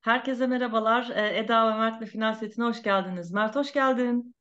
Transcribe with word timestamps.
Herkese 0.00 0.46
merhabalar. 0.46 1.10
Ee, 1.14 1.38
Eda 1.38 1.72
ve 1.72 1.78
Mert'le 1.78 2.06
Final 2.06 2.34
Setine 2.34 2.64
hoş 2.64 2.82
geldiniz. 2.82 3.32
Mert 3.32 3.56
hoş 3.56 3.72
geldin. 3.72 4.34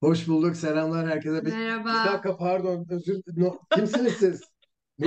Hoş 0.00 0.28
bulduk. 0.28 0.56
Selamlar 0.56 1.08
herkese. 1.08 1.40
Bir, 1.44 1.50
bir 1.50 1.56
Merhaba. 1.56 2.12
dakika 2.12 2.36
pardon. 2.36 2.86
Özür 2.90 3.20
no, 3.36 3.58
kimsiniz 3.74 4.12
siz? 4.12 4.42
Bu, 4.98 5.06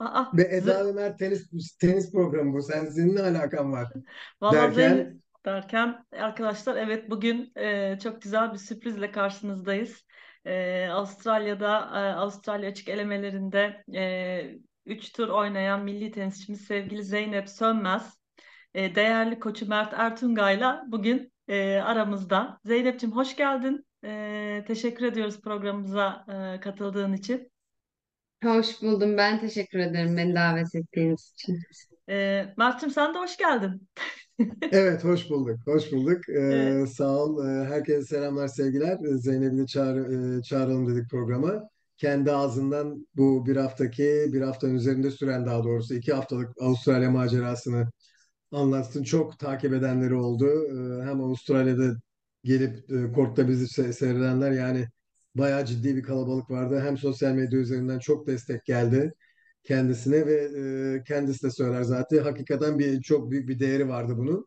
Aa, 0.00 0.24
ve 0.36 0.42
Eda 0.42 0.86
ve 0.86 0.92
Mert 0.92 1.18
tenis 1.18 1.76
tenis 1.76 2.12
programı 2.12 2.52
bu. 2.52 2.62
Sen 2.62 2.84
senin 2.84 3.16
ne 3.16 3.20
alakan 3.20 3.72
var? 3.72 3.92
Vallahi 4.40 4.76
Derken 4.76 5.20
derken 5.46 6.04
arkadaşlar 6.12 6.76
evet 6.76 7.10
bugün 7.10 7.52
e, 7.56 7.98
çok 7.98 8.22
güzel 8.22 8.52
bir 8.52 8.58
sürprizle 8.58 9.10
karşınızdayız. 9.10 10.04
E, 10.44 10.86
Avustralya'da 10.92 11.78
e, 11.78 12.14
Avustralya 12.14 12.70
açık 12.70 12.88
elemelerinde 12.88 13.84
e, 13.94 14.58
3 14.86 15.12
tur 15.12 15.28
oynayan 15.28 15.84
milli 15.84 16.10
tenisçimiz 16.10 16.60
sevgili 16.60 17.04
Zeynep 17.04 17.48
Sönmez, 17.48 18.18
e, 18.74 18.94
değerli 18.94 19.38
koçu 19.38 19.68
Mert 19.68 19.92
Ertungay'la 19.92 20.84
bugün 20.86 21.32
e, 21.48 21.76
aramızda. 21.76 22.60
Zeynep'ciğim 22.64 23.16
hoş 23.16 23.36
geldin. 23.36 23.86
E, 24.04 24.64
teşekkür 24.66 25.06
ediyoruz 25.06 25.40
programımıza 25.40 26.24
e, 26.28 26.60
katıldığın 26.60 27.12
için. 27.12 27.52
Hoş 28.44 28.82
buldum. 28.82 29.16
Ben 29.16 29.40
teşekkür 29.40 29.78
ederim 29.78 30.16
beni 30.16 30.34
davet 30.34 30.74
ettiğiniz 30.74 31.32
için. 31.34 31.58
E, 32.08 32.46
Mert'cim 32.56 32.90
sen 32.90 33.14
de 33.14 33.18
hoş 33.18 33.36
geldin. 33.36 33.88
Evet 34.72 35.04
hoş 35.04 35.30
bulduk. 35.30 35.58
Hoş 35.66 35.92
bulduk. 35.92 36.28
Ee, 36.28 36.84
sağ 36.96 37.16
ol. 37.24 37.46
Ee, 37.46 37.64
herkese 37.64 38.02
selamlar 38.02 38.48
sevgiler. 38.48 38.98
Ee, 39.04 39.18
Zeynep'i 39.18 39.58
de 39.58 39.66
çağır, 39.66 39.96
e, 40.38 40.42
çağıralım 40.42 40.86
dedik 40.96 41.10
programa. 41.10 41.68
Kendi 41.96 42.32
ağzından 42.32 43.06
bu 43.16 43.46
bir 43.46 43.56
haftaki, 43.56 44.02
bir 44.32 44.40
haftanın 44.40 44.74
üzerinde 44.74 45.10
süren 45.10 45.46
daha 45.46 45.64
doğrusu 45.64 45.94
iki 45.94 46.12
haftalık 46.12 46.50
Avustralya 46.60 47.10
macerasını 47.10 47.88
anlatsın. 48.52 49.02
Çok 49.04 49.38
takip 49.38 49.72
edenleri 49.74 50.14
oldu. 50.14 50.46
Ee, 50.68 51.04
Hem 51.06 51.20
Avustralya'da 51.20 51.96
gelip 52.44 52.90
e, 52.92 53.12
kortta 53.12 53.48
bizi 53.48 53.64
se- 53.82 53.92
seyredenler 53.92 54.52
yani 54.52 54.88
bayağı 55.34 55.64
ciddi 55.66 55.96
bir 55.96 56.02
kalabalık 56.02 56.50
vardı. 56.50 56.80
Hem 56.84 56.98
sosyal 56.98 57.32
medya 57.34 57.58
üzerinden 57.60 57.98
çok 57.98 58.26
destek 58.26 58.64
geldi 58.64 59.14
kendisine 59.64 60.26
ve 60.26 60.34
e, 60.34 61.02
kendisi 61.04 61.46
de 61.46 61.50
söyler 61.50 61.82
zaten. 61.82 62.18
Hakikaten 62.18 62.78
bir 62.78 63.02
çok 63.02 63.30
büyük 63.30 63.48
bir 63.48 63.58
değeri 63.58 63.88
vardı 63.88 64.12
bunun. 64.16 64.46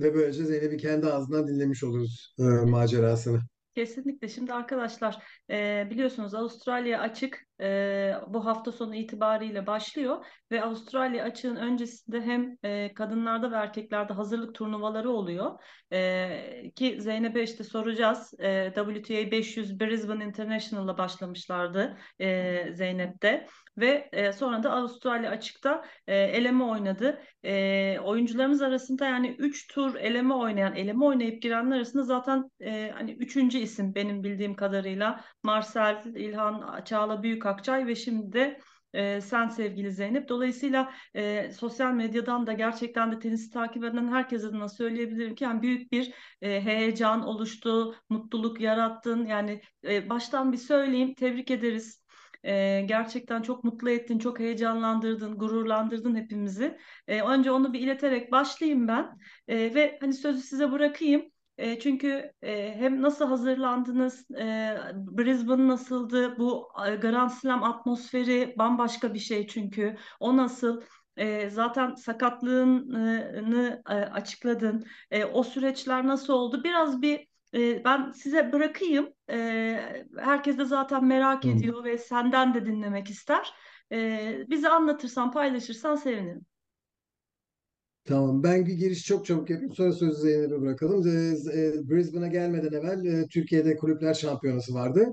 Ve 0.00 0.14
böylece 0.14 0.44
Zeynep'i 0.44 0.76
kendi 0.76 1.06
ağzından 1.06 1.48
dinlemiş 1.48 1.84
oluruz 1.84 2.34
e, 2.38 2.42
macerasını. 2.42 3.40
Kesinlikle. 3.74 4.28
Şimdi 4.28 4.52
arkadaşlar 4.52 5.22
e, 5.50 5.88
biliyorsunuz 5.90 6.34
Avustralya 6.34 7.00
açık 7.00 7.46
e, 7.60 8.14
bu 8.28 8.46
hafta 8.46 8.72
sonu 8.72 8.94
itibariyle 8.94 9.66
başlıyor 9.66 10.26
ve 10.50 10.62
Avustralya 10.62 11.24
açığın 11.24 11.56
öncesinde 11.56 12.20
hem 12.20 12.56
e, 12.62 12.94
kadınlarda 12.94 13.50
ve 13.50 13.56
erkeklerde 13.56 14.12
hazırlık 14.12 14.54
turnuvaları 14.54 15.10
oluyor. 15.10 15.60
E, 15.92 16.70
ki 16.76 17.00
Zeynep'e 17.00 17.42
işte 17.42 17.64
soracağız. 17.64 18.34
E, 18.38 18.72
WTA 18.74 19.30
500 19.30 19.80
Brisbane 19.80 20.24
International'la 20.24 20.98
başlamışlardı 20.98 21.96
e, 22.20 22.72
Zeynep'te 22.74 23.46
ve 23.78 24.08
e, 24.12 24.32
sonra 24.32 24.62
da 24.62 24.72
Avustralya 24.72 25.30
açıkta 25.30 25.84
e, 26.06 26.16
eleme 26.16 26.64
oynadı. 26.64 27.22
E, 27.44 27.98
oyuncularımız 27.98 28.62
arasında 28.62 29.06
yani 29.06 29.36
3 29.38 29.68
tur 29.68 29.94
eleme 29.94 30.34
oynayan, 30.34 30.74
eleme 30.76 31.04
oynayıp 31.04 31.42
girenler 31.42 31.76
arasında 31.76 32.02
zaten 32.02 32.50
e, 32.60 32.90
hani 32.94 33.12
üçüncü 33.12 33.58
isim 33.58 33.94
benim 33.94 34.24
bildiğim 34.24 34.54
kadarıyla 34.54 35.24
Marcel, 35.42 36.02
İlhan, 36.04 36.84
Çağla 36.84 37.22
Büyükakçay 37.50 37.86
ve 37.86 37.94
şimdi 37.94 38.32
de 38.32 38.60
e, 38.94 39.20
sen 39.20 39.48
sevgili 39.48 39.92
Zeynep. 39.92 40.28
Dolayısıyla 40.28 40.92
e, 41.14 41.50
sosyal 41.52 41.92
medyadan 41.92 42.46
da 42.46 42.52
gerçekten 42.52 43.12
de 43.12 43.18
tenisi 43.18 43.50
takip 43.50 43.84
eden 43.84 44.08
herkes 44.08 44.44
adına 44.44 44.68
söyleyebilirim 44.68 45.34
ki 45.34 45.44
yani 45.44 45.62
büyük 45.62 45.92
bir 45.92 46.12
e, 46.42 46.60
heyecan 46.60 47.22
oluştu, 47.26 47.94
mutluluk 48.08 48.60
yarattın. 48.60 49.26
Yani 49.26 49.60
e, 49.84 50.08
baştan 50.10 50.52
bir 50.52 50.56
söyleyeyim, 50.56 51.14
tebrik 51.14 51.50
ederiz. 51.50 52.04
E, 52.44 52.80
gerçekten 52.88 53.42
çok 53.42 53.64
mutlu 53.64 53.90
ettin, 53.90 54.18
çok 54.18 54.38
heyecanlandırdın, 54.38 55.38
gururlandırdın 55.38 56.14
hepimizi. 56.16 56.78
E, 57.08 57.22
önce 57.22 57.50
onu 57.52 57.72
bir 57.72 57.80
ileterek 57.80 58.32
başlayayım 58.32 58.88
ben 58.88 59.18
E, 59.48 59.74
ve 59.74 59.98
hani 60.00 60.14
sözü 60.14 60.42
size 60.42 60.72
bırakayım. 60.72 61.30
E, 61.60 61.78
çünkü 61.78 62.32
e, 62.42 62.74
hem 62.76 63.02
nasıl 63.02 63.26
hazırlandınız, 63.26 64.30
e, 64.30 64.76
Brisbane 64.94 65.68
nasıldı, 65.68 66.38
bu 66.38 66.68
e, 66.86 66.96
Grand 66.96 67.30
Slam 67.30 67.64
atmosferi 67.64 68.54
bambaşka 68.58 69.14
bir 69.14 69.18
şey 69.18 69.46
çünkü. 69.46 69.96
O 70.20 70.36
nasıl? 70.36 70.80
E, 71.16 71.50
zaten 71.50 71.94
sakatlığını 71.94 73.82
e, 73.88 73.92
açıkladın. 73.92 74.84
E, 75.10 75.24
o 75.24 75.42
süreçler 75.42 76.06
nasıl 76.06 76.32
oldu? 76.32 76.64
Biraz 76.64 77.02
bir 77.02 77.26
e, 77.54 77.84
ben 77.84 78.10
size 78.10 78.52
bırakayım. 78.52 79.08
E, 79.30 80.04
herkes 80.18 80.58
de 80.58 80.64
zaten 80.64 81.04
merak 81.04 81.46
ediyor 81.46 81.84
ve 81.84 81.98
senden 81.98 82.54
de 82.54 82.66
dinlemek 82.66 83.10
ister. 83.10 83.54
E, 83.92 84.44
bize 84.48 84.68
anlatırsan, 84.68 85.30
paylaşırsan 85.30 85.94
sevinirim. 85.96 86.46
Tamam. 88.10 88.42
Ben 88.42 88.64
giriş 88.64 89.04
çok 89.04 89.26
çabuk 89.26 89.50
yapayım. 89.50 89.74
Sonra 89.74 89.92
sözü 89.92 90.20
Zeynep'e 90.22 90.60
bırakalım. 90.60 91.08
E, 91.08 91.10
e, 91.60 91.88
Brisbane'a 91.90 92.26
gelmeden 92.26 92.72
evvel 92.78 93.04
e, 93.04 93.26
Türkiye'de 93.26 93.76
kulüpler 93.76 94.14
şampiyonası 94.14 94.74
vardı. 94.74 95.06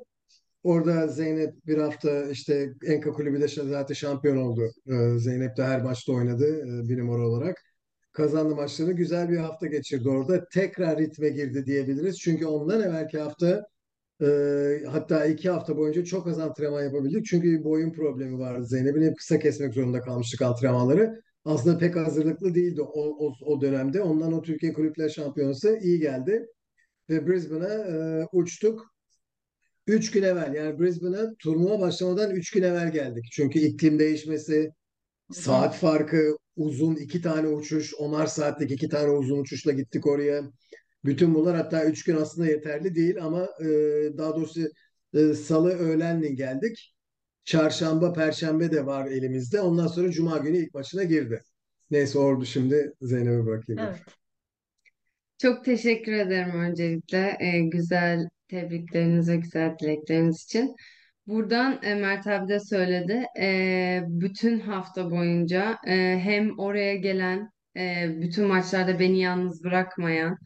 Orada 0.64 1.08
Zeynep 1.08 1.68
bir 1.68 1.78
hafta 1.78 2.24
işte 2.32 2.74
Enka 2.88 3.12
Kulübü 3.12 3.42
de 3.42 3.48
zaten 3.48 3.94
şampiyon 3.94 4.38
oldu. 4.38 4.72
Ee, 4.88 5.20
Zeynep 5.20 5.58
de 5.58 5.64
her 5.64 5.82
maçta 5.82 6.14
oynadı 6.14 6.46
e, 6.46 6.90
bir 6.90 7.00
numara 7.00 7.28
olarak. 7.28 7.58
Kazandı 8.14 8.56
maçlarını. 8.56 8.94
Güzel 8.94 9.30
bir 9.30 9.38
hafta 9.38 9.68
geçirdi 9.68 10.10
orada. 10.10 10.46
Tekrar 10.54 11.00
ritme 11.00 11.30
girdi 11.30 11.66
diyebiliriz. 11.66 12.20
Çünkü 12.20 12.46
ondan 12.46 12.82
evvelki 12.82 13.20
hafta 13.20 13.64
e, 14.22 14.28
hatta 14.88 15.26
iki 15.26 15.50
hafta 15.50 15.78
boyunca 15.78 16.04
çok 16.06 16.28
az 16.28 16.40
antrenman 16.40 16.84
yapabildik. 16.84 17.26
Çünkü 17.26 17.64
boyun 17.64 17.92
problemi 17.94 18.40
vardı. 18.40 18.66
Zeynep'in 18.66 19.04
hep 19.04 19.18
kısa 19.18 19.40
kesmek 19.40 19.74
zorunda 19.74 20.02
kalmıştık 20.02 20.42
antrenmanları. 20.42 21.22
Aslında 21.48 21.78
pek 21.78 21.96
hazırlıklı 21.96 22.56
değildi 22.56 22.82
o, 22.82 23.28
o, 23.28 23.34
o 23.42 23.62
dönemde. 23.62 24.02
Ondan 24.02 24.34
o 24.34 24.42
Türkiye 24.42 24.74
Kulüpler 24.74 25.10
Şampiyonası 25.10 25.80
iyi 25.82 26.00
geldi. 26.00 26.48
Ve 27.10 27.28
Brisbane'a 27.28 27.74
e, 27.74 28.28
uçtuk. 28.32 28.96
Üç 29.88 30.12
gün 30.12 30.24
evvel 30.24 30.54
yani 30.54 30.80
Brisbane'a 30.80 31.36
turnuva 31.40 31.80
başlamadan 31.80 32.32
üç 32.32 32.52
gün 32.52 32.64
evvel 32.64 32.92
geldik. 32.92 33.26
Çünkü 33.32 33.60
iklim 33.60 34.00
değişmesi, 34.00 34.72
saat 35.32 35.76
farkı, 35.76 36.38
uzun 36.56 36.96
iki 36.96 37.22
tane 37.22 37.48
uçuş, 37.48 37.94
onar 37.96 38.28
saatlik 38.28 38.72
iki 38.72 38.90
tane 38.90 39.12
uzun 39.12 39.40
uçuşla 39.40 39.72
gittik 39.72 40.08
oraya. 40.08 40.44
Bütün 41.06 41.36
bunlar 41.36 41.56
hatta 41.56 41.86
üç 41.86 42.04
gün 42.04 42.16
aslında 42.16 42.48
yeterli 42.48 42.96
değil 42.96 43.24
ama 43.24 43.50
e, 43.62 43.66
daha 44.18 44.36
doğrusu 44.36 44.62
e, 45.14 45.34
salı 45.34 45.70
öğlenle 45.70 46.30
geldik. 46.30 46.97
Çarşamba, 47.48 48.14
perşembe 48.14 48.72
de 48.72 48.86
var 48.86 49.06
elimizde. 49.06 49.62
Ondan 49.62 49.88
sonra 49.88 50.12
cuma 50.12 50.38
günü 50.38 50.58
ilk 50.58 50.74
maçına 50.74 51.04
girdi. 51.04 51.42
Neyse 51.92 52.20
ordu 52.20 52.46
şimdi 52.46 52.94
Zeynep'e 53.02 53.46
bırakayım. 53.46 53.82
Evet. 53.82 54.02
Çok 55.38 55.66
teşekkür 55.66 56.12
ederim 56.12 56.60
öncelikle 56.60 57.38
e, 57.40 57.60
güzel 57.60 58.28
tebrikleriniz 58.48 59.30
ve 59.30 59.36
güzel 59.36 59.76
dilekleriniz 59.80 60.44
için. 60.44 60.76
Buradan 61.28 61.80
e, 61.84 61.96
Mert 61.96 62.28
abi 62.28 62.50
de 62.50 62.60
söyledi. 62.60 63.26
E, 63.40 64.02
bütün 64.08 64.60
hafta 64.60 65.12
boyunca 65.12 65.78
e, 65.88 66.20
hem 66.24 66.60
oraya 66.60 66.96
gelen, 66.96 67.50
e, 67.78 68.08
bütün 68.22 68.46
maçlarda 68.46 69.00
beni 69.00 69.20
yalnız 69.20 69.64
bırakmayan, 69.64 70.38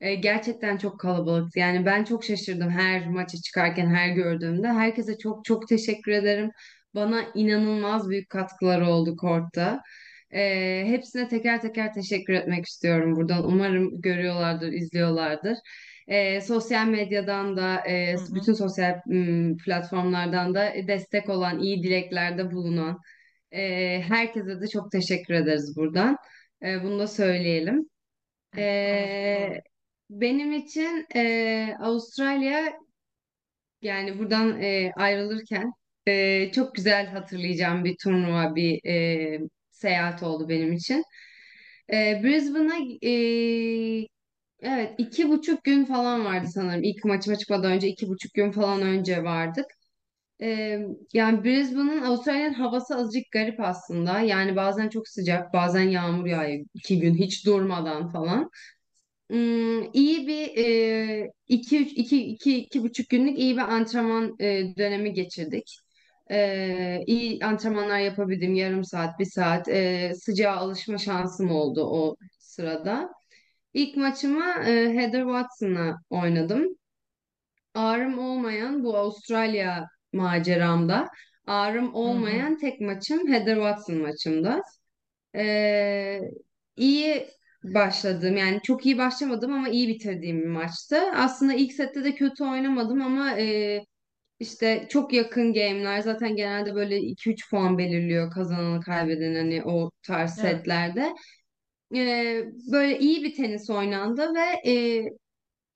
e, 0.00 0.14
gerçekten 0.14 0.76
çok 0.76 1.00
kalabalıktı. 1.00 1.58
Yani 1.58 1.86
ben 1.86 2.04
çok 2.04 2.24
şaşırdım 2.24 2.70
her 2.70 3.08
maça 3.08 3.38
çıkarken, 3.38 3.86
her 3.94 4.08
gördüğümde. 4.08 4.68
Herkese 4.68 5.18
çok 5.18 5.44
çok 5.44 5.68
teşekkür 5.68 6.12
ederim. 6.12 6.50
Bana 6.94 7.24
inanılmaz 7.34 8.08
büyük 8.10 8.30
katkıları 8.30 8.86
oldu 8.88 9.16
kortta. 9.16 9.82
E, 10.34 10.84
hepsine 10.86 11.28
teker 11.28 11.60
teker 11.62 11.94
teşekkür 11.94 12.32
etmek 12.34 12.66
istiyorum 12.66 13.16
buradan. 13.16 13.44
Umarım 13.46 14.00
görüyorlardır, 14.00 14.72
izliyorlardır. 14.72 15.58
E, 16.06 16.40
sosyal 16.40 16.86
medyadan 16.86 17.56
da, 17.56 17.80
e, 17.86 18.14
Hı 18.14 18.20
hı. 18.20 18.34
bütün 18.34 18.52
sosyal 18.52 19.00
m, 19.06 19.56
platformlardan 19.64 20.54
da 20.54 20.72
destek 20.88 21.28
olan, 21.28 21.58
iyi 21.60 21.82
dileklerde 21.82 22.50
bulunan 22.52 22.98
e, 23.52 24.02
herkese 24.02 24.60
de 24.60 24.68
çok 24.68 24.92
teşekkür 24.92 25.34
ederiz 25.34 25.76
buradan. 25.76 26.16
E, 26.62 26.82
bunu 26.82 26.98
da 26.98 27.06
söyleyelim. 27.06 27.90
E. 28.58 29.62
benim 30.10 30.52
için 30.52 31.06
e, 31.16 31.76
Avustralya 31.80 32.72
yani 33.82 34.18
buradan 34.18 34.62
e, 34.62 34.92
ayrılırken 34.96 35.72
e, 36.06 36.52
çok 36.52 36.74
güzel 36.74 37.06
hatırlayacağım 37.06 37.84
bir 37.84 37.96
turnuva, 38.02 38.54
bir 38.54 38.84
e, 38.86 39.40
seyahat 39.70 40.22
oldu 40.22 40.48
benim 40.48 40.72
için. 40.72 41.04
E, 41.92 42.20
Brisbane'a 42.24 42.76
e, 43.02 44.06
evet 44.60 44.94
iki 44.98 45.28
buçuk 45.28 45.64
gün 45.64 45.84
falan 45.84 46.24
vardı 46.24 46.48
sanırım. 46.54 46.82
İlk 46.84 47.04
maçıma 47.04 47.36
çıkmadan 47.36 47.72
önce 47.72 47.88
iki 47.88 48.08
buçuk 48.08 48.34
gün 48.34 48.52
falan 48.52 48.82
önce 48.82 49.24
vardık. 49.24 49.66
Ee, 50.42 50.80
yani 51.14 51.44
Brisbane'ın 51.44 52.02
Avustralya'nın 52.02 52.54
havası 52.54 52.96
azıcık 52.96 53.32
garip 53.32 53.60
aslında. 53.60 54.20
Yani 54.20 54.56
bazen 54.56 54.88
çok 54.88 55.08
sıcak, 55.08 55.54
bazen 55.54 55.82
yağmur 55.82 56.26
yağıyor 56.26 56.66
iki 56.74 57.00
gün 57.00 57.14
hiç 57.14 57.46
durmadan 57.46 58.08
falan. 58.08 58.50
Hmm, 59.30 59.92
iyi 59.92 60.26
bir 60.26 60.56
e, 60.56 61.30
iki, 61.48 61.80
üç, 61.82 61.92
iki, 61.92 62.26
iki, 62.26 62.58
iki 62.58 62.82
buçuk 62.82 63.08
günlük 63.08 63.38
iyi 63.38 63.56
bir 63.56 63.60
antrenman 63.60 64.36
e, 64.40 64.76
dönemi 64.76 65.12
geçirdik. 65.12 65.78
E, 66.30 67.00
iyi 67.06 67.44
antrenmanlar 67.44 67.98
yapabildim. 67.98 68.54
Yarım 68.54 68.84
saat, 68.84 69.18
bir 69.18 69.24
saat. 69.24 69.68
E, 69.68 70.12
sıcağa 70.14 70.52
alışma 70.52 70.98
şansım 70.98 71.50
oldu 71.50 71.84
o 71.84 72.16
sırada. 72.38 73.10
İlk 73.74 73.96
maçımı 73.96 74.44
e, 74.66 74.94
Heather 74.94 75.22
Watson'la 75.22 75.96
oynadım. 76.10 76.76
Ağrım 77.74 78.18
olmayan 78.18 78.84
bu 78.84 78.96
Avustralya 78.96 79.86
maceramda 80.12 81.08
ağrım 81.46 81.94
olmayan 81.94 82.58
tek 82.58 82.80
maçım 82.80 83.28
Heather 83.32 83.54
Watson 83.54 83.96
maçımda. 83.96 84.62
Ee, 85.36 86.20
iyi 86.76 87.28
başladım 87.64 88.36
yani 88.36 88.60
çok 88.62 88.86
iyi 88.86 88.98
başlamadım 88.98 89.52
ama 89.52 89.68
iyi 89.68 89.88
bitirdiğim 89.88 90.40
bir 90.42 90.46
maçtı. 90.46 90.96
Aslında 91.16 91.54
ilk 91.54 91.72
sette 91.72 92.04
de 92.04 92.14
kötü 92.14 92.44
oynamadım 92.44 93.02
ama 93.02 93.38
e, 93.40 93.80
işte 94.40 94.86
çok 94.90 95.12
yakın 95.14 95.54
game'ler 95.54 96.00
zaten 96.00 96.36
genelde 96.36 96.74
böyle 96.74 96.98
2-3 97.00 97.50
puan 97.50 97.78
belirliyor 97.78 98.32
kazananı 98.32 98.80
kaybeden 98.82 99.34
hani 99.34 99.64
o 99.64 99.90
tarz 100.02 100.32
Evet. 100.36 100.64
setlerde. 100.64 101.14
Ee, 101.96 102.44
böyle 102.72 102.98
iyi 102.98 103.22
bir 103.24 103.34
tenis 103.34 103.70
oynandı 103.70 104.34
ve 104.34 104.70
e, 104.72 105.04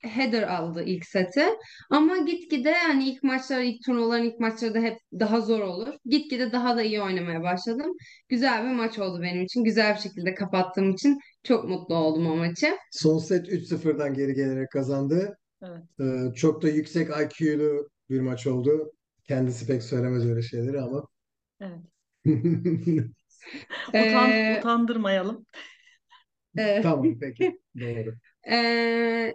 Heather 0.09 0.43
aldı 0.43 0.85
ilk 0.85 1.07
seti. 1.07 1.45
Ama 1.91 2.19
gitgide 2.19 2.75
hani 2.75 3.09
ilk 3.11 3.23
maçlar, 3.23 3.61
ilk 3.63 3.85
turnuvaların 3.87 4.27
ilk 4.27 4.41
maçları 4.41 4.75
da 4.75 4.79
hep 4.81 4.99
daha 5.21 5.41
zor 5.41 5.61
olur. 5.61 5.95
Gitgide 6.07 6.53
daha 6.53 6.77
da 6.77 6.83
iyi 6.83 7.03
oynamaya 7.03 7.43
başladım. 7.43 7.93
Güzel 8.29 8.65
bir 8.65 8.71
maç 8.73 8.99
oldu 8.99 9.23
benim 9.23 9.43
için. 9.45 9.65
Güzel 9.65 9.95
bir 9.95 10.01
şekilde 10.01 10.35
kapattığım 10.35 10.91
için 10.91 11.19
çok 11.45 11.69
mutlu 11.69 11.95
oldum 11.95 12.27
o 12.27 12.37
maçı. 12.37 12.77
Son 12.91 13.19
set 13.19 13.49
3-0'dan 13.49 14.15
geri 14.15 14.35
gelerek 14.35 14.71
kazandı. 14.71 15.39
Evet. 15.63 15.85
Ee, 16.01 16.35
çok 16.37 16.63
da 16.63 16.69
yüksek 16.69 17.09
IQ'lu 17.11 17.91
bir 18.11 18.21
maç 18.21 18.47
oldu. 18.47 18.93
Kendisi 19.25 19.67
pek 19.67 19.83
söylemez 19.83 20.27
öyle 20.27 20.43
şeyleri 20.43 20.81
ama. 20.81 21.09
Evet. 21.61 21.81
Utan, 23.95 24.43
Ee, 24.47 24.49
utandırmayalım. 24.49 25.47
e, 26.57 26.81
Tamam 26.83 27.19
peki. 27.21 27.61
Doğru. 27.81 28.15
e, 28.51 29.35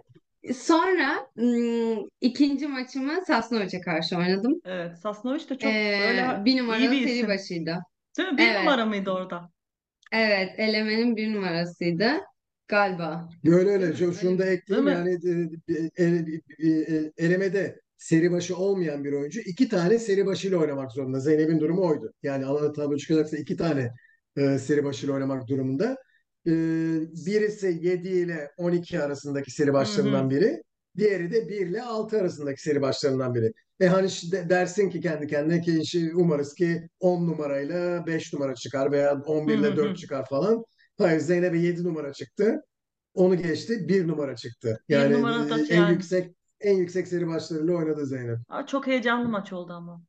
sonra 0.54 1.30
hmm, 1.34 1.98
ikinci 2.20 2.68
maçımı 2.68 3.24
Sasnovic'e 3.26 3.80
karşı 3.80 4.16
oynadım. 4.16 4.60
Evet. 4.64 4.98
Sasnovic 4.98 5.48
de 5.48 5.58
çok 5.58 5.72
Ee, 5.72 5.98
böyle 5.98 6.44
bir 6.44 6.52
iyi 6.52 6.58
numaralı 6.62 6.90
bir 6.90 7.02
seri 7.02 7.14
isim. 7.14 7.28
başıydı. 7.28 7.78
Değil 8.18 8.28
mi? 8.28 8.38
Bir 8.38 8.42
Evet, 8.42 8.60
numara 8.60 8.86
mıydı 8.86 9.10
orada? 9.10 9.50
Evet 10.12 10.50
elemenin 10.58 11.16
bir 11.16 11.34
numarasıydı 11.34 12.10
galiba. 12.68 13.28
Öyle 13.44 13.56
Değil 13.56 13.82
öyle. 13.82 13.96
Şu- 13.96 14.14
Şunu 14.14 14.38
da. 14.38 14.46
Değil 14.46 14.58
ekleyeyim 14.58 14.84
mi? 14.84 14.92
yani 14.92 15.18
e, 15.98 16.04
e, 16.04 16.68
e, 16.68 17.12
elemede 17.16 17.80
seri 17.96 18.32
başı 18.32 18.56
olmayan 18.56 19.04
bir 19.04 19.12
oyuncu 19.12 19.40
iki 19.40 19.68
tane 19.68 19.98
seri 19.98 20.26
başıyla 20.26 20.58
oynamak 20.58 20.92
zorunda. 20.92 21.20
Zeynep'in 21.20 21.60
durumu 21.60 21.86
oydu. 21.86 22.12
Yani 22.22 22.46
alana 22.46 22.72
tablo 22.72 22.96
çıkacaksa 22.96 23.36
iki 23.36 23.56
tane 23.56 23.90
e, 24.36 24.58
seri 24.58 24.84
başıyla 24.84 25.14
oynamak 25.14 25.48
durumunda. 25.48 25.96
E, 26.46 26.52
birisi 27.26 27.78
7 27.82 28.08
ile 28.08 28.50
12 28.56 29.00
arasındaki 29.02 29.50
seri 29.50 29.72
başlarından 29.72 30.30
biri. 30.30 30.62
Diğeri 30.96 31.32
de 31.32 31.48
1 31.48 31.66
ile 31.66 31.82
6 31.82 32.20
arasındaki 32.20 32.62
seri 32.62 32.80
başlarından 32.80 33.34
biri. 33.34 33.52
E 33.80 33.86
hani 33.88 34.08
dersin 34.32 34.90
ki 34.90 35.00
kendi 35.00 35.26
kendine 35.26 35.60
ki 35.60 35.78
işi 35.80 36.12
umarız 36.14 36.54
ki 36.54 36.88
10 37.00 37.26
numarayla 37.26 38.06
5 38.06 38.32
numara 38.32 38.54
çıkar 38.54 38.92
veya 38.92 39.14
11 39.26 39.54
Hı 39.54 39.60
ile 39.60 39.66
hı 39.66 39.76
4 39.76 39.90
hı. 39.90 39.94
çıkar 39.94 40.26
falan. 40.28 40.64
Hayır 40.98 41.20
Zeynep'e 41.20 41.58
7 41.58 41.84
numara 41.84 42.12
çıktı. 42.12 42.60
Onu 43.14 43.36
geçti. 43.42 43.88
Bir 43.88 44.08
numara 44.08 44.36
çıktı. 44.36 44.80
Bir 44.88 44.94
Yani 44.94 45.14
e, 45.14 45.74
en 45.74 45.76
yani. 45.76 45.92
yüksek 45.92 46.34
en 46.60 46.76
yüksek 46.76 47.08
seri 47.08 47.26
başlarıyla 47.26 47.74
oynadı 47.74 48.06
Zeynep. 48.06 48.38
Aa, 48.48 48.66
çok 48.66 48.86
heyecanlı 48.86 49.28
maç 49.28 49.52
oldu 49.52 49.72
ama. 49.72 50.02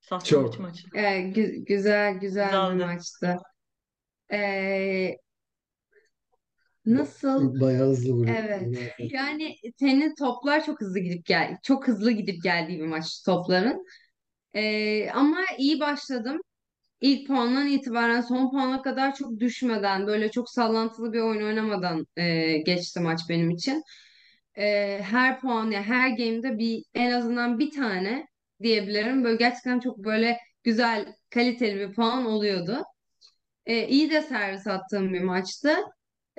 Sasnovic 0.00 0.52
Çok. 0.52 0.60
maçı. 0.60 0.86
Ee, 0.94 1.00
gü- 1.00 1.64
güzel 1.64 2.14
güzel 2.14 2.46
bir 2.48 2.72
Güzeldi. 2.72 2.84
maçtı. 2.84 3.36
Ee, 4.32 5.16
nasıl? 6.86 7.60
Bayağı 7.60 7.88
hızlı 7.88 8.12
vuruyor. 8.12 8.36
Evet. 8.38 8.92
Yani 8.98 9.56
tenis 9.78 10.14
toplar 10.14 10.64
çok 10.64 10.80
hızlı 10.80 10.98
gidip 10.98 11.26
gel, 11.26 11.56
çok 11.62 11.88
hızlı 11.88 12.10
gidip 12.10 12.42
geldiği 12.42 12.78
bir 12.78 12.86
maç 12.86 13.22
topların. 13.24 13.84
Ee, 14.54 15.10
ama 15.10 15.38
iyi 15.58 15.80
başladım. 15.80 16.40
İlk 17.00 17.26
puandan 17.26 17.66
itibaren 17.66 18.20
son 18.20 18.50
puana 18.50 18.82
kadar 18.82 19.14
çok 19.14 19.40
düşmeden, 19.40 20.06
böyle 20.06 20.30
çok 20.30 20.50
sallantılı 20.50 21.12
bir 21.12 21.20
oyun 21.20 21.46
oynamadan 21.46 22.06
e, 22.16 22.56
geçti 22.58 23.00
maç 23.00 23.20
benim 23.28 23.50
için. 23.50 23.82
E, 24.58 24.98
her 25.02 25.40
puan, 25.40 25.70
ya 25.70 25.82
her 25.82 26.08
game'de 26.08 26.58
bir 26.58 26.84
en 26.94 27.10
azından 27.10 27.58
bir 27.58 27.70
tane 27.70 28.26
diyebilirim. 28.62 29.24
Böyle 29.24 29.36
gerçekten 29.36 29.80
çok 29.80 29.98
böyle 29.98 30.38
güzel, 30.64 31.14
kaliteli 31.30 31.88
bir 31.88 31.94
puan 31.94 32.26
oluyordu. 32.26 32.82
E, 33.66 33.88
iyi 33.88 34.10
de 34.10 34.22
servis 34.22 34.66
attığım 34.66 35.12
bir 35.12 35.20
maçtı. 35.20 35.76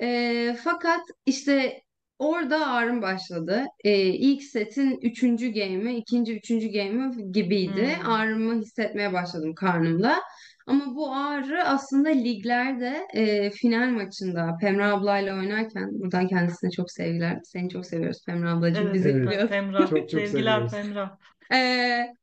E, 0.02 0.56
fakat 0.64 1.00
işte 1.26 1.82
orada 2.18 2.66
ağrım 2.66 3.02
başladı. 3.02 3.64
E, 3.84 3.98
ilk 4.06 4.42
setin 4.42 4.98
üçüncü 5.02 5.52
game'i, 5.52 5.96
ikinci, 5.96 6.36
üçüncü 6.36 6.68
game'i 6.68 7.32
gibiydi. 7.32 7.96
Hmm. 8.02 8.10
Ağrımı 8.10 8.60
hissetmeye 8.60 9.12
başladım 9.12 9.54
karnımda. 9.54 10.16
Ama 10.66 10.94
bu 10.94 11.14
ağrı 11.14 11.64
aslında 11.64 12.08
liglerde 12.08 13.06
e, 13.14 13.50
final 13.50 13.88
maçında 13.88 14.56
Pemra 14.60 14.92
ablayla 14.94 15.34
oynarken 15.36 15.88
buradan 16.00 16.28
kendisine 16.28 16.70
çok 16.70 16.90
sevgiler. 16.90 17.40
Seni 17.44 17.68
çok 17.68 17.86
seviyoruz 17.86 18.18
Pemra 18.26 18.52
ablacığım. 18.52 18.84
Evet, 18.84 18.94
Bizi 18.94 19.08
Evet. 19.08 19.26
biliyor. 19.26 19.48
Pemra. 19.48 19.86
Çok 19.86 20.08
çok 20.10 20.10
Sevgiler 20.10 20.30
seviyoruz. 20.30 20.72
Pemra. 20.72 21.18
Ee, 21.54 22.14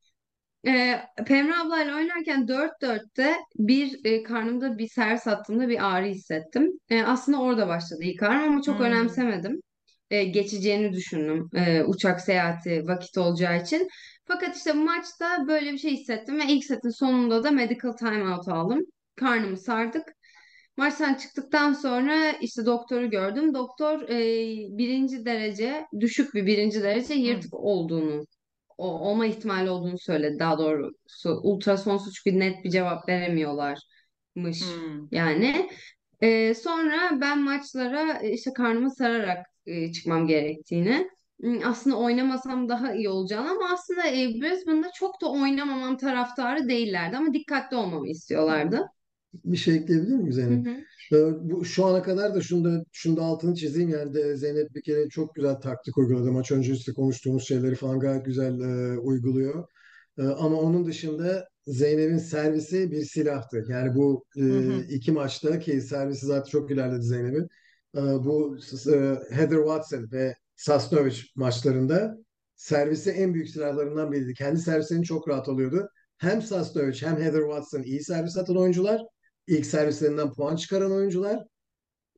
e, 0.67 1.01
Pemra 1.27 1.61
ablayla 1.61 1.95
oynarken 1.95 2.47
4-4'te 2.47 3.35
bir 3.59 3.99
e, 4.05 4.23
karnımda 4.23 4.77
bir 4.77 4.87
servis 4.87 5.27
attığımda 5.27 5.69
bir 5.69 5.95
ağrı 5.95 6.05
hissettim. 6.05 6.71
E, 6.89 7.03
aslında 7.03 7.41
orada 7.41 7.67
başladı 7.67 7.99
ilk 8.03 8.23
ağrım 8.23 8.43
ama 8.43 8.61
çok 8.61 8.79
Hmm. 8.79 8.85
önemsemedim. 8.85 9.61
E, 10.09 10.23
geçeceğini 10.23 10.93
düşündüm. 10.93 11.49
E, 11.55 11.83
uçak 11.83 12.21
seyahati 12.21 12.87
vakit 12.87 13.17
olacağı 13.17 13.61
için. 13.61 13.87
Fakat 14.25 14.57
işte 14.57 14.73
maçta 14.73 15.47
böyle 15.47 15.71
bir 15.73 15.77
şey 15.77 15.91
hissettim 15.91 16.39
ve 16.39 16.43
ilk 16.47 16.65
setin 16.65 16.89
sonunda 16.89 17.43
da 17.43 17.51
medical 17.51 17.91
timeout 17.91 18.47
aldım. 18.47 18.79
Karnımı 19.15 19.57
sardık. 19.57 20.03
Maçtan 20.77 21.13
çıktıktan 21.13 21.73
sonra 21.73 22.31
işte 22.31 22.65
doktoru 22.65 23.09
gördüm. 23.09 23.53
Doktor 23.53 24.01
e, 24.09 24.17
birinci 24.77 25.25
derece, 25.25 25.85
düşük 25.99 26.33
bir 26.33 26.45
birinci 26.45 26.83
derece 26.83 27.15
Hmm. 27.23 27.23
yırtık 27.23 27.53
olduğunu 27.53 28.25
o, 28.77 28.99
olma 28.99 29.25
ihtimali 29.25 29.69
olduğunu 29.69 29.99
söyledi 29.99 30.39
daha 30.39 30.57
doğrusu. 30.59 31.39
Ultrasonsuz 31.43 32.13
çünkü 32.13 32.39
net 32.39 32.63
bir 32.63 32.69
cevap 32.69 33.09
veremiyorlarmış 33.09 33.81
Hmm. 34.59 35.07
yani. 35.11 35.69
Ee, 36.21 36.53
sonra 36.53 37.21
ben 37.21 37.39
maçlara 37.43 38.19
e, 38.21 38.31
işte 38.33 38.53
karnımı 38.53 38.91
sararak 38.95 39.45
e, 39.65 39.91
çıkmam 39.91 40.27
gerektiğini 40.27 41.09
aslında 41.65 41.97
oynamasam 41.97 42.69
daha 42.69 42.93
iyi 42.93 43.09
olacağını 43.09 43.49
ama 43.51 43.69
aslında 43.73 44.07
e, 44.07 44.41
Brisbane'da 44.41 44.91
çok 44.95 45.21
da 45.21 45.31
oynamamam 45.31 45.97
taraftarı 45.97 46.69
değillerdi 46.69 47.17
ama 47.17 47.33
dikkatli 47.33 47.77
olmamı 47.77 48.09
istiyorlardı. 48.09 48.87
Bir 49.45 49.57
şey 49.57 49.75
ekleyebilir 49.75 50.15
miyim 50.15 50.31
Hı 50.31 50.33
Zeynep? 50.33 50.65
hı. 50.69 50.85
Ee, 51.13 51.49
Bu 51.49 51.65
şu 51.65 51.85
ana 51.85 52.03
kadar 52.03 52.35
da 52.35 52.41
şunu 52.41 52.63
da 52.65 52.83
şunu 52.91 53.17
da 53.17 53.21
altını 53.23 53.55
çizeyim 53.55 53.89
yani 53.89 54.13
de 54.13 54.37
Zeynep 54.37 54.75
bir 54.75 54.81
kere 54.83 55.09
çok 55.09 55.35
güzel 55.35 55.55
taktik 55.55 55.97
uyguladı. 55.97 56.31
Maç 56.31 56.51
öncesi 56.51 56.93
konuştuğumuz 56.93 57.47
şeyleri 57.47 57.75
falan 57.75 57.99
gayet 57.99 58.25
güzel 58.25 58.59
e, 58.59 58.97
uyguluyor. 58.99 59.67
E, 60.17 60.23
ama 60.23 60.57
onun 60.57 60.85
dışında 60.85 61.47
Zeynep'in 61.67 62.17
servisi 62.17 62.91
bir 62.91 63.01
silahtı. 63.05 63.65
Yani 63.69 63.95
bu 63.95 64.25
e, 64.37 64.41
Hı 64.41 64.45
hı. 64.59 64.81
iki 64.89 65.11
maçta 65.11 65.59
ki 65.59 65.81
servisi 65.81 66.25
zaten 66.25 66.49
çok 66.51 66.71
ilerledi 66.71 67.03
Zeynep'in. 67.03 67.47
E, 67.97 67.99
bu 68.01 68.57
e, 68.87 68.91
Heather 69.35 69.57
Watson 69.57 70.07
ve 70.11 70.35
Sasnovic 70.55 71.15
maçlarında 71.35 72.17
servisi 72.55 73.09
en 73.11 73.33
büyük 73.33 73.49
silahlarından 73.49 74.11
biriydi. 74.11 74.33
Kendi 74.33 74.59
servislerini 74.59 75.05
çok 75.05 75.27
rahat 75.29 75.49
alıyordu. 75.49 75.89
Hem 76.17 76.41
Sasnovic 76.41 77.01
hem 77.01 77.17
Heather 77.21 77.41
Watson 77.41 77.83
iyi 77.83 78.03
servis 78.03 78.37
atan 78.37 78.57
oyuncular. 78.57 79.01
İlk 79.47 79.65
servislerinden 79.65 80.33
puan 80.33 80.55
çıkaran 80.55 80.91
oyuncular. 80.91 81.43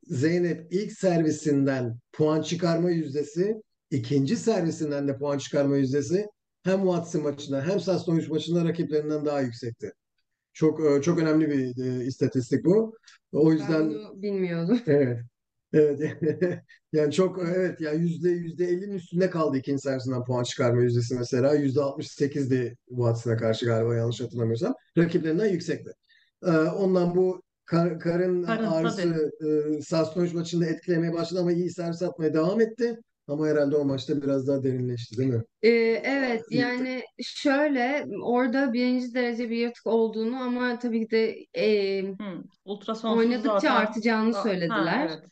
Zeynep 0.04 0.74
ilk 0.74 0.92
servisinden 0.92 2.00
puan 2.14 2.42
çıkarma 2.42 2.90
yüzdesi, 2.90 3.56
ikinci 3.92 4.38
servisinden 4.38 5.08
de 5.08 5.18
puan 5.18 5.38
çıkarma 5.38 5.78
yüzdesi 5.78 6.28
hem 6.64 6.80
Watson 6.80 7.24
maçında 7.24 7.66
hem 7.66 7.80
Sasnovic 7.80 8.28
maçında 8.28 8.66
rakiplerinden 8.66 9.26
daha 9.26 9.42
yüksekti. 9.42 9.92
Çok 10.54 10.86
e, 10.86 11.02
çok 11.02 11.20
önemli 11.20 11.50
bir 11.50 11.86
e, 11.86 12.06
istatistik 12.06 12.66
bu. 12.66 12.98
O 13.32 13.46
Ben 13.50 13.52
yüzden 13.52 13.90
bunu 13.90 14.22
bilmiyordum. 14.22 14.80
evet. 14.88 15.20
Evet. 15.74 16.18
Yani 16.94 17.14
çok 17.14 17.40
evet 17.56 17.82
ya 17.82 17.94
yüzde 17.94 18.30
yüzde 18.30 18.66
ellinin 18.66 18.94
üstünde 18.94 19.30
kaldı 19.30 19.58
ikinci 19.58 19.82
servisinden 19.82 20.24
puan 20.24 20.44
çıkarma 20.44 20.82
yüzdesi 20.82 21.16
mesela. 21.16 21.54
Yüzde 21.54 21.80
68'di 21.80 22.76
Watson'a 22.88 23.38
karşı 23.38 23.66
galiba 23.66 23.96
yanlış 23.96 24.22
hatırlamıyorsam. 24.22 24.74
Rakiplerinden 24.98 25.48
yüksekti. 25.48 25.92
Ee, 26.44 26.50
ondan 26.52 27.16
bu 27.16 27.42
kar- 27.66 28.00
karın 28.00 28.44
Karın 28.44 28.64
tabii. 28.64 28.74
ağrısı 28.74 29.32
e, 29.78 29.82
Sassuolo 29.82 30.34
maçında 30.34 30.66
etkilemeye 30.66 31.14
başladı 31.14 31.42
ama 31.42 31.52
iyi 31.52 31.72
servis 31.72 32.02
atmaya 32.02 32.34
devam 32.34 32.62
etti. 32.62 32.98
Ama 33.28 33.48
herhalde 33.48 33.76
o 33.76 33.86
maçta 33.86 34.22
biraz 34.22 34.48
daha 34.48 34.64
derinleşti 34.64 35.18
değil 35.18 35.30
mi? 35.30 35.44
Ee, 35.62 35.70
evet 36.04 36.42
yani 36.52 37.02
şöyle 37.24 38.06
orada 38.24 38.74
birinci 38.74 39.14
derece 39.14 39.50
bir 39.50 39.58
yırtık 39.58 39.88
olduğunu 39.88 40.36
ama 40.38 40.80
tabii 40.80 41.00
ki 41.08 41.12
de 41.12 41.36
e, 41.58 42.04
ultrasonsuz 42.66 43.18
oynadıkça 43.20 43.44
zaten. 43.44 43.76
artacağını 43.76 44.34
Ha, 44.34 44.44
söylediler. 44.44 45.10
evet. 45.10 45.24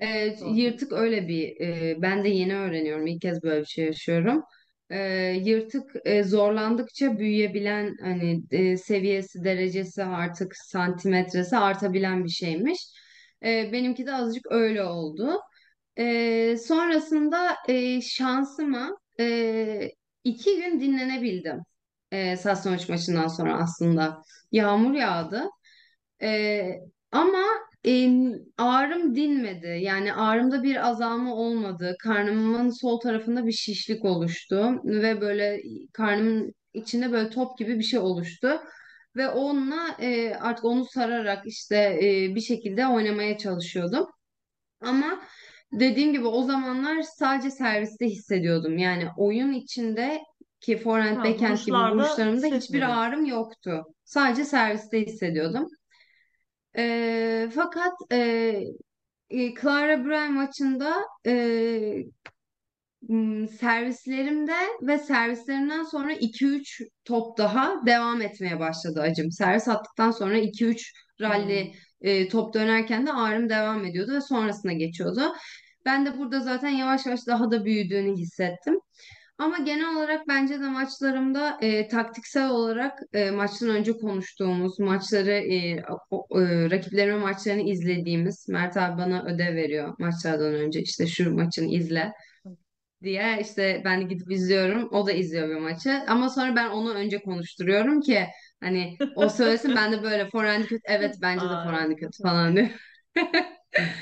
Ee, 0.00 0.36
Doğru. 0.40 0.54
yırtık 0.54 0.92
öyle 0.92 1.28
bir 1.28 1.60
e, 1.60 1.96
ben 2.02 2.24
de 2.24 2.28
yeni 2.28 2.56
öğreniyorum 2.56 3.06
ilk 3.06 3.20
kez 3.22 3.42
böyle 3.42 3.60
bir 3.60 3.66
şey 3.66 3.84
yaşıyorum. 3.86 4.42
Ee, 4.90 5.32
yırtık 5.44 5.90
e, 6.04 6.24
zorlandıkça 6.24 7.18
büyüyebilen 7.18 7.96
hani 8.00 8.42
e, 8.50 8.76
seviyesi 8.76 9.44
derecesi 9.44 10.04
artık 10.04 10.56
santimetresi 10.56 11.56
artabilen 11.56 12.24
bir 12.24 12.30
şeymiş. 12.30 12.78
Ee, 13.44 13.70
benimki 13.72 14.06
de 14.06 14.14
azıcık 14.14 14.46
öyle 14.52 14.82
oldu. 14.84 15.40
Ee, 15.98 16.56
sonrasında 16.66 17.56
e, 17.68 18.00
şansıma 18.00 18.98
e, 19.20 19.90
iki 20.24 20.56
gün 20.56 20.80
dinlenebildim. 20.80 21.60
E, 22.12 22.36
Sassuolo 22.36 22.76
maçından 22.88 23.28
sonra 23.28 23.58
aslında 23.62 24.22
yağmur 24.52 24.94
yağdı. 24.94 25.44
Ee, 26.22 26.80
ama 27.12 27.44
ağrım 28.58 29.14
dinmedi. 29.14 29.78
Yani 29.82 30.14
ağrımda 30.14 30.62
bir 30.62 30.88
azalma 30.88 31.34
olmadı. 31.34 31.96
Karnımın 32.02 32.70
sol 32.70 33.00
tarafında 33.00 33.46
bir 33.46 33.52
şişlik 33.52 34.04
oluştu 34.04 34.80
ve 34.84 35.20
böyle 35.20 35.60
karnımın 35.92 36.52
içinde 36.74 37.12
böyle 37.12 37.30
top 37.30 37.58
gibi 37.58 37.78
bir 37.78 37.84
şey 37.84 37.98
oluştu. 38.00 38.60
Ve 39.16 39.28
onunla 39.28 39.96
e, 40.00 40.34
artık 40.34 40.64
onu 40.64 40.84
sararak 40.84 41.46
işte 41.46 41.76
e, 42.02 42.34
bir 42.34 42.40
şekilde 42.40 42.86
oynamaya 42.86 43.38
çalışıyordum. 43.38 44.06
Ama 44.80 45.20
dediğim 45.72 46.12
gibi 46.12 46.26
o 46.26 46.42
zamanlar 46.42 47.02
sadece 47.02 47.50
serviste 47.50 48.06
hissediyordum. 48.06 48.78
Yani 48.78 49.08
oyun 49.16 49.52
içinde 49.52 50.20
ki 50.60 50.76
forehand, 50.76 51.16
Ha, 51.16 51.24
backhand 51.24 51.58
gibi 51.66 51.82
vuruşlarda 51.82 51.94
vuruşlarımda 51.94 52.46
hiçbir 52.46 52.56
hissetmedin. 52.58 52.86
ağrım 52.86 53.24
yoktu. 53.24 53.84
Sadece 54.04 54.44
serviste 54.44 55.00
hissediyordum. 55.06 55.66
E, 56.78 57.48
fakat 57.54 57.92
e, 58.12 58.18
e, 59.30 59.54
Clara 59.54 60.04
Bray 60.04 60.28
maçında 60.28 60.94
e, 61.26 61.32
servislerimde 63.60 64.56
ve 64.82 64.98
servislerimden 64.98 65.82
sonra 65.84 66.12
2-3 66.12 66.82
top 67.04 67.38
daha 67.38 67.86
devam 67.86 68.22
etmeye 68.22 68.60
başladı 68.60 69.00
acım. 69.00 69.30
Servis 69.32 69.68
attıktan 69.68 70.10
sonra 70.10 70.38
2-3 70.38 70.92
rally 71.20 71.64
Hmm. 71.64 72.10
e, 72.10 72.28
top 72.28 72.54
dönerken 72.54 73.06
de 73.06 73.12
ağrım 73.12 73.48
devam 73.48 73.84
ediyordu 73.84 74.12
ve 74.12 74.20
sonrasına 74.20 74.72
geçiyordu. 74.72 75.20
Ben 75.84 76.06
de 76.06 76.18
burada 76.18 76.40
zaten 76.40 76.68
yavaş 76.68 77.06
yavaş 77.06 77.26
daha 77.26 77.50
da 77.50 77.64
büyüdüğünü 77.64 78.16
hissettim. 78.16 78.80
Ama 79.38 79.58
genel 79.58 79.96
olarak 79.96 80.28
bence 80.28 80.54
de 80.60 80.68
maçlarımda 80.68 81.58
e, 81.62 81.88
taktiksel 81.88 82.50
olarak 82.50 82.98
e, 83.12 83.30
maçtan 83.30 83.68
önce 83.68 83.92
konuştuğumuz 83.92 84.78
maçları 84.80 85.30
e, 85.30 85.82
o- 86.10 86.40
e, 86.42 86.70
rakiplerimin 86.70 87.20
maçlarını 87.20 87.62
izlediğimiz 87.62 88.48
Mert 88.48 88.76
abi 88.76 88.98
bana 88.98 89.24
ödev 89.24 89.54
veriyor 89.56 89.94
maçlardan 89.98 90.54
önce 90.54 90.80
işte 90.82 91.06
şu 91.06 91.34
maçını 91.34 91.66
izle 91.74 92.12
diye 93.02 93.38
işte 93.40 93.82
ben 93.84 94.00
de 94.00 94.04
gidip 94.04 94.30
izliyorum 94.32 94.88
o 94.92 95.06
da 95.06 95.12
izliyor 95.12 95.48
bir 95.48 95.54
maçı 95.60 96.02
ama 96.08 96.28
sonra 96.28 96.56
ben 96.56 96.68
onu 96.70 96.94
önce 96.94 97.18
konuşturuyorum 97.22 98.00
ki 98.00 98.26
hani 98.60 98.96
o 99.16 99.28
söylesin 99.28 99.76
ben 99.76 99.92
de 99.92 100.02
böyle 100.02 100.30
forehand 100.30 100.64
kötü 100.64 100.82
evet 100.84 101.16
bence 101.22 101.44
de 101.44 101.52
evet. 101.84 102.00
kötü 102.00 102.22
falan 102.22 102.56
diyor. 102.56 102.68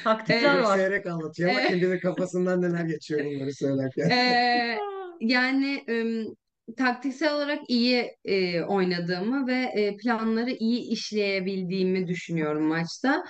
Taktikler 0.04 0.54
Evet. 0.54 0.64
Var. 0.64 0.76
seyrek 0.78 1.06
anlatıyor 1.06 1.50
ama 1.50 1.60
Evet. 1.60 1.70
kendinin 1.70 1.98
kafasından 2.00 2.62
neler 2.62 2.84
geçiyor 2.84 3.24
bunları 3.24 3.54
söylerken. 3.54 4.10
Ee, 4.10 4.78
yani 5.20 5.84
ım, 5.90 6.34
taktiksel 6.76 7.34
olarak 7.34 7.60
iyi 7.70 8.10
e, 8.24 8.62
oynadığımı 8.62 9.46
ve 9.46 9.54
e, 9.54 9.96
planları 9.96 10.50
iyi 10.50 10.80
işleyebildiğimi 10.92 12.08
düşünüyorum 12.08 12.62
maçta. 12.64 13.24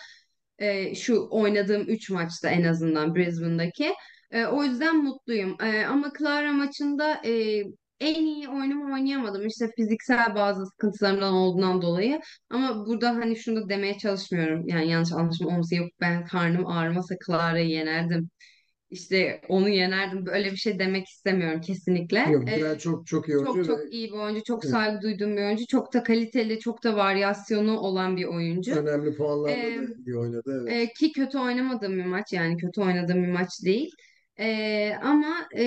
E, 0.59 0.95
şu 0.95 1.29
oynadığım 1.31 1.83
3 1.89 2.11
maçta 2.11 2.51
en 2.51 2.65
azından 2.65 3.15
Brisbane'daki. 3.15 3.95
E, 4.31 4.47
o 4.47 4.65
yüzden 4.65 5.05
mutluyum. 5.05 5.57
E, 5.63 5.87
ama 5.87 6.13
Clara 6.19 6.53
maçında 6.53 7.21
e, 7.25 7.63
en 8.01 8.25
iyi 8.25 8.49
oyunumu 8.49 8.95
oynayamadım. 8.95 9.47
İşte 9.47 9.71
fiziksel 9.77 10.35
bazı 10.35 10.67
sıkıntılarımdan 10.67 11.33
olduğundan 11.33 11.83
dolayı. 11.83 12.21
Ama 12.51 12.87
burada 12.87 13.09
hani 13.11 13.37
şunu 13.37 13.57
da 13.65 13.69
demeye 13.69 13.99
çalışmıyorum. 13.99 14.69
Yani 14.69 14.89
yanlış 14.91 15.13
anlaşılma 15.13 15.51
olmasın. 15.53 15.77
Yok 15.77 15.91
ben 16.01 16.25
karnım 16.27 16.67
ağrımasa 16.67 17.15
Clara'yı 17.27 17.69
yenerdim 17.69 18.31
işte 18.91 19.41
onu 19.49 19.69
yenerdim. 19.69 20.27
Böyle 20.27 20.53
bir 20.53 20.57
şey 20.57 20.79
demek 20.79 21.07
istemiyorum 21.09 21.61
kesinlikle. 21.61 22.19
Yok, 22.31 22.49
Ee, 22.49 22.57
Güray 22.59 22.79
çok 22.79 23.07
çok 23.07 23.29
iyi 23.29 23.39
çok 23.39 23.49
oyuncu 23.49 23.73
ve 23.73 23.77
çok 23.77 23.93
iyi 23.93 24.09
bir 24.13 24.19
oyuncu, 24.19 24.43
çok 24.45 24.65
evet, 24.65 24.71
saygı 24.73 25.03
duyduğum 25.03 25.37
bir 25.37 25.43
oyuncu, 25.43 25.67
çok 25.67 25.95
da 25.95 26.03
kaliteli, 26.03 26.61
çok 26.61 26.85
da 26.85 26.97
varyasyonu 26.97 27.79
olan 27.79 28.17
bir 28.17 28.25
oyuncu. 28.25 28.75
önemli 28.75 29.17
puanlarla 29.17 29.53
Ee, 29.53 29.77
da 29.79 29.93
iyi 30.07 30.17
oynadı. 30.19 30.61
Evet. 30.63 30.91
e, 30.91 30.93
ki 30.93 31.13
kötü 31.13 31.39
oynamadığım 31.39 31.99
bir 31.99 32.05
maç 32.05 32.33
yani 32.33 32.57
kötü 32.57 32.81
oynadığım 32.81 33.23
bir 33.23 33.33
maç 33.33 33.49
değil. 33.65 33.91
Ee, 34.39 34.93
ama 35.03 35.49
e, 35.57 35.65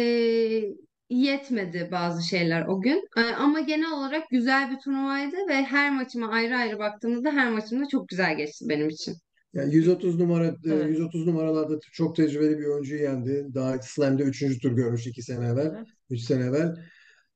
yetmedi 1.09 1.89
bazı 1.91 2.27
şeyler 2.27 2.65
o 2.67 2.81
gün. 2.81 3.07
Ee, 3.17 3.21
ama 3.21 3.59
genel 3.59 3.91
olarak 3.91 4.29
güzel 4.29 4.71
bir 4.71 4.77
turnuvaydı 4.79 5.35
ve 5.49 5.53
her 5.63 5.91
maçıma 5.95 6.29
ayrı 6.31 6.57
ayrı 6.57 6.79
baktığımda 6.79 7.31
her 7.31 7.51
maçım 7.51 7.81
da 7.81 7.87
çok 7.87 8.07
güzel 8.09 8.37
geçti 8.37 8.65
benim 8.69 8.89
için. 8.89 9.15
Yani 9.53 9.75
130 9.75 10.19
numara 10.19 10.47
e, 10.47 10.53
Evet. 10.65 10.89
130 10.89 11.27
numaralarda 11.27 11.79
çok 11.91 12.15
tecrübeli 12.15 12.59
bir 12.59 12.65
oyuncuyu 12.65 13.01
yendi. 13.01 13.47
Daha 13.53 13.81
Slam'de 13.81 14.23
3. 14.23 14.59
tur 14.61 14.71
görmüş 14.71 15.07
2 15.07 15.21
sene 15.21 15.45
evvel, 15.47 15.73
Evet. 15.77 15.87
3 16.09 16.21
sene 16.21 16.43
evvel. 16.45 16.75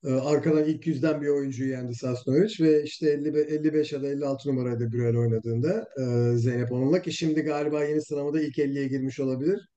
Ee, 0.05 0.12
Arkadan 0.12 0.63
ilk 0.63 0.88
yüzden 0.88 1.22
bir 1.22 1.27
oyuncuyu 1.27 1.70
yendi 1.70 1.96
Sasnovic 1.96 2.55
ve 2.60 2.84
işte 2.84 3.10
50, 3.10 3.38
55 3.39 3.93
ya 3.93 4.01
da 4.01 4.08
56 4.08 4.50
numaraydı 4.50 4.91
Brüel 4.91 5.17
oynadığında 5.17 5.88
e, 6.00 6.38
Zeynep 6.38 6.72
onunla 6.72 7.01
ki 7.01 7.13
şimdi 7.13 7.41
galiba 7.41 7.84
yeni 7.84 8.01
sıramada 8.01 8.41
ilk 8.41 8.58
50'ye 8.58 8.88
girmiş 8.88 9.20
olabilir. 9.20 9.70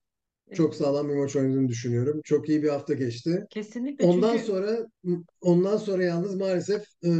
Çok 0.54 0.74
sağlam 0.74 1.08
bir 1.08 1.14
maç 1.14 1.36
oynadığını 1.36 1.68
düşünüyorum. 1.68 2.20
Çok 2.24 2.48
iyi 2.48 2.62
bir 2.62 2.68
hafta 2.68 2.94
geçti. 2.94 3.46
Kesinlikle 3.50 4.06
Ondan 4.06 4.32
çünkü 4.32 4.44
sonra 4.44 4.86
ondan 5.40 5.76
sonra 5.76 6.04
yalnız 6.04 6.34
maalesef 6.34 6.82
e, 7.04 7.10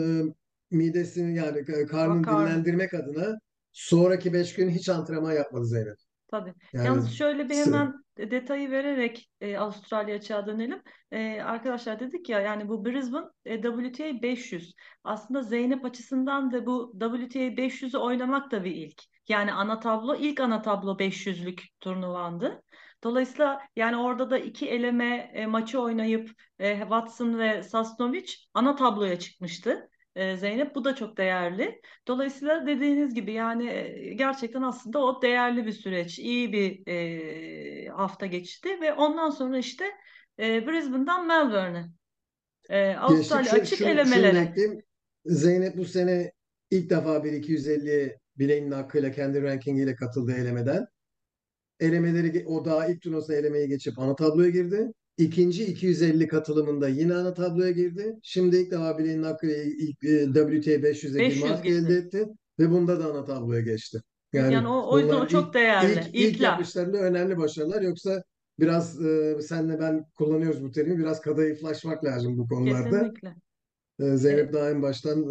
midesini 0.71 1.37
yani 1.37 1.59
e, 1.59 1.87
karnını 1.87 2.27
Bakar. 2.27 2.47
dinlendirmek 2.47 2.95
adına 2.95 3.39
sonraki 3.77 4.33
5 4.33 4.55
gün 4.55 4.71
hiç 4.71 4.89
antrenman 4.89 5.33
yapmadı 5.33 5.65
Zeynep. 5.65 5.97
Tabii. 6.29 6.55
Yani 6.73 6.87
Yalnız 6.87 7.13
şöyle 7.13 7.49
bir 7.49 7.55
hemen 7.55 7.95
detayı 8.19 8.71
vererek 8.71 9.31
e, 9.41 9.59
Avustralya 9.59 10.17
açığa 10.17 10.47
dönelim. 10.47 10.83
E, 11.13 11.41
arkadaşlar 11.41 12.01
dedik 12.01 12.29
ya 12.29 12.41
yani 12.41 12.69
bu 12.69 12.85
Brisbane 12.85 13.27
e, 13.45 13.63
WTA 13.63 14.23
500. 14.23 14.75
Aslında 15.05 15.43
Zeynep 15.43 15.85
açısından 15.85 16.53
da 16.53 16.67
bu 16.67 16.93
WTA 16.93 17.39
500'ü 17.39 17.99
oynamak 17.99 18.51
da 18.51 18.65
bir 18.65 18.71
ilk. 18.71 19.03
Yani 19.29 19.53
ana 19.53 19.81
tablo 19.81 20.17
ilk 20.17 20.41
ana 20.41 20.63
tablo 20.63 20.99
500'lük 20.99 21.63
turnuvandı. 21.81 22.63
Dolayısıyla 23.05 23.61
yani 23.77 23.97
orada 23.97 24.31
da 24.31 24.39
iki 24.39 24.69
eleme 24.69 25.31
e, 25.35 25.47
maçı 25.47 25.81
oynayıp 25.81 26.31
e, 26.59 26.81
Watson 26.81 27.39
ve 27.39 27.63
Sasnovic 27.63 28.33
ana 28.55 28.77
tabloya 28.77 29.19
çıkmıştı. 29.19 29.89
E, 30.17 30.37
Zeynep 30.37 30.75
bu 30.75 30.85
da 30.85 30.95
çok 30.95 31.17
değerli. 31.17 31.81
Dolayısıyla 32.09 32.67
dediğiniz 32.67 33.15
gibi 33.15 33.33
yani 33.33 33.69
e, 33.69 34.15
gerçekten 34.15 34.63
aslında 34.63 34.99
o 34.99 35.23
değerli 35.23 35.67
bir 35.67 35.73
süreç, 35.73 36.19
iyi 36.19 36.53
bir 36.53 36.87
e, 36.87 37.89
hafta 37.89 38.27
geçti 38.27 38.69
ve 38.81 38.93
ondan 38.93 39.31
sonra 39.31 39.59
işte 39.59 39.85
e, 40.39 40.67
Brisbane'dan 40.67 41.27
Melbourne'e, 41.27 41.85
e. 42.71 42.97
Avustralya 42.97 43.51
Şu, 43.51 43.57
açık 43.57 43.81
da 43.81 43.89
elemelere. 43.89 44.39
ekleyeyim. 44.39 44.83
Zeynep 45.25 45.77
bu 45.77 45.85
sene 45.85 46.33
ilk 46.71 46.91
defa 46.91 47.25
bir 47.25 47.33
250'ye 47.33 48.19
bileğinin 48.39 48.71
hakkıyla 48.71 49.11
kendi 49.11 49.43
rankingiyle 49.43 49.95
katıldı 49.95 50.33
elemeden. 50.33 50.87
Elemeleri 51.81 52.45
o 52.47 52.65
daha 52.65 52.87
ilk 52.87 53.03
turnuvasında 53.03 53.37
elemeyi 53.37 53.69
geçip 53.69 53.99
ana 53.99 54.17
tabloya 54.17 54.51
girdi. 54.51 54.93
İkinci 55.19 55.65
250 55.65 56.29
katılımında 56.29 56.89
yine 56.89 57.15
ana 57.15 57.35
tabloya 57.35 57.71
girdi. 57.71 58.17
Şimdi 58.23 58.57
ilk 58.57 58.71
defa 58.71 58.99
bileğinin 58.99 59.23
hakkıyla 59.23 59.57
ilk, 59.63 60.01
WTA 60.35 60.83
500'e 60.83 61.23
girme 61.23 61.29
500 61.29 61.51
hakkı 61.51 61.69
gitti. 61.69 61.69
elde 61.69 61.95
etti 61.95 62.27
ve 62.59 62.71
bunda 62.71 63.01
da 63.01 63.07
ana 63.11 63.25
tabloya 63.25 63.61
geçti. 63.61 64.03
Yani 64.33 64.53
Yani 64.53 64.69
o, 64.69 64.93
o 64.93 64.99
yüzden 64.99 65.21
o 65.21 65.27
çok 65.27 65.55
ilk 65.55 65.55
değerli. 65.55 65.93
ilk 65.93 66.15
ilk 66.15 66.35
İlkler. 66.35 66.45
yapışlarında 66.45 66.99
önemli 66.99 67.39
başarılar. 67.39 67.83
Yoksa 67.83 68.23
biraz 68.59 69.05
e, 69.07 69.37
senle 69.43 69.81
ben 69.81 70.05
kullanıyoruz 70.15 70.63
bu 70.63 70.71
terimi. 70.71 70.99
Biraz 70.99 71.21
kadayıflaşmak 71.21 72.05
lazım 72.05 72.39
bu 72.39 72.49
konularda. 72.49 72.91
Kesinlikle. 72.91 73.35
E, 74.01 74.17
Zeynep 74.17 74.53
daha 74.53 74.71
en 74.71 74.83
baştan 74.83 75.23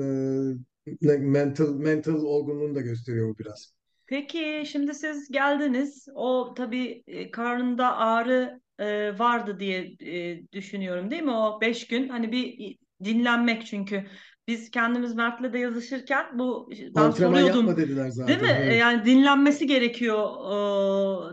e, 1.01 1.17
mental 1.17 1.73
mental 1.75 2.23
olgunluğunu 2.23 2.75
da 2.75 2.81
gösteriyor 2.81 3.29
bu 3.29 3.37
biraz. 3.39 3.73
Peki 4.07 4.63
şimdi 4.67 4.93
siz 4.93 5.31
geldiniz. 5.31 6.07
O 6.15 6.53
tabii 6.57 7.03
e, 7.07 7.31
karnında 7.31 7.97
ağrı 7.97 8.61
e, 8.79 9.19
vardı 9.19 9.59
diye 9.59 9.95
e, 10.01 10.41
düşünüyorum 10.51 11.11
değil 11.11 11.23
mi? 11.23 11.31
O 11.31 11.61
beş 11.61 11.87
gün 11.87 12.09
hani 12.09 12.31
bir 12.31 12.77
dinlenmek 13.03 13.65
çünkü 13.65 14.07
biz 14.47 14.71
kendimiz 14.71 15.15
Mert'le 15.15 15.53
de 15.53 15.59
yazışırken 15.59 16.39
bu 16.39 16.69
ben 16.95 17.01
Antrenman 17.01 17.11
soruyordum. 17.11 17.57
yapma 17.57 17.77
dediler 17.77 18.09
Değil 18.27 18.39
zaten. 18.39 18.41
mi? 18.41 18.47
E, 18.49 18.51
Evet. 18.51 18.75
Yani 18.75 19.05
dinlenmesi 19.05 19.67
gerekiyor 19.67 20.27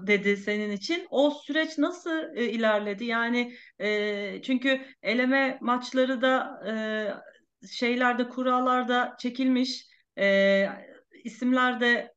e, 0.03 0.07
dedi 0.07 0.37
senin 0.37 0.71
için. 0.71 1.07
O 1.11 1.31
süreç 1.31 1.79
nasıl 1.79 2.37
e, 2.37 2.45
ilerledi? 2.51 3.05
Yani 3.05 3.55
e, 3.81 4.43
çünkü 4.43 4.81
eleme 5.03 5.59
maçları 5.61 6.23
da 6.23 6.61
e, 7.63 7.67
şeylerde 7.69 8.29
kurallarda 8.29 9.17
çekilmiş. 9.19 9.87
E, 10.19 10.67
isimler 11.25 11.81
de 11.81 12.12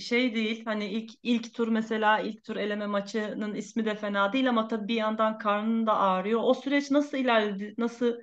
şey 0.00 0.34
değil. 0.34 0.64
Hani 0.64 0.86
ilk 0.86 1.10
ilk 1.22 1.54
tur 1.54 1.68
mesela 1.68 2.18
ilk 2.20 2.44
tur 2.44 2.56
eleme 2.56 2.86
maçının 2.86 3.54
ismi 3.54 3.84
de 3.84 3.94
fena 3.94 4.32
değil 4.32 4.48
ama 4.48 4.68
tabii 4.68 4.88
bir 4.88 4.94
yandan 4.94 5.38
karnın 5.38 5.86
da 5.86 5.96
ağrıyor. 5.96 6.40
O 6.44 6.54
süreç 6.54 6.90
nasıl 6.90 7.18
ilerledi? 7.18 7.74
Nasıl 7.78 8.14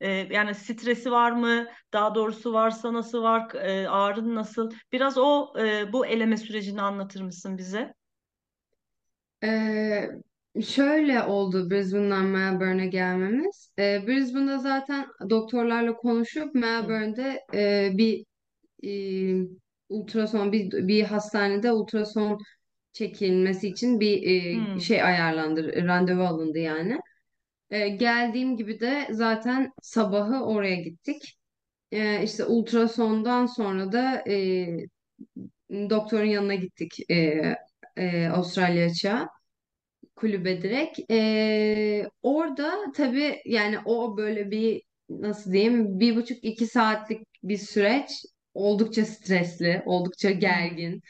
e, 0.00 0.08
yani 0.10 0.54
stresi 0.54 1.10
var 1.10 1.30
mı? 1.32 1.66
Daha 1.92 2.14
doğrusu 2.14 2.52
varsa 2.52 2.92
nasıl 2.92 3.22
var? 3.22 3.54
E, 3.54 3.88
ağrın 3.88 4.34
nasıl? 4.34 4.70
Biraz 4.92 5.18
o 5.18 5.52
e, 5.58 5.92
bu 5.92 6.06
eleme 6.06 6.36
sürecini 6.36 6.82
anlatır 6.82 7.20
mısın 7.22 7.58
bize? 7.58 7.94
Ee, 9.44 10.08
şöyle 10.66 11.22
oldu 11.22 11.70
Brisbane'dan 11.70 12.24
Melbourne'e 12.24 12.86
gelmemiz. 12.86 13.72
Ee, 13.78 14.06
Brisbane'da 14.06 14.58
zaten 14.58 15.06
doktorlarla 15.30 15.96
konuşup. 15.96 16.54
Melbourne'de 16.54 17.40
e, 17.54 17.90
bir 17.98 18.24
e, 18.84 18.90
ultrason 19.88 20.52
bir, 20.52 20.88
bir 20.88 21.04
hastanede 21.04 21.72
ultrason 21.72 22.38
çekilmesi 22.92 23.68
için 23.68 24.00
bir 24.00 24.22
e, 24.76 24.80
Hmm. 24.80 24.80
şey 24.80 25.02
ayarlandı, 25.02 25.86
randevu 25.86 26.22
alındı 26.22 26.58
yani. 26.58 27.00
E, 27.70 27.88
geldiğim 27.88 28.56
gibi 28.56 28.80
de 28.80 29.08
zaten 29.12 29.72
sabahı 29.82 30.44
oraya 30.44 30.76
gittik. 30.76 31.38
E, 31.92 32.24
işte 32.24 32.44
ultrasondan 32.44 33.46
sonra 33.46 33.92
da 33.92 34.24
e, 34.28 34.66
doktorun 35.70 36.24
yanına 36.24 36.54
gittik 36.54 37.10
e, 37.10 37.14
e, 37.96 38.28
Avustralya 38.28 38.86
Açığa 38.86 39.28
kulübe 40.16 40.62
direkt. 40.62 41.00
E, 41.12 42.10
orada 42.22 42.92
tabii 42.96 43.42
yani 43.46 43.78
o 43.84 44.16
böyle 44.16 44.50
bir 44.50 44.82
nasıl 45.10 45.52
diyeyim 45.52 46.00
bir 46.00 46.16
buçuk 46.16 46.44
iki 46.44 46.66
saatlik 46.66 47.28
bir 47.44 47.58
süreç 47.58 48.10
oldukça 48.58 49.04
stresli, 49.04 49.82
oldukça 49.86 50.30
gergin. 50.30 51.02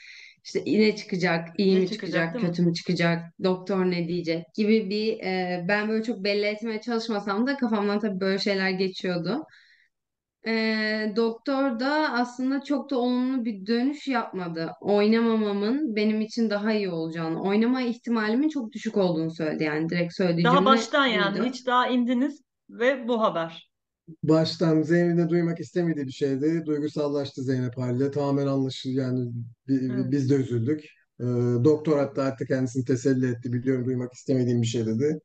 İşte 0.45 0.63
ne 0.67 0.97
çıkacak, 0.97 1.49
iyi 1.59 1.77
Ne 1.77 1.81
mi 1.81 1.89
çıkacak 1.89 2.33
çıkacak, 2.33 2.41
kötü 2.41 2.63
mü 2.63 2.75
çıkacak, 2.75 3.25
doktor 3.45 3.85
ne 3.91 4.09
diyecek 4.09 4.45
gibi 4.55 4.91
bir 4.91 5.21
e, 5.25 5.65
ben 5.69 5.89
böyle 5.89 6.05
çok 6.05 6.25
belli 6.25 6.47
etmeye 6.47 6.81
çalışmasam 6.81 7.47
da 7.47 7.57
kafamdan 7.57 8.01
tabii 8.01 8.21
böyle 8.21 8.39
şeyler 8.39 8.71
geçiyordu. 8.71 9.45
E, 10.47 11.13
doktor 11.17 11.81
da 11.81 12.13
aslında 12.13 12.63
çok 12.65 12.91
da 12.91 12.99
olumlu 12.99 13.45
bir 13.45 13.67
dönüş 13.67 14.09
yapmadı. 14.09 14.71
Oynamamamın 14.81 15.97
benim 15.97 16.21
için 16.21 16.51
daha 16.51 16.73
iyi 16.73 16.91
olacağını, 16.91 17.43
oynama 17.43 17.83
ihtimalimin 17.83 18.49
çok 18.49 18.73
düşük 18.73 18.97
olduğunu 18.97 19.31
söyledi. 19.31 19.65
Yani 19.65 19.89
direkt 19.89 20.15
söylediği 20.15 20.45
Daha 20.45 20.57
cümle 20.57 20.65
baştan 20.65 21.07
yani 21.07 21.35
buydu. 21.39 21.49
hiç 21.49 21.67
daha 21.67 21.89
indiniz 21.89 22.43
ve 22.71 23.09
bu 23.09 23.21
haber. 23.23 23.68
Baştan 24.23 24.83
Zeynep'in 24.83 25.19
de 25.19 25.29
duymak 25.29 25.61
istemediği 25.61 26.07
bir 26.07 26.13
şeydi. 26.13 26.63
Duygusallaştı 26.67 27.43
Zeynep 27.43 27.79
haliyle. 27.79 28.11
Tamamen 28.11 28.47
anlaşıldı 28.47 28.95
yani 28.95 29.31
bi- 29.69 30.11
biz 30.13 30.31
de 30.31 30.35
üzüldük. 30.35 30.85
Ee, 31.21 31.25
doktor 31.65 31.99
hatta 31.99 32.23
artık 32.23 32.49
kendisini 32.49 32.85
teselli 32.85 33.27
etti. 33.31 33.53
Biliyorum 33.53 33.85
duymak 33.85 34.13
istemediğim 34.13 34.63
bir 34.63 34.67
şey 34.67 34.87
dedi. 34.87 35.21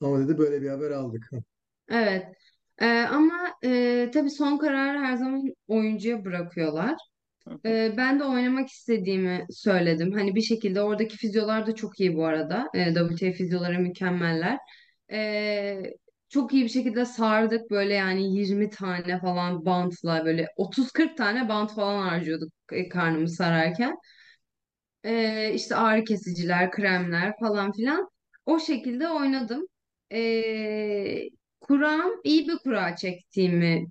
Ama 0.00 0.20
dedi 0.20 0.38
böyle 0.38 0.62
bir 0.62 0.68
haber 0.68 0.90
aldık. 0.90 1.30
Evet. 1.90 2.26
E, 2.78 2.86
ama 2.86 3.34
e, 3.64 4.10
tabii 4.12 4.30
son 4.30 4.58
kararı 4.58 4.98
her 4.98 5.16
zaman 5.16 5.42
oyuncuya 5.68 6.24
bırakıyorlar. 6.24 6.96
Ee, 7.66 7.94
ben 7.96 8.20
de 8.20 8.24
oynamak 8.24 8.68
istediğimi 8.68 9.46
söyledim. 9.50 10.12
Hani 10.12 10.34
bir 10.34 10.40
şekilde 10.42 10.82
oradaki 10.82 11.16
fizyolar 11.16 11.66
da 11.66 11.74
çok 11.74 12.00
iyi 12.00 12.16
bu 12.16 12.24
arada. 12.24 12.68
Ee, 12.74 12.94
WTA 12.94 13.32
fizyoları 13.32 13.78
mükemmeller. 13.78 14.58
Ee, 15.12 15.82
çok 16.30 16.54
iyi 16.54 16.64
bir 16.64 16.68
şekilde 16.70 17.06
sardık 17.06 17.70
böyle 17.72 17.94
yani 17.94 18.34
20 18.36 18.70
tane 18.70 19.20
falan 19.20 19.66
bantla 19.66 20.26
böyle 20.26 20.48
30-40 20.56 21.16
tane 21.16 21.50
bant 21.50 21.74
falan 21.74 22.08
harcıyorduk 22.08 22.52
e, 22.72 22.88
karnımı 22.88 23.30
sararken. 23.30 23.96
Ee, 25.04 25.52
işte 25.54 25.76
ağrı 25.76 26.04
kesiciler, 26.04 26.70
kremler 26.70 27.34
falan 27.40 27.72
filan. 27.72 28.08
O 28.46 28.58
şekilde 28.58 29.08
oynadım. 29.08 29.66
Ee, 30.12 31.22
kuram 31.60 32.10
iyi 32.24 32.48
bir 32.48 32.58
kura 32.58 32.96
çektiğimi 32.96 33.86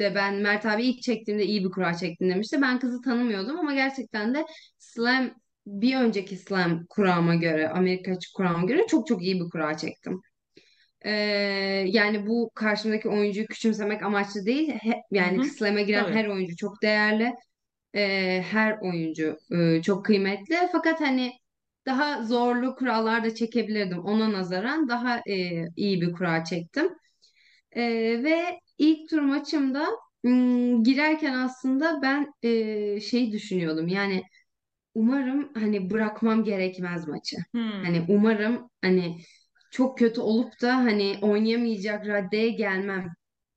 de 0.00 0.16
ben 0.16 0.34
Mert 0.36 0.66
abi 0.66 0.84
ilk 0.84 1.02
çektiğimde 1.02 1.44
iyi 1.46 1.64
bir 1.64 1.70
kura 1.70 1.94
çektin 1.94 2.30
demişti. 2.30 2.62
Ben 2.62 2.80
kızı 2.80 3.02
tanımıyordum 3.02 3.58
ama 3.60 3.74
gerçekten 3.74 4.34
de 4.34 4.46
slam 4.78 5.30
bir 5.66 5.96
önceki 5.96 6.36
slam 6.36 6.86
kurama 6.90 7.34
göre 7.34 7.70
Amerika 7.70 8.12
açık 8.12 8.34
kurama 8.34 8.64
göre 8.68 8.86
çok 8.88 9.06
çok 9.06 9.22
iyi 9.22 9.40
bir 9.40 9.50
kura 9.50 9.76
çektim. 9.78 10.22
Ee, 11.06 11.12
yani 11.88 12.26
bu 12.26 12.50
karşımdaki 12.54 13.08
oyuncuyu 13.08 13.46
küçümsemek 13.46 14.02
amaçlı 14.02 14.46
değil. 14.46 14.70
He- 14.72 15.02
Hı 15.18 15.22
yani 15.22 15.42
hı. 15.42 15.44
slam'e 15.44 15.82
giren 15.82 16.06
Tabii. 16.06 16.12
her 16.12 16.26
oyuncu 16.28 16.56
çok 16.56 16.82
değerli. 16.82 17.34
Ee, 17.96 18.42
her 18.50 18.78
oyuncu 18.82 19.38
e, 19.52 19.82
çok 19.82 20.06
kıymetli. 20.06 20.56
Fakat 20.72 21.00
hani 21.00 21.32
daha 21.86 22.22
zorlu 22.24 22.76
kurallar 22.76 23.24
da 23.24 23.34
çekebilirdim. 23.34 23.98
Ona 24.00 24.32
nazaran 24.32 24.88
daha 24.88 25.18
e, 25.28 25.66
iyi 25.76 26.00
bir 26.00 26.12
kura 26.12 26.44
çektim. 26.44 26.88
Ee, 27.76 27.82
ve 28.24 28.60
ilk 28.78 29.10
tur 29.10 29.20
maçımda 29.20 29.86
ım, 30.26 30.84
girerken 30.84 31.34
aslında 31.34 32.02
ben 32.02 32.32
e, 32.42 33.00
şey 33.00 33.32
düşünüyordum. 33.32 33.88
Yani 33.88 34.22
umarım 34.94 35.54
hani 35.54 35.90
bırakmam 35.90 36.44
gerekmez 36.44 37.08
maçı. 37.08 37.36
Hani 37.82 38.02
Hmm. 38.02 38.08
umarım 38.08 38.70
hani 38.82 39.18
çok 39.76 39.98
kötü 39.98 40.20
olup 40.20 40.62
da 40.62 40.76
hani 40.76 41.18
oynayamayacak 41.22 42.06
raddeye 42.06 42.50
gelmem 42.50 43.06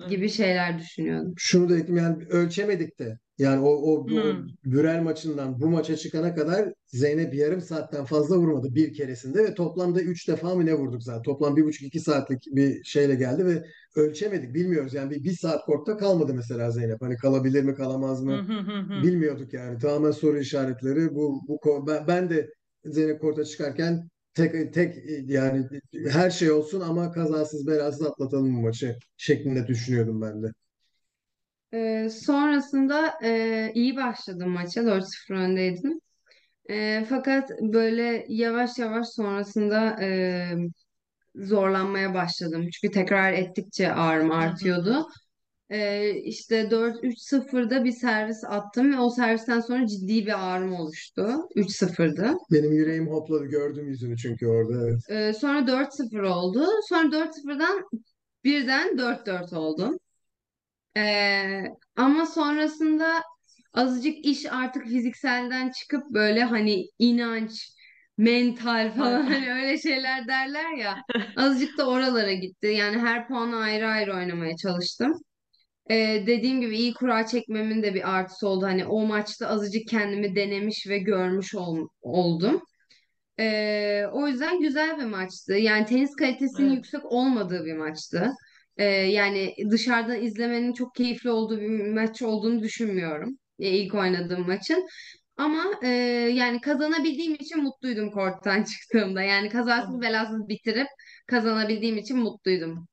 gibi 0.09 0.29
şeyler 0.29 0.79
düşünüyordum. 0.79 1.33
Şunu 1.37 1.69
da 1.69 1.77
ekleyeyim 1.77 1.97
yani 1.97 2.25
ölçemedik 2.29 2.99
de. 2.99 3.17
Yani 3.37 3.61
o, 3.61 3.69
o, 3.69 3.93
o 3.93 4.07
Hmm. 4.07 4.47
Bürel 4.65 5.01
maçından 5.01 5.61
bu 5.61 5.69
maça 5.69 5.95
çıkana 5.95 6.35
kadar 6.35 6.73
Zeynep 6.85 7.33
yarım 7.33 7.61
saatten 7.61 8.05
fazla 8.05 8.37
vurmadı 8.37 8.75
bir 8.75 8.93
keresinde 8.93 9.43
ve 9.43 9.53
toplamda 9.53 10.01
üç 10.01 10.27
defa 10.27 10.55
mı 10.55 10.65
ne 10.65 10.73
vurduk 10.73 11.03
zaten. 11.03 11.21
Toplam 11.21 11.55
bir 11.55 11.63
buçuk 11.63 11.87
iki 11.87 11.99
saatlik 11.99 12.43
bir 12.51 12.83
şeyle 12.83 13.15
geldi 13.15 13.45
ve 13.45 13.63
ölçemedik 13.95 14.53
bilmiyoruz. 14.53 14.93
Yani 14.93 15.09
bir, 15.11 15.23
bir 15.23 15.33
saat 15.33 15.65
kortta 15.65 15.97
kalmadı 15.97 16.33
mesela 16.33 16.71
Zeynep. 16.71 17.01
Hani 17.01 17.17
kalabilir 17.17 17.63
mi 17.63 17.75
kalamaz 17.75 18.23
mı 18.23 18.47
bilmiyorduk 19.03 19.53
yani. 19.53 19.77
Tamamen 19.77 20.11
soru 20.11 20.39
işaretleri. 20.39 21.15
Bu, 21.15 21.41
bu 21.47 21.87
ben, 21.87 22.07
ben 22.07 22.29
de 22.29 22.49
Zeynep 22.85 23.21
korta 23.21 23.45
çıkarken 23.45 24.09
tek 24.47 24.73
tek 24.73 24.95
yani 25.29 25.67
her 26.09 26.29
şey 26.29 26.51
olsun 26.51 26.81
ama 26.81 27.11
kazasız 27.11 27.67
belasız 27.67 28.01
atlatalım 28.01 28.55
bu 28.57 28.61
maçı 28.61 28.99
şeklinde 29.17 29.67
düşünüyordum 29.67 30.21
ben 30.21 30.43
de. 30.43 30.47
Ee, 31.73 32.09
sonrasında 32.09 33.13
e, 33.23 33.71
iyi 33.73 33.95
başladım 33.95 34.49
maça. 34.49 34.85
4-0 34.85 35.35
öndeydim. 35.35 35.99
E, 36.69 37.05
fakat 37.09 37.51
böyle 37.61 38.25
yavaş 38.29 38.79
yavaş 38.79 39.09
sonrasında 39.09 40.03
e, 40.03 40.55
zorlanmaya 41.35 42.13
başladım. 42.13 42.67
Çünkü 42.73 42.93
tekrar 42.95 43.33
ettikçe 43.33 43.93
ağrım 43.93 44.31
Hı 44.39 44.45
hı 44.45 44.49
hı. 44.49 44.49
artıyordu. 44.49 45.07
Ee, 45.69 46.15
işte 46.15 46.71
4-3-0'da 46.71 47.83
bir 47.83 47.91
servis 47.91 48.43
attım 48.43 48.93
ve 48.93 48.99
o 48.99 49.09
servisten 49.09 49.59
sonra 49.59 49.87
ciddi 49.87 50.25
bir 50.25 50.53
ağrım 50.53 50.73
oluştu. 50.73 51.27
3-0'dı. 51.55 52.33
Benim 52.51 52.71
yüreğim 52.71 53.07
hopladı 53.07 53.45
gördüm 53.45 53.87
yüzünü 53.87 54.17
çünkü 54.17 54.47
orada 54.47 54.87
evet. 54.87 54.99
Ee, 55.09 55.33
sonra 55.33 55.67
4-0 55.67 56.19
oldu. 56.19 56.67
Sonra 56.89 57.11
4-0'dan 57.11 57.89
birden 58.43 58.97
4-4 58.97 59.53
oldu. 59.53 59.99
Ee, 60.97 61.63
ama 61.95 62.25
sonrasında 62.25 63.21
azıcık 63.73 64.25
iş 64.25 64.45
artık 64.45 64.87
fizikselden 64.87 65.71
çıkıp 65.71 66.03
böyle 66.13 66.43
hani 66.43 66.85
inanç, 66.99 67.69
mental 68.17 68.91
falan 68.95 69.21
hani 69.23 69.53
öyle 69.53 69.77
şeyler 69.77 70.27
derler 70.27 70.77
ya. 70.77 71.03
Azıcık 71.35 71.77
da 71.77 71.89
oralara 71.89 72.33
gitti. 72.33 72.67
Yani 72.67 72.97
her 72.97 73.27
puanı 73.27 73.57
ayrı 73.57 73.87
ayrı 73.87 74.15
oynamaya 74.15 74.57
çalıştım. 74.57 75.21
Ee, 75.91 76.23
dediğim 76.27 76.61
gibi 76.61 76.77
iyi 76.77 76.93
kura 76.93 77.25
çekmemin 77.27 77.83
de 77.83 77.93
bir 77.93 78.15
artısı 78.17 78.47
oldu. 78.47 78.65
Hani 78.65 78.85
o 78.85 79.05
maçta 79.05 79.47
azıcık 79.47 79.87
kendimi 79.87 80.35
denemiş 80.35 80.87
ve 80.89 80.97
görmüş 80.99 81.55
ol- 81.55 81.89
oldum. 82.01 82.61
Ee, 83.39 84.05
o 84.13 84.27
yüzden 84.27 84.61
güzel 84.61 84.99
bir 84.99 85.05
maçtı. 85.05 85.53
Yani 85.53 85.85
tenis 85.85 86.15
kalitesinin 86.15 86.69
Evet. 86.69 86.77
yüksek 86.77 87.05
olmadığı 87.13 87.65
bir 87.65 87.73
maçtı. 87.77 88.31
Ee, 88.77 88.85
yani 88.85 89.55
dışarıdan 89.71 90.23
izlemenin 90.23 90.73
çok 90.73 90.95
keyifli 90.95 91.31
olduğu 91.31 91.61
bir 91.61 91.93
maç 91.93 92.21
olduğunu 92.23 92.63
düşünmüyorum. 92.63 93.39
e, 93.59 93.69
ilk 93.71 93.95
oynadığım 93.95 94.47
maçın. 94.47 94.87
Ama 95.37 95.63
e, 95.83 95.87
yani 96.35 96.61
kazanabildiğim 96.61 97.35
için 97.35 97.63
mutluydum 97.63 98.11
korttan 98.11 98.63
çıktığımda. 98.65 99.23
Yani 99.23 99.49
kazasız 99.49 100.01
Tabii. 100.01 100.01
belasız 100.01 100.49
bitirip 100.49 100.87
kazanabildiğim 101.27 101.97
için 101.99 102.17
mutluydum. 102.19 102.88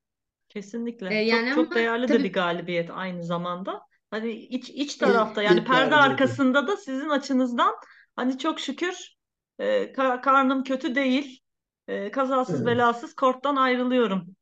E, 1.08 1.14
Kesinlikle. 1.14 1.14
yani 1.14 1.50
Çok 1.50 1.52
ama 1.52 1.68
çok 1.70 1.74
değerli 1.74 2.12
de 2.12 2.22
tabii 2.22 2.22
bir 2.22 2.32
galibiyet 2.32 2.90
aynı 2.90 3.24
zamanda. 3.24 3.82
Hani 4.10 4.32
iç 4.32 4.70
iç 4.70 4.96
tarafta 4.96 5.42
yani 5.42 5.64
ilk 5.64 5.66
perde 5.66 5.94
galibiyeti. 5.94 5.96
arkasında 5.96 6.66
da 6.68 6.76
sizin 6.76 7.08
açınızdan 7.08 7.74
hani 8.16 8.38
çok 8.38 8.60
şükür 8.60 9.16
e, 9.58 9.82
ka- 9.92 10.20
karnım 10.22 10.64
kötü 10.64 10.94
değil. 10.94 11.40
E, 11.88 12.10
kazasız 12.10 12.62
Evet. 12.62 12.66
belasız 12.66 13.14
korttan 13.14 13.56
ayrılıyorum. 13.56 14.36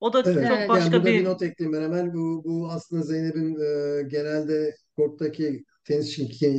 O 0.00 0.12
da 0.12 0.24
Evet, 0.24 0.34
çok 0.34 0.36
Evet. 0.36 0.68
yani 0.68 0.68
başka 0.68 0.92
burada 0.92 1.14
bir 1.14 1.24
bir 1.24 1.24
not 1.24 1.42
ekleyeyim 1.42 1.78
ben 1.80 1.82
hemen. 1.84 2.14
Bu, 2.14 2.42
bu 2.44 2.70
aslında 2.70 3.02
Zeynep'in 3.02 3.54
e, 3.60 4.02
genelde 4.08 4.74
korttaki 4.96 5.64
tenis, 5.84 6.16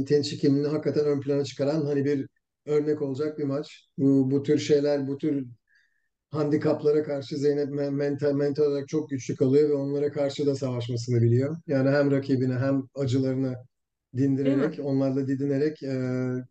tenis 0.07 0.38
kimliğini 0.38 0.67
hakikaten 0.67 1.05
ön 1.05 1.19
plana 1.21 1.43
çıkaran 1.43 1.85
hani 1.85 2.05
bir 2.05 2.27
örnek 2.65 3.01
olacak 3.01 3.38
bir 3.39 3.43
maç. 3.43 3.89
Bu, 3.97 4.31
bu 4.31 4.43
tür 4.43 4.57
şeyler, 4.59 5.07
bu 5.07 5.17
tür 5.17 5.45
handikaplara 6.36 7.04
karşı 7.04 7.38
Zeynep 7.38 7.69
men- 7.69 7.93
mental, 7.93 8.34
mental 8.34 8.63
olarak 8.63 8.88
çok 8.88 9.10
güçlü 9.10 9.36
kalıyor 9.36 9.69
ve 9.69 9.74
onlara 9.74 10.12
karşı 10.12 10.45
da 10.45 10.56
savaşmasını 10.56 11.21
biliyor. 11.21 11.58
Yani 11.67 11.89
hem 11.89 12.12
rakibine 12.12 12.54
hem 12.56 12.84
acılarını 12.95 13.56
dindirerek, 14.17 14.80
onlarla 14.84 15.28
didinerek 15.28 15.84
e, 15.84 15.95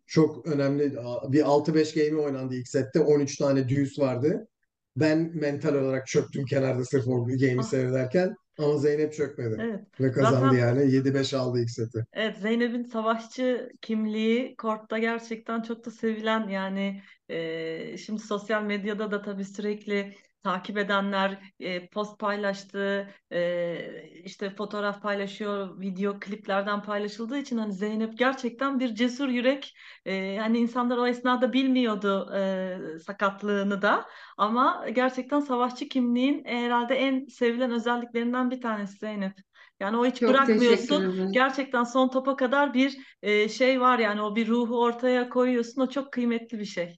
çok 0.05 0.47
önemli 0.47 0.93
bir 1.29 1.43
6-5 1.43 1.93
game 2.09 2.21
oynandı 2.21 2.55
ilk 2.55 2.67
sette. 2.67 2.99
13 2.99 3.37
tane 3.37 3.69
deuce 3.69 4.01
vardı. 4.01 4.47
Ben 4.95 5.31
mental 5.33 5.75
olarak 5.75 6.07
çöktüm 6.07 6.45
kenarda 6.45 6.85
sırf 6.85 7.07
o 7.07 7.25
game'i 7.25 7.57
Ah, 7.59 7.63
seyrederken. 7.63 8.35
Ama 8.59 8.77
Zeynep 8.77 9.13
çökmedi 9.13 9.57
evet. 9.61 9.79
ve 9.99 10.11
kazandı 10.11 10.55
Zaten 10.55 10.57
yani. 10.57 10.91
7-5 10.91 11.33
aldı 11.33 11.59
ilk 11.61 11.69
seti. 11.69 12.05
Evet, 12.13 12.37
Zeynep'in 12.37 12.83
savaşçı 12.83 13.69
kimliği 13.81 14.55
kortta 14.55 14.97
gerçekten 14.97 15.61
çok 15.61 15.85
da 15.85 15.91
sevilen 15.91 16.47
yani 16.47 17.01
e, 17.29 17.97
şimdi 17.97 18.21
sosyal 18.21 18.63
medyada 18.63 19.11
da 19.11 19.21
tabii 19.21 19.45
sürekli 19.45 20.15
takip 20.43 20.77
edenler 20.77 21.39
e, 21.59 21.87
post 21.89 22.19
paylaştığı 22.19 23.09
e, 23.31 24.09
işte 24.23 24.49
fotoğraf 24.49 25.01
paylaşıyor, 25.01 25.79
video 25.79 26.19
kliplerden 26.19 26.81
paylaşıldığı 26.81 27.37
için 27.37 27.57
hani 27.57 27.73
Zeynep 27.73 28.17
gerçekten 28.17 28.79
bir 28.79 28.95
cesur 28.95 29.27
yürek. 29.27 29.73
E, 30.05 30.13
yani 30.15 30.57
insanlar 30.57 30.97
o 30.97 31.07
esnada 31.07 31.53
bilmiyordu 31.53 32.31
e, 32.35 32.99
sakatlığını 32.99 33.81
da 33.81 34.05
ama 34.37 34.85
gerçekten 34.93 35.39
savaşçı 35.39 35.87
kimliğin 35.89 36.45
herhalde 36.45 36.95
en 36.95 37.25
sevilen 37.25 37.71
özelliklerinden 37.71 38.51
bir 38.51 38.61
tanesi 38.61 38.97
Zeynep. 38.97 39.33
Yani 39.79 39.97
o 39.97 40.05
hiç 40.05 40.19
Çok 40.19 40.29
bırakmıyorsun. 40.29 41.31
Gerçekten 41.31 41.83
son 41.83 42.09
topa 42.09 42.35
kadar 42.35 42.73
bir 42.73 42.97
e, 43.21 43.49
şey 43.49 43.81
var 43.81 43.99
yani 43.99 44.21
o 44.21 44.35
bir 44.35 44.47
ruhu 44.47 44.81
ortaya 44.81 45.29
koyuyorsun. 45.29 45.81
O 45.81 45.89
çok 45.89 46.13
kıymetli 46.13 46.59
bir 46.59 46.65
şey. 46.65 46.97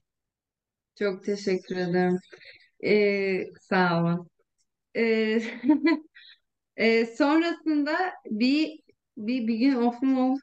Çok 0.98 1.24
teşekkür 1.24 1.76
ederim. 1.76 2.18
E, 2.84 3.54
sağ 3.60 4.00
olun. 4.02 4.28
E, 4.96 5.02
e, 6.76 7.06
sonrasında 7.06 7.96
bir 8.26 8.80
bir 9.16 9.48
bir 9.48 9.54
gün 9.56 9.74
off'um 9.74 10.18
oldu. 10.18 10.40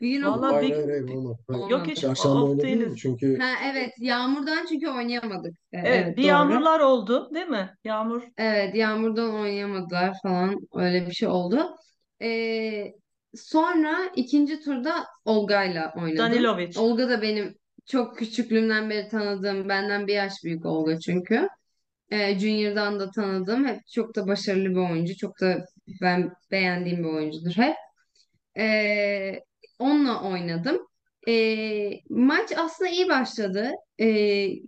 Bir 0.00 0.10
gün 0.10 0.22
off'um 0.22 0.42
Vallahi 0.42 0.52
Hayır 0.54 0.70
bir 0.70 0.74
hayır 0.74 0.88
hayır 0.88 1.16
olmadı. 1.16 1.38
Hayır. 1.48 1.60
yok 1.60 1.72
olmadı. 1.72 1.90
hiç 1.90 2.02
Çarşamba 2.02 2.44
off 2.44 2.50
oynadın 2.50 2.68
mı? 2.68 2.68
değiliz. 2.68 2.98
Çünkü 2.98 3.38
Ha 3.40 3.54
evet 3.72 3.92
yağmurdan 3.98 4.66
çünkü 4.68 4.88
oynayamadık. 4.88 5.54
E, 5.72 5.78
Evet, 5.78 5.94
evet 5.94 6.16
bir 6.16 6.22
doğru. 6.22 6.28
yağmurlar 6.28 6.80
oldu, 6.80 7.30
değil 7.34 7.46
mi? 7.46 7.74
Yağmur 7.84 8.22
Evet 8.38 8.74
yağmurdan 8.74 9.34
oynayamadılar 9.34 10.18
falan 10.22 10.56
öyle 10.74 11.06
bir 11.06 11.12
şey 11.12 11.28
oldu. 11.28 11.76
Ee, 12.22 12.92
sonra 13.34 13.98
ikinci 14.16 14.60
turda 14.60 15.04
Olga'yla 15.24 15.92
oynadım. 15.96 16.18
Danilovic. 16.18 16.80
Olga 16.80 17.08
da 17.08 17.22
benim 17.22 17.57
çok 17.88 18.18
küçüklüğümden 18.18 18.90
beri 18.90 19.08
tanıdığım 19.08 19.68
benden 19.68 20.06
bir 20.06 20.14
yaş 20.14 20.32
büyük 20.44 20.66
Olga 20.66 21.00
çünkü. 21.00 21.48
Ee, 22.10 22.38
Junior'dan 22.38 23.00
da 23.00 23.10
tanıdığım 23.10 23.66
hep 23.66 23.80
çok 23.94 24.16
da 24.16 24.28
başarılı 24.28 24.70
bir 24.70 24.90
oyuncu. 24.90 25.16
Çok 25.16 25.40
da 25.40 25.64
ben 26.02 26.32
beğendiğim 26.50 27.04
bir 27.04 27.08
oyuncudur 27.08 27.52
hep. 27.56 27.76
Ee, 28.58 29.42
onunla 29.78 30.22
oynadım. 30.22 30.88
Ee, 31.28 31.90
maç 32.10 32.52
aslında 32.56 32.90
iyi 32.90 33.08
başladı. 33.08 33.72
Ee, 34.00 34.06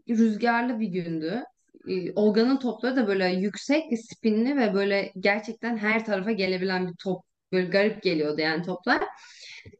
rüzgarlı 0.08 0.80
bir 0.80 0.88
gündü. 0.88 1.44
Ee, 1.88 2.12
Olga'nın 2.12 2.56
topları 2.56 2.96
da 2.96 3.06
böyle 3.08 3.28
yüksek, 3.28 3.84
spinli 3.98 4.56
ve 4.56 4.74
böyle 4.74 5.12
gerçekten 5.20 5.76
her 5.76 6.04
tarafa 6.04 6.32
gelebilen 6.32 6.88
bir 6.88 6.94
top. 7.02 7.24
Böyle 7.52 7.66
garip 7.66 8.02
geliyordu 8.02 8.40
yani 8.40 8.62
toplar. 8.62 9.02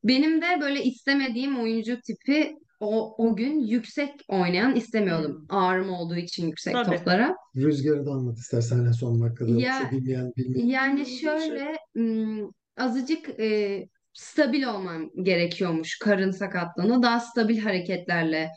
Benim 0.05 0.43
de 0.43 0.47
böyle 0.61 0.85
istemediğim 0.85 1.61
oyuncu 1.61 2.01
tipi 2.01 2.57
o, 2.81 3.15
o 3.29 3.37
gün 3.37 3.61
yüksek 3.61 4.21
oynayan 4.29 4.77
istemiyordum. 4.77 5.47
Hmm, 5.51 5.57
Ağrım 5.59 5.91
olduğu 5.91 6.17
için 6.17 6.47
yüksek 6.49 6.75
tabii. 6.75 6.97
toplara. 6.99 7.37
rüzgarı 7.57 8.07
da 8.07 8.11
anlat 8.11 8.39
istersen 8.39 8.85
en 8.85 8.93
son 8.93 9.23
dakikada 9.23 9.51
Ya 9.51 9.91
bilmeyen 9.91 10.33
bilmeyen. 10.37 10.67
yani 10.69 11.07
Şey, 11.07 11.19
şöyle 11.21 11.77
ım, 11.97 12.53
azıcık 12.77 13.41
e, 13.41 13.89
stabil 14.13 14.63
olmam 14.63 15.11
gerekiyormuş 15.23 15.99
karın 15.99 16.31
sakatlığında. 16.31 17.03
Daha 17.03 17.21
stabil 17.21 17.59
hareketlerle 17.59 18.51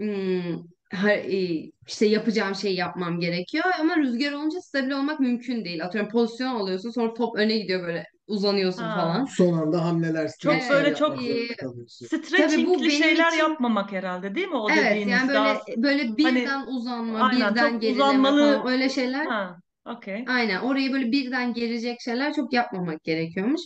e, 0.00 1.70
işte 1.88 2.06
yapacağım 2.06 2.54
şeyi 2.54 2.76
yapmam 2.76 3.20
gerekiyor. 3.20 3.64
Ama 3.80 3.96
rüzgar 3.96 4.32
olunca 4.32 4.60
stabil 4.60 4.90
olmak 4.90 5.20
mümkün 5.20 5.64
değil. 5.64 5.84
Atıyorum 5.84 6.10
pozisyon 6.10 6.54
alıyorsun 6.54 6.90
sonra 6.90 7.14
top 7.14 7.36
öne 7.38 7.58
gidiyor 7.58 7.82
böyle 7.82 8.04
uzanıyorsun 8.30 8.92
Ha. 8.92 8.92
falan. 8.92 9.24
Son 9.24 9.52
anda 9.58 9.84
hamleler, 9.84 10.30
Çok 10.38 10.70
Evet, 10.70 10.70
böyle 10.70 10.94
çok 10.96 11.10
yapmak 11.10 11.22
e, 11.26 11.48
zorunda 11.48 11.56
kalıyorsun. 11.56 12.08
tabii 12.34 12.66
bu 12.66 12.76
stretchingli 12.76 12.86
benim 12.86 13.14
şeyler 13.14 13.14
için 13.14 13.38
yapmamak 13.38 13.92
herhalde, 13.92 14.34
değil 14.34 14.48
mi? 14.48 14.56
O 14.56 14.74
evet 14.74 14.76
dediğiniz 14.76 15.12
yani 15.12 15.32
daha 15.32 15.54
böyle 15.56 15.82
böyle 15.82 16.16
hani 16.22 16.38
birden 16.44 16.66
uzanma, 16.66 17.18
aynen 17.24 17.54
birden 17.54 17.54
çok 17.54 17.80
gerileme 17.80 18.32
falan 18.38 18.66
uzanmalı. 18.66 18.70
öyle 18.70 18.88
şeyler 18.88 19.28
Ha, 19.28 19.56
okey. 19.86 20.24
Aynen 20.26 20.60
orayı 20.60 20.92
böyle 20.92 21.12
birden 21.12 21.54
gelecek 21.54 22.00
şeyler 22.00 22.32
çok 22.34 22.52
yapmamak 22.52 23.04
gerekiyormuş. 23.04 23.60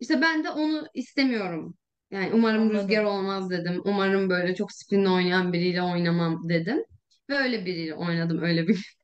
İşte 0.00 0.20
ben 0.22 0.44
de 0.44 0.50
onu 0.50 0.86
istemiyorum. 0.94 1.74
Yani 2.10 2.30
umarım 2.34 2.70
rüzgar 2.70 3.04
Anladım. 3.04 3.04
olmaz 3.04 3.50
dedim. 3.50 3.82
Umarım 3.84 4.30
böyle 4.30 4.54
çok 4.54 4.72
spinli 4.72 5.08
oynayan 5.08 5.52
biriyle 5.52 5.82
oynamam 5.82 6.48
dedim. 6.48 6.84
Ve 7.30 7.36
öyle 7.38 7.66
biriyle 7.66 7.94
oynadım 7.94 8.42
öyle 8.42 8.68
bir 8.68 8.96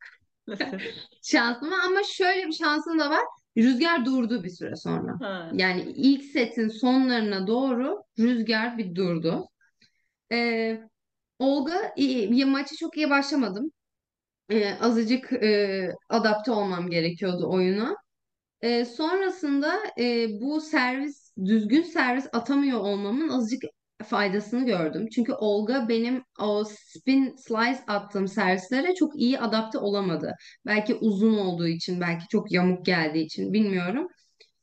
Maalesef. 0.46 0.82
şansım 1.22 1.70
var. 1.70 1.78
Ama 1.86 2.02
şöyle 2.02 2.46
bir 2.46 2.52
şansım 2.52 2.98
da 2.98 3.10
var. 3.10 3.24
Rüzgar 3.58 4.04
durdu 4.04 4.44
bir 4.44 4.50
süre 4.50 4.76
sonra. 4.76 5.16
Ha. 5.20 5.50
Yani 5.52 5.82
ilk 5.96 6.24
setin 6.24 6.68
sonlarına 6.68 7.46
doğru 7.46 8.02
rüzgar 8.18 8.78
bir 8.78 8.94
durdu. 8.94 9.48
Ee, 10.32 10.80
Olga 11.38 11.92
iyi, 11.96 12.44
maçı 12.44 12.76
çok 12.76 12.96
iyi 12.96 13.10
başlamadım. 13.10 13.72
Ee, 14.50 14.74
azıcık 14.80 15.32
e, 15.32 15.92
adapte 16.08 16.50
olmam 16.50 16.90
gerekiyordu 16.90 17.50
oyuna. 17.50 17.96
Ee, 18.62 18.84
sonrasında 18.84 19.74
e, 19.98 20.28
bu 20.40 20.60
servis 20.60 21.32
düzgün 21.44 21.82
servis 21.82 22.28
atamıyor 22.32 22.80
olmamın 22.80 23.28
azıcık 23.28 23.64
faydasını 24.04 24.66
gördüm. 24.66 25.08
Çünkü 25.14 25.32
Olga 25.32 25.88
benim 25.88 26.24
o 26.40 26.64
spin 26.64 27.36
slice 27.36 27.80
attığım 27.86 28.28
servislere 28.28 28.94
çok 28.94 29.16
iyi 29.20 29.38
adapte 29.40 29.78
olamadı. 29.78 30.34
Belki 30.66 30.94
uzun 30.94 31.38
olduğu 31.38 31.68
için, 31.68 32.00
belki 32.00 32.28
çok 32.28 32.52
yamuk 32.52 32.86
geldiği 32.86 33.24
için 33.24 33.52
bilmiyorum. 33.52 34.08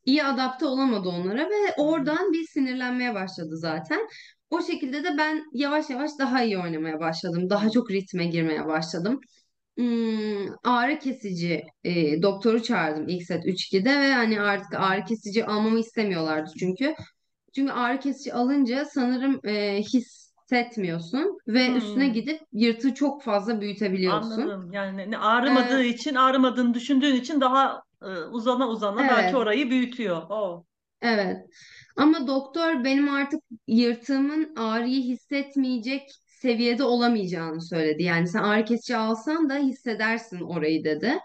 İyi 0.05 0.23
adapte 0.23 0.65
olamadı 0.65 1.09
onlara 1.09 1.45
ve 1.49 1.73
oradan 1.77 2.33
bir 2.33 2.43
sinirlenmeye 2.43 3.13
başladı 3.15 3.57
zaten. 3.57 4.07
O 4.49 4.61
şekilde 4.61 5.03
de 5.03 5.17
ben 5.17 5.43
yavaş 5.53 5.89
yavaş 5.89 6.11
daha 6.19 6.43
iyi 6.43 6.57
oynamaya 6.59 6.99
başladım. 6.99 7.49
Daha 7.49 7.69
çok 7.69 7.91
ritme 7.91 8.25
girmeye 8.25 8.65
başladım. 8.67 9.19
Hmm, 9.77 10.47
ağrı 10.63 10.99
kesici 10.99 11.63
e, 11.83 12.21
doktoru 12.21 12.63
çağırdım 12.63 13.07
ilk 13.07 13.23
set 13.23 13.45
3-2'de 13.45 13.99
ve 13.99 14.13
hani 14.13 14.41
artık 14.41 14.73
ağrı 14.75 15.05
kesici 15.05 15.45
almamı 15.45 15.79
istemiyorlardı 15.79 16.51
çünkü. 16.59 16.95
Çünkü 17.55 17.71
ağrı 17.73 17.99
kesici 17.99 18.33
alınca 18.33 18.85
sanırım 18.85 19.39
e, 19.47 19.81
hissetmiyorsun 19.83 21.37
ve 21.47 21.73
üstüne 21.73 22.07
Hmm. 22.07 22.13
gidip 22.13 22.41
yırtığı 22.53 22.93
çok 22.93 23.23
fazla 23.23 23.61
büyütebiliyorsun. 23.61 24.51
Anladım. 24.51 24.71
Yani 24.73 25.17
ağrımadığı 25.17 25.81
Ee, 25.81 25.83
için, 25.83 26.15
ağrımadığını 26.15 26.73
düşündüğün 26.73 27.15
için 27.15 27.41
daha 27.41 27.83
e, 28.01 28.05
uzana 28.07 28.67
uzana 28.69 29.07
belki 29.07 29.35
evet, 29.35 29.35
orayı 29.37 29.69
büyütüyor. 29.69 30.21
Oh. 30.29 30.65
evet. 31.01 31.37
Ama 31.97 32.27
doktor 32.27 32.83
benim 32.83 33.09
artık 33.09 33.41
yırtığımın 33.67 34.55
ağrıyı 34.55 35.01
hissetmeyecek 35.03 36.09
seviyede 36.27 36.83
olamayacağını 36.83 37.61
söyledi. 37.61 38.03
Yani 38.03 38.27
sen 38.27 38.39
ağrı 38.43 38.65
kesici 38.65 38.97
alsan 38.97 39.49
da 39.49 39.55
hissedersin 39.57 40.41
orayı 40.41 40.83
dedi. 40.83 41.19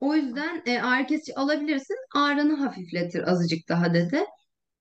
O 0.00 0.14
yüzden 0.16 0.62
e, 0.66 0.82
ağrı 0.82 1.06
kesici 1.06 1.34
alabilirsin. 1.36 1.96
Ağrını 2.16 2.56
hafifletir 2.56 3.28
azıcık 3.32 3.68
daha 3.68 3.94
dedi. 3.94 4.24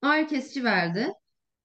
Ağrı 0.01 0.27
kesici 0.27 0.63
verdi. 0.63 1.07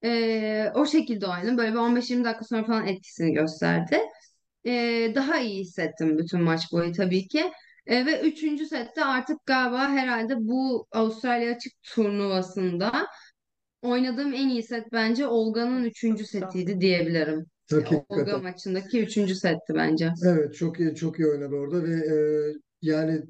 E, 0.05 0.71
o 0.75 0.87
şekilde 0.87 1.27
oynadım. 1.27 1.59
Böyle 1.59 1.73
bir 1.73 1.79
15-20 1.79 2.25
dakika 2.25 2.45
sonra 2.45 2.65
falan 2.65 2.87
etkisini 2.87 3.33
gösterdi. 3.33 3.99
E, 4.67 4.73
daha 5.15 5.39
iyi 5.41 5.61
hissettim 5.61 6.19
bütün 6.19 6.41
maç 6.43 6.73
boyu 6.73 6.93
tabii 6.93 7.29
ki. 7.29 7.53
E, 7.87 8.07
ve 8.07 8.21
üçüncü 8.21 8.67
sette 8.67 9.05
artık 9.05 9.47
galiba 9.47 9.89
herhalde 9.89 10.35
bu 10.39 10.87
Avustralya 10.93 11.55
Açık 11.55 11.73
turnuvasında 11.83 13.07
oynadığım 13.83 14.35
en 14.35 14.49
iyi 14.49 14.63
set 14.63 14.93
bence 14.93 15.27
Olga'nın 15.27 15.85
üçüncü 15.85 16.25
setiydi 16.25 16.81
diyebilirim. 16.81 17.47
Olga 17.73 17.91
Hakikaten. 17.91 18.43
maçındaki 18.43 19.03
üçüncü 19.03 19.35
setti 19.35 19.75
bence. 19.75 20.13
Evet 20.27 20.55
çok 20.55 20.81
iyi 20.81 20.95
çok 20.95 21.19
iyi 21.19 21.29
oynadı 21.29 21.55
orada 21.55 21.85
ve 21.85 21.95
e, 21.95 22.17
yani 22.83 23.23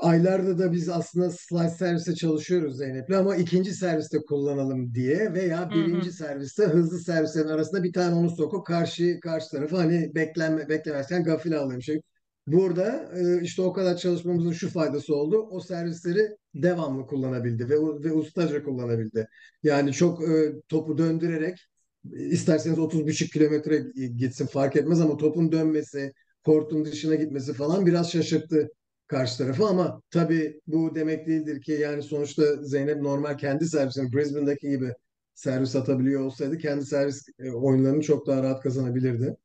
aylarda 0.00 0.58
da 0.58 0.72
biz 0.72 0.88
aslında 0.88 1.30
slice 1.30 1.68
serviste 1.68 2.14
çalışıyoruz 2.14 2.76
Zeynep'le 2.76 3.10
ama 3.10 3.36
ikinci 3.36 3.74
serviste 3.74 4.18
kullanalım 4.18 4.94
diye 4.94 5.32
veya 5.34 5.66
Hı 5.66 5.74
birinci 5.74 6.08
hı. 6.08 6.12
serviste 6.12 6.64
hızlı 6.64 6.98
servislerin 6.98 7.48
arasında 7.48 7.82
bir 7.82 7.92
tane 7.92 8.14
onu 8.14 8.30
sokup 8.30 8.66
karşı 8.66 9.20
karşı 9.20 9.50
tarafı 9.50 9.76
hani 9.76 10.14
beklenme 10.14 10.68
beklemezken 10.68 11.24
gafile 11.24 11.56
alayım 11.56 11.82
şey. 11.82 12.00
Burada 12.46 13.10
e, 13.16 13.42
işte 13.42 13.62
o 13.62 13.72
kadar 13.72 13.96
çalışmamızın 13.96 14.52
şu 14.52 14.70
faydası 14.70 15.16
oldu. 15.16 15.48
O 15.50 15.60
servisleri 15.60 16.28
devamlı 16.54 17.06
kullanabildi 17.06 17.68
ve 17.68 17.74
ve 18.04 18.12
ustaca 18.12 18.62
kullanabildi. 18.64 19.28
Yani 19.62 19.92
çok 19.92 20.28
e, 20.28 20.52
topu 20.68 20.98
döndürerek 20.98 21.58
isterseniz 22.12 22.78
30,5 22.78 23.32
kilometre 23.32 23.84
gitsin 24.16 24.46
fark 24.46 24.76
etmez 24.76 25.00
ama 25.00 25.16
topun 25.16 25.52
dönmesi, 25.52 26.12
kortun 26.44 26.84
dışına 26.84 27.14
gitmesi 27.14 27.52
falan 27.52 27.86
biraz 27.86 28.12
şaşırttı 28.12 28.68
karşı 29.08 29.38
tarafı 29.38 29.64
ama 29.66 30.02
tabii 30.10 30.60
bu 30.66 30.94
demek 30.94 31.26
değildir 31.26 31.62
ki 31.62 31.72
yani 31.72 32.02
sonuçta 32.02 32.56
Zeynep 32.62 33.02
normal 33.02 33.36
kendi 33.38 33.66
servisini 33.66 34.12
Brisbane'daki 34.12 34.68
gibi 34.70 34.92
servis 35.34 35.76
atabiliyor 35.76 36.20
olsaydı 36.22 36.58
kendi 36.58 36.86
servis 36.86 37.28
e, 37.38 37.50
oyunlarını 37.52 38.02
çok 38.02 38.26
daha 38.26 38.42
rahat 38.42 38.62
kazanabilirdi. 38.62 39.36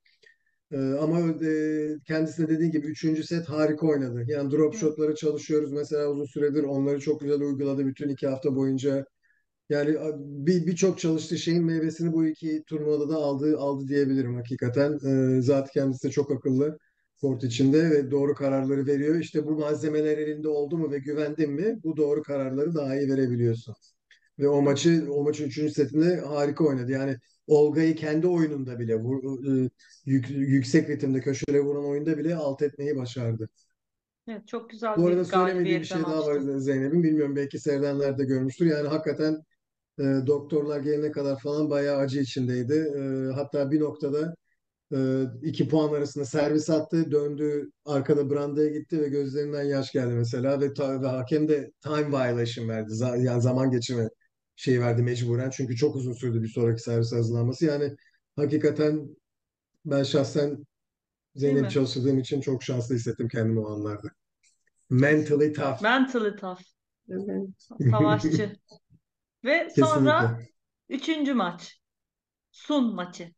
E, 0.72 0.78
ama 0.78 1.20
e, 1.46 1.88
kendisi 2.08 2.44
de 2.44 2.50
dediği 2.50 2.72
gibi 2.72 2.88
üçüncü 2.88 3.24
set 3.24 3.50
harika 3.50 3.88
oynadı. 3.88 4.26
Yani 4.28 4.52
drop 4.52 4.74
Evet. 4.74 4.82
shotları 4.82 5.16
çalışıyoruz 5.16 5.72
mesela 5.72 6.08
uzun 6.08 6.26
süredir 6.26 6.64
onları 6.64 7.00
çok 7.00 7.22
güzel 7.22 7.42
uyguladı 7.42 7.86
bütün 7.88 8.10
iki 8.10 8.28
hafta 8.28 8.56
boyunca. 8.56 9.06
Yani 9.70 9.98
bir 10.20 10.68
birçok 10.68 11.00
çalıştığı 11.00 11.38
şeyin 11.38 11.66
meyvesini 11.66 12.14
bu 12.14 12.26
iki 12.28 12.64
turnuvada 12.68 13.10
da 13.10 13.16
aldı 13.16 13.58
aldı 13.60 13.88
diyebilirim 13.88 14.36
hakikaten. 14.36 14.98
Zaten 15.42 15.72
kendisi 15.74 16.08
de 16.08 16.12
çok 16.12 16.32
akıllı 16.32 16.80
kort 17.24 17.46
içinde 17.46 17.92
ve 17.92 18.12
doğru 18.12 18.36
kararları 18.36 18.88
veriyor. 18.88 19.16
İşte 19.20 19.46
bu 19.48 19.52
malzemeler 19.52 20.20
elinde 20.20 20.50
oldu 20.50 20.78
mu 20.80 20.92
ve 20.92 21.00
güvendin 21.00 21.52
mi 21.52 21.80
bu 21.86 21.98
doğru 21.98 22.24
kararları 22.24 22.76
daha 22.76 22.98
iyi 22.98 23.10
verebiliyorsun. 23.12 23.76
Ve 24.40 24.50
o 24.50 24.62
maçı 24.62 25.08
o 25.12 25.24
maçın 25.24 25.46
üçüncü 25.46 25.74
setinde 25.74 26.22
harika 26.22 26.66
oynadı. 26.66 26.92
Yani 26.92 27.18
Olga'yı 27.48 27.96
kendi 27.96 28.28
oyununda 28.28 28.80
bile 28.80 28.96
vur- 28.96 29.66
e, 29.68 29.70
yük- 30.06 30.30
yüksek 30.32 30.90
ritimde 30.90 31.22
köşelere 31.22 31.62
vuran 31.62 31.86
oyunda 31.86 32.18
bile 32.18 32.36
alt 32.36 32.62
etmeyi 32.62 32.98
başardı. 32.98 33.50
Evet, 34.28 34.48
çok 34.48 34.70
güzel 34.70 34.98
Bu 34.98 35.08
arada 35.08 35.26
söylemediği 35.26 35.80
bir 35.80 35.86
şey 35.86 36.02
daha 36.02 36.26
var. 36.28 36.40
Zeynep'in. 36.60 37.04
Bilmiyorum 37.04 37.36
belki 37.36 37.60
seyredenler 37.60 38.18
de 38.18 38.26
görmüştür. 38.26 38.66
Yani 38.66 38.88
hakikaten 38.88 39.38
e, 40.00 40.04
doktorlar 40.28 40.82
gelene 40.82 41.12
kadar 41.12 41.40
falan 41.40 41.72
bayağı 41.72 41.98
acı 41.98 42.22
içindeydi. 42.22 42.74
E, 42.98 43.34
hatta 43.34 43.72
bir 43.72 43.80
noktada 43.80 44.36
iki 45.44 45.68
puan 45.68 45.94
arasında 45.94 46.26
servis 46.26 46.70
attı, 46.70 47.12
döndü, 47.12 47.72
arkada 47.86 48.30
brandaya 48.30 48.70
gitti 48.70 49.02
ve 49.02 49.10
gözlerinden 49.10 49.64
yaş 49.64 49.92
geldi 49.92 50.14
mesela 50.14 50.62
ve, 50.62 50.74
ta- 50.74 51.02
ve 51.02 51.08
hakem 51.08 51.48
de 51.48 51.72
time 51.82 52.08
violation 52.08 52.70
verdi. 52.70 52.92
Z- 52.92 53.24
yani 53.24 53.42
zaman 53.42 53.72
geçirme 53.72 54.10
şeyi 54.56 54.82
verdi 54.82 55.02
mecburen. 55.04 55.50
Çünkü 55.50 55.76
çok 55.76 55.96
uzun 55.96 56.14
sürdü 56.14 56.44
bir 56.44 56.48
sonraki 56.48 56.84
servis 56.84 57.12
hazırlanması. 57.14 57.66
Yani 57.66 57.96
hakikaten 58.36 59.10
ben 59.86 60.04
şahsen 60.04 60.66
Zeynep 61.36 61.72
çalıştırdığım 61.72 62.20
için 62.20 62.42
çok 62.42 62.64
şanslı 62.64 62.96
hissettim 62.96 63.28
kendimi 63.28 63.60
o 63.60 63.70
anlarda. 63.70 64.08
Mentally 64.90 65.54
tough. 65.54 65.82
Mentally 65.82 66.36
tough. 66.36 66.62
Evet. 67.10 67.50
Savaşçı. 67.92 68.56
Ve 69.44 69.70
sonra 69.76 70.20
Kesinlikle. 70.20 70.50
üçüncü 70.90 71.34
maç. 71.34 71.82
Sun 72.52 72.96
maçı. 72.96 73.34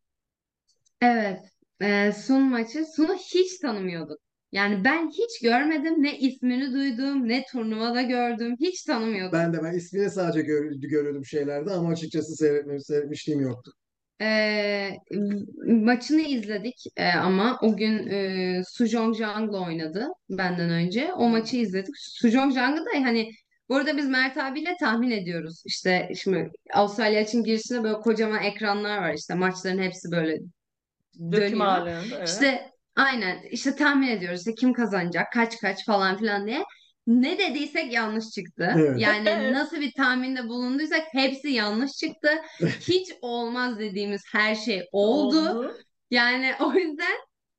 Evet. 1.00 1.38
Ee, 1.80 2.12
Sun 2.12 2.42
maçı. 2.42 2.84
Sun'u 2.96 3.14
hiç 3.14 3.58
tanımıyorduk. 3.58 4.18
Yani 4.52 4.84
ben 4.84 5.10
hiç 5.10 5.40
görmedim. 5.42 6.02
Ne 6.02 6.18
ismini 6.18 6.72
duydum, 6.72 7.28
ne 7.28 7.44
turnuvada 7.52 8.02
gördüm. 8.02 8.56
Hiç 8.60 8.82
tanımıyordum. 8.82 9.38
Ben 9.38 9.52
de 9.52 9.62
ben 9.62 9.72
ismini 9.74 10.10
sadece 10.10 10.42
gör, 10.42 10.72
görüyordum 10.72 11.24
şeylerde 11.24 11.70
ama 11.70 11.90
açıkçası 11.90 12.36
seyretme, 12.36 12.80
seyretmişliğim 12.80 13.40
yoktu. 13.40 13.72
Ee, 14.20 14.90
maçını 15.66 16.20
izledik 16.20 16.84
Ee, 16.96 17.08
ama 17.08 17.58
o 17.62 17.76
gün 17.76 18.06
e, 18.06 18.62
Sujong 18.68 19.16
Jang'la 19.16 19.66
oynadı 19.66 20.08
benden 20.30 20.70
önce. 20.70 21.12
O 21.12 21.28
maçı 21.28 21.56
izledik. 21.56 21.94
Sujong 21.98 22.54
Jang'ı 22.54 22.80
da 22.80 22.90
hani 23.04 23.30
bu 23.68 23.76
arada 23.76 23.96
biz 23.96 24.08
Mert 24.08 24.36
abiyle 24.36 24.76
tahmin 24.80 25.10
ediyoruz. 25.10 25.62
İşte 25.66 26.12
şimdi 26.22 26.50
Avustralya 26.74 27.20
için 27.20 27.44
girişinde 27.44 27.82
böyle 27.82 27.94
kocaman 28.00 28.42
ekranlar 28.42 28.98
var. 28.98 29.14
İşte 29.14 29.34
maçların 29.34 29.78
hepsi 29.82 30.10
böyle 30.12 30.38
Döküm 31.32 31.60
dönüyor. 31.60 31.66
ağırlığında 31.66 32.18
evet. 32.18 32.28
İşte 32.28 32.70
aynen 32.96 33.42
işte 33.50 33.76
tahmin 33.76 34.08
ediyoruz 34.08 34.38
işte 34.40 34.54
kim 34.54 34.72
kazanacak 34.72 35.32
kaç 35.32 35.60
kaç 35.60 35.84
falan 35.86 36.16
filan 36.18 36.46
diye. 36.46 36.64
Ne 37.06 37.38
dediysek 37.38 37.92
yanlış 37.92 38.30
çıktı. 38.30 38.74
Evet. 38.76 39.00
Yani 39.00 39.52
nasıl 39.52 39.80
bir 39.80 39.92
tahminde 39.96 40.48
bulunduysak 40.48 41.02
hepsi 41.12 41.48
yanlış 41.48 41.92
çıktı. 41.92 42.28
Hiç 42.80 43.12
olmaz 43.22 43.78
dediğimiz 43.78 44.22
her 44.32 44.54
şey 44.54 44.82
oldu. 44.92 45.50
Oldu. 45.50 45.76
Yani 46.10 46.52
o 46.60 46.72
yüzden 46.72 47.16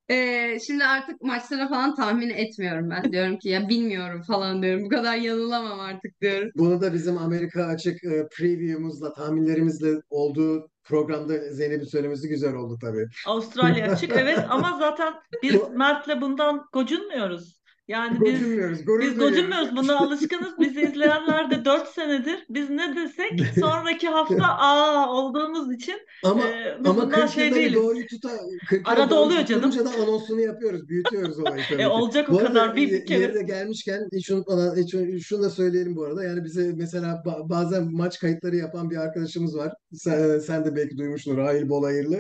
e, 0.10 0.60
şimdi 0.60 0.86
artık 0.86 1.22
maçlara 1.22 1.67
falan 1.67 1.96
tahmin 1.96 2.30
etmiyorum 2.30 2.89
ben. 2.89 3.12
Diyorum 3.12 3.39
ki 3.39 3.50
ya 3.50 3.70
bilmiyorum 3.70 4.22
falan 4.22 4.63
diyorum. 4.63 4.86
Bu 4.86 4.89
kadar 4.89 5.15
yanılamam 5.15 5.80
artık 5.80 6.22
diyorum. 6.22 6.50
Bunu 6.56 6.82
da 6.82 6.93
bizim 6.93 7.17
Amerika 7.17 7.65
açık 7.65 8.04
e, 8.04 8.28
preview'umuzla, 8.38 9.13
tahminlerimizle 9.13 10.02
olduğu 10.10 10.70
programda 10.88 11.54
Zeynep'in 11.54 11.86
söylemesi 11.86 12.28
güzel 12.28 12.56
oldu 12.56 12.78
tabii. 12.82 13.08
Avustralya 13.28 13.91
açık 13.91 14.12
evet 14.15 14.39
ama 14.50 14.78
zaten 14.80 15.13
biz 15.43 15.62
Mert'le 15.76 16.21
bundan 16.21 16.65
gocunmuyoruz. 16.73 17.57
Yani 17.88 18.17
biz 18.26 18.34
Gocunmuyoruz, 18.39 18.80
biz 18.80 19.17
gocunmuyoruz. 19.19 19.76
Buna 19.76 20.00
alışkınız. 20.00 20.60
Bizi 20.60 20.82
izleyenler 20.82 21.52
de 21.52 21.65
4 21.65 21.88
senedir 21.88 22.45
biz 22.50 22.69
ne 22.69 22.95
desek 22.95 23.41
sonraki 23.60 24.08
hafta 24.08 24.43
aa 24.60 25.10
olduğumuz 25.13 25.73
için 25.73 25.95
Ama 26.23 26.43
e, 26.47 26.76
ama 26.86 26.95
bundan 26.95 27.10
40 27.10 27.30
şey 27.30 27.56
değiliz. 27.56 27.76
doğruyu 27.76 28.08
tuta 28.08 28.30
40 28.69 28.71
yılda 28.80 28.89
Arada 28.89 29.10
doğru 29.10 29.19
oluyor 29.19 29.45
canım. 29.45 29.71
da 29.86 29.89
anonsunu 30.04 30.41
yapıyoruz, 30.41 30.88
büyütüyoruz 30.88 31.39
olayı 31.39 31.63
E 31.80 31.88
olacak 31.88 32.30
o 32.30 32.34
Bu 32.34 32.38
arada 32.38 32.47
kadar 32.50 32.76
bir 32.76 32.91
bir 32.91 33.06
kere. 33.06 33.19
yeri 33.19 33.34
de 33.34 33.43
gelmişken 33.43 34.08
hiç 34.13 34.32
unutmadan 34.32 34.76
hiç, 34.76 35.23
şunu 35.28 35.43
da 35.43 35.50
söyleyelim 35.50 35.95
bu 35.95 36.04
arada. 36.04 36.23
Yani 36.23 36.43
bize 36.43 36.73
mesela 36.76 37.21
ba- 37.26 37.50
bazen 37.50 37.91
maç 37.91 38.19
kayıtları 38.19 38.56
yapan 38.56 38.89
bir 38.89 38.97
arkadaşımız 38.97 39.58
var. 39.58 39.73
Sen, 39.93 40.39
sen 40.39 40.65
de 40.65 40.76
belki 40.76 40.97
duymuşsundur 40.97 41.41
Halil 41.41 41.69
Bolayırlı. 41.69 42.15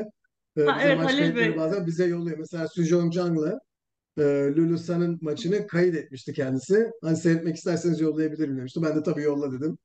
Ee, 0.57 0.61
Ha 0.63 0.75
bize 0.79 0.87
evet 0.87 0.97
maç 0.97 1.07
Halil 1.11 1.17
kayıtları 1.19 1.49
Bey. 1.49 1.57
bazen 1.57 1.85
bize 1.87 2.05
yolluyor. 2.05 2.37
Mesela 2.37 2.67
Sujong 2.67 3.13
Jang'la 3.13 3.59
e, 4.17 4.21
Lulusan'ın 4.57 5.19
maçını 5.21 5.67
kayıt 5.67 5.95
etmişti 5.95 6.33
kendisi. 6.33 6.91
Hani 7.01 7.17
seyretmek 7.17 7.55
isterseniz 7.55 8.01
yollayabilirim 8.01 8.57
demişti. 8.57 8.81
Ben 8.83 8.95
de 8.95 9.03
tabii 9.03 9.21
yolla 9.21 9.51
dedim. 9.51 9.77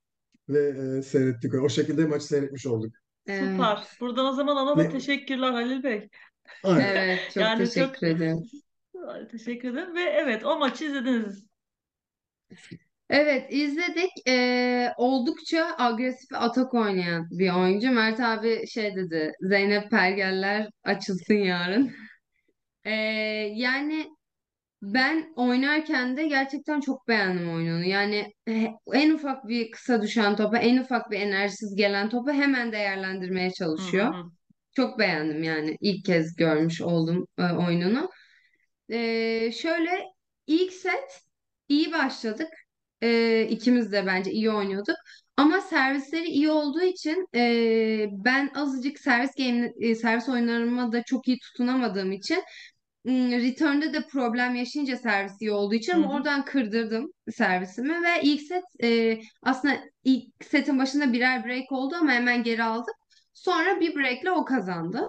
Ve 0.49 0.59
e, 0.97 1.01
seyrettik. 1.01 1.53
O 1.53 1.69
şekilde 1.69 2.05
maçı 2.05 2.25
seyretmiş 2.25 2.67
olduk. 2.67 2.93
Evet. 3.27 3.43
Süper. 3.51 3.77
Buradan 3.99 4.25
o 4.25 4.33
zaman 4.33 4.57
ona 4.57 4.77
da 4.77 4.83
Ne? 4.83 4.89
teşekkürler 4.89 5.51
Halil 5.51 5.83
Bey. 5.83 6.09
Aynen. 6.63 6.95
Evet, 6.95 7.19
çok 7.33 7.43
Yani 7.43 7.65
çok 7.65 7.73
teşekkür 7.73 8.07
ederim. 8.07 8.43
teşekkür 9.31 9.73
ederim 9.73 9.95
ve 9.95 10.01
evet 10.01 10.45
o 10.45 10.59
maçı 10.59 10.85
izlediniz. 10.85 11.47
Evet 13.09 13.53
izledik. 13.53 14.11
Ee, 14.27 14.89
oldukça 14.97 15.75
agresif 15.77 16.33
atak 16.33 16.73
oynayan 16.73 17.27
bir 17.31 17.53
oyuncu. 17.53 17.91
Mert 17.91 18.19
abi 18.19 18.67
şey 18.67 18.95
dedi. 18.95 19.31
Zeynep 19.41 19.91
Pergeller 19.91 20.67
açılsın 20.83 21.33
yarın. 21.33 21.91
Ee, 22.85 22.91
yani 23.55 24.07
ben 24.83 25.33
oynarken 25.35 26.17
de 26.17 26.27
gerçekten 26.27 26.79
çok 26.79 27.07
beğendim 27.07 27.53
oyununu. 27.53 27.83
Yani 27.83 28.33
eh, 28.47 28.67
en 28.93 29.11
ufak 29.11 29.47
bir 29.47 29.71
kısa 29.71 30.01
düşen 30.01 30.35
topa, 30.35 30.57
en 30.57 30.77
ufak 30.77 31.11
bir 31.11 31.19
enerjisiz 31.19 31.75
gelen 31.75 32.09
topa 32.09 32.33
hemen 32.33 32.71
değerlendirmeye 32.71 33.47
Hı 33.47 33.51
hı 33.51 33.55
çalışıyor. 33.57 34.13
hı. 34.13 34.23
Çok 34.75 34.99
beğendim 34.99 35.43
yani. 35.43 35.77
İlk 35.81 36.05
kez 36.05 36.35
görmüş 36.35 36.81
oldum 36.81 37.27
e, 37.37 37.43
oyununu. 37.43 38.09
Ee, 38.89 39.51
şöyle 39.51 39.99
ilk 40.47 40.73
set 40.73 41.21
iyi 41.69 41.91
başladık. 41.93 42.49
Ee, 43.03 43.47
ikimiz 43.49 43.91
de 43.91 44.05
bence 44.05 44.31
iyi 44.31 44.51
oynuyorduk. 44.51 44.95
Ama 45.37 45.61
servisleri 45.61 46.25
iyi 46.27 46.51
olduğu 46.51 46.81
için 46.81 47.27
e, 47.35 48.07
ben 48.11 48.51
azıcık 48.55 48.99
servis 48.99 49.35
game, 49.35 49.71
e, 49.81 49.95
servis 49.95 50.29
oyunlarıma 50.29 50.91
da 50.91 51.03
çok 51.03 51.27
iyi 51.27 51.39
tutunamadığım 51.39 52.11
için 52.11 52.43
m, 53.03 53.41
return'de 53.41 53.93
de 53.93 54.07
problem 54.07 54.55
yaşayınca 54.55 54.97
servis 54.97 55.41
iyi 55.41 55.51
olduğu 55.51 55.75
için 55.75 56.03
hı. 56.03 56.07
oradan 56.07 56.45
kırdırdım 56.45 57.11
servisimi 57.31 58.03
ve 58.03 58.21
ilk 58.21 58.41
set 58.41 58.63
e, 58.83 59.19
aslında 59.41 59.75
ilk 60.03 60.45
setin 60.45 60.79
başında 60.79 61.13
birer 61.13 61.45
break 61.45 61.71
oldu 61.71 61.95
ama 61.95 62.11
hemen 62.11 62.43
geri 62.43 62.63
aldık. 62.63 62.95
Sonra 63.33 63.79
bir 63.79 63.95
breakle 63.95 64.31
o 64.31 64.45
kazandı. 64.45 65.07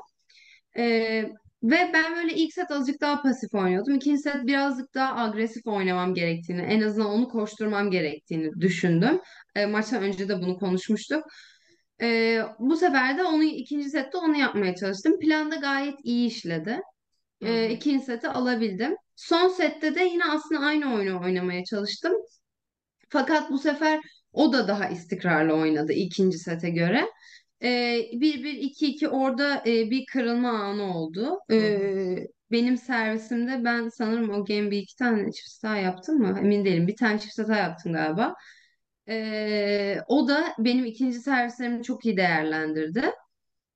Ee, 0.78 1.24
ve 1.62 1.90
ben 1.94 2.16
böyle 2.16 2.35
ilk 2.35 2.52
set 2.52 2.70
azıcık 2.70 3.00
daha 3.00 3.22
pasif 3.22 3.54
oynuyordum. 3.54 3.94
İkinci 3.94 4.22
set 4.22 4.46
birazcık 4.46 4.94
daha 4.94 5.16
agresif 5.16 5.66
oynamam 5.66 6.14
gerektiğini, 6.14 6.62
en 6.62 6.80
azından 6.80 7.11
onu 7.11 7.28
koşturmam 7.28 7.90
gerektiğini 7.90 8.61
düşündüm. 8.61 9.20
Ee, 9.54 9.66
maçtan 9.66 10.02
önce 10.02 10.28
de 10.28 10.42
bunu 10.42 10.57
konuşmuştuk. 10.59 11.24
Ee, 12.02 12.42
bu 12.59 12.76
sefer 12.76 13.18
de 13.18 13.24
onu 13.24 13.44
ikinci 13.44 13.90
sette 13.90 14.18
onu 14.18 14.37
yapmaya 14.37 14.74
çalıştım. 14.74 15.18
Plan 15.20 15.50
da 15.50 15.57
gayet 15.57 15.94
iyi 16.04 16.28
işledi. 16.28 16.80
Hı 17.42 17.48
hı. 17.48 17.64
ikinci 17.68 18.04
seti 18.04 18.28
alabildim. 18.28 18.96
Son 19.16 19.48
sette 19.48 19.94
de 19.94 20.04
yine 20.04 20.24
aslında 20.24 20.60
aynı 20.60 20.94
oyunu 20.94 21.22
oynamaya 21.22 21.64
çalıştım. 21.64 22.12
Fakat 23.08 23.50
bu 23.50 23.58
sefer 23.58 24.00
o 24.32 24.52
da 24.52 24.68
daha 24.68 24.88
istikrarlı 24.88 25.54
oynadı 25.54 25.92
ikinci 25.92 26.38
sete 26.38 26.70
göre. 26.70 27.06
Ee, 27.62 28.00
1-1-2-2 28.12 29.08
orada 29.08 29.62
e, 29.66 29.90
bir 29.90 30.04
kırılma 30.12 30.50
anı 30.50 30.98
oldu. 30.98 31.38
Hı 31.50 31.56
hı. 31.56 31.60
Ee, 31.60 32.26
benim 32.50 32.76
servisimde 32.76 33.64
ben 33.64 33.88
sanırım 33.88 34.30
o 34.30 34.44
game 34.44 34.70
bir 34.70 34.78
iki 34.78 34.96
tane 34.96 35.32
çift 35.32 35.64
hata 35.64 35.76
yaptım 35.76 36.18
mı? 36.18 36.38
Emin 36.40 36.64
değilim. 36.64 36.88
Bir 36.88 36.96
tane 36.96 37.18
çift 37.18 37.38
hata 37.38 37.56
yaptım 37.56 37.92
galiba. 37.92 38.34
Ee, 39.08 39.96
o 40.08 40.28
da 40.28 40.54
benim 40.58 40.84
ikinci 40.84 41.20
servislerimi 41.20 41.82
çok 41.82 42.04
iyi 42.04 42.16
değerlendirdi. 42.16 43.12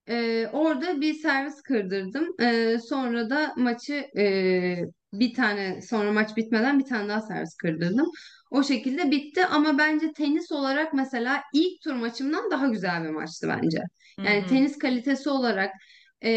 Ee, 0.08 0.46
orada 0.52 1.00
bir 1.00 1.14
servis 1.14 1.62
kırdırdım. 1.62 2.34
Ee, 2.40 2.78
sonra 2.88 3.30
da 3.30 3.54
maçı 3.56 3.94
e, 4.18 4.76
bir 5.12 5.34
tane 5.34 5.82
sonra 5.82 6.12
maç 6.12 6.36
bitmeden 6.36 6.78
bir 6.78 6.84
tane 6.84 7.08
daha 7.08 7.20
servis 7.20 7.54
kırdırdım. 7.56 8.10
O 8.50 8.62
şekilde 8.62 9.10
bitti 9.10 9.44
ama 9.46 9.78
bence 9.78 10.12
tenis 10.12 10.52
olarak 10.52 10.94
mesela 10.94 11.42
ilk 11.54 11.82
tur 11.82 11.92
maçımdan 11.92 12.50
daha 12.50 12.68
güzel 12.68 13.04
bir 13.04 13.10
maçtı 13.10 13.48
bence. 13.48 13.78
Yani 14.18 14.42
hı. 14.42 14.46
tenis 14.46 14.78
kalitesi 14.78 15.30
olarak 15.30 15.70
e, 16.24 16.30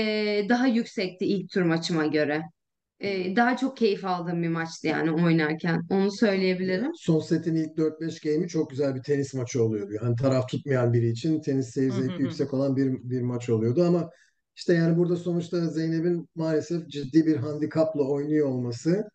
daha 0.49 0.67
yüksekti 0.67 1.25
ilk 1.25 1.51
tur 1.51 1.61
maçıma 1.61 2.05
göre. 2.05 2.41
E, 3.01 3.35
daha 3.35 3.57
çok 3.57 3.77
keyif 3.77 4.05
aldığım 4.05 4.43
bir 4.43 4.49
maçtı 4.49 4.87
yani 4.87 5.11
oynarken. 5.11 5.81
Onu 5.89 6.11
söyleyebilirim. 6.11 6.91
Son 6.95 7.19
setin 7.19 7.55
ilk 7.55 7.77
4-5 7.77 8.23
game'i 8.23 8.47
çok 8.47 8.69
güzel 8.69 8.95
bir 8.95 9.03
tenis 9.03 9.33
maçı 9.33 9.63
oluyordu. 9.63 9.93
Yani 10.01 10.15
taraf 10.15 10.49
tutmayan 10.49 10.93
biri 10.93 11.09
için 11.09 11.41
tenis 11.41 11.69
seyir 11.69 11.91
zevki 11.91 12.21
yüksek 12.21 12.53
olan 12.53 12.75
bir, 12.75 13.09
bir 13.09 13.21
maç 13.21 13.49
oluyordu 13.49 13.83
ama 13.83 14.09
işte 14.55 14.73
yani 14.73 14.97
burada 14.97 15.15
sonuçta 15.15 15.67
Zeynep'in 15.67 16.29
maalesef 16.35 16.87
ciddi 16.87 17.25
bir 17.25 17.35
handikapla 17.35 18.03
oynuyor 18.03 18.47
olması 18.47 19.09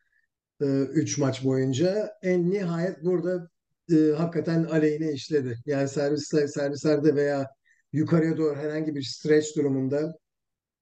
3 0.60 1.18
maç 1.18 1.44
boyunca 1.44 2.12
en 2.22 2.50
nihayet 2.50 3.04
burada 3.04 3.48
e, 3.92 4.12
hakikaten 4.16 4.64
aleyhine 4.64 5.12
işledi. 5.12 5.58
Yani 5.66 5.88
servisler, 5.88 6.46
servislerde 6.46 7.14
veya 7.14 7.46
yukarıya 7.92 8.36
doğru 8.36 8.56
herhangi 8.56 8.94
bir 8.94 9.02
stretch 9.02 9.56
durumunda 9.56 10.14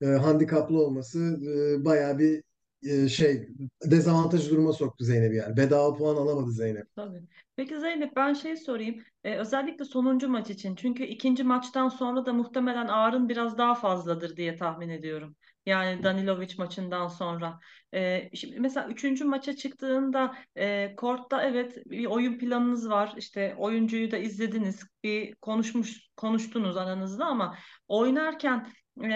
e, 0.03 0.07
handikaplı 0.07 0.79
olması 0.85 1.19
e, 1.21 1.85
bayağı 1.85 2.19
bir 2.19 2.43
e, 2.85 3.09
şey 3.09 3.49
dezavantajlı 3.85 4.51
duruma 4.51 4.73
soktu 4.73 5.05
Zeynep'i 5.05 5.37
yani. 5.37 5.57
Bedava 5.57 5.95
puan 5.95 6.17
alamadı 6.17 6.51
Zeynep. 6.51 6.95
Tabii. 6.97 7.23
Peki 7.57 7.81
Zeynep 7.81 8.17
ben 8.17 8.33
şey 8.33 8.57
sorayım. 8.57 9.03
Ee, 9.25 9.37
özellikle 9.37 9.85
sonuncu 9.85 10.29
maç 10.29 10.51
için. 10.51 10.77
Çünkü 10.77 11.05
ikinci 11.05 11.45
maçtan 11.45 11.89
sonra 11.89 12.27
da 12.27 12.33
muhtemelen 12.33 12.89
ağrın 12.89 13.29
biraz 13.29 13.59
daha 13.59 13.75
fazladır 13.75 14.37
diye 14.37 14.57
tahmin 14.57 14.89
ediyorum. 14.89 15.37
Yani 15.67 16.03
Danilovic 16.03 16.55
maçından 16.59 17.09
sonra. 17.09 17.61
Ee, 17.95 18.31
şimdi 18.35 18.61
mesela 18.61 18.89
üçüncü 18.89 19.25
maça 19.25 19.57
çıktığında 19.57 20.35
e, 20.57 20.97
kortta 20.97 21.43
evet 21.43 21.83
bir 21.87 22.07
oyun 22.07 22.39
planınız 22.39 22.91
var. 22.91 23.15
İşte 23.17 23.55
oyuncuyu 23.59 24.11
da 24.11 24.17
izlediniz. 24.17 24.83
Bir 25.05 25.35
konuşmuş 25.35 26.09
konuştunuz 26.17 26.77
aranızda 26.77 27.25
ama 27.25 27.57
oynarken 27.89 28.73
e, 29.05 29.11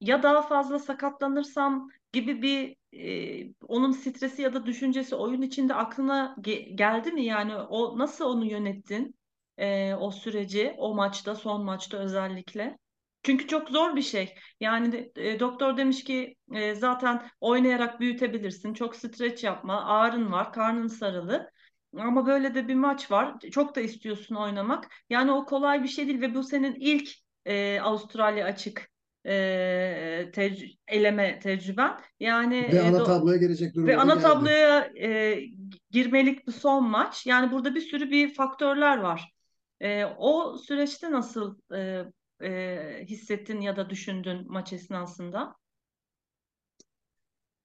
ya 0.00 0.22
daha 0.22 0.42
fazla 0.42 0.78
sakatlanırsam 0.78 1.88
gibi 2.14 2.42
bir 2.42 2.76
e, 2.92 3.54
onun 3.68 3.92
stresi 3.92 4.42
ya 4.42 4.54
da 4.54 4.66
düşüncesi 4.66 5.14
oyun 5.16 5.42
içinde 5.42 5.74
aklına 5.74 6.36
ge- 6.40 6.74
geldi 6.76 7.12
mi? 7.12 7.24
Yani 7.24 7.56
o 7.56 7.98
nasıl 7.98 8.24
onu 8.24 8.44
yönettin 8.46 9.14
e, 9.58 9.94
o 9.94 10.10
süreci 10.10 10.74
o 10.78 10.94
maçta 10.94 11.34
son 11.34 11.64
maçta 11.64 11.96
özellikle? 11.98 12.78
Çünkü 13.22 13.46
çok 13.46 13.70
zor 13.70 13.96
bir 13.96 14.02
şey. 14.02 14.34
Yani 14.60 15.12
e, 15.16 15.40
doktor 15.40 15.76
demiş 15.76 16.04
ki 16.04 16.36
e, 16.54 16.74
zaten 16.74 17.30
oynayarak 17.40 18.00
büyütebilirsin. 18.00 18.74
Çok 18.74 18.96
streç 18.96 19.44
yapma, 19.44 19.84
ağrın 19.84 20.32
var, 20.32 20.52
karnın 20.52 20.86
sarılı. 20.88 21.50
Ama 21.98 22.26
böyle 22.26 22.54
de 22.54 22.68
bir 22.68 22.74
maç 22.74 23.10
var. 23.10 23.34
Çok 23.52 23.76
da 23.76 23.80
istiyorsun 23.80 24.34
oynamak. 24.34 24.90
Yani 25.10 25.32
o 25.32 25.44
kolay 25.46 25.82
bir 25.82 25.88
şey 25.88 26.06
değil 26.06 26.20
ve 26.20 26.34
bu 26.34 26.42
senin 26.42 26.74
ilk 26.74 27.10
e, 27.44 27.80
Avustralya 27.80 28.46
açık 28.46 28.93
e, 29.26 30.30
tec- 30.32 30.78
eleme 30.88 31.38
tecrüben. 31.38 32.00
Yani 32.20 32.56
Ve 32.60 32.80
ana 32.80 33.02
tabloya 33.02 33.36
gelecek 33.36 33.74
ve 33.86 33.96
duruma 33.96 34.02
da 34.02 34.08
ana 34.08 34.18
geldi. 34.20 34.20
tabloya 34.20 34.90
e, 35.00 35.40
girmelik 35.90 36.46
bir 36.46 36.52
son 36.52 36.90
maç. 36.90 37.26
Yani 37.26 37.52
burada 37.52 37.74
bir 37.74 37.80
sürü 37.80 38.10
bir 38.10 38.34
faktörler 38.34 38.98
var. 38.98 39.32
E, 39.80 40.04
o 40.04 40.58
süreçte 40.58 41.12
nasıl 41.12 41.58
e, 41.74 42.04
e, 42.48 43.04
hissettin 43.08 43.60
ya 43.60 43.76
da 43.76 43.90
düşündün 43.90 44.52
maç 44.52 44.72
esnasında? 44.72 45.56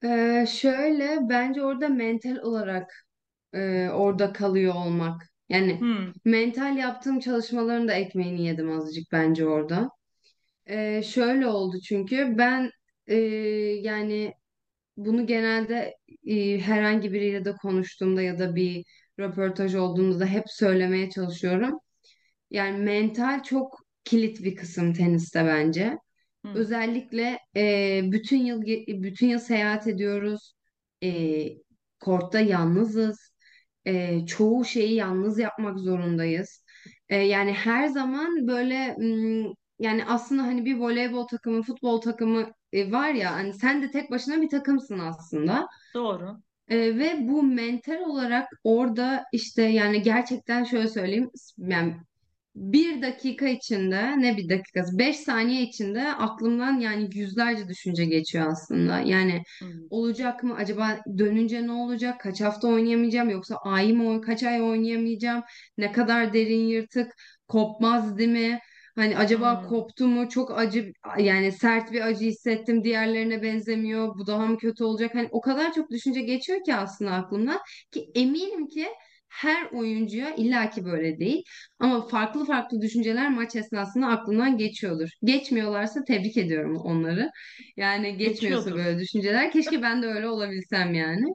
Ee, 0.03 0.45
şöyle 0.49 1.29
bence 1.29 1.63
orada 1.63 1.87
mental 1.89 2.35
olarak 2.37 3.05
e, 3.53 3.89
orada 3.89 4.33
kalıyor 4.33 4.75
olmak. 4.75 5.21
Yani 5.49 5.81
Hmm, 5.81 6.11
mental 6.25 6.77
yaptığım 6.77 7.19
çalışmaların 7.19 7.87
da 7.87 7.93
ekmeğini 7.93 8.45
yedim 8.45 8.71
azıcık 8.71 9.11
bence 9.11 9.47
orada. 9.47 9.89
Ee, 10.69 11.03
şöyle 11.03 11.47
oldu 11.47 11.77
çünkü 11.81 12.37
ben 12.37 12.71
e, 13.07 13.15
yani 13.81 14.33
bunu 14.97 15.27
genelde 15.27 15.95
e, 16.27 16.59
herhangi 16.59 17.13
biriyle 17.13 17.45
de 17.45 17.53
konuştuğumda 17.55 18.21
ya 18.21 18.39
da 18.39 18.55
bir 18.55 18.85
röportaj 19.19 19.75
olduğunda 19.75 20.19
da 20.19 20.25
hep 20.25 20.43
söylemeye 20.49 21.09
çalışıyorum. 21.09 21.79
Yani 22.51 22.77
mental 22.77 23.43
çok 23.43 23.77
kilit 24.03 24.43
bir 24.43 24.55
kısım 24.55 24.93
teniste 24.93 25.45
bence. 25.45 25.97
Özellikle 26.53 27.39
e, 27.55 28.01
bütün 28.11 28.37
yıl 28.45 28.61
bütün 29.03 29.27
yıl 29.29 29.39
seyahat 29.39 29.87
ediyoruz. 29.87 30.53
E, 31.03 31.09
kortta 31.99 32.39
yalnızız. 32.39 33.33
E, 33.85 34.25
çoğu 34.25 34.65
şeyi 34.65 34.95
yalnız 34.95 35.39
yapmak 35.39 35.79
zorundayız. 35.79 36.63
E, 37.09 37.15
yani 37.17 37.53
her 37.53 37.87
zaman 37.87 38.47
böyle 38.47 38.95
m, 38.99 39.47
yani 39.79 40.05
aslında 40.05 40.43
hani 40.43 40.65
bir 40.65 40.77
voleybol 40.77 41.27
takımı, 41.27 41.61
futbol 41.63 42.01
takımı 42.01 42.51
e, 42.73 42.91
var 42.91 43.09
ya 43.09 43.33
hani 43.33 43.53
sen 43.53 43.81
de 43.81 43.91
tek 43.91 44.11
başına 44.11 44.41
bir 44.41 44.49
takımsın 44.49 44.99
aslında. 44.99 45.67
doğru. 45.93 46.41
E, 46.69 46.77
ve 46.97 47.17
bu 47.27 47.43
mental 47.43 47.99
olarak 48.01 48.49
orada 48.63 49.23
işte 49.33 49.61
yani 49.63 50.01
gerçekten 50.01 50.63
şöyle 50.63 50.87
söyleyeyim 50.87 51.29
yani 51.57 51.95
bir 52.55 53.01
dakika 53.01 53.47
içinde 53.47 54.21
ne 54.21 54.37
bir 54.37 54.49
dakikası 54.49 54.99
beş 54.99 55.17
saniye 55.19 55.61
içinde 55.63 56.13
aklımdan 56.15 56.79
yani 56.79 57.09
yüzlerce 57.17 57.67
düşünce 57.67 58.05
geçiyor 58.05 58.47
aslında. 58.51 58.99
Yani 58.99 59.43
Hmm, 59.61 59.89
olacak 59.89 60.43
mı 60.43 60.55
acaba 60.55 60.97
dönünce 61.17 61.67
ne 61.67 61.71
olacak 61.71 62.21
kaç 62.21 62.41
hafta 62.41 62.67
oynayamayacağım 62.67 63.29
yoksa 63.29 63.55
ay 63.55 63.93
mı 63.93 64.21
kaç 64.21 64.43
ay 64.43 64.61
oynayamayacağım 64.61 65.43
ne 65.77 65.91
kadar 65.91 66.33
derin 66.33 66.67
yırtık 66.67 67.13
kopmaz 67.47 68.17
değil 68.17 68.29
mi? 68.29 68.59
Hani 68.95 69.17
acaba 69.17 69.61
hmm, 69.61 69.69
koptu 69.69 70.07
mu 70.07 70.29
çok 70.29 70.57
acı 70.59 70.91
yani 71.17 71.51
sert 71.51 71.91
bir 71.91 72.01
acı 72.01 72.25
hissettim 72.25 72.83
diğerlerine 72.83 73.43
benzemiyor 73.43 74.07
bu 74.19 74.27
daha 74.27 74.45
mı 74.45 74.57
kötü 74.57 74.83
olacak 74.83 75.15
hani 75.15 75.27
o 75.31 75.41
kadar 75.41 75.73
çok 75.73 75.89
düşünce 75.91 76.21
geçiyor 76.21 76.63
ki 76.65 76.75
aslında 76.75 77.11
aklımdan 77.11 77.59
ki 77.91 78.11
eminim 78.15 78.67
ki 78.67 78.87
her 79.29 79.71
oyuncuya 79.71 80.35
illaki 80.35 80.85
böyle 80.85 81.19
değil 81.19 81.43
ama 81.79 82.07
farklı 82.07 82.45
farklı 82.45 82.81
düşünceler 82.81 83.29
maç 83.31 83.55
esnasında 83.55 84.07
aklından 84.07 84.57
geçiyordur. 84.57 85.09
Geçmiyorlarsa 85.23 86.03
tebrik 86.03 86.37
ediyorum 86.37 86.75
onları. 86.77 87.29
Yani 87.77 88.17
geçmiyorsa 88.17 88.73
geçiyordur. 88.73 88.75
böyle 88.75 88.99
düşünceler 88.99 89.51
keşke 89.51 89.81
ben 89.81 90.01
de 90.03 90.07
öyle 90.07 90.27
olabilsem 90.29 90.93
yani. 90.93 91.33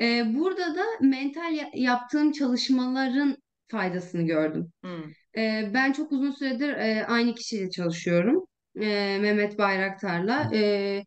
Ee, 0.00 0.34
burada 0.34 0.74
da 0.74 0.82
mental 1.00 1.54
ya- 1.54 1.70
yaptığım 1.74 2.32
çalışmaların 2.32 3.36
faydasını 3.68 4.22
gördüm. 4.26 4.72
Hmm, 4.82 5.12
Ee, 5.36 5.70
ben 5.74 5.92
çok 5.92 6.12
uzun 6.12 6.30
süredir 6.30 6.68
e, 6.68 7.06
aynı 7.06 7.34
kişiyle 7.34 7.70
çalışıyorum. 7.70 8.44
Ee, 8.76 9.18
Mehmet 9.20 9.58
Bayraktar'la. 9.58 10.50
Ee, 10.54 11.04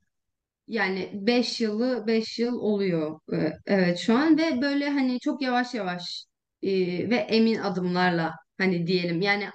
yani 0.68 1.10
5 1.13 1.62
yılı 1.62 2.08
5 2.08 2.40
yıl 2.40 2.60
oluyor. 2.60 3.19
Ee, 3.34 3.54
evet 3.65 3.98
şu 4.00 4.15
an 4.17 4.38
ve 4.38 4.62
böyle 4.62 4.90
hani 4.90 5.19
çok 5.19 5.42
yavaş 5.42 5.73
yavaş 5.73 6.25
e, 6.63 6.69
ve 7.10 7.15
emin 7.15 7.56
adımlarla 7.58 8.34
hani 8.58 8.88
diyelim. 8.88 9.21
Yani 9.21 9.50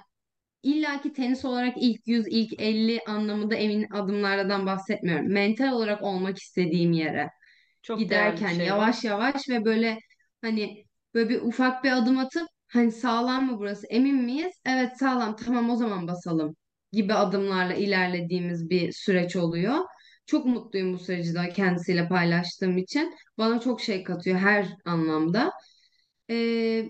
illaki 0.63 1.13
tenis 1.13 1.45
olarak 1.45 1.73
ilk 1.77 2.07
100, 2.07 2.27
ilk 2.27 2.61
50 2.61 3.01
anlamında 3.07 3.55
emin 3.55 3.87
adımlardan 3.91 4.65
bahsetmiyorum. 4.65 5.33
Mental 5.33 5.71
olarak 5.73 6.01
olmak 6.03 6.37
istediğim 6.37 6.91
yere 6.91 7.29
çok 7.81 7.99
giderken 7.99 8.53
şey 8.53 8.65
yavaş 8.65 9.03
yavaş 9.03 9.49
ve 9.49 9.65
böyle 9.65 9.97
hani 10.41 10.85
böyle 11.13 11.29
bir 11.29 11.41
ufak 11.41 11.83
bir 11.83 11.91
adım 11.91 12.17
atıp 12.17 12.47
hani 12.73 12.91
sağlam 12.91 13.45
mı 13.45 13.59
burası 13.59 13.87
emin 13.87 14.15
miyiz? 14.15 14.53
Evet 14.65 14.97
sağlam 14.97 15.35
tamam 15.35 15.69
o 15.69 15.75
zaman 15.75 16.07
basalım 16.07 16.55
gibi 16.91 17.13
adımlarla 17.13 17.73
ilerlediğimiz 17.73 18.69
bir 18.69 18.91
süreç 18.91 19.35
oluyor. 19.35 19.75
Çok 20.25 20.45
mutluyum 20.45 20.93
bu 20.93 20.97
süreci 20.99 21.33
de 21.35 21.49
kendisiyle 21.49 22.07
paylaştığım 22.07 22.77
için. 22.77 23.15
Bana 23.37 23.59
çok 23.59 23.81
şey 23.81 24.03
katıyor 24.03 24.37
her 24.37 24.67
anlamda. 24.85 25.51
Ee, 26.29 26.35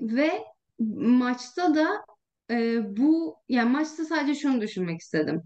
ve 0.02 0.44
maçta 0.96 1.76
da 1.76 1.88
e, 2.52 2.82
bu 2.98 3.38
yani 3.50 3.72
maçta 3.72 4.06
sadece 4.06 4.36
şunu 4.40 4.62
düşünmek 4.62 5.02
istedim. 5.02 5.44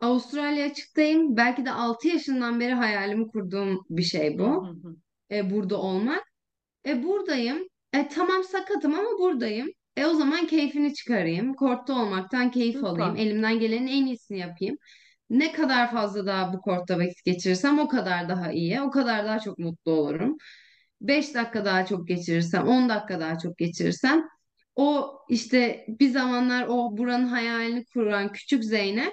Avustralya 0.00 0.66
açıktayım. 0.66 1.36
Belki 1.36 1.64
de 1.64 1.70
6 1.70 2.08
yaşından 2.08 2.60
beri 2.60 2.74
hayalimi 2.74 3.28
kurduğum 3.28 3.80
bir 3.90 4.02
şey 4.02 4.38
bu. 4.38 4.68
E, 5.30 5.50
burada 5.50 5.80
olmak. 5.80 6.24
E 6.86 7.02
buradayım. 7.02 7.68
E 7.92 8.08
tamam 8.08 8.44
sakatım 8.44 8.94
ama 8.94 9.08
buradayım. 9.18 9.68
E 9.96 10.06
o 10.06 10.14
zaman 10.14 10.46
keyfini 10.46 10.94
çıkarayım. 10.94 11.54
Kortta 11.54 11.92
olmaktan 11.92 12.50
keyif 12.50 12.84
alayım. 12.84 13.10
Süper. 13.10 13.26
Elimden 13.26 13.58
gelenin 13.60 13.86
en 13.86 14.06
iyisini 14.06 14.38
yapayım. 14.38 14.76
Ne 15.30 15.52
kadar 15.52 15.90
fazla 15.90 16.26
daha 16.26 16.52
bu 16.52 16.60
kortta 16.60 16.98
vakit 16.98 17.24
geçirirsem 17.24 17.78
o 17.78 17.88
kadar 17.88 18.28
daha 18.28 18.52
iyi. 18.52 18.80
O 18.80 18.90
kadar 18.90 19.24
daha 19.24 19.38
çok 19.38 19.58
mutlu 19.58 19.92
olurum. 19.92 20.36
5 21.00 21.34
dakika 21.34 21.64
daha 21.64 21.86
çok 21.86 22.08
geçirirsem, 22.08 22.68
10 22.68 22.88
dakika 22.88 23.20
daha 23.20 23.38
çok 23.38 23.58
geçirirsem 23.58 24.28
o 24.76 25.18
işte 25.28 25.84
bir 25.88 26.10
zamanlar 26.10 26.66
o 26.68 26.96
buranın 26.96 27.26
hayalini 27.26 27.84
kuran 27.84 28.32
küçük 28.32 28.64
Zeynep 28.64 29.12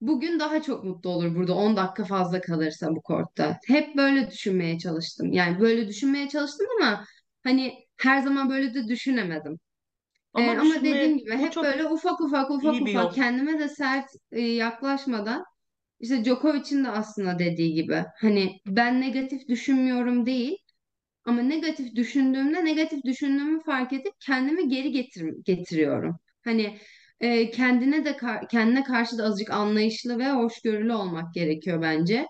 bugün 0.00 0.40
daha 0.40 0.62
çok 0.62 0.84
mutlu 0.84 1.10
olur 1.10 1.34
burada 1.36 1.54
10 1.54 1.76
dakika 1.76 2.04
fazla 2.04 2.40
kalırsa 2.40 2.88
bu 2.96 3.02
kortta. 3.02 3.58
Hep 3.66 3.96
böyle 3.96 4.30
düşünmeye 4.30 4.78
çalıştım. 4.78 5.32
Yani 5.32 5.60
böyle 5.60 5.88
düşünmeye 5.88 6.28
çalıştım 6.28 6.66
ama 6.80 7.04
hani 7.44 7.74
her 7.98 8.20
zaman 8.22 8.50
böyle 8.50 8.74
de 8.74 8.88
düşünemedim. 8.88 9.58
Ee, 10.36 10.52
Ama 10.52 10.56
ama 10.56 10.84
dediğim 10.84 11.18
gibi 11.18 11.32
hep 11.36 11.52
çok 11.52 11.64
böyle 11.64 11.86
ufak 11.88 12.20
ufak 12.20 12.50
ufak 12.50 12.82
ufak 12.82 13.12
yol. 13.12 13.14
kendime 13.14 13.58
de 13.58 13.68
sert 13.68 14.06
e, 14.32 14.40
yaklaşmadan 14.40 15.44
işte 16.00 16.24
Djokovic'in 16.24 16.84
de 16.84 16.90
aslında 16.90 17.38
dediği 17.38 17.74
gibi 17.74 18.04
hani 18.20 18.60
ben 18.66 19.00
negatif 19.00 19.48
düşünmüyorum 19.48 20.26
değil 20.26 20.56
ama 21.24 21.42
negatif 21.42 21.94
düşündüğümde 21.96 22.64
negatif 22.64 23.04
düşündüğümü 23.04 23.60
fark 23.64 23.92
edip 23.92 24.12
kendimi 24.20 24.68
geri 24.68 24.92
getir 24.92 25.34
getiriyorum. 25.44 26.16
Hani 26.44 26.78
e, 27.20 27.50
kendine 27.50 28.04
de 28.04 28.16
kar- 28.16 28.48
kendine 28.48 28.84
karşı 28.84 29.18
da 29.18 29.24
azıcık 29.24 29.50
anlayışlı 29.50 30.18
ve 30.18 30.30
hoşgörülü 30.32 30.92
olmak 30.92 31.34
gerekiyor 31.34 31.82
bence. 31.82 32.26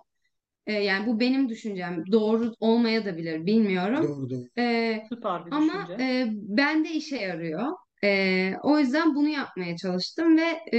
E, 0.66 0.72
yani 0.72 1.06
bu 1.06 1.20
benim 1.20 1.48
düşüncem. 1.48 2.04
Doğru 2.12 2.54
olmaya 2.60 3.04
da 3.04 3.16
bilir, 3.16 3.46
bilmiyorum. 3.46 4.06
Doğru 4.06 4.30
doğru. 4.30 4.48
E, 4.58 5.02
Süper 5.08 5.46
bir 5.46 5.50
ama 5.50 5.72
düşünce. 5.72 6.00
e, 6.00 6.26
bende 6.32 6.90
işe 6.90 7.16
yarıyor. 7.16 7.72
E, 8.04 8.52
o 8.62 8.78
yüzden 8.78 9.14
bunu 9.14 9.28
yapmaya 9.28 9.76
çalıştım 9.76 10.36
ve 10.38 10.78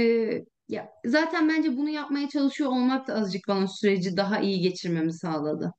ya 0.68 0.88
zaten 1.06 1.48
bence 1.48 1.76
bunu 1.76 1.88
yapmaya 1.90 2.28
çalışıyor 2.28 2.70
olmak 2.70 3.08
da 3.08 3.14
azıcık 3.14 3.48
bana 3.48 3.66
süreci 3.68 4.16
daha 4.16 4.40
iyi 4.40 4.60
geçirmemi 4.60 5.12
sağladı. 5.12 5.72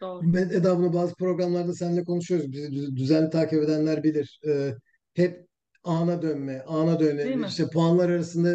Doğru. 0.00 0.30
Ben 0.32 0.48
Eda 0.50 0.78
bunu 0.78 0.92
bazı 0.92 1.14
programlarda 1.14 1.72
seninle 1.74 2.04
konuşuyoruz. 2.04 2.52
Bizi 2.52 2.72
düz- 2.72 2.96
düzenli 2.96 3.30
takip 3.30 3.62
edenler 3.62 4.02
bilir. 4.04 4.40
Ee, 4.48 4.74
hep 5.14 5.46
ana 5.84 6.22
dönme, 6.22 6.62
ana 6.66 7.00
Değil 7.22 7.36
dönme. 7.36 7.36
mi? 7.36 7.46
İşte 7.46 7.70
puanlar 7.72 8.08
arasında 8.10 8.54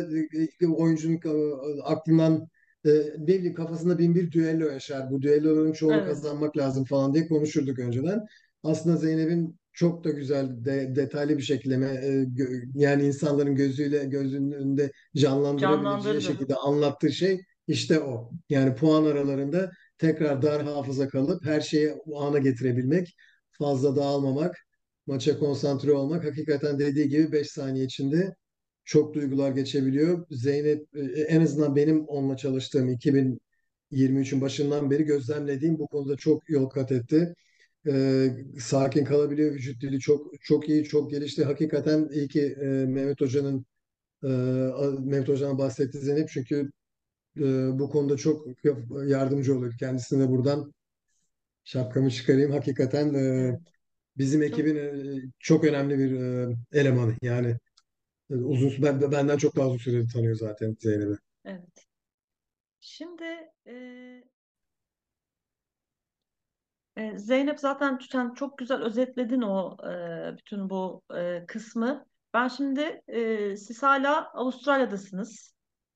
e, 0.61 0.67
oyuncunun 0.67 1.15
e, 1.77 1.81
aklından 1.83 2.47
e, 2.85 2.89
ne 3.17 3.27
bileyim 3.27 3.53
kafasında 3.53 3.97
bin 3.99 4.15
bir 4.15 4.31
düello 4.31 4.65
yaşar. 4.67 5.11
Bu 5.11 5.21
düelloların 5.21 5.71
çoğunu 5.73 6.01
Evet. 6.01 6.03
kazanmak 6.03 6.57
lazım 6.57 6.85
falan 6.85 7.13
diye 7.13 7.27
konuşurduk 7.27 7.79
önceden. 7.79 8.25
Aslında 8.63 8.97
Zeynep'in 8.97 9.59
çok 9.73 10.03
da 10.03 10.09
güzel, 10.11 10.65
de, 10.65 10.95
detaylı 10.95 11.37
bir 11.37 11.43
şekilde 11.43 11.75
e, 11.75 12.23
gö- 12.23 12.69
yani 12.75 13.03
insanların 13.05 13.55
gözüyle 13.55 14.05
gözünün 14.05 14.51
önünde 14.51 14.91
canlandırabileceği 15.15 16.21
şekilde 16.21 16.55
anlattığı 16.55 17.11
şey 17.11 17.41
işte 17.67 17.99
o. 17.99 18.31
Yani 18.49 18.75
puan 18.75 19.05
aralarında 19.05 19.71
tekrar 19.97 20.41
dar 20.41 20.63
hafıza 20.63 21.07
kalıp 21.07 21.45
her 21.45 21.61
şeyi 21.61 21.93
o 22.05 22.21
ana 22.21 22.39
getirebilmek, 22.39 23.15
fazla 23.51 23.95
dağılmamak, 23.95 24.55
maça 25.07 25.39
konsantre 25.39 25.91
olmak 25.91 26.25
hakikaten 26.25 26.79
dediği 26.79 27.09
gibi 27.09 27.31
5 27.31 27.47
saniye 27.51 27.85
içinde 27.85 28.35
çok 28.85 29.13
duygular 29.13 29.51
geçebiliyor. 29.51 30.25
Zeynep 30.31 30.87
e, 30.95 31.01
en 31.21 31.41
azından 31.41 31.75
benim 31.75 32.05
onunla 32.05 32.37
çalıştığım 32.37 32.89
2023'ün 32.89 34.41
başından 34.41 34.91
beri 34.91 35.03
gözlemlediğim 35.03 35.79
bu 35.79 35.87
konuda 35.87 36.17
çok 36.17 36.49
yol 36.49 36.69
kat 36.69 36.91
etti. 36.91 37.35
Ee, 37.87 38.29
sakin 38.59 39.05
kalabiliyor. 39.05 39.53
Vücut 39.55 39.81
dili 39.81 39.99
çok 39.99 40.41
çok 40.41 40.69
iyi, 40.69 40.83
çok 40.83 41.11
gelişti. 41.11 41.45
Hakikaten 41.45 42.09
iyi 42.11 42.27
ki 42.27 42.55
e, 42.61 42.65
Mehmet 42.65 43.21
Hoca'nın 43.21 43.65
e, 44.23 44.27
Mehmet 44.99 45.27
Hoca'dan 45.29 45.57
bahsetti 45.57 45.99
Zeynep 45.99 46.29
çünkü 46.29 46.71
e, 47.39 47.43
bu 47.79 47.89
konuda 47.89 48.17
çok 48.17 48.47
yardımcı 49.07 49.57
oluyor. 49.57 49.73
Kendisine 49.79 50.29
buradan 50.29 50.73
şapkamı 51.63 52.11
çıkarayım. 52.11 52.51
Hakikaten 52.51 53.13
e, 53.13 53.53
bizim 54.17 54.43
ekibin 54.43 54.75
e, 54.75 54.91
çok 55.39 55.63
önemli 55.63 55.99
bir 55.99 56.21
e, 56.21 56.55
elemanı. 56.71 57.15
Yani 57.21 57.57
uzun 58.29 58.71
ben, 58.83 59.11
benden 59.11 59.37
çok 59.37 59.55
daha 59.55 59.67
uzun 59.67 59.77
süredir 59.77 60.09
tanıyor 60.13 60.35
zaten 60.35 60.75
Zeynep'i. 60.79 61.17
evet. 61.45 61.85
Şimdi 62.79 63.23
e, 63.67 63.73
e, 66.97 67.17
Zeynep 67.17 67.59
zaten 67.59 67.99
sen 68.11 68.33
çok 68.33 68.57
güzel 68.57 68.81
özetledin 68.81 69.41
o 69.41 69.77
e, 69.91 70.37
bütün 70.37 70.69
bu 70.69 71.01
e, 71.15 71.45
kısmı. 71.47 72.05
Ben 72.33 72.47
şimdi 72.47 73.01
e, 73.07 73.55
siz 73.57 73.83
hala 73.83 74.31
Avustralya'dasınız. 74.33 75.55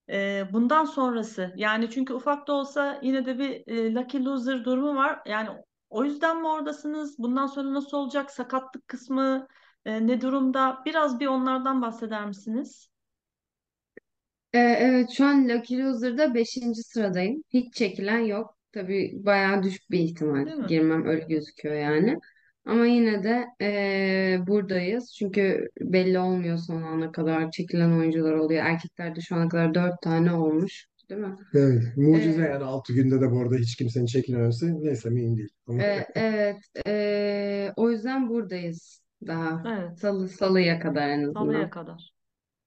E, 0.10 0.44
bundan 0.54 0.86
sonrası 0.86 1.54
yani 1.56 1.90
çünkü 1.90 2.14
ufak 2.14 2.48
da 2.48 2.54
olsa 2.54 3.00
yine 3.04 3.26
de 3.26 3.40
bir 3.40 3.68
e, 3.68 3.94
lucky 3.94 4.26
loser 4.26 4.66
durumu 4.66 4.96
var. 4.96 5.20
Yani 5.26 5.50
o 5.90 6.04
yüzden 6.04 6.42
mi 6.42 6.48
oradasınız? 6.48 7.20
Bundan 7.20 7.48
sonra 7.48 7.74
nasıl 7.74 7.98
olacak? 7.98 8.32
Sakatlık 8.32 8.88
kısmı 8.88 9.48
e, 9.86 10.08
ne 10.08 10.22
durumda? 10.22 10.80
Biraz 10.86 11.20
bir 11.20 11.28
onlardan 11.28 11.82
bahseder 11.82 12.26
misiniz? 12.28 12.90
Ee, 14.54 14.60
evet 14.60 15.10
şu 15.10 15.26
an 15.26 15.50
Lucky 15.50 15.82
Loser'da 15.82 16.34
beşinci 16.34 16.84
sıradayım. 16.84 17.44
Hiç 17.54 17.74
çekilen 17.74 18.20
yok. 18.20 18.58
Tabii 18.72 19.12
bayağı 19.26 19.64
düşük 19.64 19.92
bir 19.92 20.00
ihtimal 20.00 20.46
Değil 20.46 20.58
mi? 20.58 20.68
girmem 20.68 21.06
öyle 21.06 21.26
gözüküyor 21.30 21.76
yani. 21.76 22.20
Ama 22.66 22.86
yine 22.86 23.24
de 23.24 23.46
ee, 23.62 24.38
buradayız. 24.48 25.14
Çünkü 25.20 25.70
belli 25.82 26.20
olmuyor 26.20 26.58
son 26.58 26.82
ana 26.82 27.12
kadar 27.12 27.52
çekilen 27.52 27.92
oyuncular 27.92 28.34
oluyor. 28.34 28.64
Erkeklerde 28.64 29.22
şu 29.22 29.36
ana 29.36 29.50
kadar 29.50 29.74
dört 29.74 30.02
tane 30.02 30.34
olmuş. 30.34 30.86
Değil 31.10 31.22
mi? 31.22 31.36
Evet, 31.54 31.84
mucize 31.98 32.42
Ee, 32.42 32.46
yani 32.46 32.64
6 32.64 32.94
günde 32.94 33.22
de 33.22 33.32
bu 33.32 33.42
arada 33.42 33.56
hiç 33.56 33.76
kimsenin 33.76 34.06
çekilmemesi. 34.06 34.84
Neyse 34.84 35.10
mühim 35.10 35.38
değil. 35.38 35.50
Ama 35.68 35.84
e, 35.84 36.08
evet. 36.16 36.58
ee, 36.88 37.74
o 37.76 37.92
yüzden 37.92 38.30
buradayız 38.30 39.02
daha. 39.28 39.66
Evet. 39.66 39.94
Salı, 39.94 40.30
salıya 40.30 40.80
kadar 40.80 41.10
en 41.10 41.24
Salıya 41.34 41.70
azından. 41.70 41.70
kadar. 41.70 42.14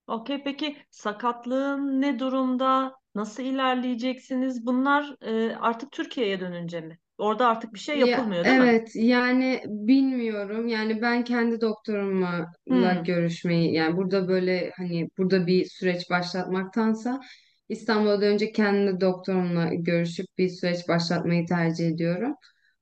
Okey, 0.08 0.44
peki 0.44 0.76
sakatlığın 0.90 2.02
ne 2.02 2.18
durumda? 2.18 2.96
Nasıl 3.14 3.44
ilerleyeceksiniz? 3.44 4.66
Bunlar 4.66 5.16
e, 5.22 5.56
artık 5.56 5.92
Türkiye'ye 5.92 6.40
dönünce 6.40 6.80
mi? 6.80 7.00
Orada 7.18 7.48
artık 7.48 7.74
bir 7.74 7.78
şey 7.80 7.98
Ya 7.98 8.00
yapılmıyor, 8.00 8.48
değil 8.48 8.58
mi? 8.58 8.76
evet 8.76 8.90
yani 8.96 9.62
bilmiyorum 9.66 10.68
yani 10.68 11.02
ben 11.02 11.24
kendi 11.24 11.60
doktorumla 11.60 12.52
Hmm, 12.68 13.04
görüşmeyi 13.04 13.74
yani 13.74 13.96
burada 13.96 14.28
böyle 14.28 14.70
hani 14.76 15.08
burada 15.18 15.46
bir 15.46 15.64
süreç 15.64 16.10
başlatmaktansa 16.10 17.20
İstanbul'a 17.68 18.20
dönünce 18.20 18.52
kendi 18.52 19.00
doktorumla 19.00 19.74
görüşüp 19.74 20.26
bir 20.38 20.48
süreç 20.48 20.88
başlatmayı 20.88 21.46
tercih 21.46 21.88
ediyorum. 21.88 22.34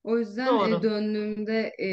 O 0.05 0.19
yüzden 0.19 0.47
e, 0.47 0.71
doğru. 0.71 0.83
döndüğümde 0.83 1.73
e, 1.83 1.89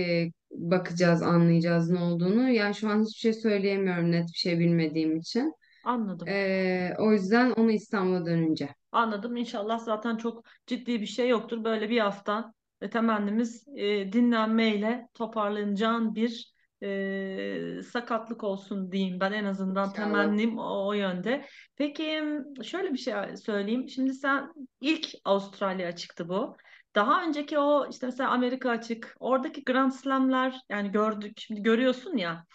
bakacağız 0.52 1.22
anlayacağız 1.22 1.90
ne 1.90 2.00
olduğunu. 2.00 2.50
Yani 2.50 2.76
şu 2.76 2.90
an 2.90 3.04
hiçbir 3.04 3.20
şey 3.20 3.34
söyleyemiyorum 3.34 4.12
net 4.12 4.28
bir 4.28 4.38
şey 4.38 4.60
bilmediğim 4.60 5.18
için. 5.18 5.54
Anladım. 5.86 6.28
E, 6.28 6.94
o 7.00 7.12
yüzden 7.12 7.52
onu 7.52 7.72
İstanbul'a 7.72 8.26
dönünce. 8.26 8.70
Anladım. 8.92 9.38
İnşallah 9.38 9.80
zaten 9.80 10.18
çok 10.18 10.44
ciddi 10.68 11.02
bir 11.02 11.06
şey 11.06 11.30
yoktur. 11.30 11.64
Böyle 11.64 11.90
bir 11.90 12.00
hafta 12.00 12.54
ve 12.82 12.90
temennimiz 12.90 13.68
e, 13.76 14.14
dinlenmeyle 14.14 15.08
toparlanacağın 15.14 16.16
bir 16.16 16.54
e, 16.84 17.82
sakatlık 17.84 18.44
olsun 18.44 18.92
diyeyim 18.92 19.20
ben 19.20 19.32
en 19.32 19.46
azından 19.46 19.90
İnşallah. 19.90 20.06
temennim 20.06 20.58
o, 20.58 20.88
o 20.88 20.94
yönde. 20.94 21.46
Peki 21.76 22.24
şöyle 22.64 22.94
bir 22.94 22.98
şey 22.98 23.14
söyleyeyim. 23.46 23.90
Şimdi 23.90 24.14
sen 24.14 24.54
ilk 24.82 25.08
Avustralya 25.26 25.96
çıktı 25.96 26.30
bu. 26.30 26.58
Daha 26.98 27.24
önceki 27.24 27.60
o 27.60 27.90
işte 27.90 28.06
mesela 28.06 28.30
Amerika 28.30 28.70
açık 28.70 29.16
oradaki 29.20 29.64
Grand 29.64 29.92
Slam'ler 29.92 30.60
yani 30.70 30.92
gördük 30.92 31.34
şimdi 31.38 31.64
görüyorsun 31.64 32.18
ya 32.18 32.46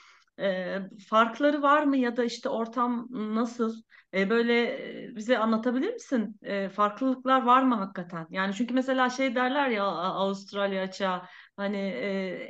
e, 0.41 0.79
farkları 1.09 1.63
var 1.63 1.83
mı 1.85 1.97
ya 1.97 2.17
da 2.17 2.25
işte 2.25 2.49
ortam 2.49 3.09
nasıl? 3.11 3.83
E, 4.15 4.31
böyle 4.31 4.63
e, 5.05 5.17
bize 5.17 5.39
anlatabilir 5.39 5.93
misin? 5.93 6.37
E, 6.43 6.69
farklılıklar 6.69 7.43
var 7.43 7.63
mı 7.63 7.75
hakikaten? 7.75 8.27
Yani 8.31 8.55
çünkü 8.55 8.75
mesela 8.75 9.11
şey 9.11 9.35
derler 9.35 9.69
ya 9.69 9.85
Avustralya 9.85 10.83
açığa 10.83 11.29
hani 11.57 11.77
e, 11.79 12.49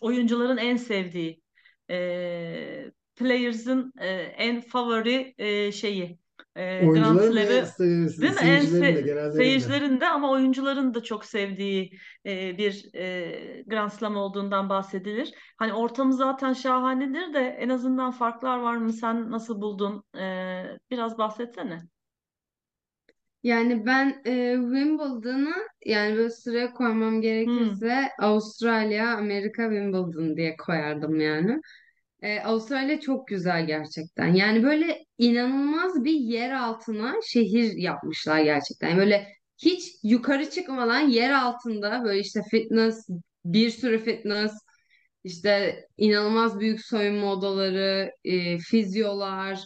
oyuncuların 0.00 0.56
en 0.56 0.76
sevdiği 0.76 1.42
e, 1.90 2.92
players'ın 3.16 3.92
e, 4.00 4.08
en 4.16 4.60
favori 4.60 5.34
e, 5.38 5.72
şeyi 5.72 6.18
e, 6.58 6.88
Grand 6.88 7.20
Oyuncuların 7.20 7.40
se- 7.40 7.74
değil 8.20 8.32
mi? 8.32 8.40
En 8.40 8.64
seyircilerin 8.64 8.94
de 8.94 9.00
se- 9.00 9.02
genellerinde. 9.02 9.26
seyircilerin 9.28 10.00
de 10.00 10.08
ama 10.08 10.30
oyuncuların 10.30 10.94
da 10.94 11.02
çok 11.02 11.24
sevdiği 11.24 11.90
e, 12.26 12.58
bir 12.58 12.94
e, 12.94 13.62
Grand 13.66 13.90
Slam 13.90 14.16
olduğundan 14.16 14.68
bahsedilir. 14.68 15.34
Hani 15.58 15.72
ortamı 15.74 16.12
zaten 16.14 16.52
şahanedir 16.52 17.34
de 17.34 17.40
en 17.60 17.68
azından 17.68 18.10
farklar 18.10 18.58
var 18.58 18.76
mı? 18.76 18.92
Sen 18.92 19.30
nasıl 19.30 19.60
buldun? 19.60 20.04
E, 20.18 20.64
biraz 20.90 21.18
bahsetsene. 21.18 21.80
Yani 23.42 23.86
ben 23.86 24.22
e, 24.26 24.54
Wimbledon'ı 24.56 25.54
yani 25.86 26.16
böyle 26.16 26.30
sıraya 26.30 26.72
koymam 26.74 27.20
Hmm. 27.44 27.78
gerekirse 27.80 28.08
Avustralya, 28.20 29.16
Amerika, 29.16 29.62
Wimbledon 29.70 30.36
diye 30.36 30.56
koyardım 30.56 31.20
yani. 31.20 31.60
E, 32.22 32.40
Avustralya 32.40 33.00
çok 33.00 33.28
güzel 33.28 33.66
gerçekten. 33.66 34.34
Yani 34.34 34.62
böyle 34.62 35.04
inanılmaz 35.18 36.04
bir 36.04 36.12
yer 36.12 36.50
altına 36.50 37.14
şehir 37.26 37.72
yapmışlar 37.76 38.40
gerçekten. 38.40 38.98
Böyle 38.98 39.28
hiç 39.58 39.82
yukarı 40.02 40.50
çıkmadan 40.50 41.00
yer 41.00 41.30
altında 41.30 42.04
böyle 42.04 42.20
işte 42.20 42.42
fitness, 42.50 43.08
bir 43.44 43.70
sürü 43.70 43.98
fitness, 43.98 44.52
işte 45.24 45.84
inanılmaz 45.96 46.60
büyük 46.60 46.86
soyunma 46.86 47.32
odaları, 47.32 48.12
e, 48.24 48.58
fizyolar, 48.58 49.60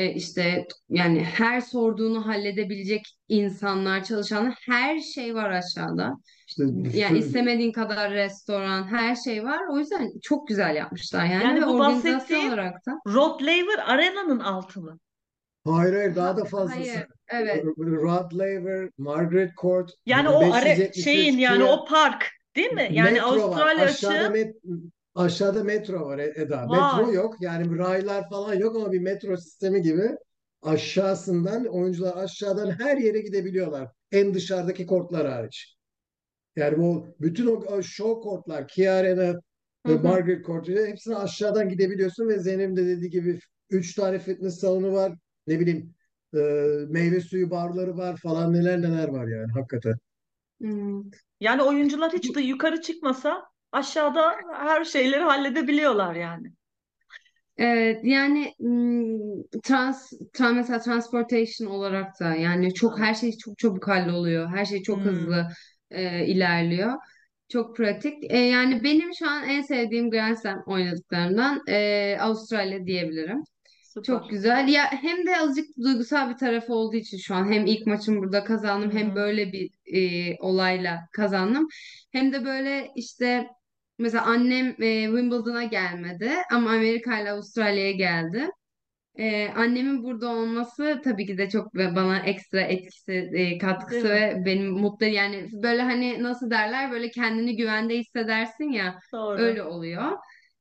e, 0.00 0.14
işte 0.14 0.66
yani 0.88 1.24
her 1.24 1.60
sorduğunu 1.60 2.26
halledebilecek 2.26 3.16
insanlar, 3.28 4.04
çalışanlar 4.04 4.54
her 4.66 4.98
şey 5.00 5.34
var 5.34 5.50
aşağıda. 5.50 6.14
İşte 6.48 6.64
Yani 6.94 7.18
istemediğin 7.18 7.72
kadar 7.72 8.10
restoran, 8.10 8.86
her 8.86 9.16
şey 9.16 9.44
var. 9.44 9.60
O 9.72 9.78
yüzden 9.78 10.10
çok 10.22 10.48
güzel 10.48 10.76
yapmışlar 10.76 11.24
yani 11.24 11.44
Yani 11.44 11.62
ve 11.62 11.66
bu 11.66 11.70
organizasyon 11.70 12.14
bahsettiğin 12.14 12.48
olarak 12.48 12.86
da. 12.86 12.98
Rod 13.06 13.40
Laver 13.40 13.78
Arena'nın 13.86 14.40
altı 14.40 14.80
mı? 14.80 14.98
hayır 15.64 15.94
hayır 15.94 16.16
daha 16.16 16.36
da 16.36 16.44
fazlası. 16.44 16.78
hayır, 16.78 17.06
evet. 17.28 17.64
Rod 17.78 18.32
Laver, 18.32 18.90
Margaret 18.98 19.56
Court, 19.56 19.90
Yani 20.06 20.28
o 20.28 20.52
are 20.52 20.64
575 20.64 21.04
şeyin 21.04 21.38
yani 21.38 21.64
o 21.64 21.84
park 21.84 22.30
değil 22.56 22.72
mi? 22.72 22.88
Yani 22.90 23.12
metro 23.12 23.26
var. 23.26 23.32
Avustralya 23.32 23.84
Aşağıda 23.84 24.30
met 24.30 24.56
aşağıda 25.14 25.64
metro 25.64 26.06
var 26.06 26.18
E- 26.18 26.32
Eda. 26.36 26.68
var. 26.68 26.98
Metro 26.98 27.12
yok. 27.12 27.34
Yani 27.40 27.78
raylar 27.78 28.28
falan 28.28 28.54
yok 28.54 28.76
ama 28.76 28.92
bir 28.92 29.00
metro 29.00 29.36
sistemi 29.36 29.82
gibi 29.82 30.10
aşağısından 30.62 31.64
oyuncular 31.66 32.16
aşağıdan 32.16 32.70
her 32.70 32.96
yere 32.96 33.20
gidebiliyorlar. 33.20 33.88
En 34.12 34.34
dışarıdaki 34.34 34.86
kortlar 34.86 35.28
hariç. 35.28 35.76
Yani 36.56 36.78
bu 36.78 37.06
bütün 37.20 37.46
o 37.46 37.82
show 37.82 38.22
kortlar, 38.22 38.68
Kia 38.68 38.94
Arena, 38.94 39.40
Hı. 39.86 39.98
Margaret 39.98 40.46
Court 40.46 40.68
hepsine 40.68 41.16
aşağıdan 41.16 41.68
gidebiliyorsun 41.68 42.28
ve 42.28 42.38
Zeynep'in 42.38 42.76
de 42.76 42.86
dediği 42.86 43.10
gibi 43.10 43.40
üç 43.70 43.94
tane 43.94 44.18
fitness 44.18 44.60
salonu 44.60 44.92
var. 44.92 45.12
Ne 45.46 45.60
bileyim 45.60 45.94
e, 46.34 46.38
meyve 46.88 47.20
suyu 47.20 47.50
barları 47.50 47.96
var 47.96 48.16
falan 48.16 48.52
neler 48.52 48.82
neler 48.82 49.08
var 49.08 49.26
yani 49.28 49.52
hakikaten. 49.52 49.94
Hmm. 50.60 51.02
Yani 51.40 51.62
oyuncular 51.62 52.12
hiç 52.12 52.34
de 52.36 52.40
yukarı 52.40 52.80
çıkmasa 52.80 53.42
aşağıda 53.72 54.36
her 54.54 54.84
şeyleri 54.84 55.22
halledebiliyorlar 55.22 56.14
yani. 56.14 56.52
Evet, 57.56 58.00
yani 58.04 58.54
hmm, 58.58 59.42
trans, 59.64 60.12
trans 60.32 60.56
mesela 60.56 60.80
transportation 60.80 61.68
olarak 61.68 62.20
da 62.20 62.34
yani 62.34 62.74
çok 62.74 62.98
her 62.98 63.14
şey 63.14 63.36
çok 63.38 63.58
çabuk 63.58 63.88
halloluyor. 63.88 64.48
Her 64.48 64.64
şey 64.64 64.82
çok 64.82 65.04
Hmm, 65.04 65.04
hızlı 65.04 65.48
e, 65.90 66.26
ilerliyor. 66.26 66.92
Çok 67.48 67.76
pratik. 67.76 68.24
E, 68.32 68.38
yani 68.38 68.84
benim 68.84 69.10
şu 69.18 69.30
an 69.30 69.48
en 69.48 69.62
sevdiğim 69.62 70.10
Grand 70.10 70.36
Slam 70.36 70.62
oynadıklarımdan 70.66 71.62
e, 71.68 72.16
Avustralya 72.20 72.86
diyebilirim. 72.86 73.44
Çok 74.02 74.30
süper. 74.30 74.30
güzel. 74.30 74.68
Ya 74.68 74.84
hem 74.92 75.26
de 75.26 75.36
azıcık 75.40 75.76
duygusal 75.82 76.30
bir 76.30 76.36
tarafı 76.36 76.74
olduğu 76.74 76.96
için 76.96 77.18
şu 77.18 77.34
an 77.34 77.52
hem 77.52 77.66
ilk 77.66 77.86
maçım 77.86 78.18
burada 78.18 78.44
kazandım 78.44 78.90
hem 78.92 79.10
hı. 79.10 79.14
böyle 79.14 79.52
bir 79.52 79.70
e, 79.86 80.36
olayla 80.40 81.00
kazandım. 81.12 81.68
Hem 82.12 82.32
de 82.32 82.44
böyle 82.44 82.92
işte 82.96 83.46
mesela 84.00 84.24
annem 84.24 84.66
e, 84.82 85.04
Wimbledon'a 85.06 85.64
gelmedi 85.64 86.30
ama 86.52 86.70
Amerika 86.70 87.20
ile 87.20 87.30
Avustralya'ya 87.30 87.92
geldi. 87.92 88.50
E, 89.18 89.48
annemin 89.48 90.04
burada 90.04 90.28
olması 90.28 91.00
tabii 91.04 91.26
ki 91.26 91.38
de 91.38 91.48
çok 91.50 91.74
ve 91.74 91.96
bana 91.96 92.18
ekstra 92.18 92.60
etkisi, 92.60 93.12
e, 93.12 93.32
Değil 93.32 93.60
katkısı 93.60 94.04
mi? 94.04 94.10
ve 94.10 94.42
benim 94.46 94.70
mutlu 94.72 95.06
yani 95.06 95.48
böyle 95.52 95.82
hani 95.82 96.22
nasıl 96.22 96.50
derler 96.50 96.90
böyle 96.90 97.10
kendini 97.10 97.56
güvende 97.56 97.98
hissedersin 97.98 98.70
ya 98.72 98.98
Doğru. 99.12 99.38
öyle 99.40 99.62
oluyor. 99.62 100.12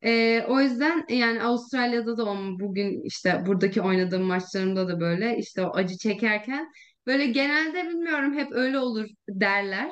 E, 0.04 0.42
o 0.48 0.62
yüzden 0.62 1.06
yani 1.10 1.44
Avustralya'da 1.44 2.18
da 2.18 2.26
on, 2.26 2.60
bugün 2.60 3.02
işte 3.06 3.44
buradaki 3.46 3.82
oynadığım 3.82 4.24
maçlarımda 4.24 4.88
da 4.88 5.00
böyle 5.00 5.38
işte 5.38 5.62
o 5.66 5.76
acı 5.76 5.98
çekerken 5.98 6.72
böyle 7.08 7.26
genelde 7.28 7.90
bilmiyorum 7.90 8.34
hep 8.38 8.48
öyle 8.52 8.80
olur 8.80 9.08
derler. 9.30 9.92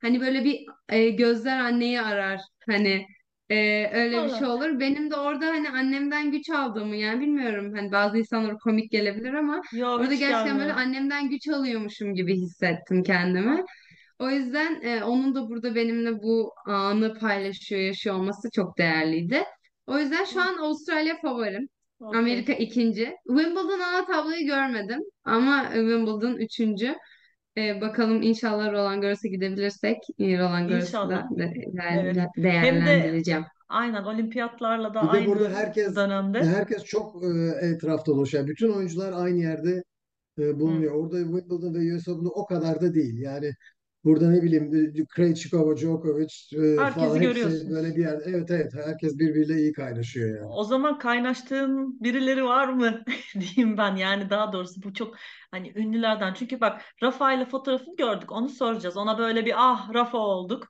Hani 0.00 0.20
böyle 0.20 0.44
bir 0.44 0.66
e, 0.88 1.10
gözler 1.10 1.58
anneyi 1.58 2.00
arar 2.00 2.40
hani 2.66 3.06
ee, 3.50 3.90
öyle 3.92 4.24
bir 4.24 4.30
şey 4.30 4.46
olur. 4.48 4.80
Benim 4.80 5.10
de 5.10 5.16
orada 5.16 5.46
hani 5.46 5.70
annemden 5.70 6.30
güç 6.32 6.50
aldığımı 6.50 6.96
yani 6.96 7.20
bilmiyorum 7.20 7.72
hani 7.76 7.92
bazı 7.92 8.18
insanlara 8.18 8.56
komik 8.56 8.90
gelebilir 8.90 9.32
ama 9.32 9.62
Yo 9.72 9.86
orada 9.88 10.12
hiç 10.12 10.20
gerçekten 10.20 10.58
böyle 10.58 10.72
gelmiyor. 10.72 10.86
annemden 10.86 11.30
güç 11.30 11.48
alıyormuşum 11.48 12.14
gibi 12.14 12.34
hissettim 12.36 13.02
kendimi. 13.02 13.64
O 14.18 14.30
yüzden 14.30 14.80
e, 14.82 15.04
onun 15.04 15.34
da 15.34 15.48
burada 15.48 15.74
benimle 15.74 16.22
bu 16.22 16.52
anı 16.66 17.18
paylaşıyor, 17.18 17.80
yaşıyor 17.82 18.16
olması 18.16 18.48
çok 18.54 18.78
değerliydi. 18.78 19.44
O 19.86 19.98
yüzden 19.98 20.24
şu 20.24 20.40
an 20.40 20.56
Avustralya 20.56 21.20
favorim. 21.20 21.68
Amerika 22.00 22.52
okey. 22.52 22.66
ikinci. 22.66 23.14
Wimbledon 23.26 23.80
ana 23.80 24.06
tabloyu 24.06 24.46
görmedim 24.46 25.00
ama 25.24 25.64
Wimbledon 25.64 26.36
üçüncü. 26.36 26.96
E, 27.58 27.80
bakalım 27.80 28.22
inşallah 28.22 28.72
Roland 28.72 29.02
Garros'a 29.02 29.28
gidebilirsek 29.28 29.98
e, 30.18 30.38
Roland 30.38 30.68
Garros'u 30.68 31.08
da 31.10 31.26
İnşallah. 31.26 31.30
de- 31.38 31.54
Evet. 31.90 32.16
de- 32.16 32.28
Hem 32.36 32.42
de 32.42 32.42
değerlendireceğim. 32.42 33.44
aynen 33.68 34.02
olimpiyatlarla 34.04 34.94
da 34.94 35.02
Bir 35.02 35.20
de 35.20 35.26
burada 35.26 35.44
aynı 35.46 35.54
herkes 35.56 35.96
dönemde. 35.96 36.44
herkes 36.44 36.84
çok 36.84 37.24
e, 37.24 37.28
etrafta 37.66 38.12
dolaşıyor. 38.12 38.46
Bütün 38.46 38.70
oyuncular 38.72 39.12
aynı 39.12 39.38
yerde 39.40 39.84
e, 40.38 40.42
Hı. 40.42 40.60
bulunuyor. 40.60 40.94
Orada 40.94 41.18
Wimbledon 41.18 41.74
ve 41.74 41.96
US 41.96 42.08
Open'da 42.08 42.30
o 42.30 42.46
kadar 42.46 42.80
da 42.80 42.94
değil. 42.94 43.18
Yani 43.18 43.52
burada 44.08 44.30
ne 44.30 44.42
bileyim 44.42 45.06
Krejcikova, 45.08 45.76
Djokovic 45.76 46.34
e, 46.52 46.76
falan 46.76 47.20
hepsi 47.20 47.70
böyle 47.70 47.96
bir 47.96 48.00
yerde. 48.00 48.24
Evet 48.26 48.50
evet 48.50 48.72
herkes 48.86 49.18
birbiriyle 49.18 49.60
iyi 49.60 49.72
kaynaşıyor 49.72 50.36
yani. 50.36 50.48
O 50.52 50.64
zaman 50.64 50.98
kaynaştığın 50.98 52.00
birileri 52.00 52.44
var 52.44 52.68
mı 52.68 53.04
diyeyim 53.40 53.76
ben. 53.78 53.96
Yani 53.96 54.30
daha 54.30 54.52
doğrusu 54.52 54.82
bu 54.82 54.94
çok 54.94 55.16
hani 55.50 55.72
ünlülerden. 55.76 56.34
Çünkü 56.34 56.60
bak 56.60 56.82
Rafa 57.02 57.32
ile 57.32 57.44
fotoğrafını 57.46 57.96
gördük 57.96 58.32
onu 58.32 58.48
soracağız. 58.48 58.96
Ona 58.96 59.18
böyle 59.18 59.46
bir 59.46 59.54
ah 59.56 59.94
Rafa 59.94 60.18
olduk 60.18 60.68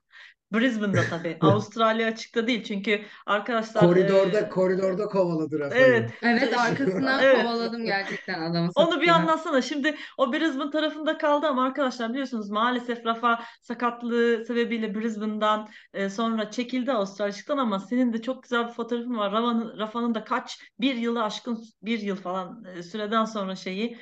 Brisbane'da 0.53 1.01
tabii 1.09 1.37
Avustralya 1.41 2.07
açıkta 2.07 2.47
değil 2.47 2.63
çünkü 2.63 3.01
arkadaşlar 3.25 3.81
Koridorda 3.81 4.39
e, 4.39 4.49
koridorda 4.49 5.05
kovaladı 5.05 5.59
Rafa'yı. 5.59 5.83
evet 5.83 6.11
Evet 6.21 6.57
arkasından 6.57 7.19
evet 7.23 7.41
kovaladım 7.41 7.85
gerçekten 7.85 8.41
adamı 8.41 8.71
onu 8.75 9.01
bir 9.01 9.07
anlatsana. 9.07 9.61
Şimdi 9.61 9.95
o 10.17 10.33
Brisbane 10.33 10.71
tarafında 10.71 11.17
kaldı 11.17 11.47
ama 11.47 11.63
arkadaşlar 11.63 12.09
biliyorsunuz 12.09 12.49
maalesef 12.49 13.05
Rafa 13.05 13.43
sakatlığı 13.61 14.45
sebebiyle 14.45 14.95
Brisbane'dan 14.95 15.69
e, 15.93 16.09
sonra 16.09 16.51
çekildi 16.51 16.91
Avustralya'dan 16.91 17.57
ama 17.57 17.79
senin 17.79 18.13
de 18.13 18.21
çok 18.21 18.43
güzel 18.43 18.67
bir 18.67 18.73
fotoğrafın 18.73 19.17
var. 19.17 19.31
Rafa'nın 19.31 19.77
Rafa'nın 19.77 20.15
da 20.15 20.23
kaç 20.23 20.59
bir 20.79 20.95
yılı 20.95 21.23
aşkın 21.23 21.59
bir 21.81 21.99
yıl 21.99 22.15
falan 22.15 22.63
e, 22.65 22.83
süreden 22.83 23.25
sonra 23.25 23.55
şeyi. 23.55 23.97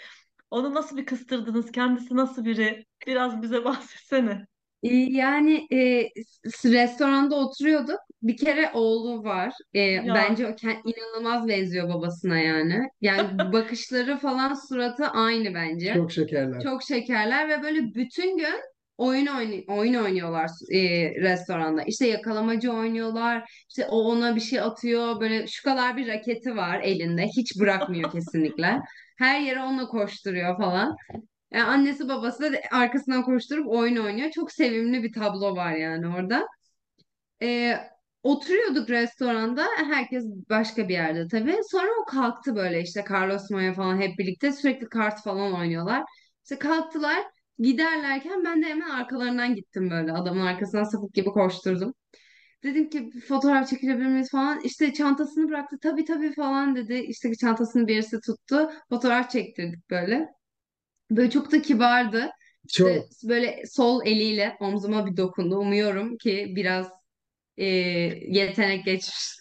Onu 0.51 0.73
nasıl 0.73 0.97
bir 0.97 1.05
kıstırdınız? 1.05 1.71
Kendisi 1.71 2.15
nasıl 2.15 2.45
biri? 2.45 2.85
Biraz 3.07 3.41
bize 3.41 3.65
bahsetsene. 3.65 4.47
Ee, 4.84 4.95
Yani 4.95 5.67
e, 5.73 6.07
s- 6.49 6.71
restoranda 6.71 7.36
oturuyorduk. 7.36 7.99
Bir 8.21 8.38
kere 8.38 8.71
oğlu 8.73 9.23
var. 9.23 9.53
E, 9.73 9.80
Ya 9.80 10.15
bence 10.15 10.47
o 10.47 10.49
inanılmaz 10.86 11.47
benziyor 11.47 11.89
babasına 11.89 12.38
yani. 12.39 12.89
Yani 13.01 13.28
bakışları 13.53 14.17
falan 14.17 14.53
suratı 14.69 15.07
aynı 15.07 15.53
bence. 15.53 15.93
Çok 15.93 16.11
şekerler. 16.11 16.61
Çok 16.63 16.84
şekerler 16.84 17.49
ve 17.49 17.63
böyle 17.63 17.80
bütün 17.95 18.38
gün 18.38 18.55
oyun 18.97 19.25
oynay 19.28 19.65
oyun 19.67 19.93
oynuyorlar 19.93 20.49
e, 20.73 20.80
restoranda. 21.21 21.84
İşte 21.84 22.07
yakalamacı 22.07 22.71
oynuyorlar. 22.73 23.49
İşte 23.69 23.86
o 23.89 23.97
ona 24.01 24.36
bir 24.36 24.41
şey 24.41 24.59
atıyor. 24.59 25.19
Böyle 25.19 25.47
şu 25.47 25.63
kadar 25.63 25.97
bir 25.97 26.07
raketi 26.07 26.55
var 26.55 26.82
elinde. 26.84 27.28
Hiç 27.38 27.59
bırakmıyor 27.59 28.11
kesinlikle. 28.11 28.80
Her 29.17 29.39
yere 29.41 29.61
onunla 29.63 29.88
koşturuyor 29.88 30.57
falan. 30.57 30.95
Yani 31.51 31.63
annesi 31.63 32.09
babası 32.09 32.43
da 32.53 32.57
arkasından 32.71 33.23
koşturup 33.23 33.67
oyun 33.67 33.95
oynuyor. 33.97 34.31
Çok 34.31 34.51
sevimli 34.51 35.03
bir 35.03 35.13
tablo 35.13 35.55
var 35.55 35.71
yani 35.73 36.07
orada. 36.07 36.47
Ee, 37.41 37.77
oturuyorduk 38.23 38.89
restoranda. 38.89 39.67
Herkes 39.77 40.25
başka 40.49 40.89
bir 40.89 40.93
yerde 40.93 41.27
tabii. 41.27 41.57
Sonra 41.71 41.87
o 42.01 42.05
kalktı 42.05 42.55
böyle 42.55 42.81
işte 42.81 43.05
Carlos 43.11 43.49
Maya 43.51 43.73
falan 43.73 43.97
hep 44.01 44.17
birlikte 44.19 44.51
sürekli 44.51 44.89
kart 44.89 45.23
falan 45.23 45.53
oynuyorlar. 45.59 46.03
İşte 46.43 46.59
kalktılar. 46.59 47.23
Giderlerken 47.59 48.45
ben 48.45 48.61
de 48.63 48.65
hemen 48.67 48.89
arkalarından 48.89 49.55
gittim 49.55 49.89
böyle. 49.89 50.13
Adamın 50.13 50.45
arkasından 50.45 50.83
sapık 50.83 51.13
gibi 51.13 51.29
koşturdum. 51.29 51.93
Dedim 52.63 52.89
ki 52.89 53.11
"Bir 53.13 53.21
fotoğraf 53.21 53.69
çekilebilir 53.69 54.07
miyiz 54.07 54.31
falan. 54.31 54.59
İşte 54.61 54.93
çantasını 54.93 55.49
bıraktı. 55.49 55.77
Tabii 55.81 56.05
tabii 56.05 56.33
falan 56.33 56.75
dedi. 56.75 56.93
İşte 56.95 57.35
çantasını 57.35 57.87
birisi 57.87 58.19
tuttu. 58.21 58.71
Fotoğraf 58.89 59.31
çektirdik 59.31 59.89
böyle. 59.89 60.27
Böyle 61.12 61.30
çok 61.30 61.51
da 61.51 61.62
kibardı. 61.62 62.30
Çok. 62.68 62.88
İşte 62.88 63.28
böyle 63.30 63.64
sol 63.66 64.01
eliyle 64.05 64.58
omzuma 64.60 65.05
bir 65.05 65.18
dokundu. 65.18 65.58
Umuyorum 65.58 66.18
ki 66.18 66.53
biraz 66.55 66.88
e, 67.58 67.66
yetenek 68.28 68.86
geçmiş. 68.86 69.38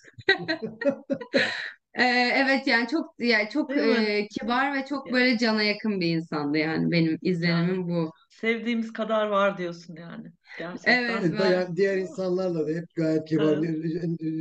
Ee, 1.95 2.03
evet 2.37 2.67
yani 2.67 2.89
çok 2.89 3.15
yani 3.19 3.49
çok 3.51 3.71
Değil 3.71 3.83
mi? 3.83 4.07
e, 4.07 4.29
kibar 4.29 4.75
ve 4.75 4.87
çok 4.87 5.13
böyle 5.13 5.39
cana 5.39 5.63
yakın 5.63 6.01
bir 6.01 6.17
insandı 6.17 6.59
yani 6.59 6.91
benim 6.93 7.19
izlenimim 7.23 7.89
bu. 7.89 8.13
Sevdiğimiz 8.31 8.93
kadar 8.93 9.27
var 9.27 9.59
diyorsun 9.59 9.97
yani. 9.97 10.33
Gerçekten. 10.59 10.93
Evet 10.93 11.25
E, 11.25 11.39
ben 11.39 11.51
yani 11.53 11.77
diğer 11.77 11.97
insanlarla 11.99 12.69
da 12.69 12.73
hep 12.73 12.95
gayet 12.95 13.25
kibar. 13.25 13.59
Evet. 13.59 13.77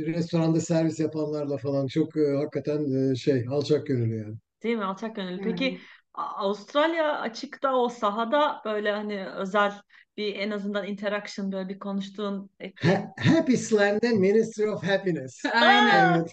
Restoranda 0.06 0.60
servis 0.60 1.00
yapanlarla 1.00 1.56
falan 1.58 1.86
çok 1.86 2.16
e, 2.16 2.36
hakikaten 2.36 3.10
e, 3.12 3.16
şey 3.16 3.44
alçak 3.50 3.86
gönüllü 3.86 4.16
yani. 4.16 4.36
Değil 4.62 4.76
mi? 4.76 4.84
Alçak 4.84 5.16
gönüllü. 5.16 5.40
Peki 5.40 5.64
evet. 5.68 5.80
A- 6.16 6.36
Avustralya 6.44 7.20
açıkta 7.20 7.74
o 7.76 7.88
sahada 7.88 8.62
böyle 8.64 8.92
hani 8.92 9.26
özel 9.28 9.72
bir 10.16 10.34
en 10.36 10.50
azından 10.50 10.86
interaction 10.86 11.52
böyle 11.52 11.68
bir 11.68 11.78
konuştuğun. 11.78 12.50
Ha- 12.82 13.12
Happy 13.34 13.54
Slam'de 13.54 14.08
Ministry 14.08 14.70
of 14.70 14.84
Happiness. 14.84 15.44
Aynen. 15.52 16.24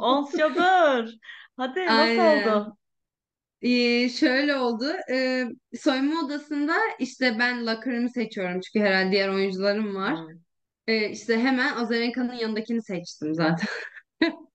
Ons 0.00 0.36
jabeur. 0.36 1.08
Hadi 1.56 1.86
nasıl 1.86 2.00
Aynen. 2.00 2.48
oldu? 2.48 2.76
Ee, 3.62 4.08
şöyle 4.08 4.56
oldu. 4.56 4.92
Ee, 5.10 5.44
soyunma 5.80 6.20
odasında 6.26 6.74
işte 6.98 7.36
ben 7.38 7.66
locker'ımı 7.66 8.10
seçiyorum 8.10 8.60
çünkü 8.60 8.86
herhalde 8.86 9.10
diğer 9.12 9.28
oyuncularım 9.28 9.94
var. 9.94 10.16
Hmm. 10.18 10.28
Ee, 10.86 11.08
işte 11.10 11.38
hemen 11.38 11.74
Azarenka'nın 11.76 12.32
yanındakini 12.34 12.82
seçtim 12.82 13.34
zaten. 13.34 13.68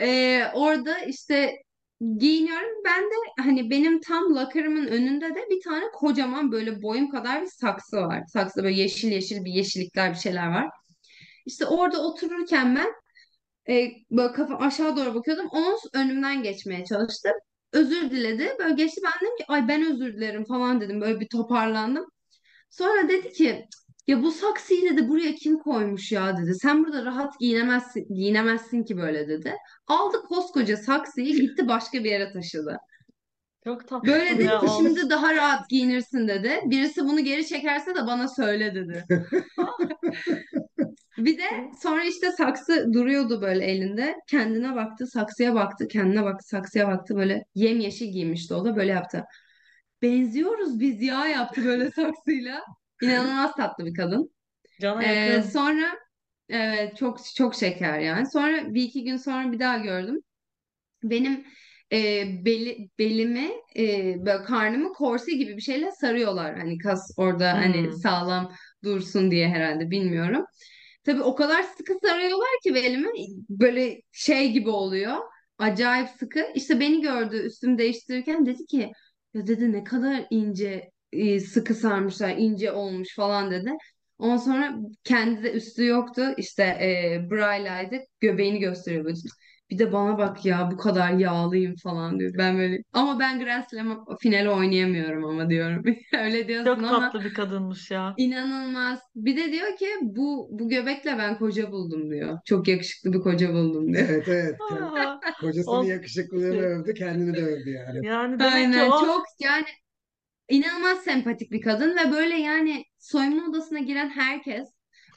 Ee, 0.00 0.42
orada 0.54 0.98
işte 0.98 1.62
giyiniyorum. 2.00 2.82
Ben 2.84 3.02
de 3.02 3.42
hani 3.42 3.70
benim 3.70 4.00
tam 4.00 4.34
locker'ımın 4.36 4.86
önünde 4.86 5.34
de 5.34 5.46
bir 5.50 5.60
tane 5.60 5.84
kocaman 5.94 6.52
böyle 6.52 6.82
boyum 6.82 7.10
kadar 7.10 7.42
bir 7.42 7.46
saksı 7.46 7.96
var. 7.96 8.24
Saksı 8.26 8.62
böyle 8.62 8.76
yeşil 8.76 9.08
yeşil 9.12 9.44
bir 9.44 9.52
yeşillikler 9.52 10.10
bir 10.10 10.18
şeyler 10.18 10.48
var. 10.48 10.70
İşte 11.46 11.66
orada 11.66 12.02
otururken 12.02 12.76
ben 12.76 12.88
e, 13.74 13.90
böyle 14.10 14.32
kafam 14.32 14.62
aşağı 14.62 14.96
doğru 14.96 15.14
bakıyordum. 15.14 15.48
Onun 15.52 15.78
önümden 15.94 16.42
geçmeye 16.42 16.84
çalıştı. 16.84 17.30
Özür 17.72 18.10
diledi. 18.10 18.56
Böyle 18.58 18.74
geçti. 18.74 19.00
Ben 19.04 19.12
dedim 19.22 19.36
ki 19.36 19.44
ay 19.48 19.68
ben 19.68 19.92
özür 19.92 20.14
dilerim 20.16 20.44
falan 20.44 20.80
dedim. 20.80 21.00
Böyle 21.00 21.20
bir 21.20 21.28
toparlandım. 21.28 22.06
Sonra 22.70 23.08
dedi 23.08 23.32
ki 23.32 23.66
ya 24.08 24.22
bu 24.22 24.32
saksıyı 24.32 24.90
dedi 24.90 25.08
buraya 25.08 25.34
kim 25.34 25.58
koymuş 25.58 26.12
ya 26.12 26.36
dedi. 26.36 26.54
Sen 26.54 26.84
burada 26.84 27.04
rahat 27.04 27.38
giyinemezsin, 27.40 28.14
giyinemezsin 28.14 28.84
ki 28.84 28.96
böyle 28.96 29.28
dedi. 29.28 29.54
Aldı 29.86 30.22
koskoca 30.22 30.76
saksıyı 30.76 31.34
gitti 31.40 31.68
başka 31.68 32.04
bir 32.04 32.10
yere 32.10 32.32
taşıdı. 32.32 32.78
Çok 33.64 33.80
Böyle 34.06 34.24
tatlısın 34.24 34.38
dedi 34.38 34.44
ya 34.44 34.60
ki 34.60 34.66
şimdi 34.78 35.10
daha 35.10 35.34
rahat 35.34 35.68
giyinirsin 35.68 36.28
dedi. 36.28 36.60
Birisi 36.64 37.04
bunu 37.04 37.24
geri 37.24 37.46
çekerse 37.46 37.94
de 37.94 38.06
bana 38.06 38.28
söyle 38.28 38.74
dedi. 38.74 39.04
Bir 41.18 41.38
de 41.38 41.44
sonra 41.82 42.04
işte 42.04 42.32
saksı 42.32 42.92
duruyordu 42.92 43.42
böyle 43.42 43.64
elinde. 43.64 44.16
Kendine 44.26 44.74
baktı, 44.74 45.06
saksıya 45.06 45.54
baktı, 45.54 45.88
kendine 45.88 46.22
baktı, 46.24 46.48
saksıya 46.48 46.88
baktı. 46.88 47.16
Böyle 47.16 47.44
yemyeşil 47.54 48.12
giymişti 48.12 48.54
o 48.54 48.64
da 48.64 48.76
böyle 48.76 48.92
yaptı. 48.92 49.24
Benziyoruz 50.02 50.80
biz 50.80 51.02
ya 51.02 51.26
yaptı 51.26 51.64
böyle 51.64 51.90
saksıyla. 51.90 52.60
İnanılmaz 53.00 53.56
tatlı 53.56 53.86
bir 53.86 53.94
kadın. 53.94 54.30
Cana 54.80 55.02
Ee, 55.02 55.42
yakın. 55.42 55.52
sonra 55.52 55.98
evet 56.48 56.96
çok 56.96 57.20
çok 57.36 57.54
şeker 57.54 57.98
yani. 58.00 58.26
Sonra 58.30 58.74
bir 58.74 58.82
iki 58.82 59.04
gün 59.04 59.16
sonra 59.16 59.52
bir 59.52 59.60
daha 59.60 59.78
gördüm. 59.78 60.20
Benim 61.02 61.44
e, 61.92 62.24
beli, 62.44 62.90
belimi 62.98 63.50
e, 63.78 64.14
böyle 64.26 64.42
karnımı 64.44 64.92
korse 64.92 65.32
gibi 65.32 65.56
bir 65.56 65.62
şeyle 65.62 65.90
sarıyorlar. 65.92 66.58
Hani 66.58 66.78
kas 66.78 67.10
orada 67.16 67.58
hani 67.58 67.92
Hmm. 67.92 68.02
sağlam 68.02 68.52
dursun 68.84 69.30
diye 69.30 69.48
herhalde 69.48 69.90
bilmiyorum. 69.90 70.44
Tabii 71.04 71.22
o 71.22 71.34
kadar 71.34 71.62
sıkı 71.62 71.94
sarıyorlar 72.04 72.48
ki 72.64 72.74
belimi 72.74 73.08
böyle 73.48 74.02
şey 74.12 74.52
gibi 74.52 74.70
oluyor. 74.70 75.16
Acayip 75.58 76.08
sıkı. 76.08 76.46
İşte 76.54 76.80
beni 76.80 77.00
gördü 77.00 77.36
üstümü 77.36 77.78
değiştirirken 77.78 78.46
dedi 78.46 78.66
ki 78.66 78.92
ya 79.34 79.46
dedi 79.46 79.72
ne 79.72 79.84
kadar 79.84 80.26
ince 80.30 80.90
e, 81.12 81.40
sıkı 81.40 81.74
sarmışlar 81.74 82.34
ince 82.38 82.72
olmuş 82.72 83.14
falan 83.16 83.50
dedi. 83.50 83.72
Ondan 84.18 84.36
sonra 84.36 84.76
kendi 85.04 85.42
de 85.42 85.52
üstü 85.52 85.86
yoktu. 85.86 86.22
İşte 86.36 86.62
e, 86.62 87.20
braylaydı. 87.30 87.96
Göbeğini 88.20 88.58
gösteriyor 88.58 89.04
böyle. 89.04 89.16
Bir 89.70 89.78
de 89.78 89.92
bana 89.92 90.18
bak 90.18 90.44
ya 90.44 90.68
bu 90.72 90.76
kadar 90.76 91.12
yağlıyım 91.12 91.74
falan 91.82 92.20
diyor. 92.20 92.34
Ben 92.38 92.58
böyle 92.58 92.82
ama 92.92 93.20
ben 93.20 93.40
Grand 93.40 93.64
Slam 93.70 94.04
finali 94.20 94.50
oynayamıyorum 94.50 95.24
ama 95.24 95.50
diyorum. 95.50 95.84
Öyle 96.22 96.48
diyorsun 96.48 96.74
Çok 96.74 96.78
ama 96.78 97.00
tatlı 97.00 97.24
bir 97.24 97.34
kadınmış 97.34 97.90
ya. 97.90 98.14
İnanılmaz. 98.16 99.00
Bir 99.14 99.36
de 99.36 99.52
diyor 99.52 99.76
ki 99.76 99.86
bu 100.02 100.48
bu 100.52 100.68
göbekle 100.68 101.18
ben 101.18 101.38
koca 101.38 101.72
buldum 101.72 102.10
diyor. 102.10 102.38
Çok 102.44 102.68
yakışıklı 102.68 103.12
bir 103.12 103.20
koca 103.20 103.52
buldum 103.52 103.94
diyor. 103.94 104.08
Evet 104.08 104.28
evet. 104.28 104.56
Ons. 105.66 105.88
yakışıklılığını 105.88 106.60
övdü, 106.60 106.94
kendini 106.94 107.34
de 107.36 107.42
övdü 107.42 107.70
yani. 107.70 108.06
Yani 108.06 108.38
demek 108.38 108.52
ki 108.52 108.56
Aynen 108.56 108.90
ons. 108.90 109.00
çok 109.00 109.24
yani 109.40 109.64
inanılmaz 110.48 110.98
sempatik 111.04 111.52
bir 111.52 111.60
kadın 111.62 111.96
ve 111.96 112.12
böyle 112.12 112.34
yani 112.36 112.84
soyunma 112.98 113.48
odasına 113.50 113.78
giren 113.78 114.08
herkes 114.10 114.68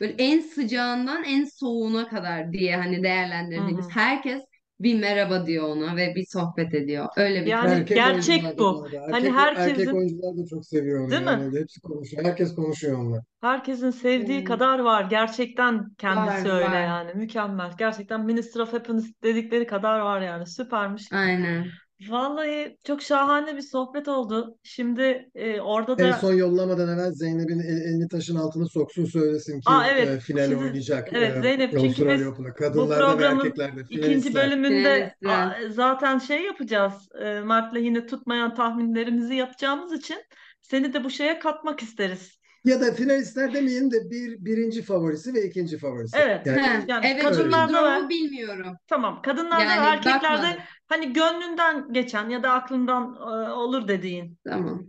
böyle 0.01 0.13
en 0.17 0.39
sıcağından 0.39 1.23
en 1.23 1.43
soğuğuna 1.45 2.07
kadar 2.09 2.51
diye 2.53 2.75
hani 2.77 3.03
değerlendirdiğimiz 3.03 3.85
hı. 3.85 3.89
herkes 3.89 4.41
bir 4.79 4.99
merhaba 4.99 5.45
diyor 5.45 5.63
ona 5.69 5.95
ve 5.95 6.15
bir 6.15 6.25
sohbet 6.25 6.73
ediyor. 6.73 7.07
Öyle 7.17 7.45
bir 7.45 7.51
Yani. 7.51 7.71
Erkek 7.71 7.95
gerçek 7.95 8.59
bu. 8.59 8.87
Hani 9.09 9.29
Erkek, 9.29 9.57
erkek 9.57 9.57
herkesin 9.57 9.95
oyuncular 9.95 10.37
da 10.37 10.45
çok 10.49 10.65
seviyor 10.65 10.99
onu 11.07 11.09
değil 11.09 11.21
mi? 11.21 11.27
yani. 11.27 11.59
Hepsi 11.59 11.81
konuşuyor. 11.81 12.23
Herkes 12.25 12.55
konuşuyor 12.55 12.97
onunla. 12.99 13.23
Herkesin 13.41 13.89
sevdiği 13.89 14.39
Hmm. 14.39 14.45
kadar 14.45 14.79
var. 14.79 15.03
Gerçekten 15.09 15.93
kendisi 15.97 16.49
Var 16.49 16.51
öyle 16.51 16.63
var. 16.63 16.81
yani. 16.81 17.13
Mükemmel. 17.13 17.71
Gerçekten 17.77 18.25
Minister 18.25 18.59
of 18.59 18.73
Happiness 18.73 19.23
dedikleri 19.23 19.67
kadar 19.67 19.99
var 19.99 20.21
yani. 20.21 20.45
Süpermiş. 20.47 21.11
Aynen. 21.11 21.65
Vallahi 22.09 22.77
çok 22.83 23.01
şahane 23.01 23.57
bir 23.57 23.61
sohbet 23.61 24.07
oldu. 24.07 24.57
Şimdi 24.63 25.29
e, 25.35 25.61
orada 25.61 25.97
En 25.97 26.11
da 26.11 26.13
son 26.13 26.33
yollamadan 26.33 26.89
evvel 26.89 27.11
Zeynep'in 27.11 27.59
el- 27.59 27.81
elini 27.81 28.07
taşın 28.07 28.35
altına 28.35 28.65
soksun 28.65 29.05
söylesin 29.05 29.59
ki 29.59 29.69
Aa 29.69 29.87
e, 29.87 29.91
evet 29.91 30.21
finali 30.21 30.45
şimdi 30.49 30.63
oynayacak 30.63 31.13
evet 31.13 31.37
e, 31.37 31.41
Zeynep 31.41 31.71
çünkü 31.71 32.09
biz 32.09 32.27
Open'ı. 32.27 32.47
bu 32.47 32.53
Kadınlarda 32.53 32.95
ve 32.95 33.05
programın 33.05 33.45
erkeklerde 33.45 33.81
ikinci 33.89 34.33
bölümünde 34.33 35.15
Finalistler. 35.19 35.29
a, 35.65 35.69
zaten 35.69 36.17
şey 36.19 36.43
yapacağız. 36.43 36.93
E, 37.21 37.39
Mert'le 37.41 37.75
yine 37.75 38.05
tutmayan 38.05 38.55
tahminlerimizi 38.55 39.35
yapacağımız 39.35 39.93
için 39.93 40.17
seni 40.61 40.93
de 40.93 41.03
bu 41.03 41.09
şeye 41.09 41.39
katmak 41.39 41.83
isteriz. 41.83 42.41
Ya 42.65 42.81
da 42.81 42.93
finalistler 42.93 43.53
demeyelim 43.53 43.91
de 43.91 44.09
bir 44.11 44.45
birinci 44.45 44.81
favorisi 44.81 45.33
ve 45.33 45.43
ikinci 45.47 45.77
favorisi. 45.77 46.17
Evet. 46.17 46.45
Yani 46.47 46.61
He, 46.61 46.85
Yani 46.87 47.05
evet 47.05 47.23
kadınlarda 47.23 47.73
durumu 47.95 48.09
bilmiyorum. 48.09 48.77
tamam 48.87 49.21
kadınlarda 49.21 49.63
ve 49.63 49.65
Yani 49.75 49.85
erkeklerde 49.87 50.41
bakmadım. 50.41 50.63
Hani 50.91 51.13
gönlünden 51.13 51.93
geçen 51.93 52.29
ya 52.29 52.43
da 52.43 52.51
aklından 52.51 53.15
e, 53.15 53.51
olur 53.51 53.87
dediğin. 53.87 54.37
Tamam. 54.47 54.83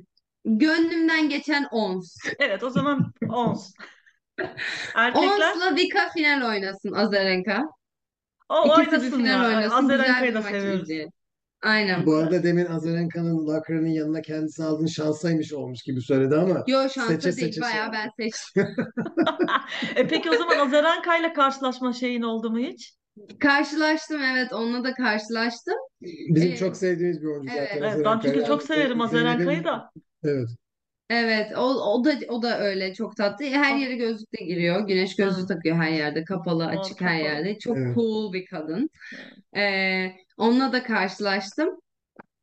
Gönlümden 0.45 1.29
geçen 1.29 1.69
ons. 1.71 2.17
Evet 2.39 2.63
o 2.63 2.71
zaman 2.71 3.13
ons. 3.29 3.73
Erkekler 4.95 5.53
Ons'la 5.55 5.77
Vika 5.77 6.09
final 6.15 6.49
oynasın 6.49 6.93
Azarenka. 6.93 7.63
o 8.49 8.67
İkisi 8.67 8.91
bir 8.93 8.97
oynasın 8.97 9.17
final 9.19 9.43
ya. 9.43 9.49
oynasın. 9.49 9.81
Güzel 9.81 9.95
Azarenka'yı 10.01 10.31
bir 10.31 10.35
da 10.35 10.41
maç 10.41 10.51
seviyoruz. 10.51 10.83
izleyelim. 10.83 11.13
Aynen. 11.65 12.07
bu 12.07 12.15
arada 12.15 12.43
demin 12.43 12.67
Azarenka'nın 12.67 13.47
Lacra'nın 13.49 13.87
yanına 13.89 14.23
kendisi 14.23 14.65
aldığın 14.65 14.87
şansaymış 14.87 15.53
olmuş 15.53 15.83
gibi 15.83 16.01
söyledi 16.01 16.35
ama 16.37 16.65
Yo 16.67 16.83
seçe 16.83 16.95
şansa 16.95 17.23
değil. 17.23 17.33
seçe 17.35 17.61
Bayağı 17.61 17.93
ben 17.93 18.11
seçtim. 18.17 18.77
E 19.97 20.07
peki 20.09 20.31
o 20.31 20.37
zaman 20.37 20.59
Azarenka 20.59 21.17
ile 21.17 21.33
karşılaşma 21.33 21.93
şeyin 21.93 22.23
oldu 22.23 22.51
mu 22.51 22.59
hiç? 22.59 22.95
Karşılaştım 23.41 24.23
evet 24.23 24.53
onunla 24.53 24.85
da 24.85 24.95
karşılaştım. 24.95 25.75
Bizim 26.01 26.53
Ee, 26.53 26.57
çok 26.57 26.77
sevdiğimiz 26.77 27.23
bir 27.23 27.27
oyuncu 27.27 27.49
zaten 27.49 27.67
evet. 27.79 27.93
Evet 27.97 28.07
ben 28.07 28.21
çünkü 28.21 28.45
çok 28.45 28.63
severim 28.63 29.09
Zeynep'in 29.09 29.65
da. 29.65 29.91
evet. 30.25 30.49
Evet 31.11 31.53
o, 31.57 31.63
o 31.63 32.05
da 32.05 32.13
o 32.29 32.43
da 32.43 32.61
öyle 32.61 32.95
çok 32.95 33.17
tatlı. 33.17 33.45
Her 33.45 33.77
yere 33.77 33.97
gözlükle 33.97 34.45
giriyor. 34.45 34.87
Güneş 34.87 35.17
gözlüğü 35.17 35.47
takıyor 35.47 35.77
her 35.77 35.91
yerde. 35.91 36.25
Kapalı, 36.25 36.67
açık 36.67 37.01
her 37.01 37.19
kapalı. 37.19 37.23
yerde. 37.25 37.59
Çok 37.59 37.77
Evet. 37.77 37.95
cool 37.95 38.33
bir 38.33 38.47
kadın. 38.47 38.91
Evet. 39.53 40.13
Ee, 40.13 40.17
onunla 40.37 40.73
da 40.73 40.83
karşılaştım. 40.83 41.69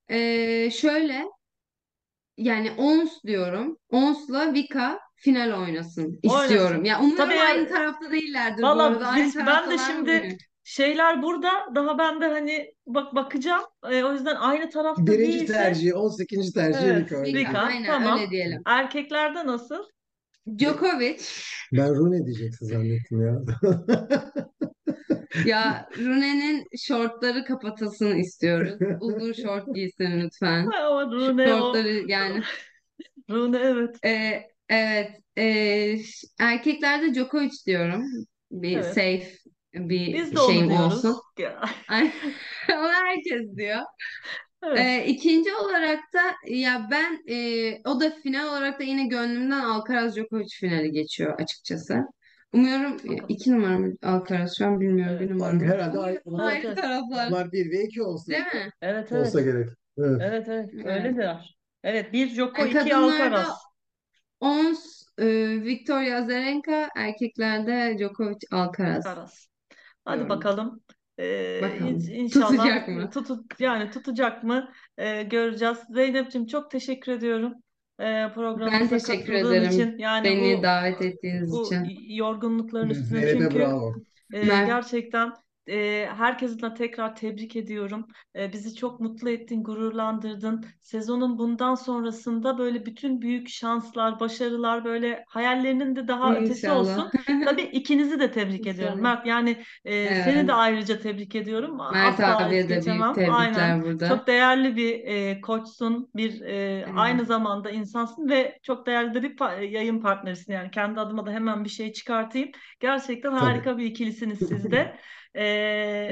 Ee, 0.09 0.69
şöyle 0.71 1.25
yani 2.37 2.71
Ons 2.77 3.23
diyorum. 3.23 3.77
Ons'la 3.89 4.53
Vika 4.53 4.99
final 5.15 5.61
oynasın 5.61 6.19
istiyorum. 6.23 6.67
Oynasın. 6.67 6.83
Ya 6.83 6.99
umarım 6.99 7.17
Tabii 7.17 7.39
aynı 7.39 7.69
tarafta 7.69 8.11
değillerdir 8.11 8.63
bu 8.63 8.67
valla 8.67 8.83
arada. 8.83 9.07
Aynı 9.07 9.25
biz 9.25 9.35
ben 9.35 9.45
de 9.45 9.49
taraftalar 9.49 9.99
mı? 9.99 10.07
Şeyler 10.69 11.23
burada 11.23 11.51
daha 11.75 11.97
ben 11.97 12.21
de 12.21 12.27
hani 12.27 12.73
bak 12.87 13.15
bakacağım. 13.15 13.63
E, 13.91 14.03
o 14.03 14.13
yüzden 14.13 14.35
aynı 14.35 14.69
tarafta 14.69 15.07
Birinci 15.07 15.31
değilse 15.31 15.53
tercihi, 15.53 15.93
18. 15.93 16.53
tercihi 16.53 16.85
evet 16.85 17.09
diyelim. 17.09 17.35
Vika 17.35 17.59
aynen 17.59 17.85
tamam. 17.85 18.19
öyle 18.19 18.29
diyelim. 18.31 18.61
Erkeklerde 18.65 19.47
nasıl? 19.47 19.83
Djokovic. 20.57 21.21
Ben 21.73 21.95
Rune 21.95 22.25
diyeceksin 22.25 22.65
zannettim 22.65 23.21
ya. 23.21 23.41
Ya 25.45 25.89
Rune'nin 25.97 26.67
şortları 26.77 27.45
kapatılsın 27.45 28.15
istiyoruz. 28.17 28.73
Uzun 29.01 29.33
şort 29.33 29.75
giysin 29.75 30.21
lütfen. 30.21 30.65
Ama 30.65 31.05
Rune 31.11 31.53
o. 31.53 31.57
Şortları 31.57 32.03
yani 32.07 32.43
Rune 33.29 33.57
evet. 33.57 34.05
e, 34.05 34.43
evet 34.69 35.11
e, 35.37 35.95
erkeklerde 36.39 37.13
Djokovic 37.13 37.51
diyorum. 37.65 38.03
Bir 38.51 38.77
Evet. 38.77 38.85
safe 38.85 39.27
bir 39.89 40.13
Biz 40.13 40.31
de 40.35 40.39
şeyim 40.47 40.71
olsun. 40.71 41.21
Onu 42.71 42.91
herkes 42.93 43.55
diyor. 43.57 43.81
Evet. 44.63 44.79
E, 44.79 45.05
ikinci 45.05 45.55
olarak 45.55 45.99
da 46.13 46.21
ya 46.47 46.87
ben 46.91 47.23
e, 47.33 47.37
o 47.85 47.99
da 47.99 48.11
final 48.11 48.47
olarak 48.47 48.79
da 48.79 48.83
yine 48.83 49.07
gönlümden 49.07 49.59
Alcaraz 49.59 50.15
Djokovic 50.15 50.47
finali 50.59 50.91
geçiyor 50.91 51.39
açıkçası. 51.39 52.05
Umuyorum 52.53 52.93
e, 53.05 53.09
Bakalım. 53.09 53.25
iki 53.27 53.51
numara 53.51 53.79
mı 53.79 53.93
Alcaraz 54.03 54.57
şu 54.57 54.65
an 54.65 54.79
bilmiyorum 54.79 55.19
bir 55.19 55.25
Evet. 55.25 55.29
numara 55.29 55.53
mı? 55.53 55.63
Herhalde 55.65 55.99
aynı, 55.99 56.19
Evet, 56.27 56.39
Aynı 56.39 56.75
taraflar 56.75 57.29
bunlar 57.31 57.51
1 57.51 57.71
ve 57.71 57.83
2 57.83 58.03
olsun. 58.03 58.33
değil 58.33 58.43
mi? 58.43 58.71
Evet 58.81 59.11
evet. 59.11 59.27
Olsa 59.27 59.41
gerek. 59.41 59.69
Evet. 59.97 60.21
Evet 60.23 60.47
evet. 60.49 60.69
Evet. 60.73 60.85
Öyledir. 60.85 61.57
Evet 61.83 62.13
bir 62.13 62.27
Joko 62.29 62.65
E, 62.65 62.69
iki 62.69 62.95
Alcaraz. 62.95 63.47
Ons 64.39 65.03
e, 65.17 65.25
Victoria 65.63 66.17
Azarenka, 66.17 66.89
erkeklerde 66.95 67.95
Djokovic 67.99 68.37
Alcaraz 68.51 69.05
Alcaraz. 69.05 69.48
Hadi 70.09 70.17
diyorum. 70.17 70.29
bakalım. 70.29 70.83
Ee, 71.19 71.61
Bakalım. 71.61 71.87
in- 71.87 71.99
inşallah 72.13 72.49
Tutacak 72.49 72.87
mı? 72.87 73.09
tutu 73.09 73.43
yani 73.59 73.91
tutacak 73.91 74.43
mı 74.43 74.71
Ee, 74.97 75.23
göreceğiz. 75.23 75.77
Zeynep'ciğim 75.89 76.47
çok 76.47 76.71
teşekkür 76.71 77.11
ediyorum 77.11 77.53
ee, 77.99 78.03
Ben 78.03 78.33
programımıza 78.33 78.97
teşekkür 78.97 79.33
katıldığın 79.33 79.51
ederim 79.55 79.69
için. 79.69 79.97
Yani 79.97 80.23
beni 80.23 80.57
bu 80.57 80.63
davet 80.63 81.01
ettiğiniz 81.01 81.51
bu 81.51 81.63
için. 81.65 81.85
yorgunlukların 82.15 82.89
üstüne 82.89 83.21
Zeynep'e 83.21 83.49
çünkü 83.49 83.59
bravo. 83.59 83.95
e, 84.33 84.39
gerçekten 84.59 85.33
e, 85.69 86.09
herkesi 86.17 86.61
de 86.61 86.73
tekrar 86.73 87.15
tebrik 87.15 87.55
ediyorum. 87.55 88.07
E, 88.35 88.53
bizi 88.53 88.75
çok 88.75 88.99
mutlu 88.99 89.29
ettin, 89.29 89.63
gururlandırdın. 89.63 90.65
Sezonun 90.81 91.37
bundan 91.37 91.75
sonrasında 91.75 92.57
böyle 92.57 92.85
bütün 92.85 93.21
büyük 93.21 93.49
şanslar, 93.49 94.19
başarılar 94.19 94.85
böyle 94.85 95.23
hayallerinin 95.27 95.95
de 95.95 96.07
daha 96.07 96.35
ötesi 96.35 96.71
olsun. 96.71 96.91
İnşallah. 96.91 97.45
Tabii 97.45 97.61
ikinizi 97.73 98.19
de 98.19 98.31
tebrik 98.31 98.67
ediyorum 98.67 98.99
İnşallah. 98.99 99.15
Mert. 99.15 99.25
Yani 99.25 99.63
e, 99.85 100.15
seni 100.15 100.29
Evet. 100.39 100.47
de 100.47 100.53
ayrıca 100.53 100.99
tebrik 100.99 101.35
ediyorum. 101.35 101.77
Mert 101.93 102.19
Asla 102.19 102.37
abiye 102.37 102.69
de 102.69 102.85
büyük 102.85 102.85
geçemem. 102.85 103.13
Aynen. 103.29 103.53
tebrikler 103.53 103.81
burada. 103.83 104.07
Çok 104.07 104.27
değerli 104.27 104.75
bir 104.75 104.99
e, 105.05 105.41
koçsun, 105.41 106.09
bir 106.15 106.41
e, 106.41 106.85
aynı 106.95 107.25
zamanda 107.25 107.69
insansın 107.69 108.29
ve 108.29 108.59
çok 108.63 108.85
değerli 108.87 109.13
de 109.13 109.23
bir 109.23 109.37
pa- 109.37 109.63
yayın 109.63 110.01
partnerisin. 110.01 110.53
Yani 110.53 110.71
kendi 110.71 110.99
adıma 110.99 111.25
da 111.25 111.31
hemen 111.31 111.63
bir 111.63 111.69
şey 111.69 111.93
çıkartayım. 111.93 112.49
Gerçekten 112.79 113.35
Tabii. 113.37 113.39
harika 113.39 113.77
bir 113.77 113.85
ikilisiniz 113.85 114.39
siz 114.39 114.71
de. 114.71 114.99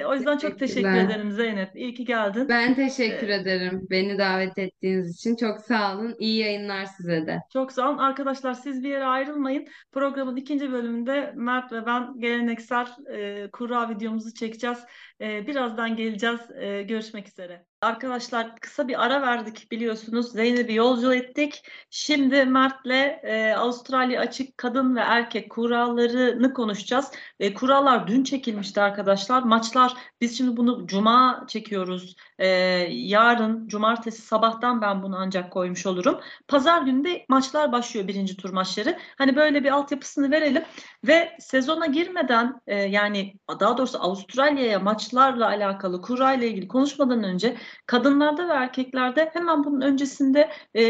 O 0.07 0.13
yüzden 0.13 0.37
çok 0.37 0.59
teşekkür 0.59 0.89
ederim 0.89 1.31
Zeynep. 1.31 1.75
İyi 1.75 1.93
ki 1.93 2.05
geldin. 2.05 2.47
Ben 2.49 2.75
teşekkür 2.75 3.27
E, 3.27 3.33
ederim 3.35 3.87
beni 3.89 4.17
davet 4.17 4.57
ettiğiniz 4.57 5.15
için. 5.15 5.35
Çok 5.35 5.61
sağ 5.61 5.95
olun. 5.97 6.15
İyi 6.19 6.37
yayınlar 6.39 6.85
size 6.85 7.27
de. 7.27 7.39
Çok 7.53 7.71
sağ 7.71 7.89
olun. 7.89 7.97
Arkadaşlar 7.97 8.53
siz 8.53 8.83
bir 8.83 8.89
yere 8.89 9.05
ayrılmayın. 9.05 9.67
Programın 9.91 10.35
ikinci 10.35 10.71
bölümünde 10.71 11.33
Mert 11.35 11.71
ve 11.71 11.85
ben 11.85 12.19
geleneksel 12.19 12.87
e, 13.13 13.49
kura 13.51 13.89
videomuzu 13.89 14.33
çekeceğiz. 14.33 14.79
E, 15.21 15.47
birazdan 15.47 15.95
geleceğiz. 15.95 16.51
E, 16.51 16.83
görüşmek 16.83 17.27
üzere. 17.27 17.65
Arkadaşlar 17.81 18.55
kısa 18.55 18.87
bir 18.87 19.05
ara 19.05 19.21
verdik 19.21 19.71
biliyorsunuz. 19.71 20.31
Zeynep'i 20.31 20.73
yolcu 20.73 21.13
ettik. 21.13 21.63
Şimdi 21.89 22.45
Mert'le 22.45 23.19
e, 23.23 23.53
Avustralya 23.57 24.21
açık 24.21 24.57
kadın 24.57 24.95
ve 24.95 24.99
erkek 24.99 25.51
kurallarını 25.51 26.53
konuşacağız. 26.53 27.11
E, 27.39 27.53
kurallar 27.53 28.07
dün 28.07 28.23
çekilmişti 28.23 28.81
arkadaşlar. 28.81 29.43
Maçlar 29.43 29.93
biz 30.21 30.37
şimdi 30.37 30.57
bunu 30.57 30.87
cuma 30.87 31.45
çekiyoruz. 31.47 32.15
E, 32.39 32.47
yarın 32.89 33.67
cumartesi 33.67 34.21
sabahtan 34.21 34.81
ben 34.81 35.03
bunu 35.03 35.17
ancak 35.17 35.51
koymuş 35.51 35.85
olurum. 35.85 36.19
Pazar 36.47 36.81
günü 36.81 37.03
de 37.03 37.25
maçlar 37.29 37.71
başlıyor 37.71 38.07
birinci 38.07 38.37
tur 38.37 38.49
maçları. 38.49 38.97
Hani 39.17 39.35
böyle 39.35 39.63
bir 39.63 39.71
altyapısını 39.71 40.31
verelim 40.31 40.63
ve 41.07 41.37
sezona 41.39 41.85
girmeden 41.85 42.61
e, 42.67 42.75
yani 42.75 43.35
daha 43.59 43.77
doğrusu 43.77 44.03
Avustralya'ya 44.03 44.79
maçlarla 45.13 45.47
alakalı 45.47 46.01
kurayla 46.01 46.47
ilgili 46.47 46.67
konuşmadan 46.67 47.23
önce 47.23 47.55
kadınlarda 47.85 48.47
ve 48.47 48.53
erkeklerde 48.53 49.29
hemen 49.33 49.63
bunun 49.63 49.81
öncesinde 49.81 50.49
e, 50.75 50.81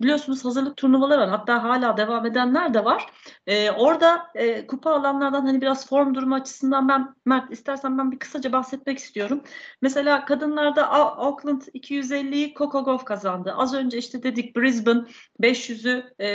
biliyorsunuz 0.00 0.44
hazırlık 0.44 0.76
turnuvaları 0.76 1.20
var. 1.20 1.28
Hatta 1.28 1.62
hala 1.62 1.96
devam 1.96 2.26
edenler 2.26 2.74
de 2.74 2.84
var. 2.84 3.06
E, 3.46 3.70
orada 3.70 4.26
e, 4.34 4.66
kupa 4.66 4.90
alanlardan 4.90 5.46
hani 5.46 5.60
biraz 5.60 5.88
form 5.88 6.14
durumu 6.14 6.34
açısından 6.34 6.88
ben 6.88 7.14
Mert 7.26 7.52
istersen 7.52 7.98
ben 7.98 8.12
bir 8.12 8.18
kısaca 8.18 8.52
bahsetmek 8.52 8.98
istiyorum. 8.98 9.42
Mesela 9.82 10.24
kadınlarda 10.24 10.90
Auckland 10.90 11.62
250'yi 11.62 12.54
Coco 12.54 12.84
Gauff 12.84 13.04
kazandı. 13.04 13.54
Az 13.56 13.74
önce 13.74 13.98
işte 13.98 14.22
dedik 14.22 14.56
Brisbane 14.56 15.04
500'ü 15.42 16.14
e, 16.18 16.28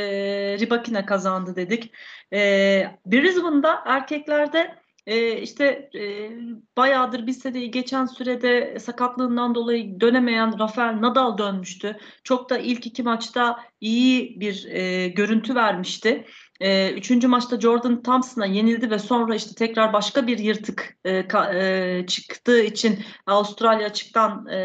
Rybakina 0.59 1.05
kazandı 1.05 1.55
dedik. 1.55 1.93
E, 2.33 2.39
Brisbane'da 3.05 3.81
erkeklerde 3.85 4.82
e, 5.07 5.41
işte 5.41 5.89
e, 5.95 6.31
bayağıdır 6.77 7.27
bir 7.27 7.31
seneyi 7.31 7.71
geçen 7.71 8.05
sürede 8.05 8.79
sakatlığından 8.79 9.55
dolayı 9.55 9.99
dönemeyen 9.99 10.59
Rafael 10.59 11.01
Nadal 11.01 11.37
dönmüştü. 11.37 11.97
Çok 12.23 12.49
da 12.49 12.57
ilk 12.57 12.85
iki 12.85 13.03
maçta 13.03 13.59
iyi 13.81 14.39
bir 14.39 14.65
e, 14.65 15.07
görüntü 15.07 15.55
vermişti. 15.55 16.25
E, 16.59 16.91
üçüncü 16.91 17.27
maçta 17.27 17.59
Jordan 17.59 18.03
Thompson'a 18.03 18.45
yenildi 18.45 18.89
ve 18.89 18.99
sonra 18.99 19.35
işte 19.35 19.55
tekrar 19.55 19.93
başka 19.93 20.27
bir 20.27 20.37
yırtık 20.37 20.97
e, 21.05 21.19
ka- 21.19 21.55
e, 21.55 22.05
çıktığı 22.07 22.61
için 22.61 22.99
Avustralya 23.25 23.87
açıktan 23.87 24.47
e, 24.47 24.57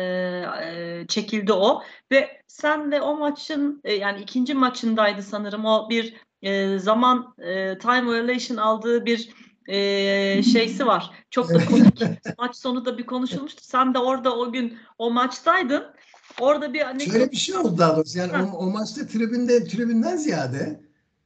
e, 0.63 1.07
çekildi 1.09 1.53
o 1.53 1.83
ve 2.13 2.43
sen 2.47 2.93
de 2.93 3.01
o 3.01 3.17
maçın 3.19 3.81
e, 3.85 3.95
yani 3.95 4.21
ikinci 4.21 4.55
maçındaydı 4.55 5.23
sanırım 5.23 5.65
o 5.65 5.91
bir 5.91 6.15
e, 6.43 6.79
zaman 6.79 7.35
e, 7.39 7.79
time 7.79 8.07
violation 8.07 8.57
aldığı 8.57 9.07
bir 9.07 9.31
e, 9.69 10.43
şeysi 10.43 10.87
var. 10.87 11.11
Çok 11.31 11.55
da 11.55 11.65
komik. 11.65 12.03
Maç 12.39 12.57
sonu 12.57 12.85
da 12.85 12.99
bir 12.99 13.07
konuşulmuştu. 13.07 13.65
Sen 13.65 13.95
de 13.95 13.99
orada 13.99 14.37
o 14.37 14.53
gün 14.53 14.79
o 14.99 15.11
maçtaydın. 15.11 15.85
Orada 16.41 16.73
bir 16.73 16.81
anekdot 16.89 17.13
Şöyle 17.13 17.31
bir 17.31 17.37
şey 17.37 17.57
oldu 17.57 17.79
daha 17.79 17.97
doğrusu. 17.97 18.19
Yani 18.19 18.33
o, 18.53 18.57
o 18.57 18.71
maçta 18.71 19.07
tribünde 19.07 19.65
tribünden 19.65 20.17
ziyade 20.17 20.81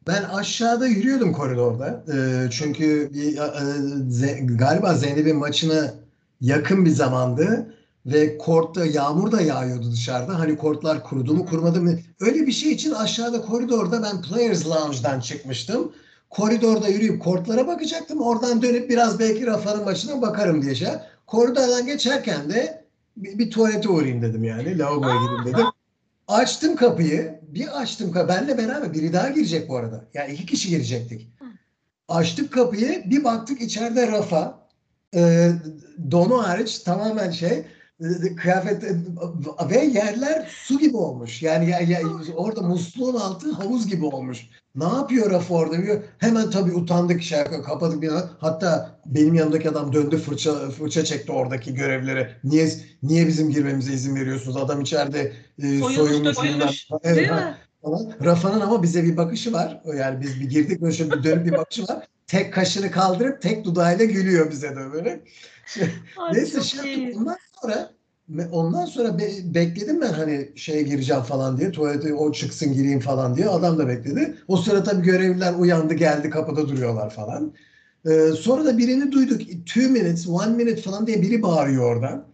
ben 0.07 0.23
aşağıda 0.23 0.87
yürüyordum 0.87 1.33
koridorda. 1.33 2.05
Ee, 2.15 2.51
çünkü 2.51 3.11
bir, 3.13 3.37
e, 3.37 3.41
Ze- 4.11 4.57
galiba 4.57 4.95
Zeynep'in 4.95 5.37
maçına 5.37 5.95
yakın 6.41 6.85
bir 6.85 6.91
zamandı 6.91 7.75
ve 8.07 8.39
kortta 8.39 8.87
yağmur 8.87 9.33
da 9.33 9.41
yağıyordu 9.41 9.93
dışarıda. 9.93 10.39
Hani 10.39 10.57
kortlar 10.57 11.05
kurudu 11.05 11.35
mu 11.35 11.47
kurumadı 11.47 11.81
mı? 11.81 11.99
Öyle 12.21 12.47
bir 12.47 12.53
şey 12.53 12.73
için 12.73 12.91
aşağıda 12.91 13.43
koridorda 13.43 14.03
ben 14.03 14.23
Players 14.23 14.67
Lounge'dan 14.67 15.21
çıkmıştım. 15.21 15.93
Koridorda 16.33 16.89
yürüyüp 16.89 17.23
kortlara 17.23 17.67
bakacaktım. 17.67 18.21
Oradan 18.21 18.63
dönüp 18.63 18.91
biraz 18.91 19.19
belki 19.19 19.47
Rafa'nın 19.47 19.85
maçına 19.85 20.23
bakarım 20.23 20.63
diye 20.63 20.75
şey. 20.75 20.89
Koridordan 21.27 21.87
geçerken 21.87 22.51
de 22.51 22.85
bir, 23.17 23.39
bir 23.39 23.51
tuvalete 23.51 23.89
uğrayayım 23.89 24.23
dedim 24.23 24.45
yani. 24.45 24.79
Lavaboya 24.79 25.15
gideyim 25.15 25.45
dedim. 25.47 25.67
Açtım 26.29 26.77
kapıyı. 26.77 27.41
Bir 27.43 27.81
açtım 27.81 28.13
kapıyı. 28.13 28.39
Benle 28.39 28.59
beraber 28.59 28.95
biri 28.95 29.13
daha 29.13 29.29
girecek 29.29 29.69
bu 29.69 29.77
arada. 29.77 30.05
Yani 30.15 30.33
iki 30.33 30.47
kişi 30.47 30.69
girecektik. 30.69 31.33
Açtık 32.09 32.53
kapıyı. 32.53 33.03
Bir 33.07 33.25
baktık 33.25 33.61
içeride 33.61 34.07
Rafa. 34.07 34.69
E, 35.15 35.51
donu 36.11 36.49
hariç 36.49 36.79
tamamen 36.79 37.31
şey 37.31 37.65
kıyafet 38.37 38.83
ve 39.71 39.85
yerler 39.85 40.49
su 40.51 40.79
gibi 40.79 40.97
olmuş. 40.97 41.43
Yani 41.43 41.71
ya, 41.71 41.81
ya- 41.81 42.01
orada 42.37 42.63
musluğun 42.63 43.15
altı 43.15 43.53
havuz 43.53 43.87
gibi 43.87 44.05
olmuş. 44.05 44.47
Ne 44.75 44.85
yapıyor 44.85 45.31
Rafa 45.31 45.55
orada 45.55 45.83
diyor. 45.83 46.03
Hemen 46.19 46.51
tabii 46.51 46.73
utandık 46.73 47.23
şey 47.23 47.45
kapadık 47.45 48.03
bir 48.03 48.11
Hatta 48.39 48.99
benim 49.07 49.35
yanımdaki 49.35 49.71
adam 49.71 49.93
döndü 49.93 50.19
fırça 50.19 50.71
fırça 50.71 51.05
çekti 51.05 51.33
oradaki 51.33 51.75
görevlere. 51.75 52.37
Niye 52.45 52.69
niye 53.03 53.27
bizim 53.27 53.51
girmemize 53.51 53.93
izin 53.93 54.17
veriyorsunuz? 54.17 54.57
Adam 54.57 54.81
içeride 54.81 55.33
e, 55.59 55.79
Soyulmuş, 55.79 56.37
soyulmuş. 56.37 56.89
Evet, 57.05 57.17
değil 57.17 57.29
ha. 57.29 57.37
mi? 57.37 57.57
Falan. 57.83 58.13
Rafa'nın 58.25 58.61
ama 58.61 58.83
bize 58.83 59.05
bir 59.05 59.17
bakışı 59.17 59.53
var. 59.53 59.83
Yani 59.99 60.21
biz 60.21 60.41
bir 60.41 60.49
girdik 60.49 60.81
böyle 60.81 60.95
şöyle 60.95 61.11
bir 61.11 61.25
dönüp 61.25 61.47
bir 61.47 61.53
bakışı 61.53 61.83
var. 61.83 62.07
Tek 62.27 62.53
kaşını 62.53 62.91
kaldırıp 62.91 63.43
tek 63.43 63.65
dudağıyla 63.65 64.05
gülüyor 64.05 64.51
bize 64.51 64.71
de 64.71 64.93
böyle. 64.93 65.25
Neyse 66.33 66.61
şey 66.61 66.95
iyi. 66.95 67.03
yaptık. 67.05 67.21
Ondan 67.21 67.37
sonra 67.63 67.93
ondan 68.53 68.85
sonra 68.85 69.19
be- 69.19 69.55
bekledim 69.55 70.01
ben 70.01 70.13
hani 70.13 70.53
şeye 70.57 70.83
gireceğim 70.83 71.23
falan 71.23 71.59
diye. 71.59 71.73
Tuvalete 71.73 72.15
o 72.15 72.33
çıksın 72.33 72.73
gireyim 72.73 73.01
falan 73.01 73.37
diye. 73.37 73.49
Adam 73.49 73.79
da 73.79 73.89
bekledi. 73.89 74.37
O 74.49 74.57
sıra 74.57 74.83
tabii 74.83 75.03
görevliler 75.03 75.55
uyandı 75.55 75.95
geldi 75.95 76.31
kapıda 76.31 76.69
duruyorlar 76.69 77.11
falan. 77.11 77.55
Ee, 78.07 78.33
sonra 78.41 78.65
da 78.65 78.79
birini 78.79 79.13
duyduk. 79.13 79.41
Two 79.67 79.89
minutes, 79.89 80.29
one 80.29 80.57
minute 80.57 80.83
falan 80.83 81.07
diye 81.07 81.23
biri 81.23 81.43
bağırıyor 81.43 81.97
oradan. 81.97 82.27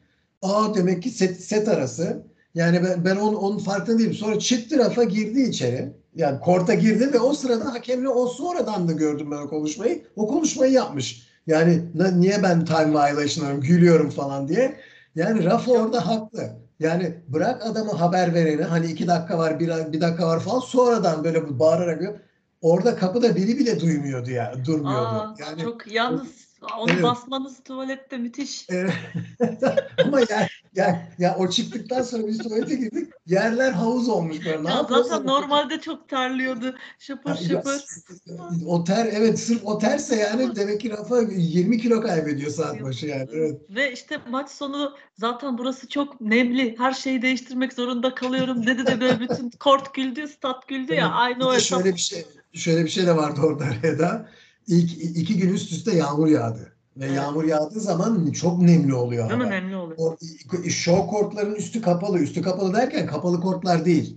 Aa 0.43 0.75
demek 0.75 1.03
ki 1.03 1.11
set, 1.11 1.41
set 1.41 1.69
arası. 1.69 2.23
Yani 2.55 2.83
ben, 2.85 3.05
ben 3.05 3.17
onun, 3.17 3.35
onun 3.35 3.59
farkında 3.59 3.99
değilim. 3.99 4.15
Sonra 4.15 4.39
çıktı 4.39 4.79
Rafa 4.79 5.05
girdi 5.05 5.41
içeri. 5.41 5.93
Yani 6.15 6.41
korta 6.41 6.75
girdi 6.75 7.13
ve 7.13 7.19
o 7.19 7.35
sırada 7.35 7.73
hakemle 7.73 8.09
o 8.09 8.27
sonradan 8.27 8.89
da 8.89 8.93
gördüm 8.93 9.31
ben 9.31 9.37
o 9.37 9.49
konuşmayı. 9.49 10.05
O 10.17 10.29
konuşmayı 10.29 10.73
yapmış. 10.73 11.28
Yani 11.49 11.81
"Na- 11.95 12.11
niye 12.11 12.43
ben 12.43 12.65
time 12.65 12.91
violation'larım 12.91 13.61
gülüyorum 13.61 14.11
falan 14.11 14.49
diye. 14.49 14.77
Yani 15.15 15.45
Rafa 15.45 15.73
orada 15.73 16.07
haklı. 16.07 16.51
Yani 16.81 17.15
bırak 17.29 17.67
adamı 17.67 17.93
haber 17.93 18.35
vereni 18.35 18.63
hani 18.63 18.87
iki 18.87 19.07
dakika 19.07 19.39
var 19.39 19.61
bir, 19.61 19.69
bir 19.93 20.01
dakika 20.01 20.27
var 20.27 20.41
falan 20.41 20.61
sonradan 20.61 21.25
böyle 21.25 21.49
bu 21.49 21.59
bağırarak 21.59 22.23
orada 22.61 22.97
kapıda 22.97 23.37
biri 23.37 23.59
bile 23.59 23.81
duymuyordu 23.81 24.31
ya 24.31 24.55
durmuyordu. 24.67 25.15
Aa, 25.15 25.35
Yani 25.39 25.63
çok 25.63 25.93
yalnız 25.93 26.48
onu 26.79 26.91
Evet. 26.93 27.03
basmanız 27.03 27.63
tuvalette 27.65 28.19
müthiş. 28.19 28.67
Evet. 28.69 28.93
Ama 30.05 30.21
ya, 30.21 30.49
ya, 30.75 31.09
ya 31.19 31.37
o 31.39 31.51
çıktıktan 31.51 32.03
sonra 32.03 32.27
biz 32.27 32.39
tuvalete 32.39 32.75
girdik. 32.75 33.13
Yerler 33.27 33.73
havuz 33.73 34.09
olmuş 34.09 34.45
böyle. 34.45 34.65
Ne 34.65 34.71
Ya 34.71 34.87
zaten 34.89 35.27
normalde 35.27 35.81
çok 35.81 36.09
terliyordu. 36.09 36.75
Şıpır 36.99 37.31
Ya, 37.31 37.37
şıpır. 37.37 37.85
O 38.67 38.85
ter 38.85 39.07
evet 39.13 39.39
sırf 39.39 39.61
o 39.65 39.79
terse 39.79 40.17
yani 40.17 40.57
demek 40.57 40.81
ki 40.81 40.91
Rafa 40.91 41.21
20 41.21 41.79
kilo 41.79 42.01
kaybediyor 42.01 42.51
saat 42.51 42.83
başı 42.83 43.07
yani. 43.07 43.29
Evet. 43.33 43.61
Ve 43.71 43.93
işte 43.93 44.19
maç 44.31 44.51
sonu 44.51 44.97
zaten 45.15 45.59
burası 45.59 45.89
çok 45.89 46.21
nemli. 46.21 46.75
Her 46.79 46.93
şeyi 46.93 47.23
değiştirmek 47.23 47.73
zorunda 47.73 48.15
kalıyorum 48.15 48.67
dedi 48.67 48.87
de 48.87 49.01
böyle 49.01 49.21
bütün 49.21 49.51
kort 49.61 49.95
güldü, 49.95 50.29
stat 50.29 50.69
güldü 50.69 50.95
ya. 50.95 51.09
Aynı 51.11 51.49
o 51.49 51.55
hesap. 51.55 51.81
şöyle 51.81 51.95
bir 51.95 52.01
şey 52.01 52.27
şöyle 52.53 52.85
bir 52.85 52.91
şey 52.91 53.07
de 53.07 53.17
vardı 53.17 53.41
orada 53.45 53.65
Reda. 53.83 54.29
İlk 54.69 55.17
iki 55.17 55.37
gün 55.37 55.55
üst 55.55 55.73
üste 55.73 55.97
yağmur 55.97 56.29
yağdı. 56.29 56.73
Ve 56.97 57.05
Evet. 57.05 57.17
yağmur 57.17 57.45
yağdığı 57.45 57.81
zaman 57.81 58.31
çok 58.31 58.63
nemli 58.63 58.95
oluyor 58.95 59.31
Değil 59.31 59.41
mi 59.41 59.51
nemli 59.51 59.77
oluyor? 59.77 59.99
O, 59.99 60.17
show 60.69 61.07
kortların 61.07 61.55
üstü 61.55 61.83
kapalı. 61.83 62.19
Üstü 62.19 62.43
kapalı 62.43 62.75
derken 62.75 63.07
kapalı 63.07 63.41
kortlar 63.41 63.85
değil. 63.85 64.17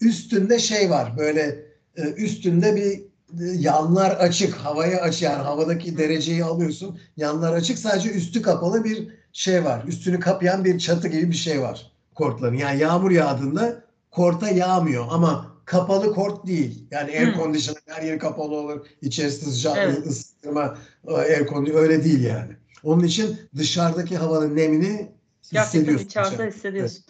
Üstünde 0.00 0.58
şey 0.58 0.90
var 0.90 1.18
böyle 1.18 1.66
e, 1.96 2.02
üstünde 2.02 2.76
bir 2.76 3.00
e, 3.44 3.52
yanlar 3.58 4.10
açık, 4.10 4.54
havaya 4.54 5.00
açık 5.00 5.22
yani 5.22 5.42
havadaki 5.42 5.98
dereceyi 5.98 6.44
alıyorsun. 6.44 6.98
Yanlar 7.16 7.52
açık 7.52 7.78
sadece 7.78 8.10
üstü 8.10 8.42
kapalı 8.42 8.84
bir 8.84 9.08
şey 9.32 9.64
var. 9.64 9.84
Üstünü 9.86 10.20
kapayan 10.20 10.64
bir 10.64 10.78
çatı 10.78 11.08
gibi 11.08 11.30
bir 11.30 11.36
şey 11.36 11.60
var 11.60 11.92
kortların. 12.14 12.56
Yani 12.56 12.80
yağmur 12.80 13.10
yağdığında 13.10 13.84
korta 14.10 14.48
yağmıyor 14.48 15.06
ama 15.10 15.51
kapalı 15.64 16.14
kort 16.14 16.46
değil. 16.46 16.86
Yani 16.90 17.10
air 17.10 17.26
Hmm. 17.26 17.40
conditioner 17.42 17.82
her 17.86 18.02
yeri 18.02 18.18
kapalı 18.18 18.54
olur. 18.56 18.86
İçerisi 19.02 19.44
sıcak 19.50 19.76
Evet. 19.78 20.06
ısıtma 20.06 20.78
e, 21.08 21.12
air 21.14 21.46
conditioner 21.46 21.82
öyle 21.82 22.04
değil 22.04 22.24
yani. 22.24 22.52
Onun 22.84 23.04
için 23.04 23.36
dışarıdaki 23.56 24.16
havanın 24.16 24.56
nemini 24.56 25.12
Gerçekten 25.52 25.62
hissediyorsun. 25.80 26.06
içeride 26.06 26.34
içeride. 26.34 26.46
hissediyorsun. 26.56 27.04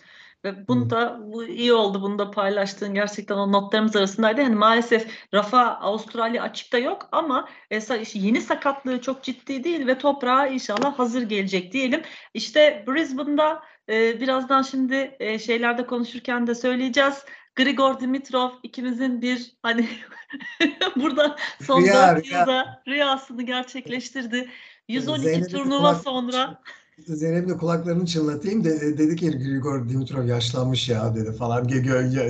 Ve 0.44 0.68
bunu 0.68 0.90
da 0.90 1.20
bu 1.32 1.44
iyi 1.44 1.72
oldu. 1.72 2.02
Bunu 2.02 2.18
da 2.18 2.30
paylaştığın 2.30 2.94
gerçekten 2.94 3.34
o 3.34 3.52
notlarımız 3.52 3.96
arasındaydı. 3.96 4.40
Yani 4.40 4.54
maalesef 4.54 5.06
Rafa 5.34 5.62
Avustralya 5.66 6.42
açıkta 6.42 6.78
yok 6.78 7.08
ama 7.12 7.48
e, 7.70 7.80
yeni 8.14 8.40
sakatlığı 8.40 9.00
çok 9.00 9.22
ciddi 9.22 9.64
değil 9.64 9.86
ve 9.86 9.98
toprağa 9.98 10.46
inşallah 10.46 10.98
hazır 10.98 11.22
gelecek 11.22 11.72
diyelim. 11.72 12.02
İşte 12.34 12.84
Brisbane'da 12.86 13.62
e, 13.88 14.20
birazdan 14.20 14.62
şimdi 14.62 15.16
e, 15.20 15.38
şeylerde 15.38 15.86
konuşurken 15.86 16.46
de 16.46 16.54
söyleyeceğiz. 16.54 17.14
Grigor 17.56 18.00
Dimitrov 18.00 18.50
ikimizin 18.62 19.22
bir 19.22 19.52
hani 19.62 19.88
burada 20.96 21.36
son 21.62 21.82
Rüya, 21.82 22.16
4 22.16 22.26
rüya. 22.26 22.40
yılda 22.40 22.82
rüyasını 22.88 23.42
gerçekleştirdi. 23.42 24.48
112 24.88 25.22
Zeynep'in 25.22 25.48
turnuva 25.48 25.90
kulak- 25.90 26.02
sonra 26.02 26.60
Zeynep'in 26.98 27.48
de 27.48 27.56
kulaklarını 27.56 28.06
çınlatayım. 28.06 28.64
De, 28.64 28.98
dedi 28.98 29.16
ki 29.16 29.30
Grigor 29.30 29.88
Dimitrov 29.88 30.26
yaşlanmış 30.26 30.88
ya 30.88 31.14
dedi 31.14 31.32
falan 31.32 31.68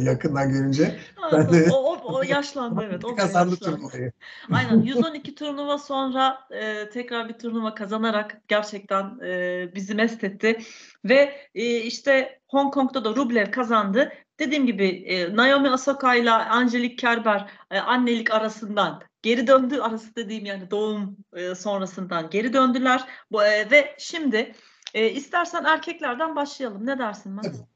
yakından 0.02 0.52
görünce. 0.52 0.98
Ben 1.32 1.52
de- 1.52 1.70
o, 1.72 1.76
o, 1.76 2.14
o 2.14 2.22
yaşlandı 2.22 2.80
evet. 2.88 3.04
O 3.04 3.16
Kazandı 3.16 3.56
turnuvayı. 3.56 4.12
Aynen 4.52 4.82
112 4.82 5.34
turnuva 5.34 5.78
sonra 5.78 6.38
e, 6.50 6.90
tekrar 6.90 7.28
bir 7.28 7.34
turnuva 7.34 7.74
kazanarak 7.74 8.40
gerçekten 8.48 9.18
e, 9.24 9.70
bizi 9.74 9.94
mest 9.94 10.24
etti. 10.24 10.58
Ve 11.04 11.36
e, 11.54 11.76
işte 11.76 12.40
Hong 12.48 12.74
Kong'da 12.74 13.04
da 13.04 13.10
Rublev 13.10 13.50
kazandı. 13.50 14.12
Dediğim 14.38 14.66
gibi 14.66 14.86
e, 14.86 15.36
Naomi 15.36 15.70
Osaka 15.70 16.14
ile 16.14 16.30
Angelique 16.30 16.96
Kerber 16.96 17.50
e, 17.70 17.78
annelik 17.78 18.30
arasından 18.30 19.02
geri 19.22 19.46
döndü. 19.46 19.80
Arası 19.80 20.16
dediğim 20.16 20.46
yani 20.46 20.70
doğum 20.70 21.16
e, 21.32 21.54
sonrasından 21.54 22.30
geri 22.30 22.52
döndüler. 22.52 23.04
Bu, 23.32 23.44
e, 23.44 23.70
ve 23.70 23.96
şimdi 23.98 24.54
e, 24.94 25.10
istersen 25.10 25.64
erkeklerden 25.64 26.36
başlayalım. 26.36 26.86
Ne 26.86 26.98
dersin 26.98 27.32
Mert? 27.32 27.44
Tabii. 27.44 27.66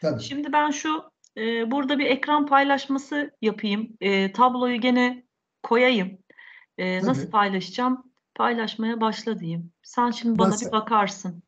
Tabii. 0.00 0.22
Şimdi 0.22 0.52
ben 0.52 0.70
şu 0.70 1.12
e, 1.36 1.70
burada 1.70 1.98
bir 1.98 2.06
ekran 2.06 2.46
paylaşması 2.46 3.30
yapayım. 3.42 3.96
E, 4.00 4.32
tabloyu 4.32 4.80
gene 4.80 5.22
koyayım. 5.62 6.18
E, 6.78 6.98
Tabii. 7.00 7.10
nasıl 7.10 7.30
paylaşacağım? 7.30 8.12
Paylaşmaya 8.34 9.00
başla 9.00 9.38
diyeyim. 9.38 9.72
Sen 9.82 10.10
şimdi 10.10 10.38
bana 10.38 10.48
Nasıl? 10.48 10.66
bir 10.66 10.72
bakarsın. 10.72 11.42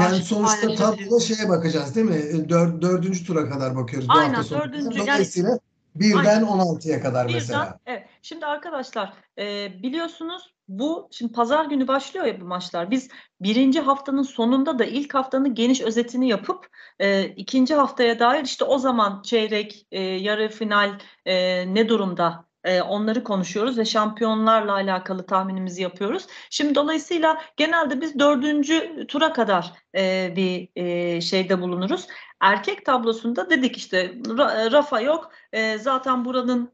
Yani 0.00 0.16
sonuçta 0.16 0.74
tabloda 0.74 1.20
şeye 1.20 1.48
bakacağız 1.48 1.96
değil 1.96 2.06
mi? 2.06 2.48
Dör, 2.48 2.82
dördüncü 2.82 3.26
tura 3.26 3.48
kadar 3.48 3.76
bakıyoruz 3.76 4.08
bu 4.08 4.12
Aynen, 4.12 4.34
hafta 4.34 4.48
sonu. 4.48 4.60
dördüncü, 4.60 4.98
yani- 4.98 5.08
Dolayısıyla 5.08 5.58
birden 5.94 6.24
Aynen. 6.24 6.46
16'ya 6.46 7.02
kadar 7.02 7.28
Birden, 7.28 7.38
mesela. 7.38 7.78
evet. 7.86 8.06
Şimdi 8.22 8.46
arkadaşlar 8.46 9.12
e, 9.38 9.72
biliyorsunuz 9.82 10.54
bu 10.68 11.08
şimdi 11.12 11.32
pazar 11.32 11.64
günü 11.64 11.88
başlıyor 11.88 12.26
ya 12.26 12.40
bu 12.40 12.44
maçlar. 12.44 12.90
Biz 12.90 13.08
birinci 13.40 13.80
haftanın 13.80 14.22
sonunda 14.22 14.78
da 14.78 14.84
ilk 14.84 15.14
haftanın 15.14 15.54
geniş 15.54 15.80
özetini 15.80 16.28
yapıp 16.28 16.66
e, 16.98 17.24
ikinci 17.24 17.74
haftaya 17.74 18.18
dair 18.18 18.44
işte 18.44 18.64
o 18.64 18.78
zaman 18.78 19.22
çeyrek, 19.22 19.86
e, 19.92 20.00
yarı 20.02 20.48
final 20.48 20.98
e, 21.26 21.34
ne 21.74 21.88
durumda 21.88 22.44
e, 22.64 22.82
onları 22.82 23.24
konuşuyoruz 23.24 23.78
ve 23.78 23.84
şampiyonlarla 23.84 24.72
alakalı 24.72 25.26
tahminimizi 25.26 25.82
yapıyoruz. 25.82 26.26
Şimdi 26.50 26.74
dolayısıyla 26.74 27.40
genelde 27.56 28.00
biz 28.00 28.18
dördüncü 28.18 29.06
tura 29.08 29.32
kadar 29.32 29.72
e, 29.96 30.32
bir 30.36 30.68
e, 30.76 31.20
şeyde 31.20 31.60
bulunuruz. 31.60 32.06
Erkek 32.40 32.86
tablosunda 32.86 33.50
dedik 33.50 33.76
işte 33.76 34.06
Ra- 34.14 34.72
Rafa 34.72 35.00
yok. 35.00 35.30
Zaten 35.78 36.24
buranın 36.24 36.72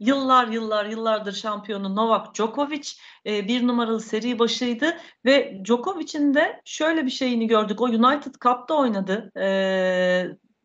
yıllar 0.00 0.48
yıllar 0.48 0.84
yıllardır 0.84 1.32
şampiyonu 1.32 1.96
Novak 1.96 2.34
Djokovic 2.34 2.90
bir 3.26 3.66
numaralı 3.66 4.00
seri 4.00 4.38
başıydı 4.38 4.96
ve 5.24 5.62
Djokovic'in 5.64 6.34
de 6.34 6.62
şöyle 6.64 7.06
bir 7.06 7.10
şeyini 7.10 7.46
gördük. 7.46 7.80
O 7.80 7.84
United 7.84 8.34
Cup'ta 8.34 8.74
oynadı. 8.74 9.32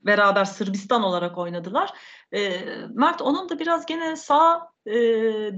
Beraber 0.06 0.46
Sırbistan 0.46 1.04
olarak 1.04 1.38
oynadılar. 1.38 1.90
E, 2.34 2.66
Mert 2.94 3.22
onun 3.22 3.50
da 3.50 3.60
biraz 3.60 3.86
gene 3.86 4.16
sağ 4.16 4.68
e, 4.88 4.94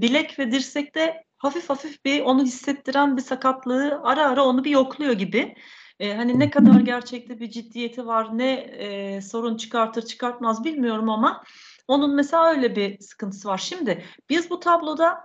bilek 0.00 0.38
ve 0.38 0.52
dirsekte 0.52 1.24
hafif 1.36 1.70
hafif 1.70 2.04
bir 2.04 2.20
onu 2.20 2.44
hissettiren 2.44 3.16
bir 3.16 3.22
sakatlığı 3.22 4.00
ara 4.02 4.28
ara 4.28 4.44
onu 4.44 4.64
bir 4.64 4.70
yokluyor 4.70 5.12
gibi. 5.12 5.54
E, 6.00 6.14
hani 6.14 6.38
ne 6.38 6.50
kadar 6.50 6.80
gerçekte 6.80 7.40
bir 7.40 7.50
ciddiyeti 7.50 8.06
var, 8.06 8.38
ne 8.38 8.52
e, 8.52 9.20
sorun 9.20 9.56
çıkartır 9.56 10.02
çıkartmaz 10.02 10.64
bilmiyorum 10.64 11.10
ama 11.10 11.42
onun 11.88 12.14
mesela 12.14 12.50
öyle 12.50 12.76
bir 12.76 13.00
sıkıntısı 13.00 13.48
var. 13.48 13.58
Şimdi 13.58 14.04
biz 14.30 14.50
bu 14.50 14.60
tabloda 14.60 15.18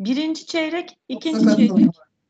birinci 0.00 0.46
çeyrek, 0.46 0.98
ikinci 1.08 1.56
çeyrek, 1.56 1.72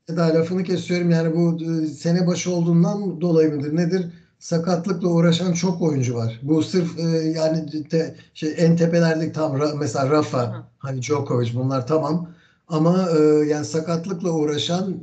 Eda 0.09 0.23
lafını 0.23 0.65
kesiyorum 0.65 1.11
yani 1.11 1.37
bu 1.37 1.65
e, 1.65 1.87
sene 1.87 2.27
başı 2.27 2.55
olduğundan 2.55 3.21
dolayı 3.21 3.55
mıdır 3.55 3.77
nedir? 3.77 4.07
Sakatlıkla 4.39 5.09
uğraşan 5.09 5.53
çok 5.53 5.83
oyuncu 5.83 6.15
var. 6.15 6.41
Bu 6.43 6.63
sırf 6.63 6.99
e, 6.99 7.03
yani 7.19 7.89
te- 7.89 8.15
şey 8.35 8.55
en 8.57 8.77
tepelerdeki 8.77 9.33
tam 9.33 9.57
Ra- 9.57 9.79
mesela 9.79 10.07
Hı. 10.07 10.11
Rafa, 10.11 10.69
hani 10.79 11.03
Djokovic 11.03 11.55
bunlar 11.55 11.87
tamam. 11.87 12.31
Ama 12.69 13.09
e, 13.19 13.23
yani 13.49 13.65
sakatlıkla 13.65 14.31
uğraşan 14.31 14.91
e, 14.91 14.97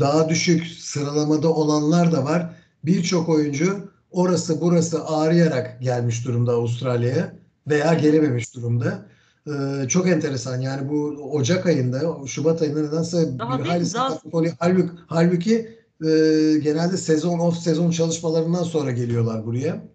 daha 0.00 0.28
düşük 0.28 0.66
sıralamada 0.66 1.48
olanlar 1.52 2.12
da 2.12 2.24
var. 2.24 2.54
Birçok 2.84 3.28
oyuncu 3.28 3.90
orası 4.10 4.60
burası 4.60 5.06
ağrıyarak 5.06 5.82
gelmiş 5.82 6.26
durumda 6.26 6.52
Avustralya'ya 6.52 7.32
veya 7.66 7.94
gelememiş 7.94 8.54
durumda. 8.54 9.06
Ee, 9.46 9.88
çok 9.88 10.08
enteresan 10.08 10.60
yani 10.60 10.88
bu 10.88 11.04
Ocak 11.32 11.66
ayında, 11.66 12.26
Şubat 12.26 12.62
ayında 12.62 12.82
nedense 12.82 13.38
Daha 13.38 13.58
bir 13.58 13.64
hayli 13.64 13.86
sakatlık 13.86 14.34
oluyor. 14.34 14.54
Halbuki, 14.58 14.88
halbuki 15.06 15.77
e, 16.04 16.08
genelde 16.58 16.96
sezon 16.96 17.38
off 17.38 17.58
sezon 17.58 17.90
çalışmalarından 17.90 18.62
sonra 18.62 18.90
geliyorlar 18.90 19.46
buraya. 19.46 19.88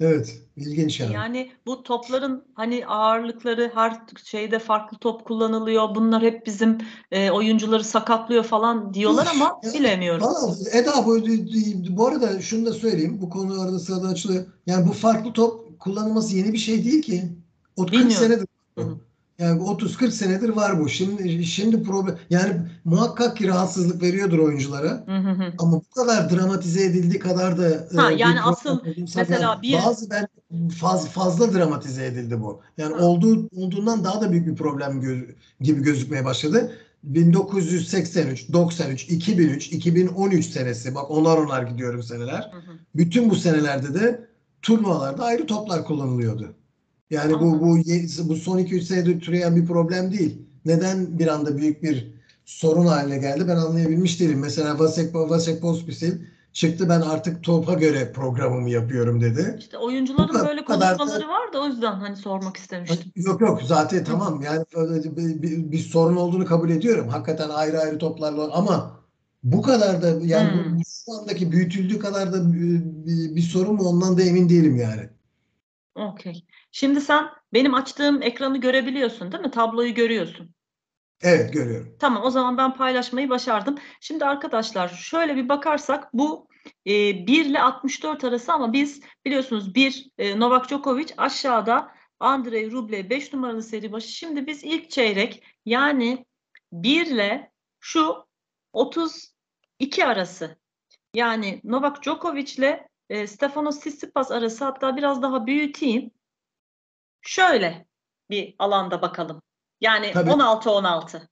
Evet, 0.00 0.40
ilginç 0.56 1.00
yani. 1.00 1.14
Yani 1.14 1.52
bu 1.66 1.82
topların 1.82 2.44
hani 2.54 2.86
ağırlıkları 2.86 3.70
her 3.74 4.00
şeyde 4.24 4.58
farklı 4.58 4.98
top 4.98 5.24
kullanılıyor. 5.24 5.94
Bunlar 5.94 6.22
hep 6.22 6.46
bizim 6.46 6.78
e, 7.10 7.30
oyuncuları 7.30 7.84
sakatlıyor 7.84 8.44
falan 8.44 8.94
diyorlar 8.94 9.28
ama 9.34 9.60
Ya, 9.62 9.72
bilemiyorum. 9.72 10.26
Eda 10.72 11.06
bu, 11.06 11.16
bu 11.96 12.06
arada 12.06 12.40
şunu 12.40 12.66
da 12.66 12.72
söyleyeyim. 12.72 13.18
Bu 13.20 13.30
konu 13.30 13.60
arada 13.60 13.78
sırada 13.78 14.08
açılıyor. 14.08 14.46
Yani 14.66 14.88
bu 14.88 14.92
farklı 14.92 15.32
top 15.32 15.80
kullanılması 15.80 16.36
yeni 16.36 16.52
bir 16.52 16.58
şey 16.58 16.84
değil 16.84 17.02
ki. 17.02 17.24
O 17.76 17.82
40 17.82 17.92
Bilmiyorum. 17.92 18.16
senedir. 18.16 18.46
Hı. 18.78 18.98
Yani 19.38 19.60
30-40 19.62 20.10
senedir 20.10 20.48
var 20.48 20.80
bu. 20.80 20.88
Şimdi 20.88 21.44
şimdi 21.44 21.82
problem 21.82 22.18
yani 22.30 22.52
muhakkak 22.84 23.36
ki 23.36 23.48
rahatsızlık 23.48 24.02
veriyordur 24.02 24.38
oyunculara. 24.38 25.04
Hı 25.06 25.16
hı 25.16 25.30
hı. 25.30 25.52
Ama 25.58 25.72
bu 25.72 25.90
kadar 25.90 26.30
dramatize 26.30 26.84
edildiği 26.84 27.18
kadar 27.18 27.58
da 27.58 27.86
Ha, 28.02 28.12
e, 28.12 28.14
yani 28.16 28.42
asıl 28.42 28.80
mesela 29.16 29.62
bir- 29.62 29.78
bazı 29.86 30.10
ben 30.10 30.28
faz, 30.80 31.08
fazla 31.08 31.54
dramatize 31.54 32.06
edildi 32.06 32.40
bu. 32.42 32.60
Yani 32.78 32.94
Ha. 32.94 33.04
olduğu 33.04 33.48
olduğundan 33.56 34.04
daha 34.04 34.20
da 34.20 34.32
büyük 34.32 34.46
bir 34.46 34.54
problem 34.56 35.02
gö- 35.02 35.34
gibi 35.60 35.82
gözükmeye 35.82 36.24
başladı. 36.24 36.72
1983, 37.02 38.52
93, 38.52 39.02
2003, 39.04 39.72
2013 39.72 40.46
senesi 40.46 40.94
bak 40.94 41.10
onar 41.10 41.36
onar 41.38 41.62
gidiyorum 41.62 42.02
seneler. 42.02 42.50
Hı 42.52 42.56
hı. 42.72 42.76
Bütün 42.94 43.30
bu 43.30 43.34
senelerde 43.36 43.94
de 43.94 44.26
turnuvalarda 44.62 45.24
ayrı 45.24 45.46
toplar 45.46 45.84
kullanılıyordu. 45.84 46.54
Yani 47.10 47.32
bu 47.32 47.36
Anladım. 47.36 47.60
bu 48.24 48.28
bu 48.28 48.36
son 48.36 48.58
2-3 48.58 48.80
senedir 48.82 49.20
türeyen 49.20 49.56
bir 49.56 49.66
problem 49.66 50.12
değil. 50.12 50.38
Neden 50.64 51.18
bir 51.18 51.26
anda 51.26 51.56
büyük 51.56 51.82
bir 51.82 52.12
sorun 52.44 52.86
haline 52.86 53.18
geldi 53.18 53.44
ben 53.48 53.56
anlayabilmiş 53.56 54.20
değilim. 54.20 54.38
Mesela 54.38 54.78
Vasek 54.78 55.14
Vasek 55.14 55.62
Pospisil 55.62 56.12
çıktı 56.52 56.88
ben 56.88 57.00
artık 57.00 57.42
topa 57.44 57.74
göre 57.74 58.12
programımı 58.12 58.70
yapıyorum 58.70 59.20
dedi. 59.20 59.56
İşte 59.58 59.78
oyuncuların 59.78 60.28
kadar- 60.32 60.48
böyle 60.48 60.64
kadar 60.64 60.94
da- 60.94 60.96
konuşmaları 60.96 61.28
var 61.28 61.52
da 61.52 61.60
o 61.62 61.66
yüzden 61.66 61.92
hani 61.92 62.16
sormak 62.16 62.56
istemiştim. 62.56 63.12
Yok 63.16 63.40
yok 63.40 63.62
zaten 63.66 64.04
tamam 64.04 64.42
yani 64.44 64.64
bir, 65.16 65.42
bir, 65.42 65.72
bir 65.72 65.78
sorun 65.78 66.16
olduğunu 66.16 66.44
kabul 66.44 66.70
ediyorum. 66.70 67.08
Hakikaten 67.08 67.48
ayrı 67.48 67.80
ayrı 67.80 67.98
toplarla 67.98 68.52
ama 68.52 69.00
bu 69.44 69.62
kadar 69.62 70.02
da 70.02 70.08
yani 70.24 70.50
bu- 70.58 70.70
Hmm. 70.70 70.78
bu 70.78 70.82
şu 71.06 71.20
andaki 71.20 71.52
büyütüldüğü 71.52 71.98
kadar 71.98 72.32
da 72.32 72.52
bir, 72.52 72.80
bir- 73.06 73.36
bir 73.36 73.42
sorun 73.42 73.74
mu 73.74 73.82
ondan 73.82 74.18
da 74.18 74.22
emin 74.22 74.48
değilim 74.48 74.76
yani. 74.76 75.02
Okey. 75.96 76.44
Şimdi 76.70 77.00
sen 77.00 77.28
benim 77.52 77.74
açtığım 77.74 78.22
ekranı 78.22 78.60
görebiliyorsun 78.60 79.32
değil 79.32 79.42
mi? 79.42 79.50
Tabloyu 79.50 79.94
görüyorsun. 79.94 80.54
Evet 81.22 81.52
görüyorum. 81.52 81.96
Tamam 82.00 82.22
o 82.24 82.30
zaman 82.30 82.58
ben 82.58 82.74
paylaşmayı 82.74 83.30
başardım. 83.30 83.78
Şimdi 84.00 84.24
arkadaşlar 84.24 84.88
şöyle 84.88 85.36
bir 85.36 85.48
bakarsak 85.48 86.14
bu 86.14 86.48
e, 86.86 87.26
1 87.26 87.44
ile 87.44 87.60
64 87.60 88.24
arası 88.24 88.52
ama 88.52 88.72
biz 88.72 89.00
biliyorsunuz 89.24 89.74
1 89.74 90.10
e, 90.18 90.40
Novak 90.40 90.68
Djokovic 90.68 91.14
aşağıda 91.16 91.92
Andrei 92.20 92.72
Rublev 92.72 93.10
5 93.10 93.32
numaralı 93.32 93.62
seri 93.62 93.92
başı. 93.92 94.08
Şimdi 94.08 94.46
biz 94.46 94.64
ilk 94.64 94.90
çeyrek 94.90 95.44
yani 95.66 96.26
1 96.72 97.06
ile 97.06 97.52
şu 97.80 98.26
32 98.72 100.06
arası 100.06 100.56
yani 101.14 101.60
Novak 101.64 102.02
Djokovic 102.02 102.54
ile 102.58 102.88
e, 103.10 103.26
Stefanos 103.26 103.80
Tsitsipas 103.80 104.30
arası 104.30 104.64
hatta 104.64 104.96
biraz 104.96 105.22
daha 105.22 105.46
büyüteyim. 105.46 106.10
Şöyle 107.22 107.86
bir 108.30 108.54
alanda 108.58 109.02
bakalım. 109.02 109.42
Yani 109.80 110.12
Tabii. 110.12 110.30
16-16. 110.30 111.28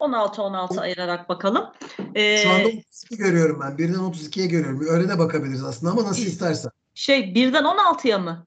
16-16 0.00 0.80
ayırarak 0.80 1.28
bakalım. 1.28 1.72
Ee, 2.14 2.38
Şu 2.38 2.50
anda 2.50 2.68
32 2.68 3.16
görüyorum 3.16 3.60
ben. 3.60 3.78
Birden 3.78 3.98
32'ye 3.98 4.46
görüyorum. 4.46 4.86
Öyle 4.88 5.08
de 5.08 5.18
bakabiliriz 5.18 5.64
aslında 5.64 5.92
ama 5.92 6.04
nasıl 6.04 6.22
istersen. 6.22 6.70
şey 6.94 7.34
birden 7.34 7.64
16'ya 7.64 8.18
mı? 8.18 8.46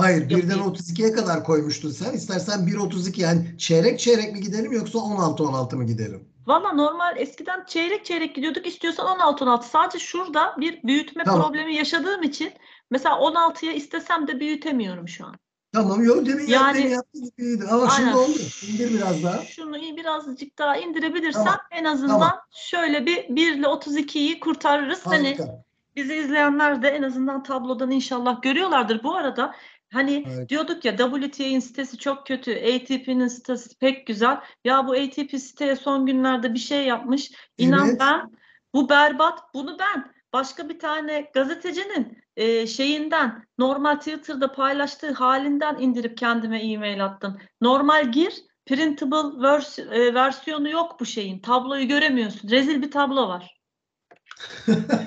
Hayır, 0.00 0.30
Yok, 0.30 0.30
birden 0.30 0.58
değil. 0.58 0.60
32'ye 0.70 1.12
kadar 1.12 1.44
koymuştun 1.44 1.90
sen. 1.90 2.12
İstersen 2.12 2.60
1.32 2.60 3.20
yani 3.20 3.58
çeyrek 3.58 4.00
çeyrek 4.00 4.32
mi 4.32 4.40
gidelim 4.40 4.72
yoksa 4.72 4.98
16-16 4.98 5.76
mı 5.76 5.84
gidelim? 5.86 6.28
Valla 6.46 6.72
normal 6.72 7.16
eskiden 7.16 7.64
çeyrek 7.64 8.04
çeyrek 8.04 8.34
gidiyorduk. 8.34 8.66
İstiyorsan 8.66 9.18
16-16. 9.18 9.62
Sadece 9.62 9.98
şurada 9.98 10.56
bir 10.60 10.82
büyütme 10.82 11.24
Tamam. 11.24 11.42
problemi 11.42 11.74
yaşadığım 11.74 12.22
için 12.22 12.52
mesela 12.90 13.14
16'ya 13.14 13.72
istesem 13.72 14.26
de 14.28 14.40
büyütemiyorum 14.40 15.08
şu 15.08 15.26
an. 15.26 15.34
Tamam 15.72 16.04
yok 16.04 16.26
demin 16.26 16.46
Yani- 16.46 16.78
demin 16.78 16.90
yaptığın 16.90 17.24
gibiydi. 17.24 17.64
Ama 17.70 17.90
şimdi 17.90 18.08
Aynen. 18.08 18.18
oldu. 18.18 18.38
İndir 18.72 18.94
biraz 18.94 19.22
daha. 19.24 19.44
Şunu 19.44 19.78
iyi 19.78 19.96
birazcık 19.96 20.58
daha 20.58 20.76
indirebilirsem 20.76 21.44
Tamam, 21.44 21.60
en 21.70 21.84
azından 21.84 22.20
tamam. 22.20 22.40
şöyle 22.50 23.06
bir 23.06 23.36
1 23.36 23.52
ile 23.54 23.66
32'yi 23.66 24.40
kurtarırız. 24.40 25.06
Hani 25.06 25.26
Harika. 25.28 25.64
bizi 25.96 26.14
izleyenler 26.14 26.82
de 26.82 26.88
en 26.88 27.02
azından 27.02 27.42
tablodan 27.42 27.90
inşallah 27.90 28.42
görüyorlardır. 28.42 29.02
Bu 29.02 29.14
arada 29.16 29.54
hani 29.92 30.24
Evet. 30.36 30.48
diyorduk 30.48 30.84
ya 30.84 30.96
WTA'nin 30.96 31.60
sitesi 31.60 31.98
çok 31.98 32.26
kötü, 32.26 32.52
ATP'nin 32.52 33.28
sitesi 33.28 33.78
pek 33.78 34.06
güzel. 34.06 34.40
Ya 34.64 34.86
bu 34.86 34.92
ATP 34.92 35.38
siteye 35.38 35.76
son 35.76 36.06
günlerde 36.06 36.54
bir 36.54 36.58
şey 36.58 36.86
yapmış. 36.86 37.30
İnan 37.58 37.88
Evet. 37.88 38.00
ben 38.00 38.30
bu 38.74 38.88
berbat, 38.88 39.54
bunu 39.54 39.76
ben 39.78 40.12
başka 40.32 40.68
bir 40.68 40.78
tane 40.78 41.30
gazetecinin 41.34 42.18
e, 42.36 42.66
şeyinden 42.66 43.44
normal 43.58 43.96
Twitter'da 43.96 44.52
paylaştığı 44.52 45.12
halinden 45.12 45.76
indirip 45.80 46.18
kendime 46.18 46.60
e-mail 46.62 47.04
attım. 47.04 47.38
Normal 47.60 48.12
gir, 48.12 48.34
printable 48.66 49.16
vers- 49.46 49.94
e, 49.94 50.14
versiyonu 50.14 50.68
yok 50.68 51.00
bu 51.00 51.06
şeyin. 51.06 51.38
Tabloyu 51.40 51.88
göremiyorsun. 51.88 52.48
Rezil 52.50 52.82
bir 52.82 52.90
tablo 52.90 53.28
var. 53.28 53.59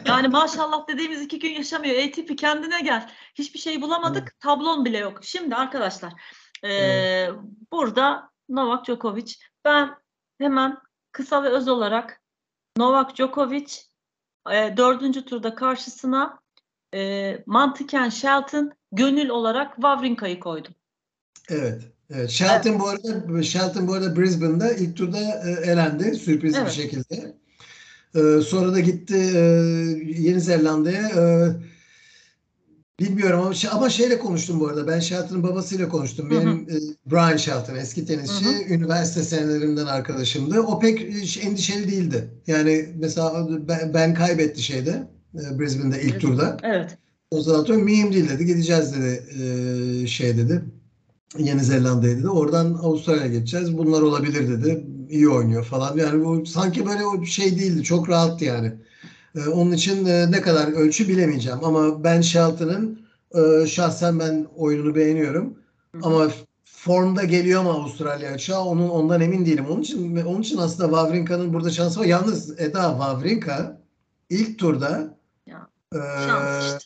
Yani 0.05 0.27
maşallah 0.27 0.87
dediğimiz 0.87 1.21
iki 1.21 1.39
gün 1.39 1.49
yaşamıyor. 1.49 1.95
ATP 2.03 2.37
kendine 2.37 2.81
gel. 2.81 3.09
Hiçbir 3.35 3.59
şey 3.59 3.81
bulamadık. 3.81 4.39
Tablon 4.39 4.85
bile 4.85 4.97
yok. 4.97 5.19
Şimdi 5.21 5.55
arkadaşlar 5.55 6.13
eee, 6.63 7.31
burada 7.71 8.29
Novak 8.49 8.85
Djokovic. 8.85 9.33
Ben 9.65 9.89
hemen 10.37 10.77
kısa 11.11 11.43
ve 11.43 11.49
öz 11.49 11.67
olarak 11.67 12.21
Novak 12.77 13.15
Djokovic 13.15 13.73
eee, 14.49 14.77
dördüncü 14.77 15.25
turda 15.25 15.55
karşısına 15.55 16.39
eee 16.93 17.43
mantıken 17.45 18.09
Shelton 18.09 18.71
gönül 18.91 19.29
olarak 19.29 19.75
Wawrinka'yı 19.75 20.39
koydum. 20.39 20.73
Evet. 21.49 21.81
Evet. 22.09 22.29
Shelton 22.29 22.79
bu 22.79 22.87
arada 22.87 23.43
Shelton 23.43 23.87
bu 23.87 23.93
arada 23.93 24.15
Brisbane'da 24.15 24.73
ilk 24.73 24.97
turda 24.97 25.17
e, 25.19 25.71
elendi 25.71 26.15
sürpriz 26.15 26.55
Evet. 26.55 26.67
bir 26.67 26.71
şekilde. 26.71 27.42
E, 28.15 28.41
sonra 28.41 28.73
da 28.73 28.79
gitti 28.79 29.15
e, 29.35 29.39
Yeni 30.17 30.41
Zelanda'ya. 30.41 31.09
E, 31.09 31.23
bilmiyorum 32.99 33.39
ama, 33.39 33.53
şey- 33.53 33.69
ama 33.73 33.89
şeyle 33.89 34.19
konuştum 34.19 34.59
bu 34.59 34.67
arada. 34.67 34.87
Ben 34.87 34.99
Shelton'ın 34.99 35.43
babasıyla 35.43 35.89
konuştum. 35.89 36.31
Hı 36.31 36.35
hı. 36.35 36.39
Benim 36.39 36.67
e, 36.69 36.75
Brian 37.11 37.37
Shelton 37.37 37.75
eski 37.75 38.05
tenisçi. 38.05 38.45
Hı 38.45 38.49
hı. 38.49 38.73
Üniversite 38.73 39.23
senelerimden 39.23 39.85
arkadaşımdı. 39.85 40.59
O 40.59 40.79
pek 40.79 41.01
e, 41.01 41.39
endişeli 41.39 41.91
değildi. 41.91 42.29
Yani 42.47 42.89
mesela 42.99 43.47
ben, 43.67 43.93
ben 43.93 44.13
kaybetti 44.13 44.61
şeyde 44.61 45.07
e, 45.35 45.59
Brisbane'da 45.59 45.97
ilk 45.97 46.19
turda. 46.19 46.57
Evet. 46.63 46.97
O 47.31 47.41
zaman 47.41 47.79
mühim 47.81 48.13
değil 48.13 48.29
dedi. 48.29 48.45
Gideceğiz 48.45 48.93
dedi. 48.95 49.23
Ee, 50.03 50.07
şey 50.07 50.37
dedi. 50.37 50.61
Yeni 51.37 51.63
Zelanda'ya 51.63 52.17
dedi. 52.17 52.29
Oradan 52.29 52.73
Avustralya'ya 52.73 53.27
geçeceğiz. 53.27 53.77
Bunlar 53.77 54.01
olabilir 54.01 54.49
dedi. 54.49 54.85
İyi 55.09 55.29
oynuyor 55.29 55.63
falan. 55.63 55.97
Yani 55.97 56.25
bu 56.25 56.45
sanki 56.45 56.85
böyle 56.85 57.05
o 57.05 57.25
şey 57.25 57.59
değildi. 57.59 57.83
Çok 57.83 58.09
rahattı 58.09 58.45
yani. 58.45 58.73
Ee, 59.35 59.47
onun 59.47 59.71
için 59.71 60.05
e, 60.05 60.31
ne 60.31 60.41
kadar 60.41 60.67
ölçü 60.67 61.07
bilemeyeceğim. 61.07 61.59
Ama 61.63 62.03
ben 62.03 62.21
Shelton'ın 62.21 63.01
e, 63.35 63.67
şahsen 63.67 64.19
ben 64.19 64.47
oyununu 64.55 64.95
beğeniyorum. 64.95 65.57
Ama 66.03 66.31
formda 66.65 67.23
geliyor 67.23 67.63
mu 67.63 67.69
Avustralya 67.69 68.31
açığa 68.31 68.65
onun 68.65 68.89
ondan 68.89 69.21
emin 69.21 69.45
değilim. 69.45 69.65
Onun 69.69 69.81
için 69.81 70.15
onun 70.25 70.41
için 70.41 70.57
aslında 70.57 70.89
Wawrinka'nın 70.89 71.53
burada 71.53 71.69
şansı 71.69 71.99
var. 71.99 72.05
Yalnız 72.05 72.59
Eda 72.59 72.89
Wawrinka 72.89 73.81
ilk 74.29 74.59
turda 74.59 75.17
Ya, 75.47 75.67
e, 75.93 75.99
işte. 76.59 76.77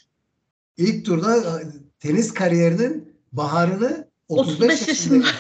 İlk 0.78 1.06
turda 1.06 1.38
e, 1.38 1.64
tenis 2.00 2.34
kariyerinin 2.34 3.14
baharını 3.32 4.07
35, 4.30 4.54
35 4.58 4.88
yaşında 4.88 5.26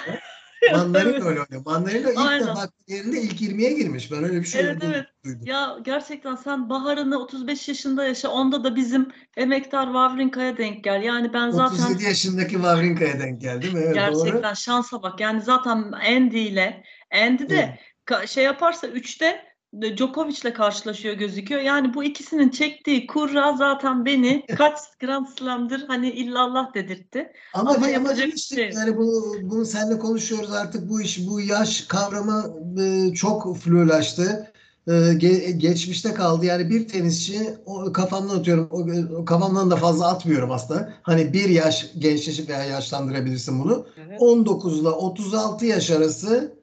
Evet. 0.61 1.05
öyle 1.05 1.23
oynuyor. 1.23 1.47
Mandarino 1.65 2.09
ilk 2.11 2.17
Aynen. 2.17 2.47
defa 2.47 2.69
kariyerinde 2.69 3.21
ilk 3.21 3.41
20'ye 3.41 3.73
girmiş. 3.73 4.11
Ben 4.11 4.23
öyle 4.23 4.41
bir 4.41 4.45
şey 4.45 4.61
Evet, 4.61 4.77
evet. 4.85 5.05
duydum. 5.25 5.41
Ya 5.45 5.77
gerçekten 5.81 6.35
sen 6.35 6.69
baharını 6.69 7.19
35 7.19 7.67
yaşında 7.67 8.05
yaşa. 8.05 8.29
Onda 8.29 8.63
da 8.63 8.75
bizim 8.75 9.11
emektar 9.37 9.85
Wawrinka'ya 9.85 10.57
denk 10.57 10.83
gel. 10.83 11.01
Yani 11.03 11.33
ben 11.33 11.49
zaten 11.49 11.75
37 11.83 12.03
yaşındaki 12.03 12.51
Wawrinka'ya 12.51 13.19
denk 13.19 13.41
geldi 13.41 13.69
mi? 13.71 13.79
Evet 13.79 13.95
doğru. 14.13 14.25
gerçekten 14.25 14.53
şansa 14.53 15.03
bak. 15.03 15.19
Yani 15.19 15.41
zaten 15.41 15.91
Andy 15.91 16.47
ile 16.47 16.83
Andy 17.23 17.49
de 17.49 17.79
ka- 18.05 18.27
şey 18.27 18.43
yaparsa 18.43 18.87
3'te 18.87 19.46
Djokovic'le 19.81 20.53
karşılaşıyor 20.53 21.15
gözüküyor. 21.15 21.61
Yani 21.61 21.93
bu 21.93 22.03
ikisinin 22.03 22.49
çektiği 22.49 23.07
kurra 23.07 23.55
zaten 23.57 24.05
beni 24.05 24.45
kaç 24.57 24.77
Grand 24.99 25.27
Slam'dır 25.27 25.83
hani 25.87 26.09
illallah 26.11 26.73
dedirtti. 26.73 27.31
Ama, 27.53 27.69
Ama 27.69 27.77
ama 27.77 27.87
yapacak 27.87 28.27
bir 28.27 28.37
şey 28.37 28.71
yani 28.73 28.97
bunu, 28.97 29.49
bunu 29.49 29.65
seninle 29.65 29.99
konuşuyoruz 29.99 30.51
artık 30.51 30.89
bu 30.89 31.01
iş 31.01 31.27
bu 31.27 31.41
yaş 31.41 31.81
kavramı 31.81 32.53
e, 32.81 33.13
çok 33.13 33.57
flulaştı. 33.57 34.51
E, 34.87 34.91
ge- 34.91 35.51
geçmişte 35.51 36.13
kaldı. 36.13 36.45
Yani 36.45 36.69
bir 36.69 36.87
tenisçi 36.87 37.39
o, 37.65 37.93
kafamdan 37.93 38.39
atıyorum. 38.39 38.69
O, 38.71 38.87
o 39.21 39.25
kafamdan 39.25 39.71
da 39.71 39.75
fazla 39.75 40.07
atmıyorum 40.07 40.51
aslında. 40.51 40.93
Hani 41.01 41.33
bir 41.33 41.49
yaş 41.49 41.91
gençleşip 41.97 42.49
veya 42.49 42.63
yaşlandırabilirsin 42.63 43.63
bunu. 43.63 43.87
19 44.19 44.81
ile 44.81 44.89
36 44.89 45.65
yaş 45.65 45.91
arası 45.91 46.56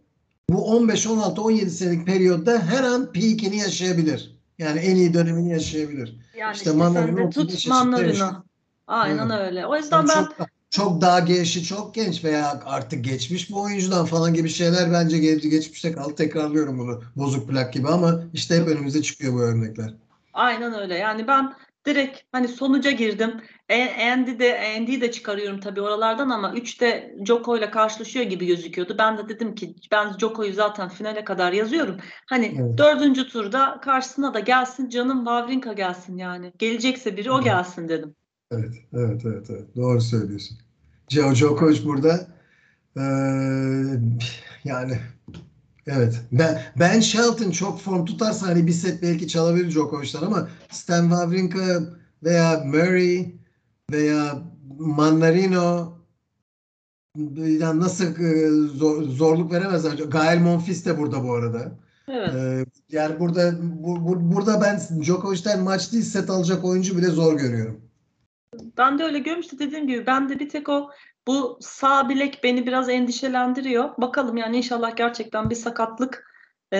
bu 0.50 0.64
15, 0.64 1.06
16, 1.06 1.42
17 1.42 1.70
senelik 1.70 2.06
periyotta 2.06 2.62
her 2.62 2.84
an 2.84 3.12
peakini 3.12 3.56
yaşayabilir. 3.56 4.34
Yani 4.58 4.80
en 4.80 4.96
iyi 4.96 5.14
dönemini 5.14 5.50
yaşayabilir. 5.50 6.16
Yani 6.38 6.56
İşte 6.56 6.70
işte 6.70 6.82
35 6.82 7.34
tut 7.34 7.50
yaşıyor. 7.98 8.34
Aynen 8.86 9.30
Evet. 9.30 9.40
öyle. 9.40 9.66
O 9.66 9.76
yüzden 9.76 9.96
Yani 9.96 10.08
ben 10.08 10.24
çok 10.24 10.48
çok 10.70 11.00
daha 11.00 11.20
gençi 11.20 11.64
çok 11.64 11.94
genç 11.94 12.24
veya 12.24 12.60
artık 12.66 13.04
geçmiş 13.04 13.50
bu 13.50 13.62
oyuncudan 13.62 14.06
falan 14.06 14.34
gibi 14.34 14.48
şeyler 14.48 14.92
bence 14.92 15.18
geç, 15.18 15.42
geçmişte 15.42 15.92
kaldı. 15.92 16.14
Tekrarlıyorum 16.14 16.78
bunu 16.78 17.02
bozuk 17.16 17.48
plak 17.48 17.72
gibi 17.72 17.88
ama 17.88 18.20
işte 18.32 18.56
hep 18.56 18.68
önümüze 18.68 19.02
çıkıyor 19.02 19.34
bu 19.34 19.40
örnekler. 19.40 19.94
Aynen 20.32 20.74
öyle. 20.74 20.94
Yani 20.94 21.26
ben 21.26 21.52
direkt 21.86 22.20
hani 22.32 22.48
sonuca 22.48 22.90
girdim. 22.90 23.40
Andy 24.12 24.38
de 24.38 24.76
Andy'yi 24.76 25.00
de 25.00 25.10
çıkarıyorum 25.12 25.60
tabii 25.60 25.80
oralardan 25.80 26.30
ama 26.30 26.52
3'te 26.54 27.14
Joko 27.26 27.56
ile 27.56 27.70
karşılaşıyor 27.70 28.24
gibi 28.26 28.46
gözüküyordu. 28.46 28.96
Ben 28.98 29.18
de 29.18 29.28
dedim 29.28 29.54
ki 29.54 29.74
ben 29.92 30.18
Joko'yu 30.18 30.52
zaten 30.52 30.88
finale 30.88 31.24
kadar 31.24 31.52
yazıyorum. 31.52 31.96
Hani 32.26 32.56
Evet. 32.60 32.78
dördüncü 32.78 33.28
turda 33.28 33.80
karşısına 33.82 34.34
da 34.34 34.40
gelsin 34.40 34.88
canım 34.88 35.18
Wawrinka 35.18 35.72
gelsin 35.72 36.16
yani. 36.16 36.52
Gelecekse 36.58 37.16
biri 37.16 37.30
o 37.30 37.42
gelsin 37.42 37.88
dedim. 37.88 38.14
Evet, 38.50 38.74
evet, 38.92 39.22
evet, 39.24 39.46
evet. 39.50 39.76
Doğru 39.76 40.00
söylüyorsun. 40.00 40.58
Djokovic 41.10 41.84
burada 41.84 42.26
eee, 42.96 43.02
yani 44.64 44.98
evet. 45.86 46.20
Ben 46.32 46.62
Ben 46.80 47.00
Shelton 47.00 47.50
çok 47.50 47.80
form 47.80 48.04
tutarsa 48.04 48.46
hani 48.46 48.66
bir 48.66 48.72
set 48.72 49.02
belki 49.02 49.28
çalabilir 49.28 49.70
Djokovic'ten 49.70 50.22
ama 50.26 50.48
Stan 50.70 51.02
Wawrinka 51.08 51.80
veya 52.22 52.62
Murray 52.64 53.32
veya 53.94 54.42
Manarino 54.78 55.94
yani 57.36 57.80
nasıl 57.80 58.18
eee, 58.18 58.48
zor- 58.50 59.02
zorluk 59.02 59.52
veremezler. 59.52 59.92
Gael 59.92 60.40
Monfils 60.40 60.86
de 60.86 60.98
burada 60.98 61.24
bu 61.24 61.34
arada. 61.34 61.78
Evet. 62.08 62.34
Eee, 62.34 62.64
yani 62.88 63.20
burada 63.20 63.52
bu, 63.62 64.06
bu- 64.06 64.32
burada 64.34 64.60
ben 64.60 65.02
Djokovic'ten 65.02 65.62
maç 65.62 65.92
değil 65.92 66.04
set 66.04 66.30
alacak 66.30 66.64
oyuncu 66.64 66.96
bile 66.98 67.06
zor 67.06 67.38
görüyorum. 67.38 67.80
Ben 68.78 68.98
de 68.98 69.04
öyle 69.04 69.18
görmüştüm 69.18 69.58
dediğim 69.58 69.86
gibi 69.86 70.06
ben 70.06 70.28
de 70.28 70.38
bir 70.40 70.48
tek 70.48 70.68
o 70.68 70.90
bu 71.26 71.58
sağ 71.60 72.08
bilek 72.08 72.40
beni 72.44 72.66
biraz 72.66 72.88
endişelendiriyor. 72.88 73.88
Bakalım 73.98 74.36
yani 74.36 74.56
inşallah 74.56 74.96
gerçekten 74.96 75.50
bir 75.50 75.54
sakatlık 75.54 76.26
e, 76.72 76.78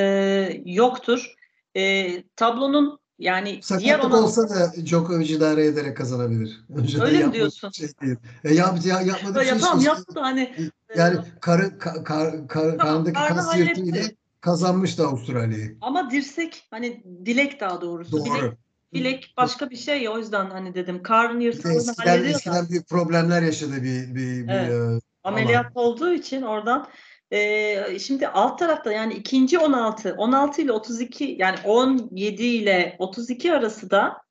yoktur. 0.65 1.35
E, 1.77 2.09
tablonun 2.37 2.99
yani 3.19 3.49
diğer 3.49 3.63
Sakatlık 3.63 4.05
olan 4.05 4.23
olsa 4.23 4.49
da 4.49 4.73
Djokovic 4.87 5.35
idare 5.35 5.67
ederek 5.67 5.97
kazanabilir. 5.97 6.61
Önceden 6.77 7.07
Öyle 7.07 7.27
mi 7.27 7.33
diyorsun? 7.33 7.71
Şey 7.71 7.89
değil. 8.03 8.17
E, 8.45 8.55
yap, 8.55 8.79
ya, 8.85 9.01
yapmadığı 9.01 9.39
ya 9.39 9.45
şey 9.45 9.59
tamam 9.59 9.81
yaptı 9.81 10.21
hani 10.21 10.41
e, 10.91 10.99
Yani 10.99 11.19
karı, 11.41 11.79
ka, 11.79 12.05
kar, 12.05 12.49
kar, 12.49 12.79
karnındaki 12.79 13.13
karnı 13.13 13.37
kas 13.37 13.59
yırtığıyla 13.59 14.03
kazanmıştı 14.41 15.07
Avustralya'yı. 15.07 15.77
ama 15.81 16.11
dirsek 16.11 16.67
hani 16.71 17.05
dilek 17.27 17.61
daha 17.61 17.81
doğrusu. 17.81 18.13
Doğru. 18.13 18.55
bilek 18.93 19.35
başka 19.37 19.71
bir 19.71 19.77
şey 19.77 20.03
ya 20.03 20.13
o 20.13 20.19
yüzden 20.19 20.51
hani 20.51 20.75
dedim 20.75 21.03
de 21.05 21.45
yırtığını 21.45 21.95
hallediyor 21.97 22.35
eskiden 22.35 22.69
büyük 22.69 22.89
problemler 22.89 23.43
yaşadı 23.43 23.83
bir, 23.83 24.15
bir, 24.15 24.49
bir 24.49 24.53
Evet. 24.53 25.03
e, 25.03 25.05
Ameliyat 25.25 25.67
olduğu 25.75 26.13
için 26.13 26.43
oradan 26.43 26.87
eee, 27.35 27.99
şimdi 27.99 28.29
alt 28.29 28.59
tarafta 28.59 28.93
yani 28.93 29.15
ikinci 29.15 29.59
16 29.59 30.15
16 30.19 30.63
ile 30.63 30.73
32 30.73 31.37
yani 31.39 31.57
17 31.65 32.43
ile 32.43 32.97
32 32.99 33.53
arası 33.53 33.91
da 33.91 34.23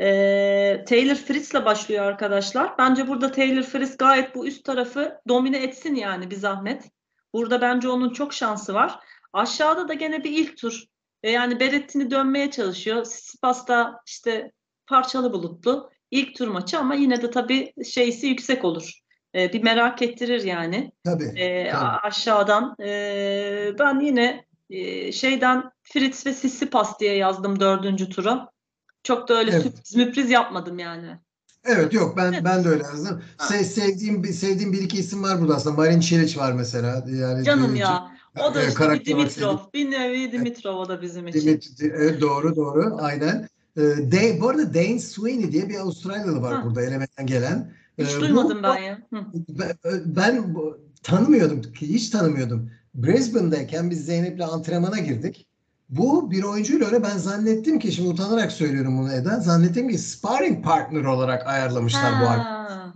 eee, 0.00 0.84
Taylor 0.88 1.14
Fritz'le 1.14 1.64
başlıyor 1.64 2.04
arkadaşlar. 2.04 2.78
Bence 2.78 3.08
burada 3.08 3.32
Taylor 3.32 3.62
Fritz 3.62 3.96
gayet 3.96 4.34
bu 4.34 4.46
üst 4.46 4.64
tarafı 4.64 5.20
domine 5.28 5.58
etsin 5.62 5.94
yani 5.94 6.30
bir 6.30 6.36
zahmet. 6.36 6.90
Burada 7.34 7.60
bence 7.60 7.88
onun 7.88 8.12
çok 8.12 8.34
şansı 8.34 8.74
var. 8.74 8.98
Aşağıda 9.32 9.88
da 9.88 9.94
gene 9.94 10.24
bir 10.24 10.30
ilk 10.30 10.58
tur. 10.58 10.84
E, 11.22 11.30
yani 11.30 11.60
Berrettini 11.60 12.10
dönmeye 12.10 12.50
çalışıyor. 12.50 13.04
Tsitsipas 13.04 13.68
da 13.68 14.00
işte 14.06 14.52
parçalı 14.86 15.32
bulutlu. 15.32 15.90
İlk 16.10 16.36
tur 16.36 16.48
maçı 16.48 16.78
ama 16.78 16.94
yine 16.94 17.22
de 17.22 17.30
tabii 17.30 17.72
şeysi 17.84 18.26
yüksek 18.26 18.64
olur. 18.64 19.00
E, 19.34 19.52
bir 19.52 19.62
merak 19.62 20.02
ettirir 20.02 20.44
yani 20.44 20.92
tabii. 21.04 21.24
e, 21.24 21.70
tabii. 21.70 21.84
aşağıdan. 21.84 22.76
E, 22.82 23.72
ben 23.78 24.00
yine 24.00 24.44
e, 24.70 25.12
şeyden 25.12 25.70
Fritz 25.82 26.26
ve 26.26 26.32
Tsitsipas 26.32 27.00
diye 27.00 27.14
yazdım 27.16 27.60
dördüncü 27.60 28.08
tura. 28.08 28.50
Çok 29.02 29.28
da 29.28 29.34
öyle 29.38 29.50
Evet. 29.50 29.62
sürpriz 29.62 29.96
müpriz 29.96 30.30
yapmadım 30.30 30.78
yani. 30.78 31.06
Evet 31.64 31.92
yok 31.92 32.16
ben 32.16 32.32
Evet. 32.32 32.44
ben 32.44 32.64
de 32.64 32.68
öyle 32.68 32.82
yazdım. 32.82 33.22
Se- 33.38 33.64
sevdiğim 33.64 34.24
sevdiğim 34.24 34.72
bir 34.72 34.82
iki 34.82 34.98
isim 34.98 35.22
var 35.22 35.40
burada 35.40 35.54
aslında. 35.54 35.76
Marin 35.76 36.00
Cilic 36.00 36.40
var 36.40 36.52
mesela. 36.52 37.04
Yani 37.08 37.44
Canım 37.44 37.76
ya. 37.76 38.08
O 38.50 38.54
da 38.54 38.62
işte 38.62 38.90
bir 38.90 39.04
Dimitrov. 39.04 39.56
Bir 39.74 39.90
nevi 39.90 40.32
Dimitrov 40.32 40.76
o 40.76 40.88
da 40.88 41.02
bizim 41.02 41.28
için. 41.28 41.40
Dimit- 41.40 41.82
evet, 41.94 42.20
doğru 42.20 42.56
doğru 42.56 42.96
aynen. 43.00 43.48
Dane, 43.76 44.40
bu 44.40 44.48
arada 44.48 44.74
Dane 44.74 44.98
Sweeney 44.98 45.52
diye 45.52 45.68
bir 45.68 45.74
Avustralyalı 45.74 46.42
var 46.42 46.54
Ha. 46.54 46.64
burada 46.64 46.82
elemeden 46.82 47.26
gelen. 47.26 47.72
Hiç 48.00 48.12
Ee, 48.14 48.16
bu- 48.16 48.20
duymadım 48.20 48.62
ben 48.62 48.78
ya. 48.82 48.98
Hı. 49.12 49.24
Ben, 49.48 49.72
ben 50.06 50.54
bu- 50.54 50.78
tanımıyordum 51.02 51.62
ki 51.62 51.88
hiç 51.88 52.10
tanımıyordum. 52.10 52.70
Brisbane'deyken 52.94 53.90
biz 53.90 54.04
Zeynep'le 54.06 54.40
antrenmana 54.40 54.98
girdik. 54.98 55.46
Bu 55.88 56.30
bir 56.30 56.42
oyuncuyla 56.42 56.86
öyle 56.86 57.02
ben 57.02 57.18
zannettim 57.18 57.78
ki 57.78 57.92
şimdi 57.92 58.08
utanarak 58.08 58.52
söylüyorum 58.52 58.98
bunu 58.98 59.12
Eda. 59.12 59.40
Zannettim 59.40 59.88
ki 59.88 59.98
sparring 59.98 60.64
partner 60.64 61.04
olarak 61.04 61.46
ayarlamışlar 61.46 62.12
bu 62.20 62.28
arkadaşı. 62.28 62.74
Ha. 62.74 62.94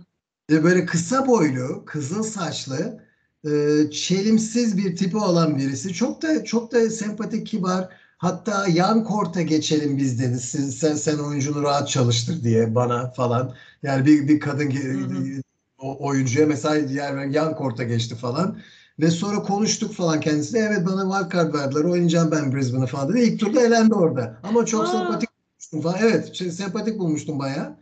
E, 0.51 0.63
Böyle 0.63 0.85
kısa 0.85 1.27
boylu, 1.27 1.83
kızıl 1.85 2.23
saçlı, 2.23 3.03
e, 3.45 3.49
çelimsiz 3.91 4.77
bir 4.77 4.95
tipi 4.95 5.17
olan 5.17 5.57
birisi. 5.57 5.93
Çok 5.93 6.21
da 6.21 6.43
çok 6.43 6.71
da 6.71 6.89
sempatik, 6.89 7.47
kibar. 7.47 7.89
Hatta 8.25 8.67
yan 8.67 9.03
korta 9.03 9.41
geçelim 9.41 9.97
biz 9.97 10.19
dedi. 10.19 10.39
Siz, 10.39 10.77
sen, 10.77 10.95
sen 10.95 11.17
oyuncunu 11.17 11.63
rahat 11.63 11.89
çalıştır 11.89 12.43
diye 12.43 12.75
bana 12.75 13.11
falan. 13.11 13.53
Yani 13.83 14.05
bir, 14.05 14.27
bir 14.27 14.39
kadın 14.39 14.69
ge- 14.69 14.93
Hı 14.93 15.37
hı. 15.37 15.41
o, 15.77 16.07
oyuncuya 16.07 16.47
mesela 16.47 16.75
yer, 16.75 17.25
yan 17.25 17.55
korta 17.55 17.83
geçti 17.83 18.15
falan. 18.15 18.57
Ve 18.99 19.11
sonra 19.11 19.43
konuştuk 19.43 19.93
falan 19.93 20.19
kendisiyle. 20.19 20.59
Evet 20.65 20.87
bana 20.87 21.01
wildcard 21.17 21.53
verdiler. 21.53 21.83
Oynayacağım 21.83 22.31
ben 22.31 22.51
Brisbane'ı 22.51 22.85
falan 22.85 23.09
dedi. 23.09 23.19
İlk 23.19 23.39
turda 23.39 23.61
elendi 23.61 23.93
orada. 23.93 24.37
Ama 24.43 24.65
çok 24.65 24.83
Aa. 24.83 24.87
sempatik 24.87 25.29
bulmuştum 25.29 25.81
falan. 25.81 25.97
Evet 26.01 26.33
şey, 26.35 26.51
sempatik 26.51 26.99
bulmuştum 26.99 27.39
bayağı. 27.39 27.77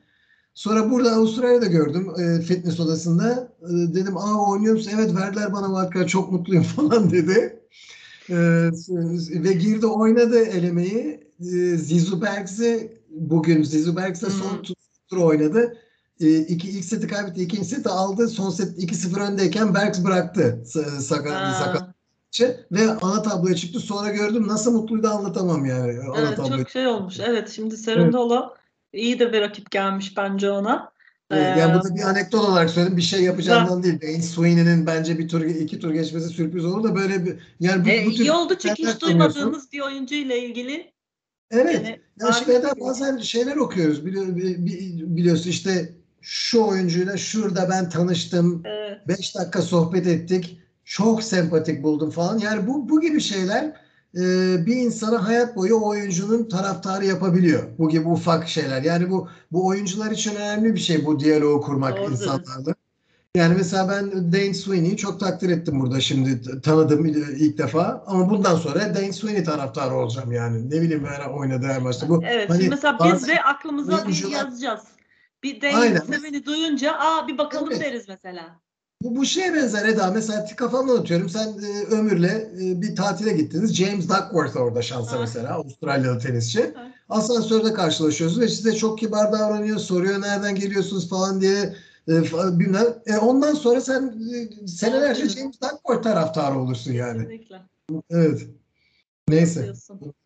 Sonra 0.53 0.91
burada 0.91 1.11
Avustralya'da 1.11 1.65
gördüm 1.65 2.07
e, 2.19 2.41
fitness 2.41 2.79
odasında. 2.79 3.51
E, 3.61 3.69
dedim 3.69 4.17
aa 4.17 4.49
oynuyor 4.51 4.73
musun? 4.73 4.91
Evet 4.95 5.15
verdiler 5.15 5.53
bana 5.53 5.81
wildcard 5.81 6.07
çok 6.07 6.31
mutluyum 6.31 6.63
falan 6.75 7.11
dedi. 7.11 7.59
E, 8.29 8.35
ve 9.43 9.53
girdi 9.53 9.85
oynadı 9.85 10.39
elemeyi. 10.45 11.23
E, 11.39 11.45
Zizu 11.77 12.21
Bergs'i 12.21 13.01
bugün 13.09 13.63
Zizu 13.63 13.95
Bergs'le 13.95 14.27
son 14.31 14.49
Hmm. 14.55 14.61
tur, 14.61 14.75
tur 15.09 15.17
oynadı. 15.17 15.77
E, 16.21 16.37
iki, 16.37 16.69
ilk 16.69 16.85
seti 16.85 17.07
kaybetti. 17.07 17.41
ikinci 17.43 17.65
seti 17.65 17.89
aldı. 17.89 18.27
Son 18.27 18.49
set 18.49 18.79
2-0 18.79 19.21
öndeyken 19.21 19.75
Bergs 19.75 20.03
bıraktı. 20.03 20.61
Sa- 20.65 20.99
Sakat, 21.01 21.57
sakat. 21.57 21.93
Ve 22.71 22.91
ana 22.91 23.21
tabloya 23.21 23.55
çıktı. 23.55 23.79
Sonra 23.79 24.09
gördüm 24.09 24.47
nasıl 24.47 24.71
mutluydu 24.71 25.07
anlatamam 25.07 25.65
yani. 25.65 25.99
Ana 25.99 26.19
Evet, 26.27 26.37
tabloya 26.37 26.57
çok 26.57 26.69
şey 26.69 26.87
olmuş. 26.87 27.19
Evet 27.19 27.49
şimdi 27.49 27.77
Serundolo 27.77 28.53
iyi 28.93 29.19
de 29.19 29.33
bir 29.33 29.41
rakip 29.41 29.71
gelmiş 29.71 30.17
bence 30.17 30.51
ona. 30.51 30.92
Evet, 31.37 31.57
yani 31.57 31.79
bu 31.79 31.83
da 31.83 31.95
bir 31.95 32.01
anekdot 32.01 32.45
olarak 32.45 32.69
söyledim. 32.69 32.97
Bir 32.97 33.01
şey 33.01 33.23
yapacağından 33.23 33.83
değil. 33.83 34.01
Dane 34.01 34.21
Sweeney'nin 34.21 34.85
bence 34.87 35.19
bir 35.19 35.27
tur 35.27 35.41
iki 35.41 35.79
tur 35.79 35.91
geçmesi 35.93 36.29
sürpriz 36.29 36.65
olur 36.65 36.83
da 36.83 36.95
böyle 36.95 37.25
bir 37.25 37.35
yani 37.59 37.85
bu, 37.85 37.89
e, 37.89 38.05
bu 38.05 38.11
tür 38.13 38.23
iyi 38.23 38.31
oldu 38.31 38.55
çünkü 38.59 38.87
hiç 38.87 39.01
duymadığımız 39.01 39.71
bir 39.71 39.79
oyuncu 39.79 40.15
ile 40.15 40.45
ilgili 40.45 40.93
Evet. 41.51 41.99
yani 42.19 42.63
Ya 42.63 42.73
bazen 42.81 43.17
şeyler 43.17 43.55
okuyoruz 43.55 44.05
bili- 44.05 44.35
bi- 44.35 44.65
bi- 44.65 45.15
biliyorsun 45.15 45.49
işte 45.49 45.93
şu 46.21 46.63
oyuncuyla 46.65 47.17
şurada 47.17 47.69
ben 47.69 47.89
tanıştım. 47.89 48.61
Evet. 48.65 49.07
5 49.07 49.35
dakika 49.35 49.61
sohbet 49.61 50.07
ettik. 50.07 50.59
Çok 50.85 51.23
sempatik 51.23 51.83
buldum 51.83 52.09
falan. 52.09 52.37
Yani 52.37 52.67
bu 52.67 52.89
bu 52.89 53.01
gibi 53.01 53.21
şeyler 53.21 53.73
e, 54.15 54.21
bir 54.65 54.75
insana 54.75 55.27
hayat 55.27 55.55
boyu 55.55 55.75
o 55.75 55.87
oyuncunun 55.89 56.49
taraftarı 56.49 57.05
yapabiliyor. 57.05 57.63
Bu 57.77 57.89
gibi 57.89 58.07
ufak 58.07 58.47
şeyler. 58.49 58.81
Yani 58.81 59.09
bu 59.09 59.29
bu 59.51 59.67
oyuncular 59.67 60.11
için 60.11 60.35
önemli 60.35 60.75
bir 60.75 60.79
şey 60.79 61.05
bu 61.05 61.19
diyaloğu 61.19 61.61
kurmak 61.61 61.97
Doğru 61.97 62.11
insanlarla. 62.11 62.75
Yani 63.35 63.55
mesela 63.57 63.89
ben 63.89 64.33
Dane 64.33 64.53
Sweeney'i 64.53 64.97
çok 64.97 65.19
takdir 65.19 65.49
ettim 65.49 65.79
burada 65.81 66.01
şimdi 66.01 66.61
tanıdım 66.61 67.05
ilk 67.05 67.57
defa 67.57 68.03
ama 68.07 68.29
bundan 68.29 68.55
sonra 68.55 68.95
Dane 68.95 69.13
Sweeney 69.13 69.43
taraftarı 69.43 69.95
olacağım 69.95 70.31
yani. 70.31 70.69
Ne 70.69 70.81
bileyim 70.81 71.05
her 71.05 71.29
oynadığı 71.29 71.67
her 71.67 71.81
maçta. 71.81 72.09
Bu 72.09 72.23
Evet, 72.25 72.49
hani 72.49 72.57
şimdi 72.57 72.69
mesela 72.69 72.97
biz 73.03 73.27
de 73.27 73.43
aklımıza 73.43 73.91
bir 73.91 73.97
oyuncular- 73.97 74.31
yazacağız. 74.31 74.81
Bir. 75.43 75.61
Dane 75.61 75.99
Seven'i 75.99 76.45
duyunca 76.45 76.93
aa 76.93 77.27
bir 77.27 77.37
bakalım 77.37 77.69
Evet. 77.71 77.81
deriz 77.81 78.07
mesela. 78.07 78.59
Bu, 79.03 79.15
bu 79.15 79.25
şeye 79.25 79.53
benzer 79.53 79.85
Eda. 79.85 80.11
Mesela 80.11 80.45
kafamdan 80.57 80.97
atıyorum. 80.97 81.29
Sen 81.29 81.47
e, 81.47 81.85
Ömür'le 81.95 82.23
e, 82.23 82.81
bir 82.81 82.95
tatile 82.95 83.33
gittiniz. 83.33 83.75
James 83.75 84.09
Duckworth 84.09 84.57
orada 84.57 84.81
şansa 84.81 85.15
Ha. 85.15 85.21
mesela. 85.21 85.53
Avustralyalı 85.53 86.19
tenisçi. 86.19 86.73
Ha. 86.75 86.91
Asansörde 87.09 87.73
karşılaşıyorsunuz 87.73 88.41
ve 88.41 88.47
size 88.47 88.75
çok 88.75 88.99
kibar 88.99 89.31
davranıyor. 89.31 89.77
Soruyor 89.77 90.21
nereden 90.21 90.55
geliyorsunuz 90.55 91.09
falan 91.09 91.41
diye. 91.41 91.75
E, 92.07 92.11
fa- 92.11 92.59
bilmem. 92.59 92.85
E, 93.05 93.17
ondan 93.17 93.53
sonra 93.53 93.81
sen 93.81 94.15
e, 94.63 94.67
senelerce. 94.67 95.29
James 95.29 95.61
Duckworth 95.61 96.03
taraftarı 96.03 96.59
olursun 96.59 96.91
yani. 96.93 97.19
Kesinlikle. 97.21 97.61
Evet. 98.09 98.47
Neyse. 99.29 99.73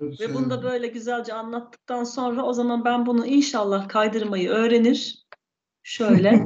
Ve 0.01 0.33
bunu 0.33 0.49
da 0.49 0.63
böyle 0.63 0.87
güzelce 0.87 1.33
anlattıktan 1.33 2.03
sonra 2.03 2.43
o 2.43 2.53
zaman 2.53 2.85
ben 2.85 3.05
bunu 3.05 3.25
inşallah 3.25 3.87
kaydırmayı 3.89 4.49
öğrenir. 4.49 5.25
Şöyle 5.83 6.45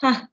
Heh, 0.00 0.26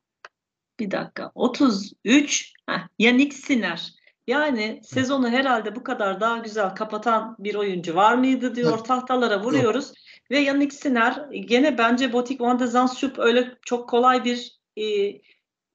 bir 0.79 0.91
dakika. 0.91 1.31
33. 1.35 2.53
Heh, 2.69 2.87
Yannick 2.99 3.35
Sinner. 3.35 3.93
Yani 4.27 4.81
sezonu 4.83 5.29
herhalde 5.29 5.75
bu 5.75 5.83
kadar 5.83 6.21
daha 6.21 6.37
güzel 6.37 6.75
kapatan 6.75 7.35
bir 7.39 7.55
oyuncu 7.55 7.95
var 7.95 8.15
mıydı 8.15 8.55
diyor. 8.55 8.77
Tahtalara 8.77 9.43
vuruyoruz. 9.43 9.93
Ve 10.31 10.39
Yannick 10.39 10.75
Sinner 10.75 11.27
gene 11.31 11.77
bence 11.77 12.13
Botik 12.13 12.41
van 12.41 12.59
de 12.59 12.67
Zandschulp 12.67 13.19
öyle 13.19 13.57
çok 13.65 13.89
kolay 13.89 14.25
bir 14.25 14.57
e, 14.75 14.83
e, 14.83 15.21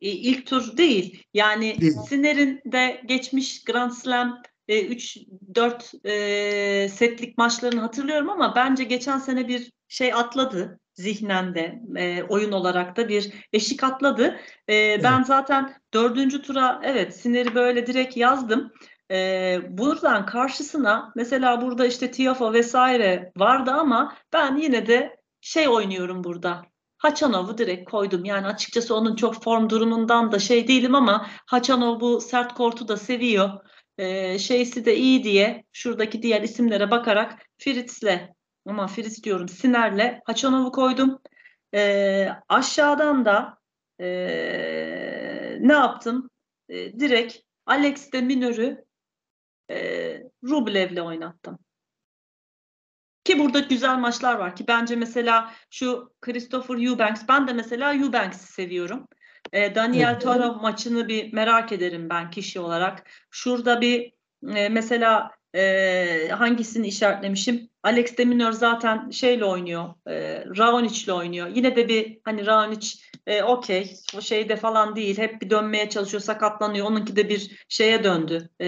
ilk 0.01 0.47
tur 0.47 0.77
değil. 0.77 1.23
Yani 1.35 1.81
Değil. 1.81 1.93
Sinner'in 2.09 2.61
de 2.67 3.03
geçmiş 3.07 3.65
Grand 3.65 3.91
Slam 3.91 4.43
3-4 5.55 6.09
e, 6.09 6.89
setlik 6.89 7.39
maçlarını 7.39 7.81
hatırlıyorum 7.81 8.31
ama 8.31 8.55
bence 8.57 8.85
geçen 8.85 9.19
sene 9.19 9.49
bir 9.49 9.73
şey 9.89 10.15
atladı 10.15 10.79
zihnen 10.95 11.55
de 11.55 11.81
e, 11.97 12.23
oyun 12.23 12.53
olarak 12.53 12.97
da 12.97 13.09
bir 13.09 13.33
eşik 13.53 13.85
atladı. 13.85 14.37
E, 14.69 15.03
Ben 15.03 15.23
zaten 15.23 15.75
dördüncü 15.95 16.43
tura 16.43 16.81
evet 16.85 17.17
Sinner'i 17.17 17.55
böyle 17.55 17.87
direkt 17.87 18.17
yazdım. 18.17 18.73
E, 19.11 19.59
buradan 19.69 20.27
karşısına 20.27 21.13
mesela 21.17 21.61
burada 21.61 21.87
işte 21.87 22.11
Tiafoe 22.11 22.53
vesaire 22.53 23.33
vardı 23.37 23.71
ama 23.71 24.17
ben 24.33 24.57
yine 24.57 24.87
de 24.87 25.17
şey 25.41 25.69
oynuyorum 25.69 26.25
burada. 26.25 26.63
Haçanov'u 26.99 27.59
direkt 27.59 27.91
koydum. 27.91 28.25
Yani 28.25 28.47
açıkçası 28.47 28.95
onun 28.95 29.17
çok 29.17 29.43
form 29.43 29.71
durumundan 29.71 30.33
da 30.33 30.39
şey 30.39 30.69
değilim 30.69 30.95
ama 30.95 31.27
Haçanov 31.47 32.01
bu 32.01 32.21
sert 32.21 32.55
kortu 32.55 32.89
da 32.89 32.97
seviyor. 32.97 33.51
Ee, 34.03 34.39
şeysi 34.39 34.85
de 34.85 34.97
iyi 34.97 35.25
diye 35.25 35.65
şuradaki 35.73 36.23
diğer 36.23 36.43
isimlere 36.43 36.91
bakarak 36.91 37.47
Fritz'le 37.59 38.19
ama 38.67 38.87
Fritz 38.87 39.25
diyorum 39.25 39.49
Siner'le 39.49 40.21
Haçanov'u 40.25 40.73
koydum. 40.73 41.19
Ee, 41.75 42.29
aşağıdan 42.49 43.25
da 43.25 43.59
ee, 44.01 45.59
ne 45.61 45.73
yaptım? 45.73 46.31
Ee, 46.69 47.01
direkt 47.01 47.37
Alex 47.67 48.13
de 48.13 48.21
Minör'ü 48.21 48.85
ee, 49.71 50.23
Rublev'le 50.45 51.01
oynattım. 51.01 51.59
Ki 53.25 53.39
burada 53.39 53.61
güzel 53.61 53.99
maçlar 53.99 54.35
var 54.35 54.57
ki 54.57 54.65
bence 54.69 54.97
mesela 54.97 55.53
şu 55.71 56.13
Christopher 56.21 56.87
Eubanks 56.87 57.23
ben 57.29 57.49
de 57.49 57.53
mesela 57.53 57.95
Eubanks'i 57.95 58.53
seviyorum. 58.53 59.09
E, 59.53 59.75
Daniel. 59.75 60.21
Toro 60.21 60.55
maçını 60.55 61.09
bir 61.09 61.33
merak 61.33 61.73
ederim 61.73 62.11
ben 62.11 62.31
kişi 62.31 62.61
olarak. 62.61 63.05
Şurada 63.31 63.81
bir 63.81 64.13
e, 64.57 64.69
mesela 64.69 65.31
e, 65.55 66.29
hangisini 66.29 66.87
işaretlemişim? 66.87 67.69
Alex 67.83 68.17
de 68.17 68.25
Minaur 68.25 68.53
zaten 68.53 69.11
şeyle 69.11 69.45
oynuyor. 69.45 69.95
E, 70.07 70.45
Raonic'le 70.59 71.09
oynuyor. 71.09 71.49
Yine 71.55 71.77
de 71.77 71.89
bir 71.89 72.19
hani 72.25 72.47
Raonic 72.47 72.99
e, 73.27 73.43
okey 73.43 73.97
o 74.17 74.21
şeyde 74.21 74.57
falan 74.57 74.97
değil. 74.97 75.19
Hep 75.19 75.43
bir 75.43 75.51
dönmeye 75.51 75.91
çalışıyor, 75.91 76.21
sakatlanıyor. 76.21 76.87
Onunki 76.87 77.17
de 77.17 77.29
bir 77.29 77.65
şeye 77.69 78.05
döndü. 78.05 78.49
E, 78.61 78.67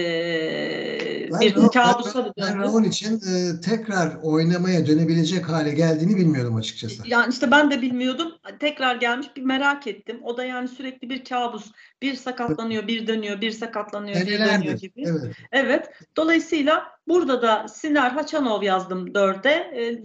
Ben 1.31 1.39
bir 1.39 1.55
Ra- 1.55 1.73
kabusa 1.73 2.31
ben 2.37 2.53
döndü. 2.53 2.63
Raon 2.63 2.83
için 2.83 3.15
e, 3.15 3.61
tekrar 3.61 4.15
oynamaya 4.23 4.87
dönebilecek 4.87 5.49
hale 5.49 5.71
geldiğini 5.71 6.15
bilmiyordum 6.15 6.55
açıkçası. 6.55 7.03
Yani 7.05 7.33
işte 7.33 7.51
ben 7.51 7.71
de 7.71 7.81
bilmiyordum. 7.81 8.31
Tekrar 8.59 8.95
gelmiş 8.95 9.27
bir 9.35 9.41
merak 9.41 9.87
ettim. 9.87 10.19
O 10.23 10.37
da 10.37 10.45
yani 10.45 10.67
sürekli 10.67 11.09
bir 11.09 11.23
kabus. 11.23 11.71
Bir 12.01 12.15
sakatlanıyor, 12.15 12.87
bir 12.87 13.07
dönüyor, 13.07 13.41
bir 13.41 13.51
sakatlanıyor, 13.51 14.21
bir 14.21 14.39
dönüyor 14.39 14.77
gibi. 14.77 15.03
Evet. 15.05 15.35
Evet. 15.51 15.89
Dolayısıyla 16.17 16.83
burada 17.07 17.41
da 17.41 17.67
Siner 17.67 18.11
Haçanov 18.11 18.63
yazdım 18.63 19.13
dörde. 19.15 19.49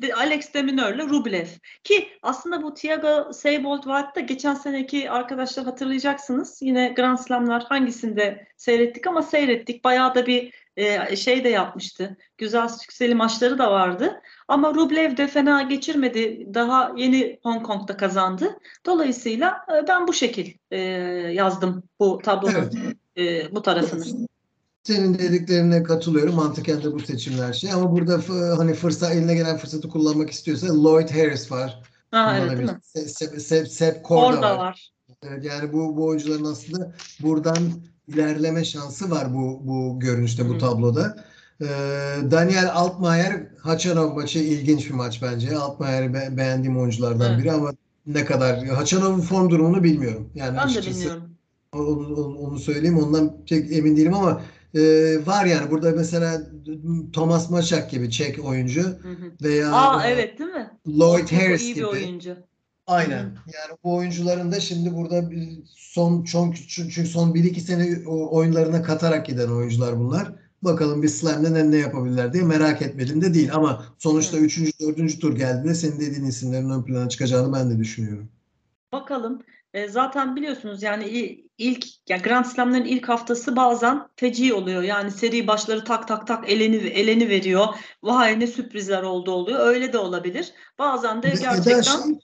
E, 0.03 0.13
Alex 0.13 0.55
Deminör'le 0.55 1.09
Rublev. 1.09 1.47
Ki 1.85 2.09
aslında 2.23 2.63
bu 2.63 2.75
Thiago 2.75 3.33
Seybold 3.33 3.83
White'da 3.83 4.21
geçen 4.41 4.55
seneki 4.55 5.11
arkadaşlar 5.11 5.65
hatırlayacaksınız. 5.65 6.59
Yine 6.63 6.93
Grand 6.97 7.19
Slam'lar 7.19 7.65
hangisinde 7.65 8.47
seyrettik 8.57 9.07
ama 9.07 9.23
seyrettik. 9.23 9.85
Bayağı 9.85 10.15
da 10.15 10.27
bir 10.27 10.53
e, 10.77 11.17
şey 11.17 11.45
de 11.45 11.49
yapmıştı. 11.49 12.17
Güzel 12.39 12.69
sükseli 12.69 13.15
maçları 13.15 13.59
da 13.59 13.71
vardı. 13.71 14.21
Ama 14.49 14.75
Rublev 14.75 15.17
de 15.17 15.27
fena 15.27 15.63
geçirmedi. 15.63 16.47
Daha 16.55 16.93
yeni 16.97 17.39
Hong 17.43 17.67
Kong'da 17.67 17.97
kazandı. 17.97 18.59
Dolayısıyla 18.87 19.67
e, 19.69 19.89
ben 19.89 20.09
bu 20.09 20.13
şekil 20.13 20.53
e, 20.71 20.79
yazdım 21.33 21.83
bu 22.01 22.19
tablonun 22.25 22.71
e, 23.17 23.55
bu 23.55 23.63
tarafını. 23.63 24.05
Senin 24.85 25.19
dediklerine 25.19 25.83
katılıyorum. 25.83 26.35
Mantıken 26.35 26.83
de 26.83 26.93
bu 26.93 27.01
seçimler 27.01 27.53
şey. 27.53 27.73
Ama 27.73 27.93
burada 27.93 28.21
hani 28.59 28.75
fırsat 28.75 29.13
eline 29.13 29.35
gelen 29.35 29.57
fırsatı 29.57 29.89
kullanmak 29.89 30.31
istiyorsa 30.31 30.85
Lloyd 30.85 31.11
Harris 31.11 31.53
var. 31.53 31.90
Ha, 32.11 32.37
evet 32.39 32.51
değil 32.51 32.61
mi? 32.61 32.67
Kullanabilir. 32.67 32.83
Se- 32.83 33.25
Se- 33.25 33.41
Se- 33.41 33.67
Sepp 33.67 34.05
Korda 34.05 34.41
var. 34.43 34.59
var. 34.59 34.91
Evet, 35.23 35.45
yani 35.45 35.73
bu, 35.73 35.97
bu 35.97 36.07
oyuncuların 36.07 36.45
aslında 36.45 36.93
buradan 37.23 37.57
ilerleme 38.09 38.65
şansı 38.65 39.11
var 39.11 39.35
bu, 39.35 39.61
bu 39.65 40.01
görünüşte, 40.01 40.49
bu 40.49 40.55
Hı. 40.55 40.59
tabloda. 40.59 41.25
Ee, 41.63 41.67
Daniel 42.31 42.71
Altmaier 42.75 43.47
Haçanov 43.63 44.15
maçı 44.15 44.39
ilginç 44.39 44.89
bir 44.89 44.95
maç 44.95 45.23
bence. 45.23 45.57
Altmaier'i 45.57 46.15
be- 46.15 46.29
beğendiğim 46.37 46.79
oyunculardan 46.79 47.31
Evet. 47.31 47.41
biri 47.41 47.53
ama 47.53 47.73
ne 48.07 48.25
kadar 48.25 48.65
Haçanov'un 48.65 49.21
form 49.21 49.51
durumunu 49.51 49.83
bilmiyorum. 49.85 50.31
Yani 50.35 50.57
Ben 50.57 50.75
de 50.75 50.87
bilmiyorum. 50.91 51.23
onu, 51.73 51.87
onu, 52.17 52.39
onu 52.39 52.59
söyleyeyim. 52.59 52.99
Ondan 52.99 53.45
pek 53.49 53.73
emin 53.73 53.97
değilim 53.97 54.15
ama 54.15 54.43
e, 54.75 54.81
var 55.27 55.45
yani 55.45 55.71
burada 55.71 55.91
mesela 55.91 56.43
Thomas 57.13 57.51
Maçak 57.51 57.91
gibi 57.91 58.11
Çek 58.11 58.45
oyuncu 58.45 58.83
Hı 58.83 59.09
hı. 59.09 59.33
veya 59.43 59.73
Aa 59.73 60.07
evet 60.07 60.39
değil 60.39 60.51
mi? 60.51 60.71
Lloyd 60.89 61.29
Çok 61.29 61.33
Harris 61.41 61.63
iyi 61.63 61.71
bir 61.71 61.75
gibi. 61.75 61.87
oyuncu. 61.87 62.37
Aynen. 62.87 63.25
Hı. 63.25 63.27
Yani 63.47 63.79
bu 63.85 63.95
oyuncuların 63.97 64.53
da 64.53 64.61
şimdi 64.61 64.95
burada 64.95 65.31
bir 65.31 65.49
son 65.77 66.23
çok 66.23 66.57
çünkü 66.69 67.07
son 67.07 67.35
1-2 67.35 67.61
sene 67.61 68.09
o- 68.09 68.37
oyunlarına 68.37 68.83
katarak 68.83 69.27
giden 69.27 69.49
oyuncular 69.49 69.99
bunlar. 69.99 70.33
Bakalım 70.63 71.03
bir 71.03 71.09
slam'de 71.09 71.55
ne, 71.55 71.71
ne 71.71 71.77
yapabilirler 71.77 72.33
diye 72.33 72.43
merak 72.45 72.83
etmedim 72.83 73.23
de 73.23 73.35
değil 73.35 73.55
ama 73.55 73.85
sonuçta 73.99 74.37
Evet. 74.39 74.59
3. 74.59 74.81
4. 74.81 75.21
tur 75.21 75.37
geldiğinde 75.37 75.75
senin 75.75 76.01
dediğin 76.01 76.25
isimlerin 76.27 76.71
ön 76.71 76.83
plana 76.85 77.09
çıkacağını 77.09 77.53
ben 77.53 77.71
de 77.71 77.79
düşünüyorum. 77.79 78.29
Bakalım. 78.93 79.43
E, 79.75 79.89
zaten 79.89 80.37
biliyorsunuz 80.37 80.83
yani 80.83 81.05
il- 81.09 81.45
ilk 81.59 81.87
yani 82.09 82.23
Grand 82.23 82.45
Slam'ların 82.45 82.85
ilk 82.85 83.09
haftası 83.09 83.57
bazen 83.57 84.09
feci 84.17 84.55
oluyor. 84.55 84.83
Yani 84.83 85.11
seri 85.11 85.47
başları 85.47 85.85
tak 85.85 86.09
tak 86.09 86.27
tak 86.27 86.51
eleni 86.51 86.77
eleni 86.77 87.29
veriyor. 87.29 87.67
Vay 88.03 88.41
ne 88.41 88.47
sürprizler 88.47 89.03
oldu 89.03 89.31
oluyor. 89.33 89.67
Öyle 89.67 89.93
de 89.93 89.99
olabilir. 89.99 90.53
Bazen 90.79 91.23
de 91.23 91.31
gerçekten 91.41 91.83
şey 91.83 92.19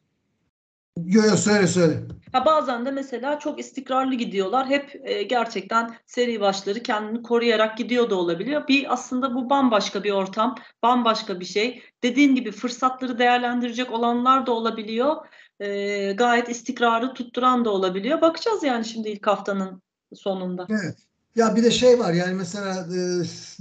Yo 1.04 1.22
yo 1.22 1.36
söyle 1.36 1.66
söyle. 1.66 2.02
Ha 2.32 2.44
bazen 2.44 2.86
de 2.86 2.90
mesela 2.90 3.38
çok 3.38 3.60
istikrarlı 3.60 4.14
gidiyorlar. 4.14 4.68
Hep 4.68 5.00
e, 5.04 5.22
gerçekten 5.22 5.96
seri 6.06 6.40
başları 6.40 6.82
kendini 6.82 7.22
koruyarak 7.22 7.78
gidiyor 7.78 8.10
da 8.10 8.14
olabiliyor. 8.14 8.68
Bir 8.68 8.92
aslında 8.92 9.34
bu 9.34 9.50
bambaşka 9.50 10.04
bir 10.04 10.10
ortam, 10.10 10.54
bambaşka 10.82 11.40
bir 11.40 11.44
şey. 11.44 11.82
Dediğin 12.02 12.34
gibi 12.34 12.52
fırsatları 12.52 13.18
değerlendirecek 13.18 13.92
olanlar 13.92 14.46
da 14.46 14.52
olabiliyor. 14.52 15.16
E, 15.60 16.12
gayet 16.12 16.48
istikrarı 16.48 17.14
tutturan 17.14 17.64
da 17.64 17.70
olabiliyor. 17.70 18.20
Bakacağız 18.20 18.62
yani 18.62 18.84
şimdi 18.84 19.08
ilk 19.08 19.26
haftanın 19.26 19.82
sonunda. 20.14 20.66
Evet. 20.70 20.96
Ya 21.36 21.56
bir 21.56 21.62
de 21.62 21.70
şey 21.70 21.98
var 21.98 22.12
yani 22.12 22.34
mesela 22.34 22.74
e, 22.74 22.98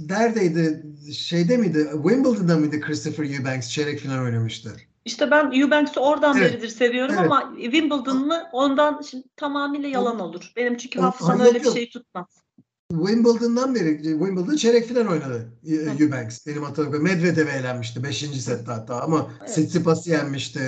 neredeydi 0.00 0.82
şeyde 1.14 1.56
miydi 1.56 1.88
Wimbledon'da 1.92 2.56
mıydı 2.56 2.80
Christopher 2.80 3.24
Eubanks 3.24 3.68
çeyrek 3.68 3.98
final 3.98 4.24
oynamıştı. 4.24 4.76
İşte 5.04 5.30
ben 5.30 5.52
Eubanks'ı 5.60 6.00
oradan 6.00 6.36
Evet, 6.36 6.52
beridir 6.52 6.68
seviyorum 6.68 7.14
evet. 7.18 7.30
ama 7.32 7.54
Wimbledon 7.56 8.26
mı 8.26 8.42
ondan 8.52 9.02
şimdi 9.10 9.24
tamamıyla 9.36 9.88
yalan 9.88 10.20
olur. 10.20 10.52
Benim 10.56 10.76
çünkü 10.76 11.00
hafızam 11.00 11.40
öyle 11.40 11.58
yok, 11.58 11.66
bir 11.66 11.72
şey 11.72 11.90
tutmaz. 11.90 12.26
Wimbledon'dan 12.90 13.74
beri 13.74 14.02
Wimbledon 14.02 14.56
çeyrek 14.56 14.86
final 14.86 15.06
oynadı 15.06 15.48
e, 15.66 15.70
Hı. 15.72 16.02
Eubanks. 16.04 16.46
Benim 16.46 16.62
hatırladığım 16.62 17.02
Medvedev'e 17.02 17.50
elenmişti 17.50 18.02
5. 18.02 18.18
sette 18.18 18.72
hatta 18.72 19.00
ama 19.02 19.30
Evet. 19.40 19.50
Tsitsipas'ı 19.50 20.10
yenmişti 20.10 20.60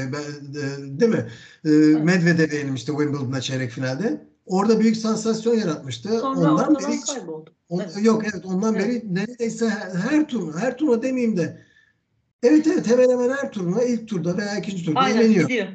değil 1.01 1.13
mi? 1.13 1.27
E, 1.65 1.69
Medvedev'e 2.03 2.57
yenilmişti 2.57 2.87
Wimbledon'da 2.93 3.41
çeyrek 3.41 3.71
finalde. 3.71 4.27
Orada 4.47 4.81
büyük 4.81 4.97
sansasyon 4.97 5.55
yaratmıştı. 5.55 6.09
Sonra 6.09 6.53
Ondan 6.53 6.75
beri 6.75 6.93
hiç 6.97 7.07
kayboldu. 7.07 7.55
On- 7.69 7.81
Evet. 7.81 8.05
Yok 8.05 8.23
evet 8.33 8.45
ondan 8.47 8.75
Evet. 8.75 8.87
beri 8.89 9.15
neredeyse 9.15 9.69
her, 9.69 9.91
her 9.91 10.29
turnu, 10.29 10.59
her 10.61 10.79
turnu 10.79 11.03
demeyeyim 11.03 11.37
de 11.37 11.63
evet 12.43 12.67
evet 12.67 12.87
hemen 12.89 13.11
hemen 13.11 13.31
her 13.31 13.53
turuna 13.53 13.83
ilk 13.83 14.09
turda 14.09 14.37
veya 14.37 14.57
ikinci 14.57 14.85
turda 14.85 14.99
Aynen 15.01 15.21
eleniyor. 15.21 15.49
gidiyor. 15.49 15.69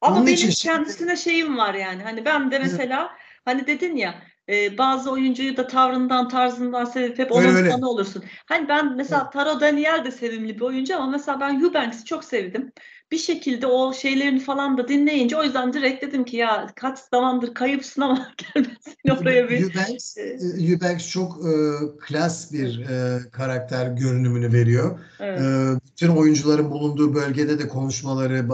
Ama 0.00 0.16
Onun 0.16 0.26
benim 0.26 0.34
için 0.34 0.50
kendisine 0.50 1.16
şeyim 1.16 1.56
var 1.56 1.74
yani. 1.74 2.02
Hani 2.02 2.24
ben 2.24 2.50
de 2.50 2.58
mesela 2.58 3.10
hani 3.44 3.66
dedin 3.66 3.96
ya 3.96 4.14
e, 4.48 4.78
bazı 4.78 5.10
oyuncuyu 5.10 5.56
da 5.56 5.66
tavrından 5.66 6.28
tarzından 6.28 6.84
sevip 6.84 7.18
hep 7.18 7.32
onun 7.32 7.70
fanı 7.70 7.88
olursun. 7.90 8.24
Hani 8.46 8.68
ben 8.68 8.96
mesela 8.96 9.30
Taro 9.30 9.60
Daniel 9.60 10.04
de 10.04 10.10
sevimli 10.10 10.56
bir 10.56 10.60
oyuncu 10.60 10.96
ama 10.96 11.06
mesela 11.06 11.40
ben 11.40 11.60
Eubanks'i 11.60 12.04
çok 12.04 12.24
sevdim. 12.24 12.72
Bir 13.10 13.18
şekilde 13.18 13.66
o 13.66 13.92
şeylerini 13.92 14.40
falan 14.40 14.78
da 14.78 14.88
dinleyince 14.88 15.36
o 15.36 15.42
yüzden 15.42 15.72
direkt 15.72 16.04
dedim 16.04 16.24
ki 16.24 16.36
ya 16.36 16.66
kaç 16.76 16.98
zamandır 16.98 17.54
kayıpsın 17.54 18.02
ama 18.02 18.28
gelmesin 18.54 19.20
oraya 19.20 19.48
bir. 19.48 19.62
Eubanks, 19.62 20.16
e, 20.16 20.22
e, 20.22 20.72
Eubanks 20.72 21.10
çok 21.10 21.38
e, 21.46 21.52
klas 22.00 22.52
bir 22.52 22.80
e, 22.80 23.18
karakter 23.30 23.86
görünümünü 23.86 24.52
veriyor. 24.52 24.98
Evet. 25.20 25.40
E, 25.40 25.74
bütün 25.86 26.08
oyuncuların 26.08 26.70
bulunduğu 26.70 27.14
bölgede 27.14 27.58
de 27.58 27.68
konuşmaları, 27.68 28.48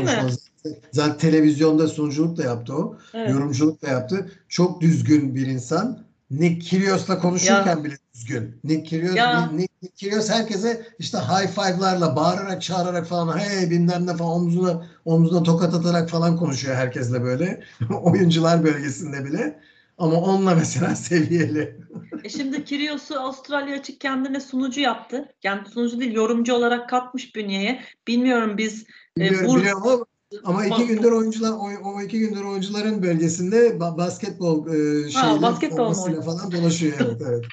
mi? 0.00 0.06
konuşmaları 0.06 0.53
Zaten 0.92 1.18
televizyonda 1.18 1.88
sunuculuk 1.88 2.36
da 2.36 2.42
yaptı 2.42 2.74
o. 2.76 2.96
Evet. 3.14 3.30
Yorumculuk 3.30 3.82
da 3.82 3.88
yaptı. 3.88 4.30
Çok 4.48 4.80
düzgün 4.80 5.34
bir 5.34 5.46
insan. 5.46 6.04
Nick 6.30 6.58
Kyrgios'la 6.58 7.18
konuşurken 7.18 7.84
bile 7.84 7.94
düzgün. 8.14 8.60
Nick 8.64 8.82
Kyrgios, 8.82 9.16
Ya. 9.16 9.46
Nick, 9.46 9.74
Nick 9.82 9.94
Kyrgios 9.96 10.30
herkese 10.30 10.86
işte 10.98 11.18
high 11.18 11.48
five'larla, 11.48 12.16
bağırarak, 12.16 12.62
çağırarak 12.62 13.06
falan 13.06 13.38
hey 13.38 13.70
bilmem 13.70 14.06
ne 14.06 14.16
falan 14.16 14.32
omzuna, 14.32 14.86
omzuna 15.04 15.42
tokat 15.42 15.74
atarak 15.74 16.10
falan 16.10 16.36
konuşuyor 16.36 16.76
herkesle 16.76 17.22
böyle. 17.22 17.62
Oyuncular 18.02 18.64
bölgesinde 18.64 19.24
bile. 19.24 19.60
Ama 19.98 20.16
onunla 20.16 20.54
mesela 20.54 20.96
seviyeli. 20.96 21.76
E 22.24 22.28
şimdi 22.28 22.64
Kyrgios'u 22.64 23.20
Avustralya 23.20 23.78
açık 23.78 24.00
kendine 24.00 24.40
sunucu 24.40 24.80
yaptı. 24.80 25.28
Yani 25.42 25.68
sunucu 25.68 26.00
değil 26.00 26.12
yorumcu 26.12 26.54
olarak 26.54 26.88
katmış 26.88 27.36
bünyeye. 27.36 27.80
Bilmiyorum 28.08 28.58
biz 28.58 28.84
Biliyorum, 29.18 29.50
Bur- 29.50 29.60
biliyorum 29.60 29.82
ama, 29.82 30.04
ama 30.44 30.66
iki 30.66 30.86
gündür 30.86 31.12
oyuncular 31.12 31.50
o, 31.52 31.70
o 31.84 32.02
iki 32.02 32.18
gündür 32.18 32.44
oyuncuların 32.44 33.02
bölgesinde 33.02 33.68
ba- 33.68 33.98
basketbol 33.98 34.66
e, 34.66 35.10
şeyle 35.10 35.42
basketbol 35.42 35.94
falan 36.22 36.52
dolaşıyor 36.52 36.96
evet 37.00 37.22
evet. 37.28 37.44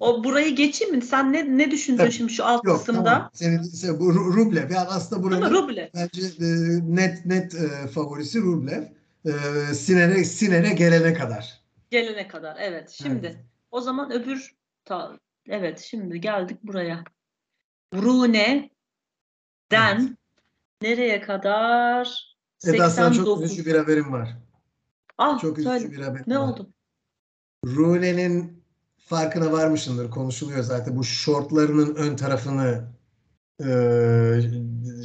O 0.00 0.24
burayı 0.24 0.56
geçeyim 0.56 0.94
mi? 0.96 1.02
Sen 1.02 1.32
ne 1.32 1.58
ne 1.58 1.70
düşündün 1.70 1.98
Tabii. 1.98 2.12
şimdi 2.12 2.32
şu 2.32 2.44
alt 2.44 2.64
Yok 2.64 2.78
kısımda? 2.78 3.04
tamam. 3.04 3.30
Senin, 3.32 3.62
sen, 3.62 4.00
bu 4.00 4.12
Ru- 4.12 4.36
Rublev 4.36 4.70
yani 4.70 4.88
aslında 4.88 5.50
Ruble. 5.50 5.90
bence 5.94 6.22
e, 6.40 6.46
net 6.96 7.26
net 7.26 7.54
e, 7.54 7.86
favorisi 7.88 8.40
Rublev. 8.42 8.82
E, 9.24 9.30
Siner'e 9.74 10.24
Siner'e 10.24 10.74
gelene 10.74 11.14
kadar. 11.14 11.60
Gelene 11.90 12.28
kadar. 12.28 12.56
Evet. 12.60 12.90
Şimdi 12.90 13.26
Evet. 13.26 13.36
o 13.70 13.80
zaman 13.80 14.12
öbür 14.12 14.54
ta, 14.84 15.18
evet 15.48 15.78
şimdi 15.80 16.20
geldik 16.20 16.58
buraya. 16.62 17.04
Brune'den 17.92 18.70
nereye 20.82 21.20
kadar? 21.20 22.30
Evet 22.64 22.80
aslında 22.80 23.06
çok 23.08 23.16
89. 23.16 23.44
üzücü 23.52 23.70
bir 23.70 23.78
haberim 23.78 24.12
var. 24.12 24.36
Ah, 25.18 25.38
Çok 25.40 25.56
söyle. 25.60 25.76
üzücü 25.76 25.92
bir 25.98 26.02
haberim 26.02 26.24
Ne 26.26 26.38
var. 26.38 26.48
oldu? 26.48 26.70
Rune'nin 27.66 28.64
farkına 28.98 29.52
varmışsındır. 29.52 30.10
Konuşuluyor 30.10 30.62
zaten. 30.62 30.96
Bu 30.96 31.04
şortlarının 31.04 31.94
ön 31.94 32.16
tarafını 32.16 32.84
e, 33.60 33.66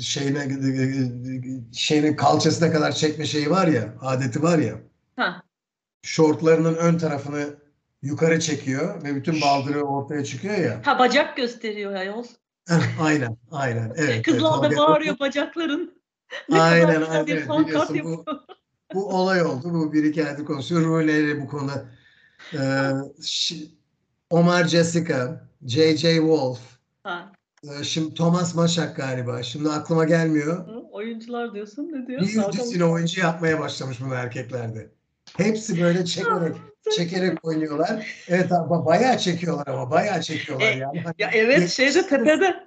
şeyine 0.02 0.48
şeyine 1.74 2.16
kalçasına 2.16 2.72
kadar 2.72 2.92
çekme 2.92 3.26
şeyi 3.26 3.50
var 3.50 3.68
ya, 3.68 3.94
adeti 4.02 4.44
var 4.44 4.58
ya. 4.58 4.76
Ha, 5.16 5.42
Şortlarının 6.04 6.76
ön 6.76 6.98
tarafını 6.98 7.56
yukarı 8.02 8.40
çekiyor 8.40 9.04
ve 9.04 9.16
bütün 9.16 9.42
baldırı 9.42 9.82
ortaya 9.84 10.24
çıkıyor 10.24 10.58
ya. 10.58 10.82
ha 10.86 11.00
bacak 11.00 11.38
gösteriyor 11.38 11.94
ayol. 11.94 12.24
Aynen, 13.00 13.38
aynen. 13.52 13.94
Evet, 13.96 14.22
Kızlar 14.26 14.60
evet. 14.64 14.72
da 14.78 14.78
bağırıyor 14.82 15.20
bacakların. 15.20 16.02
Ne 16.50 16.62
Aynen, 16.62 17.02
aynen. 17.02 17.28
Biliyorsun 17.28 18.00
bu, 18.04 18.26
bu 18.94 19.10
olay 19.10 19.42
oldu. 19.42 19.74
Bu 19.74 19.94
bir 19.94 20.04
iki 20.04 20.28
aydır 20.28 20.46
konuşuyor. 20.46 20.82
Rune 20.82 21.20
ile 21.20 21.42
bu 21.42 21.48
konuda 21.48 21.86
e, 22.54 22.58
şi- 23.20 23.68
Omar 24.30 24.64
Jessica, 24.68 25.50
J.J. 25.66 26.16
Wolf, 26.16 26.60
Ha, 27.04 27.32
e, 27.64 27.84
şimdi 27.84 28.14
Thomas 28.14 28.56
Maşak 28.56 28.96
galiba. 28.96 29.44
Şimdi 29.44 29.70
aklıma 29.70 30.04
gelmiyor. 30.04 30.68
hı, 30.68 30.80
oyuncular 30.92 31.54
diyorsun 31.54 31.84
ne 31.92 32.08
diyor? 32.08 32.22
Bir 32.22 32.54
düzine 32.54 32.86
oyuncu 32.86 33.22
yapmaya 33.22 33.60
başlamış 33.60 34.02
bunu 34.02 34.14
erkeklerde. 34.14 34.95
Hepsi 35.38 35.82
böyle 35.82 36.06
çekerek 36.06 36.56
çekerek 36.98 37.46
oynuyorlar. 37.46 38.08
Evet 38.28 38.52
ama 38.52 38.86
bayağı 38.86 39.18
çekiyorlar 39.18 39.68
ama 39.68 39.92
bayağı 39.92 40.22
çekiyorlar 40.22 40.72
E, 40.72 40.78
yani. 40.78 41.00
Hani 41.00 41.14
Ya 41.20 41.30
evet 41.34 41.70
şeyde 41.70 42.08
tepede. 42.08 42.66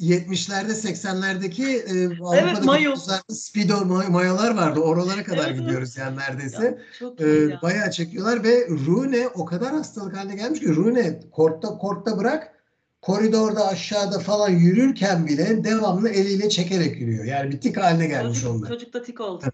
70'lerde 0.00 0.70
80'lerdeki 0.72 1.64
e, 1.78 2.64
mayo. 2.64 2.94
kızlarda 2.94 3.34
speedo 3.34 3.74
may- 3.74 4.10
mayolar 4.10 4.54
vardı. 4.56 4.80
Oralara 4.80 5.24
kadar 5.24 5.38
Evet, 5.38 5.48
evet. 5.50 5.60
gidiyoruz 5.60 5.96
yani 5.96 6.16
neredeyse. 6.18 6.78
Çok 6.98 7.20
E, 7.20 7.26
ya. 7.26 7.58
bayağı 7.62 7.90
çekiyorlar 7.90 8.44
ve 8.44 8.68
Rune 8.86 9.28
o 9.28 9.44
kadar 9.44 9.70
hastalık 9.72 10.16
haline 10.16 10.34
gelmiş 10.34 10.60
ki 10.60 10.76
Rune 10.76 11.20
kortta 11.32 11.68
kortta 11.68 12.18
bırak 12.18 12.54
koridorda 13.02 13.68
aşağıda 13.68 14.18
falan 14.18 14.50
yürürken 14.50 15.26
bile 15.26 15.64
devamlı 15.64 16.08
eliyle 16.08 16.48
çekerek 16.48 17.00
yürüyor. 17.00 17.24
Yani 17.24 17.50
bir 17.50 17.60
tik 17.60 17.76
haline 17.76 18.06
gelmiş 18.06 18.40
Çocuk, 18.40 18.56
onlar. 18.56 18.68
çocuk 18.68 18.94
da 18.94 19.02
tik 19.02 19.20
oldu. 19.20 19.44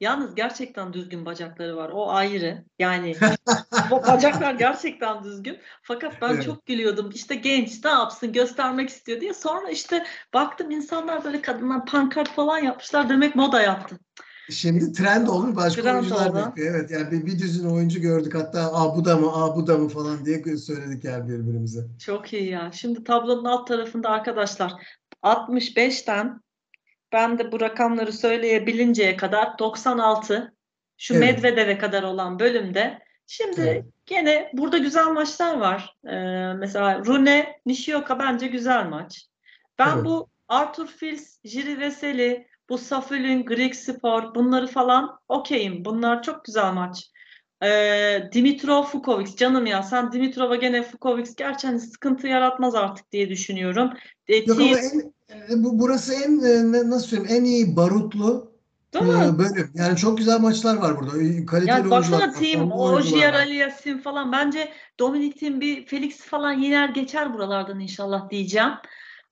Yalnız 0.00 0.34
gerçekten 0.34 0.92
düzgün 0.92 1.26
bacakları 1.26 1.76
var. 1.76 1.90
O 1.94 2.10
ayrı. 2.10 2.64
Yani 2.78 3.16
bu 3.90 4.02
bacaklar 4.02 4.54
gerçekten 4.54 5.24
düzgün. 5.24 5.58
Fakat 5.82 6.22
ben 6.22 6.34
Evet. 6.34 6.44
çok 6.44 6.66
gülüyordum. 6.66 7.10
İşte 7.14 7.34
genç 7.34 7.84
ne 7.84 7.90
yapsın 7.90 8.32
göstermek 8.32 8.88
istiyor 8.88 9.20
diye. 9.20 9.34
Sonra 9.34 9.70
işte 9.70 10.04
baktım 10.34 10.70
insanlar 10.70 11.24
böyle 11.24 11.42
kadınlar 11.42 11.86
pankart 11.86 12.28
falan 12.28 12.58
yapmışlar. 12.58 13.08
Demek 13.08 13.36
moda 13.36 13.60
yaptı. 13.60 13.98
Şimdi 14.50 14.92
trend 14.92 15.26
olmuş 15.28 15.56
başka 15.56 15.82
Trend 15.82 15.94
oyuncular 15.94 16.30
oldu. 16.30 16.38
yapıyor. 16.38 16.74
Evet 16.74 16.90
yani 16.90 17.10
bir, 17.10 17.26
bir 17.26 17.38
düzine 17.38 17.72
oyuncu 17.72 18.00
gördük 18.00 18.34
hatta 18.34 18.72
aa 18.72 18.96
bu 18.96 19.04
da 19.04 19.16
mı 19.16 19.32
aa 19.32 19.56
bu 19.56 19.66
da 19.66 19.78
mı 19.78 19.88
falan 19.88 20.24
diye 20.24 20.56
söyledik 20.56 21.04
yani 21.04 21.28
birbirimize. 21.28 21.86
Çok 21.98 22.32
iyi 22.32 22.50
ya. 22.50 22.70
Şimdi 22.72 23.04
tablonun 23.04 23.44
alt 23.44 23.68
tarafında 23.68 24.08
arkadaşlar 24.08 24.72
65'ten 25.22 26.43
ben 27.14 27.38
de 27.38 27.52
bu 27.52 27.60
rakamları 27.60 28.12
söyleyebilinceye 28.12 29.16
kadar 29.16 29.58
96 29.58 30.54
şu 30.98 31.14
Evet. 31.14 31.42
Medvedev'e 31.42 31.78
kadar 31.78 32.02
olan 32.02 32.38
bölümde. 32.38 32.98
Şimdi 33.26 33.60
Evet. 33.60 33.84
gene 34.06 34.50
burada 34.52 34.78
güzel 34.78 35.06
maçlar 35.06 35.56
var. 35.56 35.96
Ee, 36.06 36.52
mesela 36.58 37.04
Rune 37.04 37.60
Nishioka 37.66 38.18
bence 38.18 38.46
güzel 38.46 38.84
maç. 38.84 39.26
Ben 39.78 39.94
Evet. 39.94 40.04
bu 40.04 40.28
Arthur 40.48 40.86
Fils, 40.86 41.38
Jiri 41.44 41.80
Veseli, 41.80 42.46
bu 42.68 42.78
Safül'ün 42.78 43.44
Greek 43.44 43.76
Spor 43.76 44.34
bunları 44.34 44.66
falan 44.66 45.18
okeyim. 45.28 45.84
Bunlar 45.84 46.22
çok 46.22 46.44
güzel 46.44 46.72
maç. 46.72 47.10
Ee, 47.62 48.28
Dimitrov 48.32 48.82
Fukovic 48.82 49.36
canım 49.36 49.66
ya 49.66 49.82
sen 49.82 50.12
Dimitrov'a 50.12 50.56
gene 50.56 50.82
Fukovic 50.82 51.30
gerçi 51.36 51.66
hani 51.66 51.80
sıkıntı 51.80 52.28
yaratmaz 52.28 52.74
artık 52.74 53.12
diye 53.12 53.28
düşünüyorum. 53.28 53.90
Ee, 54.28 54.36
Yok 54.36 54.60
ama 54.60 54.78
en, 54.78 55.00
e, 55.00 55.13
bu 55.56 55.78
burası 55.78 56.14
en 56.14 56.38
e, 56.40 56.90
nasıl 56.90 57.06
söyleyeyim 57.06 57.42
en 57.42 57.44
iyi 57.44 57.76
barutlu 57.76 58.52
Değil 58.94 59.04
mi? 59.04 59.24
e, 59.24 59.38
bölüm. 59.38 59.70
Yani 59.74 59.96
çok 59.96 60.18
güzel 60.18 60.40
maçlar 60.40 60.76
var 60.76 60.96
burada. 60.96 61.12
Kaliteli 61.46 61.70
Yani 61.70 61.94
oyuncular 61.94 62.20
baksana 62.20 62.74
Ogier 62.92 63.32
var. 63.32 63.38
Aliasim 63.38 64.00
falan. 64.00 64.32
Bence 64.32 64.72
Dominic 64.98 65.36
Thiem 65.38 65.60
bir 65.60 65.86
Felix 65.86 66.16
falan 66.16 66.52
yener 66.52 66.88
geçer 66.88 67.34
buralardan 67.34 67.80
inşallah 67.80 68.30
diyeceğim. 68.30 68.70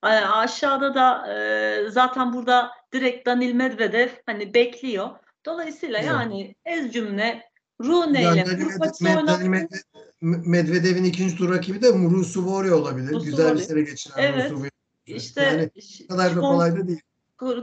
Ee, 0.03 0.07
aşağıda 0.07 0.95
da 0.95 1.33
e, 1.33 1.89
zaten 1.89 2.33
burada 2.33 2.71
direkt 2.93 3.27
Danil 3.27 3.53
Medvedev 3.53 4.09
hani 4.25 4.53
bekliyor. 4.53 5.09
Dolayısıyla 5.45 5.99
Evet. 5.99 6.09
yani 6.11 6.55
ez 6.65 6.93
cümle 6.93 7.43
Rune 7.81 8.21
Yani 8.21 8.37
ile 8.37 8.45
Dani 8.45 8.63
Hırvaç'ı 8.63 9.03
Med- 9.03 9.81
Medvedev'in 10.21 11.03
ikinci 11.03 11.37
tur 11.37 11.53
rakibi 11.55 11.81
de 11.81 11.87
Rusuvori 11.93 12.73
olabilir. 12.73 13.07
Rusuvori. 13.07 13.25
Güzel 13.25 13.53
bir 13.57 13.61
sene 13.61 13.81
geçiren 13.81 14.23
Evet. 14.23 14.51
Rusuvori. 14.51 14.69
İşte 15.05 15.41
Yani 15.43 16.07
kadar 16.07 16.35
da 16.35 16.39
kolay 16.39 16.75
da 16.75 16.87
değil. 16.87 17.01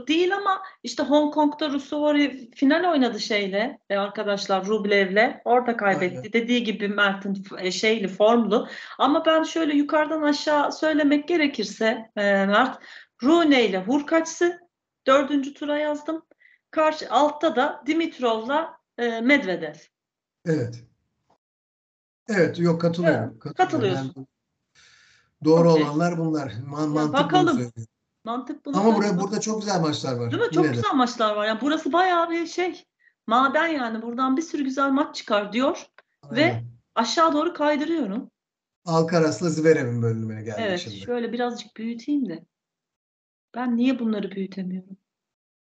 değil 0.07 0.35
ama 0.35 0.61
işte 0.83 1.03
Hong 1.03 1.33
Kong'da 1.33 1.69
Rusuvori 1.69 2.51
final 2.55 2.91
oynadı 2.91 3.19
şeyle 3.19 3.79
e, 3.89 3.97
arkadaşlar 3.97 4.65
Rublev'le. 4.65 5.41
Orada 5.45 5.77
kaybetti. 5.77 6.17
Aynen. 6.17 6.33
Dediği 6.33 6.63
gibi 6.63 6.87
Mert'in 6.87 7.45
e, 7.57 7.71
şeyli 7.71 8.07
formlu. 8.07 8.67
Ama 8.97 9.25
ben 9.25 9.43
şöyle 9.43 9.75
yukarıdan 9.75 10.21
aşağı 10.21 10.71
söylemek 10.71 11.27
gerekirse 11.27 12.11
e, 12.15 12.21
Mert 12.45 12.79
Rune 13.23 13.65
ile 13.65 13.83
Hurkaç'ı 13.83 14.59
dördüncü 15.07 15.53
tura 15.53 15.77
yazdım. 15.77 16.25
Karşı 16.71 17.09
altta 17.09 17.55
da 17.55 17.83
Dimitrov'la 17.87 18.77
e, 18.97 19.21
Medvedev. 19.21 19.75
Evet. 20.45 20.83
Evet, 22.29 22.59
yok 22.59 22.81
katılıyorum. 22.81 23.39
Katılıyorum. 23.39 23.55
katılıyorsun. 23.55 24.27
Doğru 25.45 25.71
Okey. 25.71 25.83
olanlar 25.83 26.17
bunlar. 26.17 26.53
Man, 26.67 26.89
mantık 26.89 27.13
bunu 27.13 27.23
bakalım. 27.23 27.53
söylüyor. 27.53 27.87
Mantık 28.23 28.65
bunu 28.65 28.77
Ama 28.79 28.95
buraya, 28.95 29.19
burada 29.19 29.41
çok 29.41 29.61
güzel 29.61 29.81
maçlar 29.81 30.13
var. 30.15 30.31
Değil 30.31 30.43
mi? 30.43 30.51
Çok 30.51 30.63
Yine 30.63 30.73
de. 30.73 30.75
güzel 30.75 30.93
maçlar 30.95 31.35
var. 31.35 31.47
Yani 31.47 31.61
burası 31.61 31.93
bayağı 31.93 32.29
bir 32.29 32.47
şey. 32.47 32.85
Maden 33.27 33.67
yani. 33.67 34.01
Buradan 34.01 34.37
bir 34.37 34.41
sürü 34.41 34.63
güzel 34.63 34.89
maç 34.91 35.15
çıkar 35.15 35.53
diyor. 35.53 35.85
Ve 36.31 36.43
Aynen. 36.43 36.65
aşağı 36.95 37.33
doğru 37.33 37.53
kaydırıyorum. 37.53 38.31
Alcaraz'la 38.85 39.49
Zverev'in 39.49 40.01
bölümüne 40.01 40.41
geldik 40.43 40.63
Evet, 40.67 40.79
şimdi. 40.79 40.95
şöyle 40.97 41.33
birazcık 41.33 41.77
büyüteyim 41.77 42.29
de. 42.29 42.45
Ben 43.55 43.77
niye 43.77 43.99
bunları 43.99 44.31
büyütemiyorum? 44.31 44.97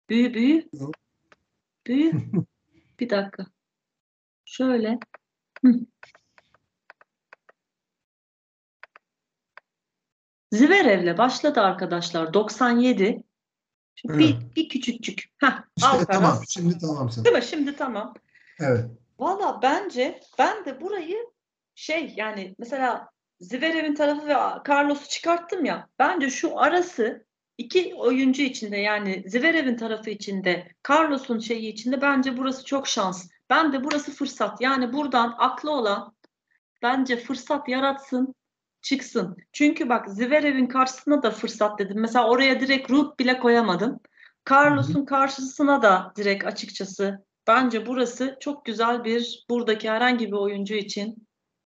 Büyü, 0.09 0.33
büyü. 0.33 0.69
Yok. 0.73 0.95
Büyü. 1.87 2.11
Bir 2.99 3.09
dakika. 3.09 3.45
Şöyle. 4.45 4.99
Hı. 5.65 5.71
Zverev'le 10.53 11.17
başladı 11.17 11.61
arkadaşlar. 11.61 12.33
97. 12.33 13.23
Şu 13.95 14.09
bir, 14.09 14.33
Evet. 14.33 14.55
bir 14.55 14.69
küçükçük. 14.69 15.23
Heh, 15.37 15.63
İşte 15.77 15.89
Alcaraz. 15.89 16.07
tamam. 16.07 16.39
Şimdi 16.49 16.77
tamamsın. 16.77 17.25
Değil 17.25 17.35
mi? 17.35 17.43
Şimdi 17.43 17.75
tamam. 17.75 18.13
Evet. 18.59 18.85
Valla 19.19 19.59
bence 19.61 20.19
ben 20.39 20.65
de 20.65 20.81
burayı 20.81 21.17
şey 21.75 22.13
yani 22.17 22.55
mesela 22.59 23.09
Zverev'in 23.39 23.95
tarafı 23.95 24.27
ve 24.27 24.33
Carlos'u 24.69 25.09
çıkarttım 25.09 25.65
ya. 25.65 25.87
Bence 25.99 26.29
şu 26.29 26.59
arası 26.59 27.25
iki 27.57 27.95
oyuncu 27.95 28.41
içinde 28.41 28.77
yani 28.77 29.23
Zverev'in 29.27 29.77
tarafı 29.77 30.09
içinde, 30.09 30.67
Carlos'un 30.89 31.39
şeyi 31.39 31.73
içinde 31.73 32.01
bence 32.01 32.37
burası 32.37 32.65
çok 32.65 32.87
şans. 32.87 33.29
Ben 33.49 33.73
de 33.73 33.83
burası 33.83 34.11
fırsat. 34.11 34.61
Yani 34.61 34.93
buradan 34.93 35.35
aklı 35.37 35.71
olan 35.71 36.13
bence 36.81 37.17
fırsat 37.17 37.69
yaratsın, 37.69 38.35
çıksın. 38.83 39.37
Çünkü 39.53 39.89
bak 39.89 40.09
Zverev'in 40.09 40.67
karşısına 40.67 41.23
da 41.23 41.31
fırsat 41.31 41.79
dedim. 41.79 41.99
Mesela 41.99 42.29
oraya 42.29 42.59
direkt 42.59 42.91
Ruth 42.91 43.19
bile 43.19 43.39
koyamadım. 43.39 43.99
Carlos'un 44.49 45.05
karşısına 45.05 45.81
da 45.81 46.13
direkt 46.17 46.45
açıkçası 46.45 47.25
bence 47.47 47.85
burası 47.85 48.37
çok 48.39 48.65
güzel 48.65 49.03
bir 49.03 49.45
buradaki 49.49 49.89
herhangi 49.89 50.27
bir 50.27 50.37
oyuncu 50.37 50.73
için 50.73 51.27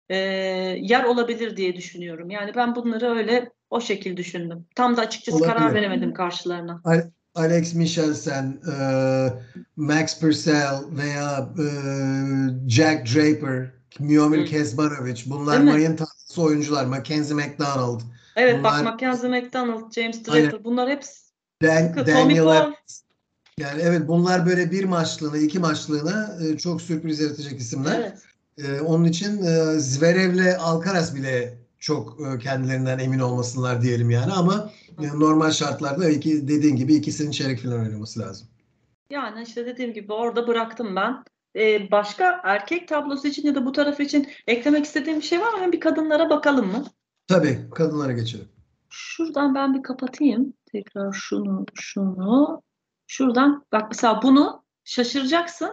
e, 0.09 0.15
yer 0.81 1.03
olabilir 1.03 1.57
diye 1.57 1.75
düşünüyorum. 1.75 2.29
Yani 2.29 2.51
ben 2.55 2.75
bunları 2.75 3.09
öyle 3.09 3.51
o 3.69 3.81
şekil 3.81 4.17
düşündüm. 4.17 4.65
Tam 4.75 4.97
da 4.97 5.01
açıkçası 5.01 5.39
karar 5.43 5.61
Olabilir. 5.61 5.75
veremedim 5.75 6.13
karşılarına. 6.13 6.81
Alex 7.35 7.73
Michelsen, 7.73 8.59
e, 8.71 8.77
Max 9.75 10.19
Purcell 10.19 10.79
veya 10.91 11.49
e, 11.59 11.67
Jack 12.69 13.15
Draper, 13.15 13.71
Miomir. 13.99 14.45
Kesmarovic 14.45 15.23
bunlar 15.25 15.65
Değil 15.65 15.97
tahtası 16.37 16.41
oyuncular. 16.41 16.85
Mackenzie 16.85 17.35
McDonald, 17.35 18.01
Evet 18.35 18.63
bak 18.63 18.73
Bunlar- 18.73 18.83
Mackenzie 18.83 19.29
McDonald, 19.29 19.91
James. 19.91 20.27
Draper 20.27 20.63
bunlar 20.63 20.89
hepsi 20.89 21.27
Dan, 21.61 21.95
Tommy 21.95 22.37
Daniel. 22.37 22.73
Yani 23.57 23.81
evet 23.81 24.07
bunlar 24.07 24.45
böyle 24.45 24.71
bir 24.71 24.83
maçlığına, 24.83 25.37
iki 25.37 25.59
maçlığına 25.59 26.37
e, 26.43 26.57
çok 26.57 26.81
sürpriz 26.81 27.19
yaratacak 27.19 27.59
isimler. 27.59 27.99
Evet. 27.99 28.17
E, 28.57 28.81
onun 28.81 29.05
için 29.05 29.43
e, 29.43 29.79
Zverev'le 29.79 30.57
Alcaraz 30.59 31.15
bile 31.15 31.57
çok 31.79 32.17
e, 32.21 32.39
kendilerinden 32.39 32.99
emin 32.99 33.19
olmasınlar 33.19 33.81
diyelim 33.81 34.09
yani 34.09 34.33
ama 34.33 34.71
e, 35.01 35.07
normal 35.07 35.51
şartlarda 35.51 36.09
iki, 36.09 36.47
dediğin 36.47 36.75
gibi 36.75 36.95
ikisinin 36.95 37.31
çeyrek 37.31 37.59
final 37.59 37.75
oynaması 37.75 38.19
lazım. 38.19 38.47
Yani 39.09 39.43
işte 39.43 39.65
dediğim 39.65 39.93
gibi 39.93 40.13
orada 40.13 40.47
bıraktım 40.47 40.95
ben. 40.95 41.23
Ee, 41.57 41.91
başka 41.91 42.41
erkek 42.43 42.87
tablosu 42.87 43.27
için 43.27 43.47
ya 43.47 43.55
da 43.55 43.65
bu 43.65 43.71
taraf 43.71 43.99
için 43.99 44.27
eklemek 44.47 44.85
istediğim 44.85 45.19
bir 45.19 45.23
şey 45.25 45.41
var 45.41 45.53
mı? 45.53 45.59
Hem 45.59 45.71
bir 45.71 45.79
kadınlara 45.79 46.29
bakalım 46.29 46.67
mı? 46.67 46.83
Tabii 47.27 47.69
kadınlara 47.75 48.11
geçelim. 48.11 48.47
Şuradan 48.89 49.55
ben 49.55 49.73
bir 49.73 49.83
kapatayım. 49.83 50.53
Tekrar 50.71 51.13
şunu, 51.13 51.65
şunu. 51.73 52.61
Şuradan 53.07 53.65
bak 53.71 53.83
mesela 53.91 54.21
bunu 54.21 54.63
şaşıracaksın. 54.83 55.71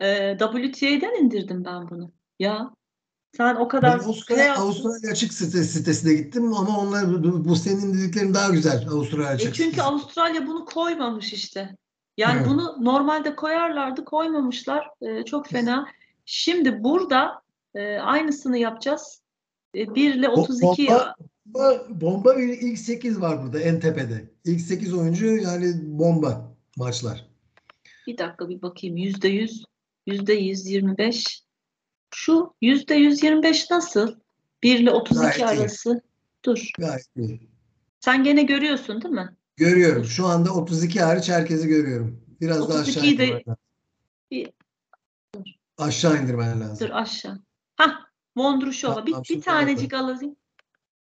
Ee, 0.00 0.38
WTA'den 0.38 1.24
indirdim 1.24 1.64
ben 1.64 1.90
bunu. 1.90 2.12
Ya 2.38 2.70
sen 3.36 3.54
o 3.54 3.60
Ben 3.60 3.68
kadar 3.68 3.98
Avustralya, 3.98 4.42
şey 4.42 4.46
yaptın. 4.46 4.62
Avustralya 4.62 5.10
açık 5.10 5.32
site, 5.32 5.64
sitesine 5.64 6.14
gittim 6.14 6.54
ama 6.54 6.78
onlar 6.78 7.24
bu 7.24 7.44
bu 7.44 7.56
senin 7.56 7.94
dediklerin 7.94 8.34
daha 8.34 8.50
güzel 8.50 8.88
Avustralya 8.90 9.30
E 9.30 9.34
açık 9.34 9.54
çünkü 9.54 9.70
sitesi. 9.70 9.82
Avustralya 9.82 10.46
bunu 10.46 10.64
koymamış 10.64 11.32
işte. 11.32 11.76
Yani 12.20 12.36
Evet. 12.38 12.48
bunu 12.48 12.76
normalde 12.84 13.36
koyarlardı, 13.36 14.04
koymamışlar. 14.04 14.88
Ee, 15.02 15.24
çok 15.24 15.46
fena. 15.46 15.88
Şimdi 16.24 16.84
burada 16.84 17.42
e, 17.74 17.96
aynısını 17.98 18.58
yapacağız. 18.58 19.22
E, 19.74 19.94
1 19.94 20.14
ile 20.14 20.28
32 20.28 20.86
bomba- 20.86 21.14
Bomba, 21.46 21.86
bomba 22.00 22.34
ilk 22.34 22.78
8 22.78 23.20
var 23.20 23.42
burada 23.42 23.60
en 23.60 23.80
tepede. 23.80 24.30
İlk 24.44 24.60
8 24.60 24.94
oyuncu 24.94 25.26
yani 25.26 25.72
bomba 25.82 26.54
maçlar. 26.76 27.26
Bir 28.06 28.18
dakika 28.18 28.48
bir 28.48 28.62
bakayım. 28.62 28.96
Yüzde 28.96 29.28
yüz, 29.28 29.64
yüzde 30.06 30.32
yüz 30.34 30.66
yirmi 30.66 30.98
beş. 30.98 31.42
Şu 32.14 32.54
yüzde 32.60 32.94
yüz 32.94 33.22
yirmi 33.22 33.42
beş 33.42 33.70
nasıl? 33.70 34.14
1 34.62 34.78
ile 34.78 34.90
32 34.90 35.20
Gayet 35.20 35.38
iyi. 35.38 35.60
arası. 35.60 36.02
Dur. 36.44 36.70
Gayet 36.78 37.06
iyi. 37.16 37.40
Sen 38.00 38.24
gene 38.24 38.42
görüyorsun 38.42 39.02
değil 39.02 39.14
mi? 39.14 39.36
Görüyorum. 39.64 40.04
Şu 40.04 40.26
anda 40.26 40.50
32 40.54 41.00
hariç 41.00 41.28
herkesi 41.28 41.68
görüyorum. 41.68 42.24
Biraz 42.40 42.68
daha 42.68 42.78
aşağı 42.78 43.04
32'yi 43.04 43.18
de- 43.18 43.24
indirmen 43.26 43.42
lazım. 43.46 43.56
Bir- 44.30 44.52
Aşağı 45.78 46.22
indirmen 46.22 46.60
lazım. 46.60 46.88
Dur 46.88 46.94
aşağı. 46.94 47.40
Hah, 47.76 48.00
Vondrushova. 48.36 49.06
Bir, 49.06 49.14
bir 49.30 49.42
tanecik 49.42 49.94
alayım. 49.94 50.36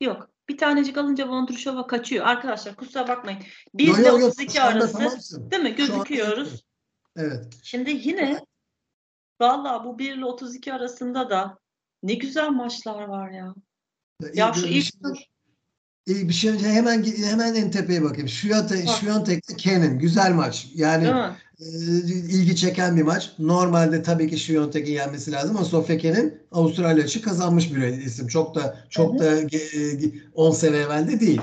Yok. 0.01 0.31
Bir 0.49 0.59
tanecik 0.59 0.99
alınca 0.99 1.29
Vondrushova 1.29 1.87
kaçıyor. 1.87 2.27
Arkadaşlar 2.27 2.77
kusura 2.77 3.09
bakmayın. 3.09 3.41
1 3.75 3.87
Yo, 3.87 3.95
ile 3.99 4.09
yo, 4.09 4.19
yo, 4.19 4.27
32 4.27 4.53
şu 4.57 4.63
anda 4.63 4.75
arası. 4.75 4.93
tamamsın. 4.93 5.51
Değil 5.51 5.63
mi? 5.63 5.71
Şu 5.71 5.77
Gözüküyoruz. 5.77 6.65
Evet. 7.17 7.45
Şimdi 7.63 7.91
yine 7.91 8.41
vallahi 9.41 9.85
bu 9.85 9.99
1 9.99 10.15
ile 10.15 10.25
32 10.25 10.73
arasında 10.75 11.31
da 11.31 11.59
ne 12.03 12.15
güzel 12.15 12.49
maçlar 12.51 13.03
var 13.03 13.31
ya. 13.31 13.55
Ya 14.35 14.53
şu 14.53 14.63
bir 14.65 14.69
ilk 14.71 15.03
tur. 15.03 15.17
İyi 16.07 16.29
bir 16.29 16.35
şey 16.35 16.51
önce 16.51 16.69
hemen 16.69 17.05
hemen 17.25 17.55
en 17.55 17.71
tepeye 17.71 18.03
bakayım. 18.03 18.29
Şuyontek, 18.29 18.87
Bak. 18.87 18.97
Şuyontek'te 19.01 19.57
Kenin 19.57 19.99
güzel 19.99 20.33
maç. 20.33 20.69
Yani 20.75 21.07
e, 21.61 21.65
ilgi 22.09 22.57
çeken 22.57 22.97
bir 22.97 23.03
maç. 23.03 23.33
Normalde 23.39 24.03
tabii 24.03 24.31
ki 24.31 24.39
Şuyontek'in 24.39 24.93
yenmesi 24.93 25.33
lazım 25.33 25.57
ama 25.57 25.65
Sofia 25.65 25.97
Kenin 25.97 26.43
Avustralya 26.53 27.05
açık 27.05 27.25
kazanmış 27.25 27.75
bir 27.75 27.83
isim. 27.83 28.27
Çok 28.27 28.55
da 28.55 28.77
çok 28.91 29.19
da 29.19 29.43
ge- 29.43 30.07
e, 30.07 30.13
10 30.35 30.51
sene 30.51 30.77
evvel 30.77 31.09
de 31.09 31.21
değil. 31.21 31.41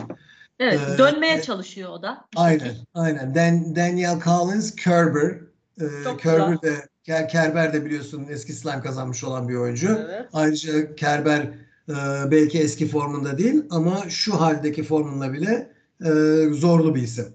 Evet, 0.59 0.79
Ee, 0.95 0.97
dönmeye 0.97 1.37
e, 1.37 1.41
çalışıyor 1.41 1.89
o 1.89 2.01
da. 2.01 2.25
Aynen, 2.35 2.71
aynen. 2.93 3.35
Dan, 3.35 3.75
Daniel 3.75 4.19
Collins, 4.25 4.75
Kerber. 4.75 5.37
Ee, 5.81 5.85
Kerber 6.21 6.61
de 6.61 6.87
Ker- 7.07 7.27
Kerber 7.27 7.73
de 7.73 7.85
biliyorsun 7.85 8.25
eski 8.29 8.53
slam 8.53 8.81
kazanmış 8.81 9.23
olan 9.23 9.49
bir 9.49 9.55
oyuncu. 9.55 9.99
Evet. 10.09 10.25
Ayrıca 10.33 10.95
Kerber 10.95 11.47
e, 11.89 11.93
belki 12.31 12.59
eski 12.59 12.87
formunda 12.87 13.37
değil 13.37 13.63
ama 13.69 14.03
şu 14.09 14.41
haldeki 14.41 14.83
formunda 14.83 15.33
bile 15.33 15.71
e, 16.05 16.09
zorlu 16.53 16.95
bir 16.95 17.01
isim. 17.01 17.25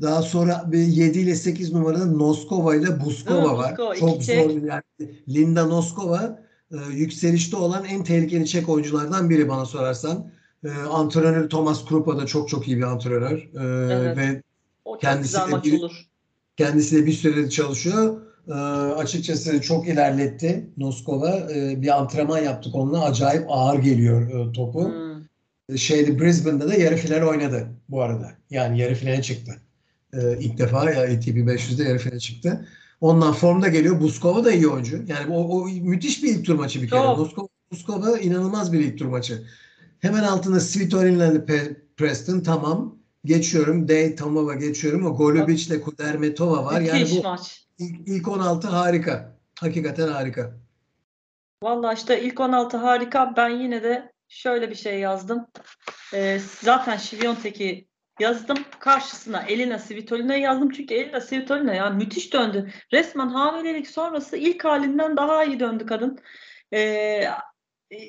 Daha 0.00 0.22
sonra 0.22 0.64
bir 0.66 0.78
7 0.78 1.18
ile 1.18 1.34
8 1.34 1.72
numarada 1.72 2.06
Noskova 2.06 2.76
ile 2.76 3.00
Buskova 3.00 3.52
mi? 3.52 3.58
var. 3.58 3.70
Buskova, 3.70 3.94
Çok 3.96 4.22
zor 4.22 4.32
yani 4.50 4.82
Linda 5.28 5.66
Noskova 5.66 6.42
e, 6.72 6.76
yükselişte 6.92 7.56
olan 7.56 7.84
en 7.84 8.04
tehlikeli 8.04 8.46
Çek 8.46 8.68
oyunculardan 8.68 9.30
biri 9.30 9.48
bana 9.48 9.64
sorarsan. 9.64 10.30
E, 10.64 10.68
antrenörü 10.70 11.48
Thomas 11.48 11.84
Krupa 11.84 12.16
da 12.18 12.26
çok 12.26 12.48
çok 12.48 12.68
iyi 12.68 12.76
bir 12.76 12.82
antrenör. 12.82 13.38
E, 13.38 13.92
Evet. 13.94 14.16
ve 14.16 14.42
O 14.84 14.98
Kendisi 14.98 15.36
de 15.36 15.62
bir- 15.64 15.78
olur. 15.78 16.06
Kendisiyle 16.56 17.06
bir 17.06 17.12
süredir 17.12 17.50
çalışıyor. 17.50 18.20
Ee, 18.48 18.52
açıkçası 18.52 19.60
çok 19.60 19.88
ilerletti 19.88 20.70
Noskova. 20.76 21.30
Ee, 21.54 21.82
bir 21.82 21.98
antrenman 21.98 22.38
yaptık 22.38 22.74
onunla. 22.74 23.04
Acayip 23.04 23.44
ağır 23.48 23.78
geliyor 23.78 24.48
e, 24.48 24.52
topu. 24.52 24.84
Hmm. 24.84 25.78
Şeyde 25.78 26.20
Brisbane'de 26.20 26.68
de 26.68 26.80
yarı 26.82 26.96
final 26.96 27.28
oynadı 27.28 27.66
bu 27.88 28.02
arada. 28.02 28.32
Yani 28.50 28.80
yarı 28.80 28.94
finale 28.94 29.22
çıktı. 29.22 29.52
Ee, 30.14 30.38
ilk 30.40 30.58
defa 30.58 30.90
ya 30.90 31.02
ATP 31.02 31.28
500'de 31.28 31.82
yarı 31.84 31.98
finale 31.98 32.20
çıktı. 32.20 32.68
Ondan 33.00 33.32
formda 33.32 33.68
geliyor. 33.68 34.00
Buskova 34.00 34.44
da 34.44 34.52
iyi 34.52 34.68
oyuncu. 34.68 34.96
Yani 35.06 35.34
o, 35.34 35.36
o 35.36 35.68
müthiş 35.68 36.22
bir 36.22 36.28
ilk 36.28 36.46
tur 36.46 36.54
maçı 36.54 36.82
bir 36.82 36.90
kere. 36.90 37.00
Çok. 37.00 37.18
Buskova, 37.18 37.48
Buskova 37.70 38.18
inanılmaz 38.18 38.72
bir 38.72 38.80
ilk 38.80 38.98
tur 38.98 39.06
maçı. 39.06 39.42
Hemen 40.00 40.22
altında 40.22 40.60
Svitolin 40.60 41.14
ile 41.14 41.24
Pe- 41.24 41.76
Preston 41.96 42.40
tamam. 42.40 42.98
Geçiyorum. 43.24 43.88
Day 43.88 44.16
Tomova 44.16 44.54
geçiyorum. 44.54 45.06
O 45.06 45.16
Golubic 45.16 45.62
ile 45.66 45.80
Kudermetova 45.80 46.64
var. 46.64 46.80
Yani 46.80 47.00
Müthiş 47.00 47.18
bu 47.18 47.22
maç. 47.22 47.63
İlk, 47.78 48.08
ilk 48.08 48.28
16 48.28 48.68
harika. 48.68 49.36
Hakikaten 49.60 50.08
harika. 50.08 50.52
Vallahi 51.62 51.96
işte 51.96 52.22
ilk 52.22 52.40
16 52.40 52.76
harika. 52.76 53.34
Ben 53.36 53.48
yine 53.48 53.82
de 53.82 54.12
şöyle 54.28 54.70
bir 54.70 54.74
şey 54.74 55.00
yazdım. 55.00 55.46
Ee, 56.14 56.40
zaten 56.60 56.96
Şiviyontek'i 56.96 57.88
yazdım. 58.20 58.56
Karşısına 58.78 59.42
Elina 59.42 59.78
Svitolina'yı 59.78 60.42
yazdım. 60.42 60.70
Çünkü 60.70 60.94
Elina 60.94 61.20
Svitolina 61.20 61.74
ya 61.74 61.90
müthiş 61.90 62.32
döndü. 62.32 62.72
Resmen 62.92 63.28
hamilelik 63.28 63.88
sonrası 63.88 64.36
ilk 64.36 64.64
halinden 64.64 65.16
daha 65.16 65.44
iyi 65.44 65.60
döndü 65.60 65.86
kadın. 65.86 66.18
Ee, 66.72 67.24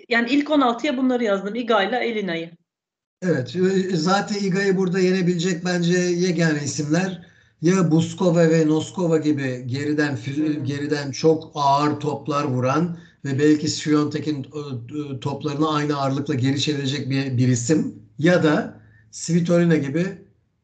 yani 0.10 0.30
ilk 0.30 0.50
16'ya 0.50 0.98
bunları 0.98 1.24
yazdım. 1.24 1.56
Iga 1.56 1.84
ile 1.84 1.98
Elina'yı. 1.98 2.52
Evet. 3.22 3.56
e, 3.56 3.96
Zaten 3.96 4.48
Iga'yı 4.48 4.78
burada 4.78 5.00
yenebilecek 5.00 5.66
bence 5.66 5.98
yegane 5.98 6.64
isimler 6.64 7.35
ya 7.62 7.92
Buskova 7.92 8.50
ve 8.50 8.68
Noskova 8.68 9.18
gibi 9.18 9.64
geriden 9.68 10.18
geriden 10.64 11.12
çok 11.12 11.52
ağır 11.54 12.00
toplar 12.00 12.44
vuran 12.44 12.98
ve 13.26 13.40
belki 13.40 13.68
Swiatek'in 13.68 14.44
e, 14.44 14.60
e, 15.16 15.20
toplarını 15.20 15.74
aynı 15.74 15.96
ağırlıkla 15.96 16.34
geri 16.34 16.62
çevirecek 16.62 17.10
bir, 17.10 17.38
bir 17.38 17.48
isim 17.48 17.96
ya 18.20 18.44
da 18.44 18.82
Svitolina 19.12 19.76
gibi 19.76 20.06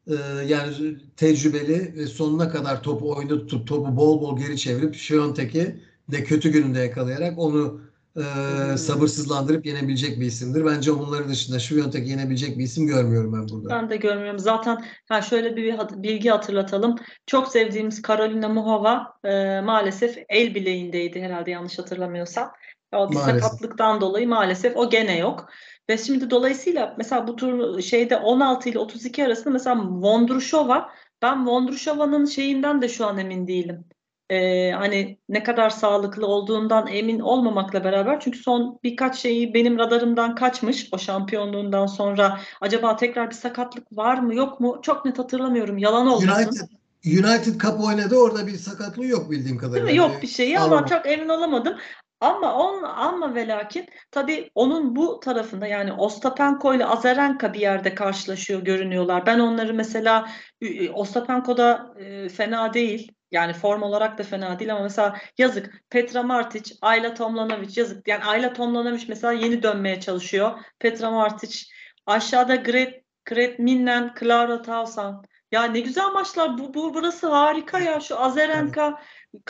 e, 0.08 0.16
yani 0.48 0.98
tecrübeli 1.18 1.96
ve 1.98 2.08
sonuna 2.08 2.50
kadar 2.50 2.84
topu 2.84 3.16
oyunda 3.16 3.40
tutup 3.40 3.68
topu 3.68 3.96
bol 3.96 4.22
bol 4.22 4.38
geri 4.38 4.58
çevirip 4.58 4.96
Swiatek'i 4.96 5.82
de 6.12 6.24
kötü 6.24 6.50
gününde 6.50 6.80
yakalayarak 6.80 7.40
onu 7.40 7.82
e, 8.16 8.78
sabırsızlandırıp 8.78 9.66
yenebilecek 9.66 10.20
bir 10.20 10.26
isimdir. 10.26 10.66
Bence 10.66 10.92
onların 10.92 11.30
dışında 11.30 11.60
Swiatek'i 11.60 12.10
yenebilecek 12.10 12.58
bir 12.58 12.64
isim 12.64 12.88
görmüyorum 12.88 13.34
ben 13.34 13.50
burada. 13.50 13.70
Ben 13.70 13.90
de 13.90 13.98
görmüyorum. 13.98 14.40
Zaten 14.40 14.86
ha 15.10 15.22
şöyle 15.22 15.56
bir 15.56 15.78
bilgi 16.04 16.30
hatırlatalım. 16.30 16.96
Çok 17.26 17.48
sevdiğimiz 17.48 18.02
Karolina 18.02 18.50
Muhova 18.50 19.14
e, 19.24 19.62
maalesef 19.62 20.18
el 20.30 20.56
bileğindeydi 20.56 21.22
herhalde 21.22 21.52
yanlış 21.52 21.80
hatırlamıyorsam. 21.80 22.52
O 22.94 23.12
bir 23.12 23.16
Maalesef. 23.16 23.44
sakatlıktan 23.44 24.02
dolayı 24.02 24.28
maalesef 24.28 24.78
o 24.78 24.90
gene 24.90 25.18
yok. 25.18 25.50
Ve 25.90 25.98
şimdi 25.98 26.30
dolayısıyla 26.30 26.96
mesela 26.98 27.28
bu 27.28 27.36
tur 27.36 27.82
şeyde 27.82 28.18
16 28.18 28.70
ile 28.70 28.80
32 28.80 29.26
arasında 29.26 29.50
mesela 29.50 29.76
Vondrushova 29.86 30.90
ben 31.22 31.48
Vondrushova'nın 31.48 32.26
şeyinden 32.26 32.82
de 32.82 32.90
şu 32.90 33.06
an 33.06 33.18
emin 33.18 33.48
değilim. 33.48 33.86
Ee, 34.32 34.72
hani 34.72 35.18
ne 35.30 35.44
kadar 35.44 35.70
sağlıklı 35.70 36.28
olduğundan 36.28 36.88
emin 36.88 37.20
olmamakla 37.20 37.84
beraber 37.84 38.20
çünkü 38.20 38.40
son 38.40 38.80
birkaç 38.84 39.20
şeyi 39.20 39.54
benim 39.54 39.80
radarımdan 39.80 40.36
kaçmış 40.36 40.90
o 40.92 40.98
şampiyonluğundan 40.98 41.86
sonra 41.86 42.40
acaba 42.62 42.96
tekrar 42.96 43.30
bir 43.30 43.36
sakatlık 43.36 43.98
var 43.98 44.18
mı 44.18 44.36
yok 44.36 44.60
mu 44.60 44.80
çok 44.82 45.06
net 45.06 45.20
hatırlamıyorum 45.20 45.78
yalan 45.78 46.08
olmasın. 46.08 46.44
United 46.44 46.68
United 47.06 47.62
Cup 47.62 47.84
oynadı. 47.84 48.16
Orada 48.16 48.48
bir 48.48 48.56
sakatlığı 48.56 49.06
yok 49.06 49.32
bildiğim 49.32 49.60
Değil 49.60 49.60
kadarıyla. 49.60 49.92
mi? 49.92 49.98
Yok 49.98 50.22
bir 50.22 50.28
şeyi 50.28 50.60
ama 50.60 50.86
çok 50.86 51.06
emin 51.06 51.30
olamadım. 51.30 51.78
Ama 52.20 52.56
on, 52.56 52.84
ama 52.84 53.36
ve 53.36 53.48
lakin 53.48 53.86
tabii 54.12 54.52
onun 54.56 54.96
bu 54.96 55.20
tarafında 55.20 55.68
yani 55.68 55.94
Ostapenko 55.94 56.74
ile 56.74 56.86
Azarenka 56.86 57.54
bir 57.54 57.60
yerde 57.60 57.96
karşılaşıyor 57.96 58.62
görünüyorlar. 58.62 59.26
Ben 59.26 59.40
onları 59.40 59.74
mesela 59.74 60.30
e, 60.62 60.90
Ostapenko 60.90 61.58
da 61.58 61.94
e, 62.00 62.30
fena 62.30 62.74
değil. 62.74 63.12
Yani 63.32 63.54
form 63.54 63.82
olarak 63.82 64.18
da 64.18 64.24
fena 64.24 64.60
değil 64.60 64.72
ama 64.72 64.84
mesela 64.84 65.18
yazık 65.38 65.84
Petra 65.90 66.24
Martic, 66.24 66.76
Ayla 66.82 67.14
Tomljanovic 67.14 67.74
yazık. 67.76 68.08
Yani 68.08 68.24
Ayla 68.24 68.54
Tomljanovic 68.54 69.06
mesela 69.08 69.34
yeni 69.34 69.64
dönmeye 69.64 70.00
çalışıyor. 70.00 70.60
Petra 70.80 71.12
Martic 71.12 71.66
aşağıda 72.06 72.56
Gret, 72.56 73.04
Gret 73.26 73.60
Minnen, 73.60 74.14
Clara 74.20 74.62
Tauson. 74.62 75.24
Ya 75.52 75.64
ne 75.64 75.80
güzel 75.80 76.12
maçlar. 76.14 76.58
Bu, 76.58 76.74
bu 76.74 76.94
burası 76.94 77.28
harika 77.28 77.80
ya. 77.80 78.00
Şu 78.00 78.20
Azarenka, 78.20 79.02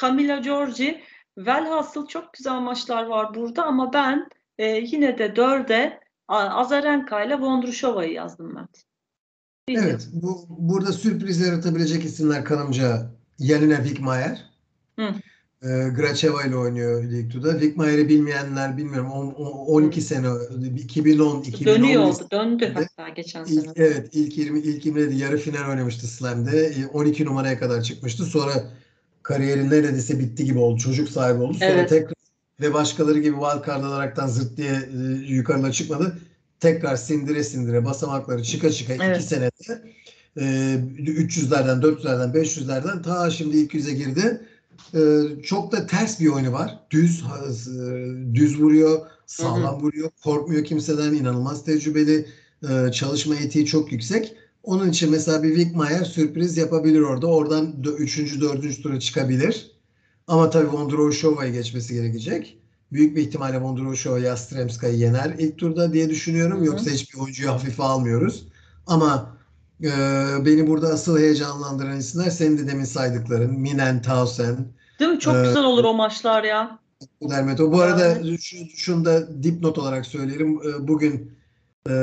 Camila 0.01 0.37
Giorgi. 0.37 1.03
Velhasıl 1.37 2.07
çok 2.07 2.33
güzel 2.33 2.59
maçlar 2.59 3.05
var 3.05 3.33
burada 3.35 3.63
ama 3.65 3.93
ben 3.93 4.29
e, 4.57 4.65
yine 4.67 5.17
de 5.17 5.35
dörde 5.35 5.99
Azarenka 6.27 7.23
ile 7.23 7.39
Vondrushova'yı 7.39 8.13
yazdım 8.13 8.55
ben. 8.55 8.67
Evet. 9.69 10.09
Bu, 10.13 10.45
burada 10.49 10.93
sürpriz 10.93 11.41
yaratabilecek 11.41 12.05
isimler 12.05 12.45
kanımca 12.45 13.11
Yelena 13.41 13.83
Wigmayer. 13.83 14.45
Hı. 14.99 15.05
E, 15.61 15.67
Gracheva 15.89 16.43
ile 16.43 16.55
oynuyor 16.55 17.03
Lig 17.03 17.33
2'da. 17.35 17.51
Wigmayer'i 17.51 18.09
bilmeyenler 18.09 18.77
bilmiyorum. 18.77 19.11
On- 19.11 19.31
on- 19.33 19.65
12 19.83 20.01
sene 20.01 20.27
2010 20.77 21.41
2011 21.41 21.65
Dönüyordu, 21.65 22.27
döndü 22.31 22.63
sene- 22.65 22.87
hatta 22.97 23.09
geçen 23.09 23.45
İlk, 23.45 23.61
sene. 23.61 23.73
evet 23.75 24.09
ilk 24.13 24.37
20 24.37 24.59
ilk 24.59 24.85
20'de 24.85 25.15
yarı 25.15 25.37
final 25.37 25.69
oynamıştı 25.69 26.07
Slam'de. 26.07 26.65
E, 26.65 26.85
12 26.87 27.25
numaraya 27.25 27.59
kadar 27.59 27.81
çıkmıştı. 27.81 28.23
Sonra 28.25 28.63
kariyeri 29.23 29.69
neredeyse 29.69 30.19
bitti 30.19 30.45
gibi 30.45 30.59
oldu. 30.59 30.77
Çocuk 30.79 31.09
sahibi 31.09 31.41
oldu. 31.43 31.53
Sonra 31.53 31.65
Evet. 31.69 31.89
tekrar 31.89 32.13
ve 32.61 32.73
başkaları 32.73 33.19
gibi 33.19 33.35
wildcard 33.35 33.83
alaraktan 33.83 34.27
zırt 34.27 34.57
diye 34.57 34.71
e, 34.71 34.97
yukarıda 35.33 35.71
çıkmadı. 35.71 36.17
Tekrar 36.59 36.95
sindire 36.95 37.43
sindire 37.43 37.85
basamakları 37.85 38.43
çıka 38.43 38.69
çıka 38.71 38.93
Evet. 38.93 39.17
iki 39.17 39.25
senede 39.27 39.81
e, 40.37 40.43
300'lerden, 40.97 41.81
400'lerden, 41.81 42.33
500'lerden 42.33 43.01
ta 43.01 43.29
şimdi 43.29 43.57
ilk 43.57 43.73
yüze 43.73 43.93
girdi. 43.93 44.41
E, 44.93 44.99
çok 45.43 45.71
da 45.71 45.87
ters 45.87 46.19
bir 46.19 46.27
oyunu 46.27 46.51
var. 46.51 46.79
Düz 46.91 47.23
e, 47.23 48.35
düz 48.35 48.59
vuruyor, 48.59 48.99
sağlam 49.25 49.81
vuruyor, 49.81 50.09
korkmuyor 50.23 50.63
kimseden, 50.63 51.13
inanılmaz 51.13 51.65
tecrübeli, 51.65 52.27
e, 52.69 52.91
çalışma 52.91 53.35
etiği 53.35 53.65
çok 53.65 53.91
yüksek. 53.91 54.35
Onun 54.63 54.89
için 54.89 55.11
mesela 55.11 55.43
bir 55.43 55.55
Wickmayer 55.55 56.03
sürpriz 56.03 56.57
yapabilir 56.57 56.99
orada. 56.99 57.27
Oradan 57.27 57.75
3. 57.97 58.41
4. 58.41 58.83
tura 58.83 58.99
çıkabilir. 58.99 59.71
Ama 60.27 60.49
tabii 60.49 60.71
Vondroushova'yı 60.71 61.53
geçmesi 61.53 61.93
gerekecek. 61.93 62.57
Büyük 62.91 63.15
bir 63.15 63.21
ihtimalle 63.21 63.61
Vondroushova 63.61 64.19
Yastremska'yı 64.19 64.97
yener 64.97 65.35
ilk 65.39 65.57
turda 65.57 65.93
diye 65.93 66.09
düşünüyorum. 66.09 66.57
Hı 66.57 66.61
hı. 66.61 66.65
Yoksa 66.65 66.91
hiçbir 66.91 67.19
oyuncuyu 67.19 67.49
hafife 67.49 67.83
almıyoruz. 67.83 68.47
Ama 68.87 69.37
e, 69.83 70.45
beni 70.45 70.67
burada 70.67 70.87
asıl 70.87 71.19
heyecanlandıran 71.19 71.97
isimler 71.97 72.29
senin 72.29 72.57
de 72.57 72.67
demin 72.67 72.83
saydıkların. 72.83 73.59
Minen, 73.59 74.01
Tausen, 74.01 74.67
Değil 74.99 75.11
mi? 75.11 75.19
Çok 75.19 75.35
Ee, 75.35 75.41
güzel 75.41 75.63
olur 75.63 75.83
o 75.83 75.93
maçlar 75.93 76.43
ya. 76.43 76.79
Dermeto. 77.21 77.71
Bu 77.71 77.81
arada 77.81 78.17
şu, 78.41 78.57
şunu 78.75 79.05
da 79.05 79.43
dipnot 79.43 79.77
olarak 79.77 80.05
söyleyelim. 80.05 80.59
Ee, 80.67 80.87
Bugün 80.87 81.31
e, 81.89 81.93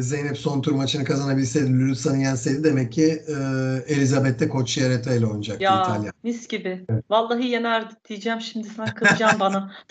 Zeynep 0.00 0.38
son 0.38 0.60
tur 0.62 0.72
maçını 0.72 1.04
kazanabilseydi, 1.04 1.72
Lulusan'ı 1.80 2.18
yenseydi 2.22 2.64
demek 2.64 2.92
ki 2.92 3.22
e, 3.28 3.34
Elizabeth 3.94 4.38
de 4.40 4.48
Cocchiaretta 4.48 5.14
ile 5.14 5.26
oynayacaktı 5.26 5.64
Ya 5.64 5.82
İtalya. 5.82 6.12
mis 6.22 6.48
gibi. 6.48 6.86
Vallahi 7.10 7.46
yenerdi 7.46 7.94
diyeceğim 8.08 8.40
şimdi 8.40 8.68
sen 8.68 8.86
kızacaksın 8.86 9.40
bana. 9.40 9.72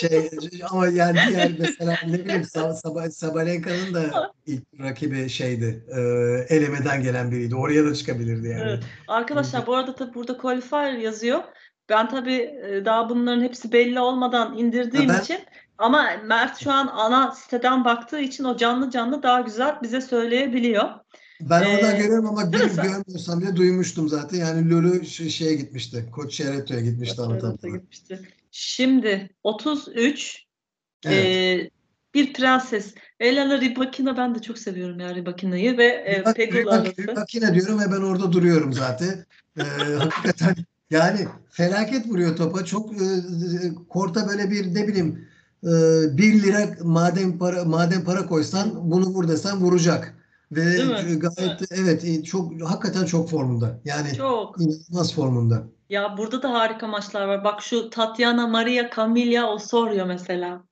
Şey 0.00 0.30
ama 0.70 0.88
yani 0.88 1.18
diğer 1.28 1.50
mesela 1.58 1.96
ne 2.06 2.12
bileyim 2.24 2.42
Sab- 2.42 2.80
Sab- 2.80 3.10
Sabalenka'nın 3.10 3.94
da 3.94 4.30
ilk 4.46 4.62
rakibi 4.80 5.28
şeydi. 5.28 5.84
E, 5.96 6.00
elemeden 6.56 7.02
gelen 7.02 7.30
biriydi. 7.30 7.54
Oraya 7.56 7.84
da 7.84 7.94
çıkabilirdi 7.94 8.48
yani. 8.48 8.62
Evet. 8.64 8.82
Arkadaşlar 9.08 9.66
bu 9.66 9.74
arada 9.76 9.94
tabii 9.94 10.14
burada 10.14 10.36
qualifier 10.36 10.92
yazıyor. 10.92 11.40
Ben 11.88 12.08
tabii 12.08 12.54
daha 12.84 13.08
bunların 13.08 13.42
hepsi 13.42 13.72
belli 13.72 14.00
olmadan 14.00 14.58
indirdiğim 14.58 15.08
Ha, 15.08 15.14
ben- 15.18 15.22
için 15.22 15.38
ama 15.78 16.06
Mert 16.24 16.58
şu 16.64 16.72
an 16.72 16.86
ana 16.86 17.32
siteden 17.32 17.84
baktığı 17.84 18.20
için 18.20 18.44
o 18.44 18.56
canlı 18.56 18.90
canlı 18.90 19.22
daha 19.22 19.40
güzel 19.40 19.74
bize 19.82 20.00
söyleyebiliyor. 20.00 20.84
Ben 21.40 21.62
Ee, 21.62 21.68
oradan 21.76 21.96
görüyorum 21.98 22.26
ama 22.26 22.52
bir 22.52 22.58
görmüyorsam 22.82 23.40
bile 23.40 23.56
duymuştum 23.56 24.08
zaten. 24.08 24.38
Yani 24.38 24.70
Lulu 24.70 25.04
şeye 25.04 25.54
gitmişti. 25.54 26.04
Cocchiaretto'ya 26.14 26.80
gitmişti 26.80 27.22
Evet, 27.30 27.44
anlatan. 27.44 27.72
gitmişti. 27.72 28.20
Şimdi 28.56 29.30
33 29.44 30.44
Evet. 31.04 31.26
e, 31.26 31.70
bir 32.14 32.32
prenses. 32.32 32.94
Elena 33.20 33.60
Rybakina 33.60 34.16
ben 34.16 34.34
de 34.34 34.42
çok 34.42 34.58
seviyorum 34.58 35.00
ya 35.00 35.14
Rybakina'yı 35.14 35.78
ve 35.78 35.84
e, 35.84 36.32
Pegula. 36.32 36.84
Rybakina 36.84 37.54
diyorum 37.54 37.80
ve 37.80 37.84
ben 37.92 38.02
orada 38.02 38.32
duruyorum 38.32 38.72
zaten. 38.72 39.26
Ee, 39.58 39.62
hakikaten 39.98 40.54
yani 40.90 41.26
felaket 41.50 42.06
vuruyor 42.06 42.36
topa. 42.36 42.64
Çok 42.64 42.92
e, 42.92 43.06
korta 43.88 44.28
böyle 44.28 44.50
bir 44.50 44.74
ne 44.74 44.88
bileyim 44.88 45.28
e, 45.62 45.72
bir 46.16 46.42
lira 46.42 46.68
madem 46.82 47.38
para 47.38 47.64
madem 47.64 48.04
para 48.04 48.26
koysan 48.26 48.90
bunu 48.90 49.06
vur 49.06 49.28
desen 49.28 49.60
vuracak. 49.60 50.14
Ve 50.52 50.76
gayet 51.16 51.62
evet 51.70 52.04
e, 52.04 52.22
çok 52.24 52.62
hakikaten 52.62 53.04
çok 53.04 53.30
formunda. 53.30 53.80
Yani 53.84 54.14
Çok. 54.16 54.60
inanılmaz 54.60 55.14
formunda. 55.14 55.73
Ya 55.88 56.16
burada 56.16 56.42
da 56.42 56.52
harika 56.52 56.86
maçlar 56.86 57.26
var. 57.26 57.44
Bak 57.44 57.62
şu 57.62 57.90
Tatiana 57.90 58.46
Maria 58.46 58.90
Camilla 58.96 59.50
Osorio 59.50 60.06
mesela. 60.06 60.64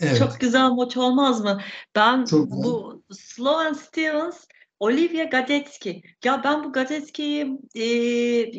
Evet. 0.00 0.18
Çok 0.18 0.40
güzel 0.40 0.70
maç 0.70 0.96
olmaz 0.96 1.40
mı? 1.44 1.60
Ben 1.94 2.24
Çok 2.24 2.50
bu 2.50 3.02
Sloan 3.10 3.72
Stevens, 3.72 4.46
Olivia 4.80 5.24
Gadecki. 5.24 6.02
Ya 6.24 6.40
ben 6.44 6.64
bu 6.64 6.72
Gadecki'yi 6.72 7.58
e, 7.74 7.84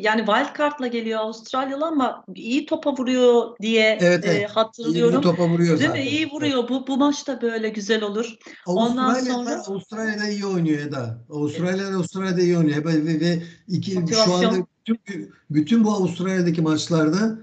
yani 0.00 0.18
wildcard'la 0.26 0.86
geliyor 0.86 1.20
Avustralyalı 1.20 1.86
ama 1.86 2.24
iyi 2.34 2.66
topa 2.66 2.92
vuruyor 2.96 3.56
diye 3.62 3.98
Evet, 4.00 4.24
e, 4.24 4.28
evet. 4.28 4.40
İyi 4.40 4.44
bir 4.44 4.48
hatırlıyorum. 4.54 5.22
topa 5.22 5.48
vuruyor 5.48 5.78
Değil 5.78 5.90
zaten. 5.90 6.04
mi? 6.04 6.10
İyi 6.10 6.30
vuruyor. 6.30 6.68
Bu, 6.68 6.86
bu 6.86 6.96
maç 6.96 7.26
da 7.28 7.42
böyle 7.42 7.68
güzel 7.68 8.02
olur. 8.02 8.34
Ondan 8.66 9.04
Avustralya, 9.14 9.34
sonra- 9.34 9.62
Avustralya'da 9.66 10.28
iyi 10.28 10.46
oynuyor 10.46 10.78
Eda. 10.78 11.18
Avustralya 11.30 11.86
Avustralya'da 11.96 12.40
iyi 12.40 12.58
oynuyor. 12.58 12.84
Ve, 12.84 13.06
ve, 13.06 13.20
ve 13.20 13.42
iki, 13.68 13.90
şu 14.24 14.34
anda 14.34 14.66
bütün, 14.88 15.30
bütün 15.50 15.84
bu 15.84 15.90
Avustralya'daki 15.90 16.62
maçlarda 16.62 17.38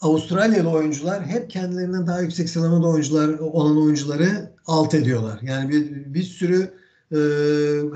Avustralyalı 0.00 0.70
oyuncular 0.70 1.26
hep 1.26 1.50
kendilerinden 1.50 2.06
daha 2.06 2.20
yüksek 2.20 2.48
sıralamada 2.48 2.86
oyuncular 2.88 3.38
olan 3.38 3.82
oyuncuları 3.82 4.54
alt 4.66 4.94
ediyorlar. 4.94 5.38
Yani 5.42 5.68
bir, 5.68 6.14
bir 6.14 6.22
sürü 6.22 6.83
e, 7.14 7.18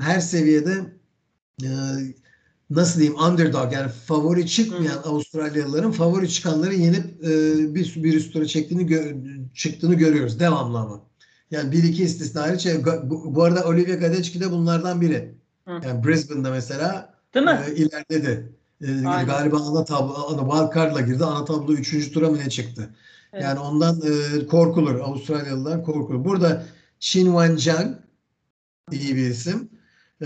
her 0.01 0.19
seviyede 0.19 0.93
e, 1.63 1.69
nasıl 2.69 2.99
diyeyim 2.99 3.19
underdog 3.19 3.73
yani 3.73 3.91
favori 4.07 4.47
çıkmayan 4.47 4.97
Avustralyalıların 5.03 5.91
favori 5.91 6.29
çıkanları 6.29 6.73
yenip 6.73 7.23
e, 7.23 7.29
bir, 7.75 7.93
bir 8.03 8.13
üst 8.13 8.33
tura 8.33 8.45
çektiğini 8.45 8.83
gö- 8.83 9.53
çıktığını 9.53 9.93
görüyoruz 9.93 10.39
devamlı 10.39 10.77
ama. 10.79 11.01
Yani 11.51 11.71
bir 11.71 11.83
iki 11.83 12.03
istisna 12.03 12.41
hariç. 12.41 12.65
e, 12.65 12.85
bu, 12.85 13.35
bu 13.35 13.43
arada 13.43 13.63
Olivia 13.63 13.95
Gadecki 13.95 14.39
de 14.41 14.51
bunlardan 14.51 15.01
biri. 15.01 15.35
Hı. 15.67 15.71
Yani 15.83 16.03
Brisbane'da 16.03 16.51
mesela 16.51 17.13
Değil 17.33 17.45
mi? 17.45 17.59
e, 17.69 17.75
ilerledi. 17.75 18.53
E, 18.81 18.87
Aynen. 18.87 19.25
galiba 19.25 19.57
ana 19.57 19.85
tablo, 19.85 20.13
ana 20.13 20.51
wildcard'la 20.51 21.01
girdi. 21.01 21.25
Ana 21.25 21.45
tablo 21.45 21.73
3. 21.73 22.11
tura 22.11 22.29
mı 22.29 22.37
ne 22.37 22.49
çıktı? 22.49 22.89
Evet. 23.33 23.43
Yani 23.43 23.59
ondan 23.59 24.01
e, 24.01 24.47
korkulur. 24.47 24.95
Avustralyalılar 24.99 25.83
korkulur. 25.83 26.25
Burada 26.25 26.65
Shin 26.99 27.25
Wen-Jang 27.25 27.93
iyi 28.91 29.15
bir 29.15 29.29
isim. 29.29 29.69
E, 30.21 30.25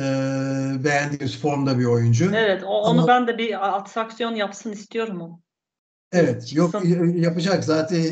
beğendiğimiz 0.83 1.37
formda 1.41 1.79
bir 1.79 1.85
oyuncu. 1.85 2.31
Evet, 2.35 2.63
o- 2.63 2.85
Ama- 2.85 3.01
onu 3.01 3.07
ben 3.07 3.27
de 3.27 3.37
bir 3.37 3.75
atraksiyon 3.77 4.35
yapsın 4.35 4.71
istiyorum 4.71 5.21
o. 5.21 5.39
Evet, 6.11 6.53
yok 6.55 6.75
yapacak 7.15 7.63
zaten 7.63 7.97
e, 7.99 8.05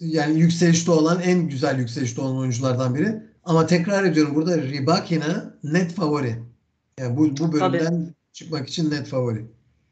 yani 0.00 0.40
yükselişte 0.40 0.90
olan 0.90 1.20
en 1.20 1.48
güzel 1.48 1.78
yükselişte 1.78 2.20
olan 2.20 2.36
oyunculardan 2.36 2.94
biri. 2.94 3.22
Ama 3.44 3.66
tekrar 3.66 4.04
ediyorum 4.04 4.34
burada 4.34 4.58
Rybakina 4.58 5.54
net 5.62 5.92
favori. 5.92 6.42
Yani 7.00 7.16
bu 7.16 7.36
bu 7.38 7.52
bölümden 7.52 8.14
çıkmak 8.32 8.68
için 8.68 8.90
net 8.90 9.06
favori. 9.06 9.46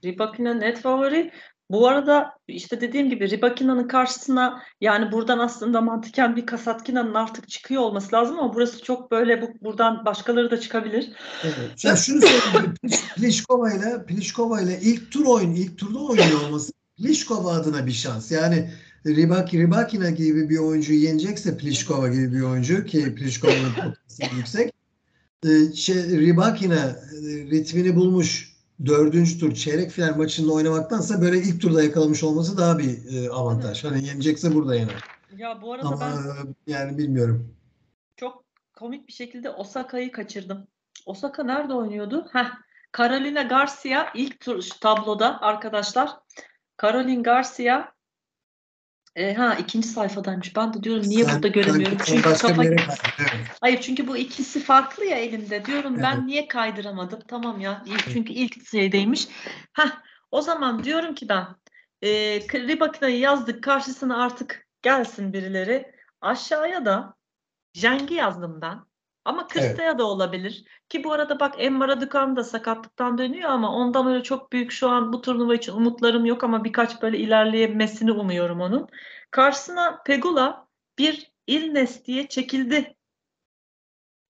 Rybakina 0.05 0.55
net 0.55 0.79
favori. 0.81 1.31
Bu 1.71 1.89
arada 1.89 2.31
işte 2.49 2.81
dediğim 2.81 3.11
gibi 3.11 3.31
Ribakina'nın 3.31 3.89
karşısına 3.89 4.63
yani 4.81 5.13
buradan 5.13 5.39
aslında 5.39 5.81
mantıken 5.81 6.37
bir 6.37 6.47
Kasatkina'nın 6.47 7.15
artık 7.15 7.49
çıkıyor 7.49 7.83
olması 7.83 8.17
lazım 8.17 8.39
ama 8.39 8.55
burası 8.55 8.83
çok 8.83 9.11
böyle 9.11 9.43
bu, 9.43 9.49
buradan 9.63 10.05
başkaları 10.05 10.51
da 10.51 10.61
çıkabilir. 10.61 11.13
Evet. 11.45 11.85
Ya 11.85 11.97
şunu 11.97 12.21
söyleyeyim. 12.21 12.75
Pliskova 13.17 13.73
ile 13.73 14.07
Pliskova 14.07 14.61
ile 14.61 14.81
ilk 14.83 15.13
tur 15.13 15.27
oyun, 15.27 15.53
ilk 15.53 15.79
turda 15.79 15.99
oynuyor 15.99 16.41
olması 16.47 16.73
Pliskova 16.97 17.53
adına 17.53 17.87
bir 17.87 17.93
şans. 17.93 18.33
Yani 18.33 18.71
Ribak, 19.07 19.55
Ribakina 19.55 20.11
gibi 20.11 20.49
bir 20.49 20.59
oyuncuyu 20.59 21.01
yenecekse 21.01 21.57
Pliskova 21.57 22.09
gibi 22.09 22.33
bir 22.33 22.43
oyuncu 22.43 22.85
ki 22.85 23.15
Pliskova'nın 23.15 23.75
potansiyeli 23.75 24.35
yüksek. 24.37 24.73
E, 25.45 25.73
şey, 25.73 25.97
Ribakina 25.97 26.75
e, 26.75 26.97
ritmini 27.51 27.97
bulmuş 27.97 28.58
dördüncü 28.87 29.39
tur 29.39 29.55
çeyrek 29.55 29.91
final 29.91 30.17
maçında 30.17 30.53
oynamaktansa 30.53 31.21
böyle 31.21 31.39
ilk 31.39 31.63
turda 31.63 31.83
yakalamış 31.83 32.25
olması 32.25 32.59
daha 32.59 32.79
bir 32.79 33.15
e, 33.15 33.31
avantaj. 33.31 33.85
Hani 33.85 34.07
yenecekse 34.07 34.55
burada 34.55 34.75
yener. 34.75 35.05
Ya 35.37 35.63
bu 35.63 35.73
arada 35.73 35.87
Ama 35.89 36.01
ben 36.01 36.13
e, 36.13 36.55
yani 36.67 36.99
bilmiyorum. 36.99 37.55
çok 38.17 38.45
komik 38.77 39.09
bir 39.09 39.13
şekilde 39.13 39.51
Osaka'yı 39.51 40.13
kaçırdım. 40.13 40.67
Osaka 41.07 41.43
nerede 41.45 41.75
oynuyordu? 41.75 42.27
Heh, 42.33 42.51
Carolina 42.99 43.43
Garcia 43.43 44.07
ilk 44.15 44.41
tur 44.41 44.69
tabloda 44.81 45.41
arkadaşlar. 45.41 46.11
Caroline 46.83 47.23
Garcia 47.23 47.93
e, 49.19 49.35
ha 49.35 49.55
ikinci 49.55 49.89
sayfadaymış. 49.89 50.57
Ben 50.57 50.75
de 50.75 50.83
diyorum 50.83 51.03
niye 51.09 51.25
Sen- 51.25 51.35
burada 51.35 51.49
göremiyorum? 51.49 51.99
Çünkü 52.05 52.23
kafa 52.23 52.65
yere. 52.65 52.77
Evet. 53.19 53.31
Hayır 53.61 53.81
çünkü 53.81 54.07
bu 54.07 54.17
ikisi 54.17 54.61
farklı 54.61 55.05
ya 55.05 55.17
elimde. 55.17 55.65
Diyorum 55.65 55.99
ben 55.99 56.15
Evet. 56.15 56.25
niye 56.25 56.49
kaydıramadım? 56.49 57.21
Tamam 57.29 57.61
ya. 57.61 57.85
Çünkü 58.13 58.33
ilk 58.33 58.69
şeydeymiş. 58.69 59.29
Heh, 59.73 59.91
o 60.31 60.43
zaman 60.43 60.85
diyorum 60.85 61.15
ki 61.15 61.29
ben 61.29 61.47
e, 62.03 62.09
Ribakina'yı 62.41 63.19
yazdık. 63.19 63.65
Karşısına 63.65 64.23
artık 64.25 64.67
gelsin 64.83 65.33
birileri. 65.33 65.93
Aşağıya 66.21 66.85
da 66.85 67.15
Jeng'i 67.75 68.15
yazdım 68.15 68.61
ben. 68.63 68.88
Ama 69.29 69.47
Kristaya 69.49 69.99
da 69.99 70.05
olabilir. 70.05 70.65
Ki 70.89 71.05
bu 71.05 71.13
arada 71.13 71.41
bak 71.41 71.55
Emma 71.59 71.89
Raducanu 71.89 72.37
da 72.37 72.45
sakatlıktan 72.45 73.19
dönüyor 73.19 73.51
ama 73.51 73.73
ondan 73.73 74.07
öyle 74.07 74.23
çok 74.23 74.53
büyük 74.53 74.73
şu 74.73 74.89
an 74.89 75.13
bu 75.13 75.21
turnuva 75.21 75.55
için 75.55 75.73
umutlarım 75.73 76.25
yok 76.25 76.45
ama 76.45 76.65
birkaç 76.65 77.03
böyle 77.03 77.19
ilerleyemesini 77.19 78.13
umuyorum 78.13 78.61
onun. 78.61 78.89
Karşısına 79.31 80.03
Pegula 80.07 80.67
bir 80.99 81.33
Ilnes 81.47 82.05
diye 82.05 82.29
çekildi 82.29 82.97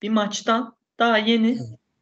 bir 0.01 0.09
maçtan. 0.09 0.75
Daha 0.99 1.17
yeni. 1.17 1.57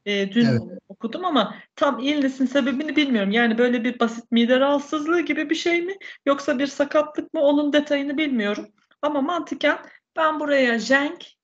e, 0.06 0.32
dün 0.32 0.46
Evet. 0.46 0.62
okudum 0.90 1.26
ama 1.26 1.56
tam 1.76 2.00
Ilnes'in 2.00 2.46
sebebini 2.46 2.96
bilmiyorum. 2.96 3.32
Yani 3.32 3.58
böyle 3.58 3.84
bir 3.84 4.00
basit 4.00 4.32
mide 4.32 4.60
rahatsızlığı 4.60 5.22
gibi 5.22 5.50
bir 5.50 5.56
şey 5.56 5.82
mi? 5.82 5.94
Yoksa 6.26 6.60
bir 6.60 6.68
sakatlık 6.68 7.34
mı? 7.34 7.42
Onun 7.42 7.74
detayını 7.74 8.18
bilmiyorum. 8.18 8.68
Ama 9.02 9.22
mantıken 9.22 9.78
ben 10.16 10.40
buraya 10.40 10.80
Jenk 10.80 11.37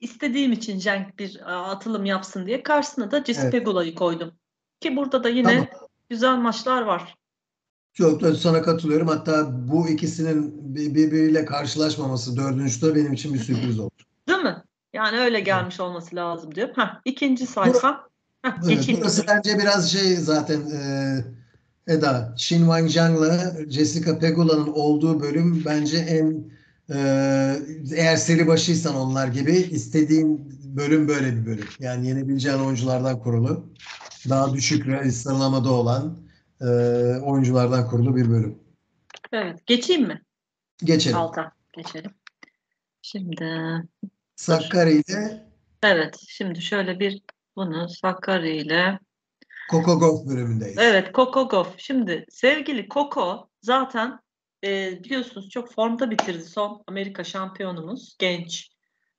istediğim 0.00 0.52
için 0.52 0.78
Jenk 0.80 1.18
bir 1.18 1.40
e, 1.40 1.44
atılım 1.44 2.04
yapsın 2.04 2.46
diye 2.46 2.62
karşısına 2.62 3.10
da 3.10 3.24
Cis 3.24 3.38
Evet. 3.38 3.52
Pegula'yı 3.52 3.94
koydum. 3.94 4.32
Ki 4.80 4.96
burada 4.96 5.24
da 5.24 5.28
yine 5.28 5.68
Tamam. 5.70 5.88
güzel 6.10 6.36
maçlar 6.36 6.82
var. 6.82 7.14
Çok 7.92 8.20
da 8.22 8.34
sana 8.34 8.62
katılıyorum. 8.62 9.08
Hatta 9.08 9.46
bu 9.68 9.88
ikisinin 9.88 10.74
bir- 10.74 10.94
birbiriyle 10.94 11.44
karşılaşmaması 11.44 12.36
dördüncü 12.36 12.80
tur 12.80 12.94
benim 12.94 13.12
için 13.12 13.34
bir 13.34 13.38
sürpriz 13.38 13.78
oldu. 13.78 13.90
Değil 14.28 14.38
mi? 14.38 14.62
Yani 14.92 15.18
öyle 15.20 15.40
gelmiş 15.40 15.80
olması 15.80 16.16
lazım 16.16 16.54
diyorum. 16.54 16.74
Heh, 16.76 17.00
ikinci 17.04 17.46
sayfa. 17.46 18.06
Heh, 18.42 18.50
Evet, 18.66 18.88
burası 19.00 19.24
bence 19.28 19.58
biraz 19.58 19.92
şey 19.92 20.16
zaten 20.16 20.60
e, 20.70 21.92
Eda, 21.92 22.34
Shin 22.38 22.58
Wang 22.58 22.90
Zhang'la 22.90 23.52
Jessica 23.68 24.18
Pegula'nın 24.18 24.66
olduğu 24.66 25.20
bölüm 25.20 25.62
bence 25.66 25.96
en 25.98 26.44
eğer 27.96 28.16
seri 28.16 28.46
başıysan 28.46 28.96
onlar 28.96 29.28
gibi 29.28 29.52
istediğin 29.52 30.58
bölüm 30.76 31.08
böyle 31.08 31.36
bir 31.36 31.46
bölüm. 31.46 31.68
Yani 31.78 32.08
yenebileceğin 32.08 32.58
oyunculardan 32.58 33.20
kurulu. 33.20 33.72
Daha 34.28 34.54
düşük 34.54 35.12
sıralamada 35.12 35.70
olan 35.72 36.18
e, 36.60 36.66
oyunculardan 37.22 37.88
kurulu 37.88 38.16
bir 38.16 38.30
bölüm. 38.30 38.58
Evet, 39.32 39.66
geçeyim 39.66 40.06
mi? 40.06 40.22
Geçelim. 40.84 41.16
Alta 41.16 41.52
geçelim. 41.72 42.10
Şimdi 43.02 43.44
Sakkari 44.36 44.92
ile 44.92 45.46
evet, 45.82 46.16
şimdi 46.28 46.62
şöyle 46.62 47.00
bir 47.00 47.22
bunu 47.56 47.88
Sakkari 47.88 48.56
ile 48.56 48.98
Coco 49.70 49.98
Golf 49.98 50.26
bölümündeyiz. 50.26 50.78
Evet, 50.78 51.14
Coco 51.14 51.48
Gauff. 51.48 51.74
Şimdi 51.78 52.26
sevgili 52.30 52.88
Coco 52.88 53.48
zaten 53.62 54.20
e, 54.66 55.04
biliyorsunuz 55.04 55.48
çok 55.48 55.72
formda 55.72 56.10
bitirdi 56.10 56.44
son 56.44 56.82
Amerika 56.86 57.24
şampiyonumuz 57.24 58.16
genç. 58.18 58.70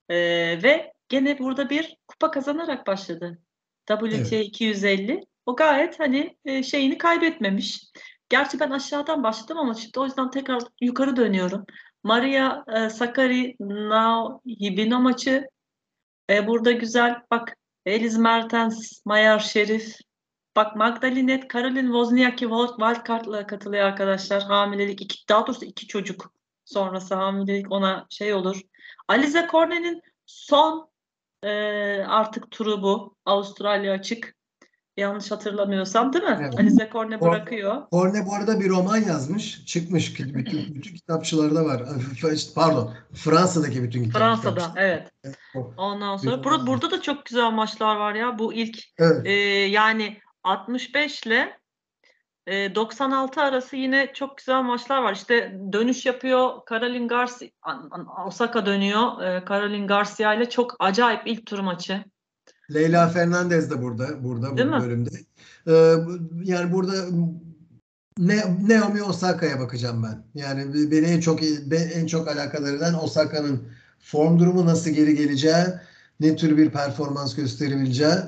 E, 0.08 0.16
ve 0.62 0.92
gene 1.08 1.38
burada 1.38 1.70
bir 1.70 1.96
kupa 2.08 2.30
kazanarak 2.30 2.86
başladı. 2.86 3.38
WTA 3.86 4.36
250. 4.36 5.20
O 5.46 5.56
gayet 5.56 6.00
hani 6.00 6.36
e, 6.44 6.62
şeyini 6.62 6.98
kaybetmemiş. 6.98 7.84
Gerçi 8.28 8.60
ben 8.60 8.70
aşağıdan 8.70 9.22
başladım 9.22 9.58
ama 9.58 9.74
şimdi 9.74 10.00
o 10.00 10.04
yüzden 10.04 10.30
tekrar 10.30 10.62
yukarı 10.80 11.16
dönüyorum. 11.16 11.66
Maria 12.02 12.64
e, 12.76 12.90
Sakkari 12.90 13.56
Now 13.60 14.50
Hibino 14.50 15.00
maçı. 15.00 15.48
E, 16.30 16.46
burada 16.46 16.72
güzel 16.72 17.22
bak 17.30 17.56
Eliz 17.86 18.18
Mertens, 18.18 19.06
Mayar 19.06 19.38
Şerif, 19.38 19.96
Bak 20.56 20.76
Magdalinet, 20.76 21.48
Karolin 21.48 21.86
Wozniacki 21.86 22.48
wildcard'la 22.48 23.46
katılıyor 23.46 23.84
arkadaşlar. 23.84 24.42
Hamilelik 24.42 25.02
iki, 25.02 25.28
daha 25.28 25.46
doğrusu 25.46 25.64
iki 25.64 25.86
çocuk 25.86 26.32
sonrası 26.64 27.14
hamilelik 27.14 27.72
ona 27.72 28.06
şey 28.10 28.34
olur. 28.34 28.60
Alize 29.08 29.48
Cornet'in 29.50 30.02
son 30.26 30.90
e, 31.42 31.50
artık 32.08 32.50
turu 32.50 32.82
bu. 32.82 33.16
Avustralya 33.24 33.92
açık. 33.92 34.38
Yanlış 34.96 35.30
hatırlamıyorsam 35.30 36.12
değil 36.12 36.24
mi? 36.24 36.38
Evet. 36.40 36.54
Alize 36.58 36.88
Cornet 36.92 37.22
Or- 37.22 37.30
bırakıyor. 37.30 37.82
Horne 37.90 38.26
bu 38.26 38.34
arada 38.34 38.60
bir 38.60 38.68
roman 38.68 38.96
yazmış. 38.96 39.64
Çıkmış. 39.66 40.20
Bütün, 40.20 40.74
bütün 40.74 40.94
kitapçılarda 40.94 41.64
var. 41.64 41.82
Pardon. 42.54 42.94
Fransa'daki 43.14 43.82
bütün 43.82 44.04
kitap, 44.04 44.20
Fransa'da 44.20 44.72
evet. 44.76 45.10
O- 45.56 45.72
Ondan 45.76 46.16
Bir 46.16 46.22
sonra 46.22 46.32
roman 46.32 46.44
burada, 46.44 46.66
burada 46.66 46.90
da 46.90 47.02
çok 47.02 47.24
güzel 47.26 47.50
maçlar 47.50 47.96
var 47.96 48.14
ya. 48.14 48.38
Bu 48.38 48.52
ilk 48.52 48.78
Evet. 48.98 49.26
Ee, 49.26 49.32
yani 49.70 50.18
65 50.48 51.22
ile 51.22 51.58
e, 52.46 52.74
96 52.74 53.40
arası 53.40 53.76
yine 53.76 54.12
çok 54.14 54.38
güzel 54.38 54.62
maçlar 54.62 55.02
var. 55.02 55.12
İşte 55.12 55.60
dönüş 55.72 56.06
yapıyor 56.06 56.50
Caroline 56.70 57.06
Garcia, 57.06 57.48
Osaka 58.26 58.66
dönüyor. 58.66 59.22
E, 59.22 59.44
Caroline 59.48 59.86
Garcia 59.86 60.34
ile 60.34 60.50
çok 60.50 60.76
acayip 60.78 61.22
ilk 61.26 61.46
tur 61.46 61.58
maçı. 61.58 62.04
Leyla 62.74 63.08
Fernandez 63.08 63.70
de 63.70 63.82
burada. 63.82 64.24
Burada 64.24 64.56
Değil 64.56 64.68
bu 64.68 64.72
mi? 64.72 64.80
bölümde. 64.82 65.10
Ee, 65.66 65.94
yani 66.44 66.72
burada 66.72 66.92
ne, 68.18 68.42
Naomi 68.68 69.02
Osaka'ya 69.02 69.60
bakacağım 69.60 70.02
ben. 70.02 70.40
Yani 70.40 70.90
beni 70.90 71.06
en 71.06 71.20
çok 71.20 71.40
en 71.72 72.06
çok 72.06 72.28
alakadar 72.28 72.74
eden 72.74 72.94
Osaka'nın 72.94 73.68
form 73.98 74.38
durumu 74.38 74.66
nasıl 74.66 74.90
geri 74.90 75.14
geleceği, 75.14 75.64
ne 76.20 76.36
tür 76.36 76.56
bir 76.56 76.70
performans 76.70 77.36
gösterebileceği. 77.36 78.18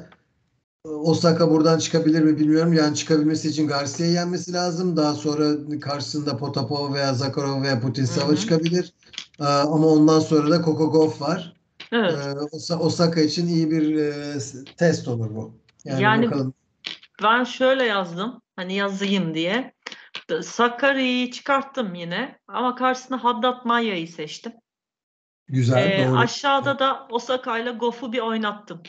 Osaka 0.85 1.51
buradan 1.51 1.79
çıkabilir 1.79 2.23
mi 2.23 2.39
bilmiyorum. 2.39 2.73
Yani 2.73 2.97
çıkabilmesi 2.97 3.49
için 3.49 3.69
Garcia'yı 3.69 4.13
yenmesi 4.13 4.53
lazım. 4.53 4.97
Daha 4.97 5.15
sonra 5.15 5.79
karşısında 5.81 6.37
Potapov 6.37 6.95
veya 6.95 7.15
Zakharov 7.15 7.63
veya 7.63 7.81
Putitsava 7.81 8.29
Hı 8.29 8.33
hı. 8.33 8.37
çıkabilir. 8.37 8.93
Ee, 9.41 9.45
ama 9.45 9.87
ondan 9.87 10.21
sonra 10.21 10.51
da 10.51 10.57
Gauff 10.57 11.21
var. 11.21 11.57
Evet. 11.93 12.13
Ee, 12.13 12.57
Osa- 12.57 12.79
Osaka 12.79 13.21
için 13.21 13.47
iyi 13.49 13.71
bir 13.71 13.97
e, 13.97 14.39
test 14.77 15.09
olur 15.09 15.35
bu. 15.35 15.55
Yani, 15.85 16.03
Yani- 16.03 16.27
bakalım. 16.27 16.55
Ben 17.23 17.45
şöyle 17.45 17.85
yazdım. 17.85 18.43
Hani 18.57 18.75
yazayım 18.75 19.35
diye. 19.35 19.75
Sakarya'yı 20.43 21.31
çıkarttım 21.31 21.95
yine. 21.95 22.39
Ama 22.49 22.75
karşısına 22.75 23.25
Haddad 23.25 23.65
Maya'yı 23.65 24.09
seçtim. 24.09 24.53
Güzel, 25.49 25.91
Ee, 25.91 26.09
doğru. 26.09 26.19
aşağıda 26.19 26.79
da 26.79 27.07
Osaka 27.11 27.59
ile 27.59 27.71
Goff'u 27.71 28.13
bir 28.13 28.19
oynattım. 28.19 28.83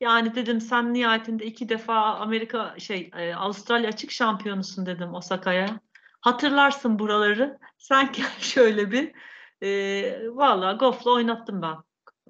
Yani 0.00 0.34
dedim 0.34 0.60
sen 0.60 0.94
nihayetinde 0.94 1.44
iki 1.44 1.68
defa 1.68 1.94
Amerika 1.94 2.74
şey 2.78 3.10
e, 3.18 3.34
Avustralya 3.34 3.88
açık 3.88 4.10
şampiyonusun 4.10 4.86
dedim 4.86 5.14
Osaka'ya. 5.14 5.80
Hatırlarsın 6.20 6.98
buraları. 6.98 7.58
Sen 7.78 8.12
gel 8.12 8.30
şöyle 8.40 8.90
bir 8.92 9.12
e, 9.62 10.28
valla 10.36 10.72
Goff'la 10.72 11.10
oynattım 11.10 11.62
ben. 11.62 11.76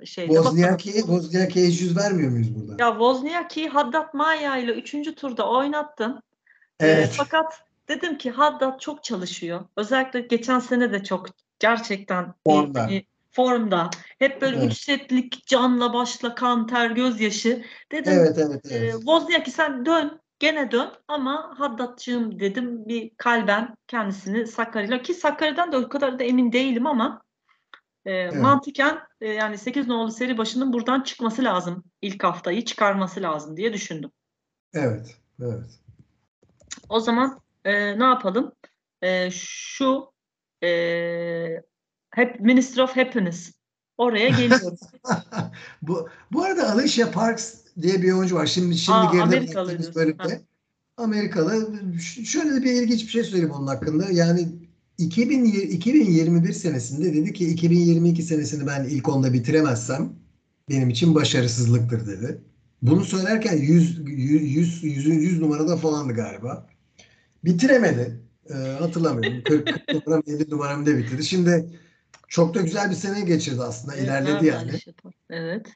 Şeyde. 0.05 0.35
Wozniacki'ye 0.35 1.69
hiç 1.69 1.81
yüz 1.81 1.97
vermiyor 1.97 2.31
muyuz 2.31 2.49
burada? 2.55 2.83
Ya 2.85 2.91
Wozniacki'yi 2.91 3.69
Haddad 3.69 4.15
Maya 4.15 4.57
ile 4.57 4.73
üçüncü 4.73 5.15
turda 5.15 5.51
oynattım. 5.51 6.21
Ee, 6.81 6.87
Evet. 6.87 7.15
fakat 7.17 7.61
dedim 7.89 8.19
ki 8.19 8.31
Haddad 8.31 8.81
çok 8.81 9.05
çalışıyor. 9.05 9.65
Özellikle 9.77 10.21
geçen 10.21 10.59
sene 10.59 10.93
de 10.93 11.05
çok 11.05 11.27
gerçekten 11.59 12.35
Formda. 12.47 12.87
iyi, 12.89 13.07
formda. 13.31 13.91
Hep 14.19 14.43
böyle 14.43 14.57
Evet. 14.57 14.73
üç 14.73 14.79
setlik 14.79 15.47
canla 15.47 15.95
başla 15.95 16.35
kan 16.35 16.67
ter 16.67 16.91
gözyaşı. 16.91 17.65
Dedim 17.93 18.13
Evet, 18.13 18.39
evet, 18.39 18.73
e, 18.73 18.77
evet. 18.77 18.93
Wozniacki 18.93 19.51
sen 19.51 19.87
dön 19.87 20.21
gene 20.39 20.71
dön 20.71 20.93
ama 21.09 21.55
Haddadçığım 21.59 22.41
dedim 22.41 22.89
bir 22.89 23.11
kalben 23.17 23.77
kendisini 23.87 24.47
Sakarya'yla 24.47 25.03
ki 25.03 25.15
Sakarya'dan 25.15 25.73
da 25.73 25.79
o 25.79 25.89
kadar 25.89 26.19
da 26.19 26.25
emin 26.25 26.53
değilim 26.53 26.87
ama 26.87 27.23
e, 28.07 28.31
mantıken 28.31 28.99
e, 29.21 29.29
yani 29.29 29.59
8 29.59 29.87
nolu 29.87 30.11
seri 30.11 30.39
başının 30.39 30.73
buradan 30.73 31.01
çıkması 31.01 31.45
lazım. 31.45 31.85
ilk 32.03 32.25
haftayı 32.25 32.65
çıkarması 32.65 33.23
lazım 33.23 33.57
diye 33.57 33.73
düşündüm. 33.73 34.11
Evet, 34.75 35.17
evet. 35.43 35.81
O 36.89 37.01
zaman 37.01 37.41
e, 37.65 37.99
ne 37.99 38.05
yapalım? 38.05 38.53
E, 39.03 39.31
şu 39.31 40.13
e, 40.63 40.69
hep 42.11 42.41
Minister 42.41 42.83
of 42.83 42.97
Happiness 42.97 43.53
oraya 43.99 44.29
geliyoruz. 44.29 44.81
bu 45.83 46.09
bu 46.33 46.43
arada 46.43 46.73
Alicia 46.73 47.11
Parks 47.11 47.55
diye 47.83 48.03
bir 48.03 48.13
oyuncu 48.13 48.37
var. 48.37 48.47
Şimdi 48.47 48.79
şimdi 48.79 48.99
Aa, 48.99 49.13
geride 49.13 49.49
diyorsun. 49.49 49.95
bölümde. 49.95 50.41
Amerikalı. 50.97 51.69
Şöyle 52.25 52.63
bir 52.63 52.73
ilginç 52.73 53.03
bir 53.03 53.11
şey 53.11 53.25
söyleyeyim 53.25 53.55
onun 53.55 53.67
hakkında. 53.67 54.07
Yani 54.11 54.49
2000, 54.99 55.45
2021 55.45 56.53
senesinde 56.53 57.15
dedi 57.15 57.33
ki 57.33 57.49
2022 57.49 58.23
senesini 58.23 58.67
ben 58.67 58.85
ilk 58.85 59.09
onda 59.09 59.33
bitiremezsem 59.33 60.13
benim 60.69 60.91
için 60.91 61.15
başarısızlıktır 61.15 62.07
dedi. 62.07 62.41
Bunu 62.83 63.05
söylerken 63.05 63.57
100 63.57 63.99
100 64.07 64.85
100, 64.85 65.07
100 65.07 65.41
numarada 65.41 65.77
falandı 65.77 66.13
galiba. 66.13 66.67
Bitiremedi. 67.45 68.21
Ee, 68.51 68.55
hatırlamıyorum. 68.55 69.43
40, 69.45 69.87
40 69.87 70.07
numaram 70.07 70.23
50 70.27 70.51
numaram 70.51 70.87
da 70.87 70.99
bitirdi. 70.99 71.25
Şimdi 71.25 71.67
çok 72.29 72.55
da 72.55 72.61
güzel 72.61 72.91
bir 72.91 72.95
sene 72.95 73.21
geçirdi 73.21 73.63
aslında. 73.63 73.95
Evet, 73.95 74.05
ilerledi 74.05 74.47
yani. 74.47 74.73
Evet. 75.31 75.67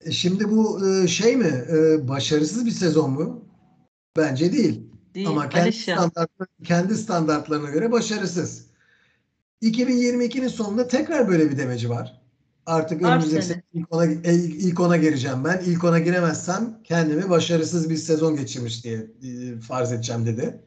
E, 0.00 0.12
Şimdi 0.12 0.50
bu 0.50 0.88
e, 0.88 1.08
şey 1.08 1.36
mi? 1.36 1.64
e, 1.72 2.08
Başarısız 2.08 2.66
bir 2.66 2.70
sezon 2.70 3.10
mu? 3.10 3.44
Bence 4.16 4.52
değil. 4.52 4.82
Değil. 5.14 5.28
Ama 5.28 5.48
kendi 5.48 5.72
standartları, 5.72 6.48
kendi 6.64 6.96
standartlarına 6.96 7.70
göre 7.70 7.92
başarısız. 7.92 8.66
2022'nin 9.62 10.48
sonunda 10.48 10.88
tekrar 10.88 11.28
böyle 11.28 11.50
bir 11.50 11.58
demeci 11.58 11.90
var. 11.90 12.20
Artık 12.66 13.02
önümüzdeki 13.02 13.46
sene. 13.46 13.62
ilk 13.72 13.92
ona, 13.94 14.04
ilk, 14.04 14.80
ona 14.80 14.96
gireceğim 14.96 15.44
ben. 15.44 15.62
İlk 15.66 15.84
ona 15.84 15.98
giremezsem 15.98 16.78
kendimi 16.84 17.30
başarısız 17.30 17.90
bir 17.90 17.96
sezon 17.96 18.36
geçirmiş 18.36 18.84
diye 18.84 19.06
farz 19.60 19.92
edeceğim 19.92 20.26
dedi. 20.26 20.60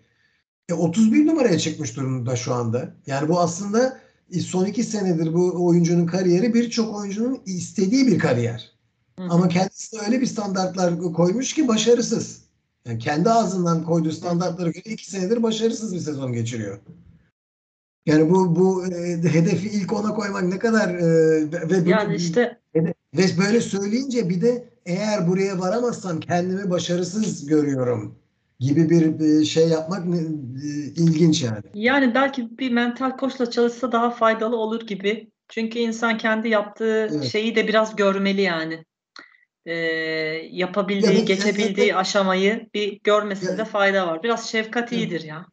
E, 0.69 0.74
31 0.74 1.26
numaraya 1.26 1.60
çıkmış 1.60 1.95
durumda 1.98 2.36
şu 2.36 2.53
anda. 2.53 2.95
Yani 3.07 3.30
bu 3.30 3.40
aslında 3.40 3.99
son 4.32 4.66
iki 4.66 4.84
senedir 4.84 5.34
bu 5.34 5.66
oyuncunun 5.66 6.06
kariyeri 6.06 6.54
birçok 6.54 6.95
oyuncunun 6.95 7.40
istediği 7.45 8.08
bir 8.08 8.20
kariyer. 8.20 8.72
Hı. 9.20 9.24
Ama 9.30 9.48
kendisi 9.48 9.98
de 9.98 10.02
öyle 10.06 10.22
bir 10.22 10.26
standartlar 10.26 10.99
koymuş 10.99 11.54
ki 11.54 11.68
başarısız. 11.68 12.41
Yani 12.86 12.99
kendi 12.99 13.30
ağzından 13.30 13.84
koyduğu 13.84 14.12
standartlara 14.12 14.70
göre 14.70 14.94
iki 14.94 15.10
senedir 15.10 15.44
başarısız 15.44 15.95
bir 15.95 15.99
sezon 15.99 16.34
geçiriyor. 16.34 16.80
Yani 18.06 18.30
bu 18.30 18.56
bu 18.56 18.86
e, 18.86 19.24
hedefi 19.24 19.70
ilk 19.70 19.94
ona 19.94 20.14
koymak 20.14 20.44
ne 20.44 20.60
kadar 20.60 20.90
e, 20.90 21.52
ve 21.52 21.90
Yani 21.90 22.16
işte 22.16 22.60
ve 23.18 23.28
böyle 23.38 23.62
söyleyince 23.62 24.30
bir 24.30 24.41
de 24.41 24.70
eğer 24.86 25.28
buraya 25.28 25.60
varamazsam 25.60 26.20
kendimi 26.20 26.70
başarısız 26.70 27.45
görüyorum 27.45 28.16
gibi 28.60 28.90
bir 28.90 29.20
e, 29.42 29.46
şey 29.46 29.68
yapmak 29.70 30.08
e, 30.08 30.20
ilginç 30.96 31.44
yani. 31.44 31.64
yani 31.74 32.16
belki 32.16 32.58
bir 32.58 32.72
mental 32.72 33.18
koçla 33.18 33.50
çalışsa 33.52 33.92
daha 33.92 34.10
faydalı 34.12 34.56
olur 34.58 34.88
gibi. 34.88 35.32
Çünkü 35.50 35.80
insan 35.80 36.18
kendi 36.18 36.50
yaptığı 36.50 37.08
Evet. 37.12 37.24
şeyi 37.24 37.56
de 37.56 37.68
biraz 37.68 37.96
görmeli 37.96 38.42
yani. 38.42 38.86
Ee, 39.66 39.74
yapabildiği, 40.52 41.14
Ya 41.14 41.20
da- 41.20 41.24
geçebildiği 41.24 41.96
aşamayı 41.96 42.70
bir 42.74 43.00
görmesinde 43.04 43.62
Ya- 43.62 43.66
fayda 43.66 44.08
var. 44.08 44.24
Biraz 44.24 44.50
şefkat 44.50 44.92
iyidir 44.92 45.22
ya. 45.24 45.46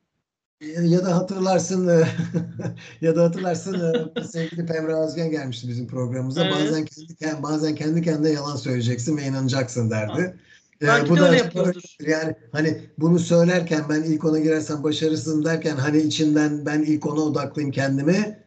Ya 0.82 1.04
da 1.06 1.16
hatırlarsın 1.16 1.88
e, 1.88 2.04
ya 3.00 3.16
da 3.16 3.24
hatırlarsın 3.24 4.12
sevgili 4.32 4.66
Pemra 4.66 5.06
Özgen 5.06 5.30
gelmişti 5.30 5.68
bizim 5.68 5.86
programımıza. 5.86 6.44
Evet. 6.44 6.52
Bazen 6.54 6.84
kendi 7.20 7.42
bazen 7.42 7.74
kendi 7.74 8.02
kendine 8.02 8.30
yalan 8.30 8.56
söyleyeceksin 8.56 9.16
ve 9.16 9.22
inanacaksın 9.22 9.90
derdi. 9.90 10.20
E, 10.20 10.34
Belki 10.80 11.10
bu 11.10 11.16
de 11.16 11.20
da 11.20 11.28
öyle 11.28 11.36
yapıyordur. 11.36 11.82
Yani 12.06 12.34
hani 12.52 12.80
bunu 12.98 13.18
söylerken 13.18 13.82
ben 13.88 14.02
ilk 14.02 14.24
ona 14.24 14.38
girersem 14.38 14.82
başarısızım 14.82 15.44
derken 15.44 15.76
hani 15.76 15.98
içinden 15.98 16.66
ben 16.66 16.82
ilk 16.82 17.06
ona 17.06 17.20
odaklıyım 17.20 17.70
kendime 17.70 18.44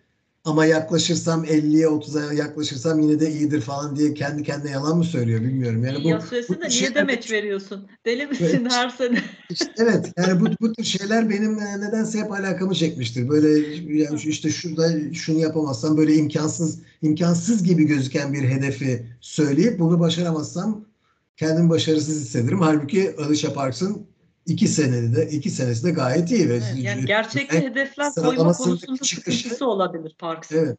ama 0.48 0.66
yaklaşırsam 0.66 1.46
50'ye 1.46 1.86
30'a 1.86 2.34
yaklaşırsam 2.34 3.00
yine 3.00 3.20
de 3.20 3.32
iyidir 3.32 3.62
falan 3.62 3.96
diye 3.96 4.14
kendi 4.14 4.44
kendine 4.44 4.72
yalan 4.72 4.98
mı 4.98 5.04
söylüyor 5.04 5.42
bilmiyorum. 5.42 5.86
Yani 5.86 6.04
bu, 6.04 6.10
ya 6.10 6.22
de 6.22 6.70
niye 6.70 6.96
demeç 6.96 7.32
veriyorsun? 7.32 7.88
Deli 8.06 8.28
misin 8.28 8.60
Evet. 8.62 8.72
her 8.72 8.90
sene? 8.90 9.24
İşte 9.50 9.72
evet 9.78 10.14
yani 10.18 10.42
bu, 10.42 10.46
bu 10.62 10.74
tür 10.74 10.84
şeyler 10.84 11.30
benim 11.30 11.60
e, 11.60 11.80
nedense 11.80 12.20
hep 12.20 12.32
alakamı 12.32 12.76
çekmiştir. 12.76 13.30
Böyle 13.30 13.50
yani 13.94 14.22
işte 14.24 14.50
şurada 14.50 15.14
şunu 15.14 15.40
yapamazsam 15.40 15.98
böyle 15.98 16.16
imkansız 16.16 16.80
imkansız 17.02 17.64
gibi 17.64 17.84
gözüken 17.84 18.34
bir 18.34 18.44
hedefi 18.44 19.06
söyleyip 19.22 19.80
bunu 19.80 20.00
başaramazsam 20.00 20.86
kendimi 21.38 21.70
başarısız 21.70 22.22
hissederim. 22.22 22.62
Halbuki 22.62 23.16
Alicia 23.20 23.54
Parks'ın 23.54 24.08
iki 24.46 24.68
senede 24.68 25.16
de 25.16 25.30
iki 25.30 25.50
senesi 25.50 25.84
de 25.84 25.92
gayet 25.92 26.32
iyi 26.32 26.50
ve 26.50 26.54
Evet, 26.54 26.74
yani 26.78 27.06
gerçekçi 27.06 27.58
hedefler 27.62 28.14
koyma 28.14 28.36
konusunda 28.36 28.78
çıkışı- 29.04 29.16
sıkıntısı 29.16 29.66
olabilir 29.68 30.16
Parks. 30.20 30.52
evet. 30.52 30.78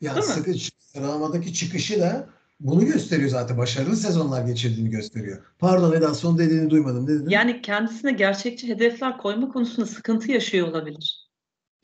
Yani 0.00 0.16
Değil 0.16 0.26
mi? 0.28 0.32
sıkı 0.32 0.54
sıralamadaki 0.78 1.54
çıkışı 1.54 2.00
da 2.00 2.28
bunu 2.60 2.86
gösteriyor 2.86 3.30
zaten. 3.30 3.58
Başarılı 3.58 3.96
sezonlar 3.96 4.44
geçirdiğini 4.46 4.90
gösteriyor. 4.90 5.38
Pardon 5.58 5.92
Eda 5.92 6.14
son 6.14 6.38
dediğini 6.38 6.70
duymadım. 6.70 7.04
Ne 7.04 7.08
dedin? 7.08 7.28
Yani 7.30 7.62
kendisine 7.62 8.12
gerçekçi 8.12 8.68
hedefler 8.68 9.18
koyma 9.18 9.48
konusunda 9.48 9.86
sıkıntı 9.86 10.32
yaşıyor 10.32 10.68
olabilir. 10.68 11.23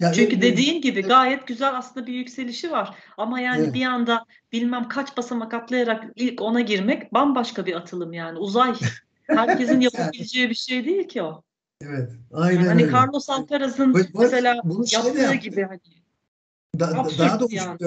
Ya, 0.01 0.12
Çünkü 0.12 0.43
dediğin 0.43 0.82
gibi 0.82 1.02
gayet 1.02 1.47
güzel 1.47 1.77
aslında 1.78 2.06
bir 2.06 2.12
yükselişi 2.12 2.70
var. 2.70 2.97
Ama 3.16 3.40
yani 3.40 3.62
Evet. 3.64 3.74
bir 3.74 3.85
anda 3.86 4.24
bilmem 4.52 4.89
kaç 4.89 5.16
basamak 5.16 5.55
atlayarak 5.55 6.05
ilk 6.16 6.40
ona 6.43 6.60
girmek 6.60 7.14
bambaşka 7.14 7.66
bir 7.66 7.74
atılım 7.74 8.12
yani. 8.12 8.39
Uzay. 8.39 8.74
Herkesin 9.27 9.81
yapabileceği 9.81 10.51
bir 10.51 10.55
şey 10.55 10.85
değil 10.85 11.09
ki 11.09 11.22
o. 11.22 11.43
Evet. 11.82 12.10
Yani 12.32 12.43
Aynen 12.44 12.66
hani 12.66 12.82
öyle. 12.82 12.93
Carlos 12.93 13.31
Alcaraz'ın 13.31 13.94
bu- 13.94 14.20
mesela 14.20 14.55
şey 14.89 14.98
yaptığı 14.98 15.18
yaptı. 15.20 15.36
gibi 15.36 15.62
hani. 15.62 15.81
Da- 16.81 16.90
da- 16.90 17.18
daha 17.18 17.40
da 17.40 17.44
uç 17.44 17.52
yani. 17.52 17.78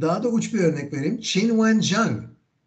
daha 0.00 0.22
da 0.22 0.28
uç 0.28 0.54
bir 0.54 0.60
örnek 0.60 0.92
vereyim. 0.92 1.16
Qin 1.20 1.48
Wenjiang. 1.48 2.22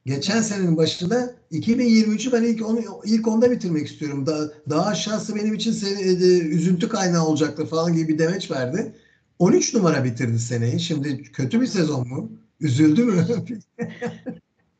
Geçen 0.05 0.41
senenin 0.41 0.77
başında 0.77 1.35
2023'ü 1.51 2.31
ben 2.31 2.43
ilk 2.43 2.69
onu 2.69 2.81
ilk 3.05 3.27
onda 3.27 3.51
bitirmek 3.51 3.87
istiyorum. 3.87 4.25
Daha, 4.25 4.39
daha 4.69 4.85
aşağısı 4.85 5.35
benim 5.35 5.53
için 5.53 5.71
seni, 5.71 6.01
e, 6.01 6.39
üzüntü 6.39 6.89
kaynağı 6.89 7.25
olacaktı 7.25 7.65
falan 7.65 7.93
gibi 7.93 8.13
bir 8.13 8.19
demeç 8.19 8.51
verdi. 8.51 8.95
13 9.39 9.73
numara 9.73 10.03
bitirdi 10.03 10.39
seneyi. 10.39 10.79
Şimdi 10.79 11.23
kötü 11.23 11.61
bir 11.61 11.67
sezon 11.67 12.07
mu? 12.07 12.31
Üzüldü 12.59 13.03
mü? 13.03 13.25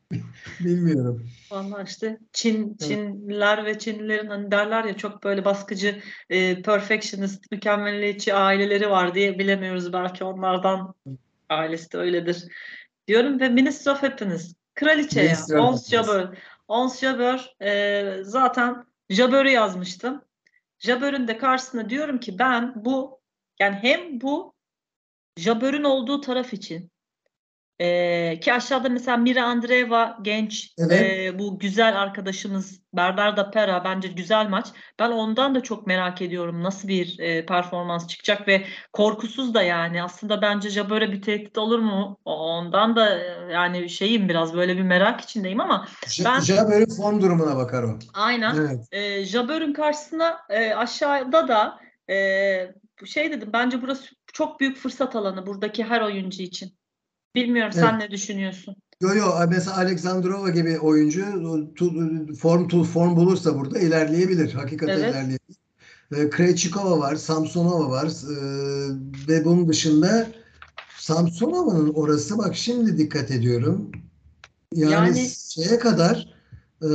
Bilmiyorum. 0.60 1.28
Vallahi 1.52 1.88
işte 1.88 2.20
Çin, 2.34 2.78
Çinliler 2.78 3.66
ve 3.66 3.80
Çinlilerin 3.80 4.28
hani 4.28 4.52
derler 4.52 4.84
ya 4.84 4.98
çok 4.98 5.24
böyle 5.24 5.46
baskıcı, 5.46 6.02
e, 6.30 6.62
perfectionist, 6.62 7.52
mükemmeliyetçi 7.52 8.34
aileleri 8.34 8.90
var 8.90 9.16
diye 9.16 9.40
bilemiyoruz. 9.40 9.94
Belki 9.94 10.24
onlardan 10.24 10.94
ailesi 11.50 11.92
de 11.92 11.98
öyledir. 11.98 12.44
Diyorum 13.08 13.40
ve 13.40 13.50
Minister 13.50 13.92
of 13.92 14.04
Happiness. 14.04 14.54
Kraliçe 14.76 15.22
ya. 15.22 15.62
Ons. 15.62 15.90
Jabeur. 15.90 16.38
Ons 16.68 17.00
Jabeur 17.00 17.56
e, 17.62 18.24
zaten 18.24 18.86
Jabeur'ü 19.10 19.50
yazmıştım. 19.50 20.26
Jabeur'ün 20.80 21.28
de 21.28 21.38
karşısına 21.38 21.90
diyorum 21.90 22.20
ki 22.20 22.40
ben 22.40 22.74
bu 22.76 23.22
yani 23.60 23.76
hem 23.82 24.22
bu 24.22 24.54
Jabeur'ün 25.38 25.84
olduğu 25.84 26.22
taraf 26.22 26.54
için 26.54 26.92
ee, 27.80 28.40
ki 28.42 28.54
aşağıda 28.54 28.90
mesela 28.90 29.18
Mira 29.18 29.46
Andreeva 29.46 30.18
genç 30.22 30.74
Evet. 30.78 31.02
ee, 31.02 31.40
bu 31.40 31.60
güzel 31.60 32.02
arkadaşımız 32.02 32.82
Bernarda 32.94 33.52
Pera 33.52 33.84
bence 33.84 34.08
güzel 34.08 34.48
maç. 34.50 34.68
Ben 35.00 35.12
ondan 35.12 35.56
da 35.56 35.64
çok 35.64 35.88
merak 35.88 36.22
ediyorum 36.22 36.64
nasıl 36.64 36.88
bir 36.88 37.20
e, 37.20 37.46
performans 37.46 38.08
çıkacak 38.08 38.48
ve 38.48 38.66
korkusuz 38.94 39.54
da 39.54 39.62
yani 39.62 40.04
aslında 40.04 40.42
bence 40.42 40.70
Jabeur'e 40.70 41.12
bir 41.12 41.22
tehdit 41.22 41.58
olur 41.58 41.80
mu? 41.80 42.20
Ondan 42.26 42.96
da 42.96 43.20
e, 43.20 43.52
yani 43.54 43.90
şeyim 43.90 44.30
biraz 44.30 44.54
böyle 44.54 44.78
bir 44.78 44.82
merak 44.84 45.22
içindeyim 45.22 45.60
ama 45.62 45.88
Ben- 46.26 46.40
Jabeur'ün 46.40 46.96
form 46.98 47.22
durumuna 47.22 47.56
bakar 47.58 47.84
o. 47.84 48.00
aynen 48.14 48.56
Evet. 48.56 48.80
e, 48.92 49.26
Jabeur'ün 49.26 49.74
karşısına 49.74 50.38
e, 50.50 50.74
aşağıda 50.74 51.48
da 51.48 51.80
e, 52.10 52.16
bu 53.02 53.06
şey 53.08 53.32
dedim 53.32 53.50
bence 53.54 53.82
burası 53.82 54.06
çok 54.34 54.60
büyük 54.60 54.78
fırsat 54.78 55.16
alanı 55.16 55.46
buradaki 55.46 55.84
her 55.84 56.02
oyuncu 56.02 56.44
için. 56.44 56.74
Bilmiyorum 57.36 57.72
sen 57.74 58.00
ne 58.00 58.12
düşünüyorsun? 58.12 58.76
Yo 59.02 59.14
yo 59.16 59.26
mesela 59.50 59.78
Alexandrova 59.78 60.50
gibi 60.50 60.80
oyuncu 60.80 61.26
form 62.40 62.68
tu 62.68 62.84
form 62.84 63.16
bulursa 63.16 63.60
burada 63.60 63.80
ilerleyebilir. 63.80 64.54
Hakikaten 64.54 64.94
Evet. 65.00 65.12
ilerleyebilir. 65.14 65.58
E, 66.16 66.30
Krejcikova 66.30 67.00
var, 67.00 67.16
Samsonova 67.16 67.90
var 67.90 68.06
e, 68.08 68.36
ve 69.28 69.46
bunun 69.46 69.70
dışında 69.70 70.28
Samsonova'nın 70.98 71.94
orası 71.94 72.38
bak 72.38 72.56
şimdi 72.56 72.98
dikkat 72.98 73.32
ediyorum. 73.32 73.92
Yani, 74.74 74.94
Yani- 74.94 75.30
şeye 75.50 75.80
kadar 75.80 76.34
e, 76.82 76.88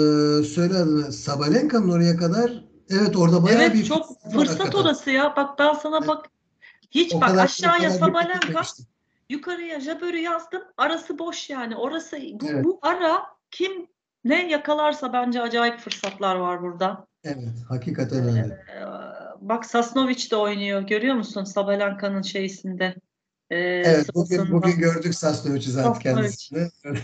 söyle 0.44 0.74
adını 0.74 1.12
Sabalenka'nın 1.12 1.88
oraya 1.90 2.16
kadar 2.16 2.64
Evet 2.90 3.16
orada 3.16 3.42
bayağı 3.42 3.62
Evet 3.62 3.74
bir 3.74 3.84
çok 3.84 4.32
fırsat 4.32 4.74
orası 4.74 5.10
ya. 5.10 5.34
Bak 5.36 5.58
ben 5.58 5.74
sana 5.82 6.06
bak 6.08 6.26
hiç 6.90 7.14
O 7.14 7.20
bak 7.20 7.28
kadar- 7.28 7.44
aşağıya 7.44 7.90
Sabalenka. 7.90 8.62
Yukarıya 9.31 9.81
Jabber'ı 9.81 10.19
yazdım. 10.19 10.62
Arası 10.77 11.19
boş 11.19 11.51
yani. 11.51 11.77
Orası 11.77 12.16
bu, 12.32 12.48
Evet. 12.48 12.65
bu 12.65 12.78
ara 12.82 13.23
kim 13.51 13.86
ne 14.24 14.51
yakalarsa 14.51 15.12
bence 15.12 15.43
acayip 15.43 15.78
fırsatlar 15.78 16.36
var 16.36 16.62
burada. 16.62 17.07
Evet, 17.24 17.48
hakikaten 17.69 18.28
öyle. 18.28 18.39
Ee, 18.39 18.85
bak 19.40 19.66
Sasnovic 19.66 20.31
de 20.31 20.36
oynuyor. 20.36 20.82
Görüyor 20.82 21.15
musun 21.15 21.44
Sabalenka'nın 21.44 22.23
şeysinde? 22.23 22.94
Ee, 23.51 23.57
Evet, 23.59 24.15
bugün 24.15 24.52
bugün 24.52 24.78
gördük 24.78 25.15
Sasnovic'i 25.15 25.70
zaten 25.70 25.93
Sasnovic. 25.93 26.15
kendisini. 26.15 26.69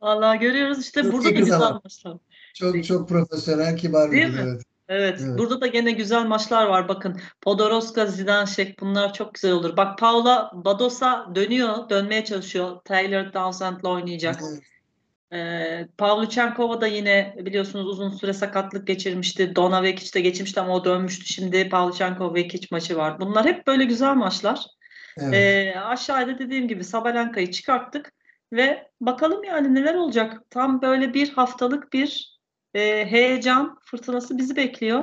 Vallahi 0.00 0.38
görüyoruz 0.38 0.80
işte 0.80 1.02
Çok 1.02 1.12
burada 1.12 1.24
da 1.24 1.30
güzel 1.30 1.72
maçlar. 1.84 2.16
Çok 2.54 2.84
çok 2.84 3.08
profesyonel, 3.08 3.76
kibar 3.76 4.10
Değil 4.12 4.28
mi? 4.34 4.40
Evet. 4.42 4.62
Evet, 4.88 5.20
Evet. 5.22 5.38
burada 5.38 5.60
da 5.60 5.66
gene 5.66 5.92
güzel 5.92 6.26
maçlar 6.26 6.66
var. 6.66 6.88
Bakın 6.88 7.20
Podoroska, 7.40 8.06
Zidansek 8.06 8.80
bunlar 8.80 9.12
çok 9.12 9.34
güzel 9.34 9.52
olur. 9.52 9.76
Bak 9.76 9.98
Paula 9.98 10.50
Badosa 10.54 11.34
dönüyor, 11.34 11.90
dönmeye 11.90 12.24
çalışıyor. 12.24 12.80
Taylor 12.84 13.32
Townsend'la 13.32 13.88
oynayacak. 13.88 14.36
Evet. 14.42 14.62
Ee, 15.32 15.88
da 16.80 16.86
yine 16.86 17.36
biliyorsunuz 17.38 17.86
uzun 17.86 18.10
süre 18.10 18.32
sakatlık 18.32 18.86
geçirmişti. 18.86 19.56
Dona 19.56 19.82
Vekic 19.82 20.14
de 20.14 20.20
geçmişti 20.20 20.60
ama 20.60 20.74
o 20.74 20.84
dönmüştü. 20.84 21.26
Şimdi 21.26 21.68
Pavlyuchenkova 21.68 22.34
Vekic 22.34 22.68
maçı 22.70 22.96
var. 22.96 23.20
Bunlar 23.20 23.46
hep 23.46 23.66
böyle 23.66 23.84
güzel 23.84 24.14
maçlar. 24.14 24.66
Evet. 25.18 25.34
Ee, 25.34 25.80
aşağıda 25.80 26.38
dediğim 26.38 26.68
gibi 26.68 26.84
Sabalenka'yı 26.84 27.50
çıkarttık 27.50 28.12
ve 28.52 28.90
bakalım 29.00 29.44
yani 29.44 29.74
neler 29.74 29.94
olacak. 29.94 30.42
Tam 30.50 30.82
böyle 30.82 31.14
bir 31.14 31.32
haftalık 31.32 31.92
bir 31.92 32.35
e, 32.76 33.06
heyecan 33.06 33.78
fırtınası 33.84 34.38
bizi 34.38 34.56
bekliyor. 34.56 35.02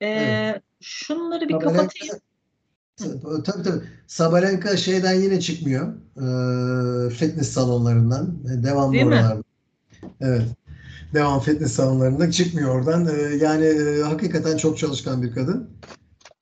Ee, 0.00 0.06
Evet. 0.06 0.62
Şunları 0.80 1.48
bir 1.48 1.54
Sabalenka- 1.54 1.60
kapatayım. 1.76 2.16
Tabii 3.44 3.62
tabii. 3.62 3.84
Sabalenka 4.06 4.76
şeyden 4.76 5.12
yine 5.14 5.40
çıkmıyor. 5.40 5.94
Ee, 6.16 7.10
fitness 7.10 7.50
salonlarından. 7.52 8.36
Devamlı 8.64 8.92
Değil 8.92 9.04
mi? 9.04 9.14
oralarda. 9.14 9.42
Evet. 10.20 10.42
Devam 11.14 11.40
fitness 11.40 11.72
salonlarında 11.72 12.30
çıkmıyor 12.30 12.74
oradan. 12.74 13.06
Ee, 13.06 13.36
yani 13.36 13.64
e, 13.66 14.02
hakikaten 14.02 14.56
çok 14.56 14.78
çalışkan 14.78 15.22
bir 15.22 15.32
kadın. 15.32 15.70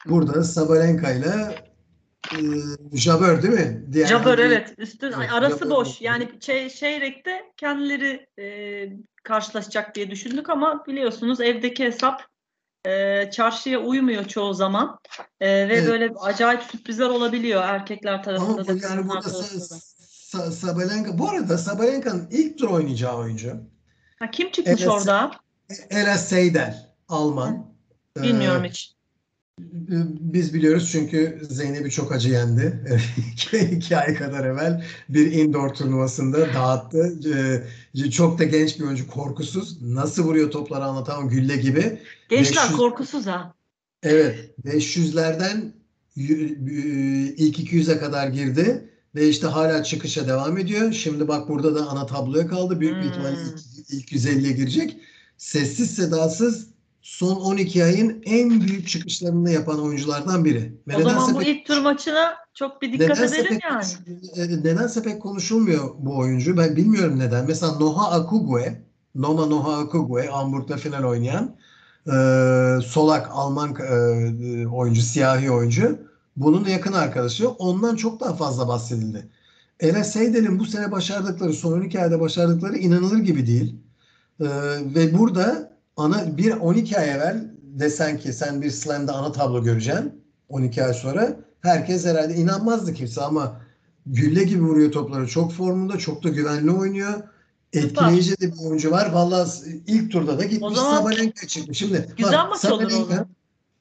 Burada 0.06 0.44
Sabalenka 0.44 1.10
ile 1.12 1.54
e, 2.32 2.96
Jabeur 2.96 3.42
değil 3.42 3.54
mi? 3.54 3.84
Diğer 3.92 4.06
Jabber 4.06 4.38
bir- 4.38 4.42
evet. 4.42 4.74
Üstün 4.78 5.12
Evet, 5.16 5.32
arası 5.32 5.56
Jabber 5.58 5.70
boş. 5.70 5.88
oldu. 5.88 5.96
Yani 6.00 6.28
şey, 6.40 6.70
çeyrekte 6.70 7.42
kendileri 7.56 8.26
e, 8.38 8.46
karşılaşacak 9.22 9.94
diye 9.94 10.10
düşündük 10.10 10.50
ama 10.50 10.84
biliyorsunuz 10.86 11.40
evdeki 11.40 11.84
hesap 11.84 12.22
e, 12.86 13.30
çarşıya 13.30 13.78
uymuyor 13.78 14.24
çoğu 14.24 14.54
zaman. 14.54 14.98
E, 15.40 15.48
ve 15.68 15.74
Evet. 15.74 15.88
böyle 15.88 16.10
acayip 16.20 16.62
sürprizler 16.62 17.08
olabiliyor 17.08 17.62
erkekler 17.62 18.12
Ama 18.12 18.22
tarafında 18.22 18.62
bu 18.62 18.66
da 18.80 18.86
yani 18.86 19.08
burada 19.08 19.20
tarafında 19.20 19.60
da. 19.60 19.74
Sa- 19.74 19.92
Sa- 20.32 20.50
Sabalenka 20.50 21.18
bu 21.18 21.30
arada 21.30 21.58
Sabalenka'nın 21.58 22.28
ilk 22.30 22.58
tur 22.58 22.68
oynayacağı 22.70 23.16
oyuncu 23.16 23.56
Ha, 24.18 24.30
kim 24.30 24.50
çıkmış 24.50 24.80
Evet. 24.82 24.88
orada? 24.92 25.30
Ela 25.90 26.18
Seydel 26.18 26.94
Alman. 27.08 27.72
Bilmiyorum 28.16 28.64
Ee, 28.64 28.68
hiç. 28.68 28.92
Biz 30.20 30.54
biliyoruz 30.54 30.88
çünkü 30.92 31.42
Zeynep'i 31.50 31.90
çok 31.90 32.12
acı 32.12 32.28
yendi. 32.30 32.80
iki, 33.72 33.96
ay 33.96 34.14
kadar 34.14 34.44
evvel 34.44 34.84
bir 35.08 35.32
indoor 35.32 35.68
turnuvasında 35.74 36.54
dağıttı. 36.54 37.18
Ee, 37.96 38.10
Çok 38.10 38.38
da 38.38 38.44
genç 38.44 38.78
bir 38.78 38.84
oyuncu, 38.84 39.06
korkusuz. 39.08 39.82
Nasıl 39.82 40.24
vuruyor 40.24 40.50
topları 40.50 40.84
anlatamam, 40.84 41.28
gülle 41.28 41.56
gibi. 41.56 41.98
Gençler 42.28 42.62
500 42.64 42.76
korkusuz 42.76 43.26
ha. 43.26 43.54
Evet, 44.02 44.50
500'lerden 44.64 45.72
y- 46.16 46.56
y- 46.70 47.34
ilk 47.36 47.58
200'e 47.58 47.98
kadar 47.98 48.28
girdi 48.28 48.88
ve 49.14 49.28
işte 49.28 49.46
hala 49.46 49.84
çıkışa 49.84 50.28
devam 50.28 50.58
ediyor. 50.58 50.92
Şimdi 50.92 51.28
bak 51.28 51.48
burada 51.48 51.74
da 51.74 51.86
ana 51.88 52.06
tabloya 52.06 52.46
kaldı. 52.46 52.80
Büyük 52.80 52.96
bir 52.96 53.08
ihtimalle 53.08 53.36
Hmm. 53.36 53.56
ilk, 53.78 53.90
ilk 53.90 54.12
150'ye 54.12 54.52
girecek. 54.52 54.96
Sessiz 55.36 55.90
sedasız 55.90 56.66
son 57.02 57.36
12 57.36 57.84
ayın 57.84 58.22
en 58.24 58.60
büyük 58.60 58.88
çıkışlarını 58.88 59.50
yapan 59.50 59.82
oyunculardan 59.82 60.44
biri. 60.44 60.72
Ve 60.88 60.96
O 60.96 61.02
zaman 61.02 61.34
bu 61.34 61.38
pek- 61.38 61.48
ilk 61.48 61.66
tur 61.66 61.78
maçına 61.82 62.34
çok 62.54 62.82
bir 62.82 62.92
dikkat 62.92 63.20
edelim 63.20 63.48
pek, 63.48 63.64
yani. 63.64 63.84
e, 64.36 64.48
nedense 64.48 65.02
pek 65.02 65.22
konuşulmuyor 65.22 65.94
bu 65.98 66.18
oyuncu. 66.18 66.56
Ben 66.56 66.76
bilmiyorum 66.76 67.18
neden. 67.18 67.44
Mesela 67.48 67.72
Noha 67.72 68.10
Akugwe, 68.10 68.82
Noma 69.14 69.46
Noha 69.46 69.78
Akugwe, 69.78 70.26
Hamburg'da 70.26 70.76
final 70.76 71.04
oynayan 71.04 71.56
e, 72.06 72.12
solak 72.84 73.28
Alman 73.32 73.74
e, 73.74 74.66
oyuncu, 74.66 75.02
siyahi 75.02 75.50
oyuncu. 75.50 75.98
Bunun 76.36 76.64
yakın 76.64 76.92
arkadaşı. 76.92 77.48
Ondan 77.48 77.96
çok 77.96 78.20
daha 78.20 78.34
fazla 78.34 78.68
bahsedildi. 78.68 79.28
Ela 79.80 80.04
Seydel'in 80.04 80.58
bu 80.58 80.64
sene 80.64 80.92
başardıkları, 80.92 81.52
son 81.52 81.72
12 81.72 82.00
ayda 82.00 82.20
başardıkları 82.20 82.76
inanılır 82.76 83.18
gibi 83.18 83.46
değil. 83.46 83.76
E, 84.40 84.46
ve 84.94 85.18
burada 85.18 85.71
ana 85.96 86.36
bir 86.36 86.52
12 86.52 86.98
ay 86.98 87.10
evvel 87.10 87.50
desen 87.62 88.18
ki 88.18 88.32
sen 88.32 88.62
bir 88.62 88.70
slam'da 88.70 89.12
ana 89.12 89.32
tablo 89.32 89.62
göreceksin 89.62 90.22
12 90.48 90.84
ay 90.84 90.94
sonra 90.94 91.36
herkes 91.60 92.06
herhalde 92.06 92.34
inanmazdı 92.34 92.94
kimse 92.94 93.20
ama 93.20 93.60
gülle 94.06 94.44
gibi 94.44 94.62
vuruyor 94.62 94.92
topları. 94.92 95.26
Çok 95.26 95.52
formunda, 95.52 95.98
çok 95.98 96.24
da 96.24 96.28
güvenli 96.28 96.70
oynuyor. 96.70 97.22
Etkileyici 97.72 98.40
de 98.40 98.52
bir 98.52 98.58
oyuncu 98.66 98.90
var. 98.90 99.12
Vallahi 99.12 99.82
ilk 99.86 100.12
turda 100.12 100.38
da 100.38 100.44
gitmiş 100.44 100.76
zaman 100.76 100.98
Sabalenka 100.98 101.46
çıkmış. 101.46 101.78
Şimdi 101.78 102.06
Güzel 102.16 102.32
bak, 102.32 102.50
maç 102.50 102.64
olur 102.64 102.84
o 102.84 102.88
Sabalenka 102.88 103.26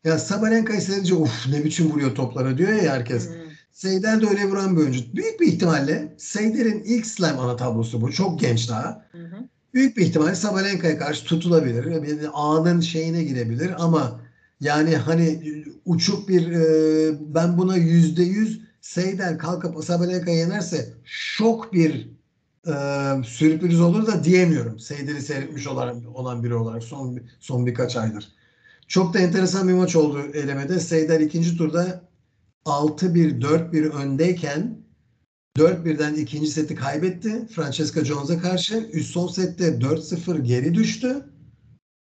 ya 0.03 0.19
Sabalenka'yı 0.19 0.81
seyredince 0.81 1.15
of 1.15 1.47
ne 1.49 1.63
biçim 1.63 1.91
vuruyor 1.91 2.15
toplara 2.15 2.57
diyor 2.57 2.71
ya 2.71 2.93
herkes. 2.93 3.29
Hmm. 3.29 3.35
Seydel 3.71 4.21
de 4.21 4.27
öyle 4.27 4.45
vuran 4.45 4.75
bir 4.75 4.81
oyuncu. 4.81 4.99
Büyük 5.13 5.39
bir 5.39 5.47
ihtimalle 5.47 6.15
Seydel'in 6.17 6.83
ilk 6.83 7.07
slam 7.07 7.39
ana 7.39 7.55
tablosu 7.55 8.01
bu. 8.01 8.11
Çok 8.11 8.39
genç 8.39 8.69
daha. 8.69 9.05
Hı 9.11 9.17
hı. 9.17 9.35
Büyük 9.73 9.97
bir 9.97 10.01
ihtimalle 10.01 10.35
Sabalenka'ya 10.35 10.97
karşı 10.97 11.25
tutulabilir. 11.25 12.03
Bir 12.03 12.29
ağının 12.33 12.79
şeyine 12.79 13.23
girebilir 13.23 13.83
ama 13.83 14.21
yani 14.59 14.97
hani 14.97 15.41
uçuk 15.85 16.29
bir 16.29 16.51
e, 16.51 17.33
ben 17.35 17.57
buna 17.57 17.77
yüzde 17.77 18.23
yüz 18.23 18.61
Seydel 18.81 19.37
kalkıp 19.37 19.83
Sabalenka'yı 19.83 20.37
yenerse 20.37 20.93
şok 21.03 21.73
bir 21.73 22.09
e, 22.67 22.73
sürpriz 23.23 23.81
olur 23.81 24.07
da 24.07 24.23
diyemiyorum. 24.23 24.79
Seydel'i 24.79 25.21
seyretmiş 25.21 25.67
olan, 25.67 26.05
olan 26.05 26.43
biri 26.43 26.55
olarak 26.55 26.83
son 26.83 27.19
son 27.39 27.65
birkaç 27.65 27.95
aydır. 27.95 28.31
Çok 28.87 29.13
da 29.13 29.19
enteresan 29.19 29.67
bir 29.67 29.73
maç 29.73 29.95
oldu 29.95 30.19
elemede. 30.33 30.79
Seydel 30.79 31.21
ikinci 31.21 31.57
turda 31.57 32.01
6-1 32.65 33.41
4-1 33.41 33.89
öndeyken 33.89 34.77
4-1'den 35.57 36.13
ikinci 36.13 36.47
seti 36.47 36.75
kaybetti 36.75 37.47
Francesca 37.55 38.05
Jones'a 38.05 38.39
karşı. 38.41 38.89
Üst 38.93 39.11
son 39.11 39.27
sette 39.27 39.67
4-0 39.67 40.41
geri 40.41 40.73
düştü. 40.73 41.25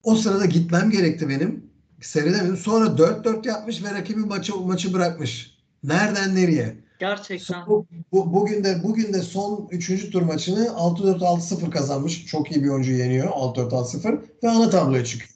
O 0.03 0.15
sırada 0.15 0.45
gitmem 0.45 0.89
gerekti 0.91 1.29
benim. 1.29 1.65
Seyredemedim. 2.01 2.57
Sonra 2.57 2.85
4-4 2.85 3.47
yapmış 3.47 3.83
ve 3.83 3.93
rakibi 3.93 4.19
maçı 4.19 4.55
maçı 4.55 4.93
bırakmış. 4.93 5.57
Nereden 5.83 6.35
nereye? 6.35 6.75
Gerçekten. 6.99 7.67
Bu, 7.67 7.85
bu- 8.11 8.33
bugün 8.33 8.63
de 8.63 8.83
bugün 8.83 9.13
de 9.13 9.21
son 9.21 9.67
3. 9.71 10.09
tur 10.11 10.21
maçını 10.21 10.65
6-4 10.67 11.19
6-0 11.19 11.69
kazanmış. 11.69 12.25
Çok 12.25 12.51
iyi 12.51 12.63
bir 12.63 12.69
oyuncu 12.69 12.91
yeniyor. 12.91 13.27
6-4 13.27 13.69
6-0 13.73 14.19
ve 14.43 14.49
ana 14.49 14.69
tabloya 14.69 15.05
çıkıyor. 15.05 15.29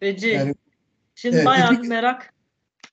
Feci. 0.00 0.28
Yani 0.28 0.54
Şimdi 1.14 1.36
Evet, 1.36 1.46
bayağı 1.46 1.82
bir 1.82 1.88
merak. 1.88 2.33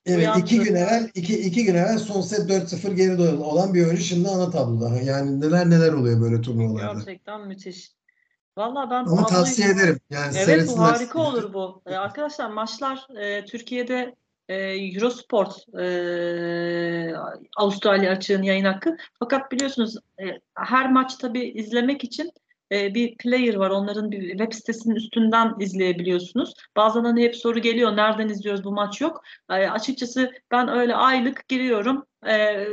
Evet 0.06 0.18
Uyandı. 0.18 0.40
iki 0.40 0.60
gün 0.60 0.74
evvel 0.74 1.10
iki, 1.14 1.38
iki 1.38 1.64
gün 1.64 1.74
evvel 1.74 1.98
son 1.98 2.20
set 2.20 2.50
4-0 2.50 2.94
geride 2.94 3.22
olan 3.22 3.74
bir 3.74 3.86
oyuncu 3.86 4.02
şimdi 4.02 4.28
ana 4.28 4.50
tabloda. 4.50 5.00
Yani 5.00 5.40
neler 5.40 5.70
neler 5.70 5.92
oluyor 5.92 6.20
böyle 6.20 6.40
turnuvalarda. 6.40 6.98
Gerçekten 6.98 7.46
müthiş. 7.46 7.92
Vallahi 8.56 8.90
ben 8.90 9.04
Ama 9.04 9.26
tavsiye 9.26 9.68
ederim. 9.68 10.00
Yani 10.10 10.36
Evet 10.38 10.68
bu 10.68 10.78
harika 10.78 11.18
olur 11.18 11.54
bu. 11.54 11.82
Ee, 11.86 11.94
arkadaşlar 11.94 12.50
maçlar 12.50 13.06
e, 13.16 13.44
Türkiye'de 13.44 14.14
e, 14.48 14.54
Eurosport 14.56 15.74
e, 15.78 15.84
Avustralya 17.56 18.12
açığın 18.12 18.42
yayın 18.42 18.64
hakkı. 18.64 18.96
Fakat 19.18 19.52
biliyorsunuz 19.52 19.96
e, 20.20 20.24
her 20.54 20.92
maç 20.92 21.16
tabii 21.16 21.44
izlemek 21.44 22.04
için 22.04 22.32
e, 22.72 22.94
bir 22.94 23.16
player 23.16 23.54
var. 23.54 23.70
Onların 23.70 24.10
bir 24.10 24.30
web 24.30 24.52
sitesinin 24.52 24.94
üstünden 24.94 25.54
izleyebiliyorsunuz. 25.60 26.54
Bazen 26.76 27.04
hani 27.04 27.22
hep 27.22 27.36
soru 27.36 27.58
geliyor. 27.58 27.96
Nereden 27.96 28.28
izliyoruz 28.28 28.64
bu 28.64 28.72
maç 28.72 29.00
yok. 29.00 29.22
E, 29.50 29.54
açıkçası 29.54 30.32
ben 30.50 30.68
öyle 30.68 30.94
aylık 30.94 31.48
giriyorum. 31.48 32.06
E, 32.28 32.66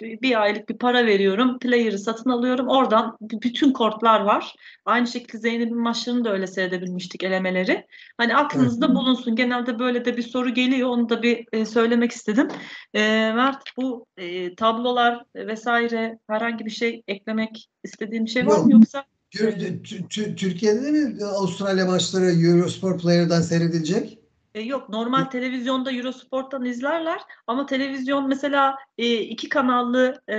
bir 0.00 0.42
aylık 0.42 0.68
bir 0.68 0.78
para 0.78 1.06
veriyorum. 1.06 1.58
Player'ı 1.58 1.98
satın 1.98 2.30
alıyorum. 2.30 2.68
Oradan 2.68 3.16
bütün 3.20 3.72
kortlar 3.72 4.20
var. 4.20 4.54
Aynı 4.84 5.06
şekilde 5.06 5.38
Zeynep'in 5.38 5.78
maçlarını 5.78 6.24
da 6.24 6.32
öyle 6.32 6.46
seyredebilmiştik 6.46 7.24
elemeleri. 7.24 7.86
Hani 8.18 8.36
aklınızda 8.36 8.94
bulunsun. 8.94 9.36
Genelde 9.36 9.78
böyle 9.78 10.04
de 10.04 10.16
bir 10.16 10.22
soru 10.22 10.54
geliyor. 10.54 10.88
Onu 10.88 11.08
da 11.08 11.22
bir 11.22 11.46
e, 11.52 11.66
söylemek 11.66 12.12
istedim. 12.12 12.48
E, 12.94 13.00
Mert 13.32 13.76
bu 13.76 14.06
e, 14.16 14.54
tablolar 14.54 15.24
vesaire 15.34 16.18
herhangi 16.26 16.64
bir 16.64 16.70
şey 16.70 17.02
eklemek 17.08 17.68
istediğin 17.84 18.24
bir 18.24 18.30
şey 18.30 18.46
var 18.46 18.58
mı 18.58 18.72
Yok. 18.72 18.72
yoksa? 18.72 19.04
Tür- 19.32 19.52
tü- 19.52 20.08
tü- 20.08 20.36
Türkiye'de 20.36 20.82
de 20.82 20.90
mi 20.90 21.24
Avustralya 21.24 21.86
maçları 21.86 22.24
Eurosport 22.24 23.02
Player'dan 23.02 23.40
seyredilecek? 23.40 24.18
E, 24.54 24.60
yok 24.60 24.88
normal 24.88 25.24
televizyonda 25.24 25.92
Eurosport'tan 25.92 26.64
izlerler 26.64 27.20
ama 27.46 27.66
televizyon 27.66 28.28
mesela 28.28 28.76
e, 28.98 29.14
iki 29.14 29.48
kanallı 29.48 30.22
e, 30.28 30.36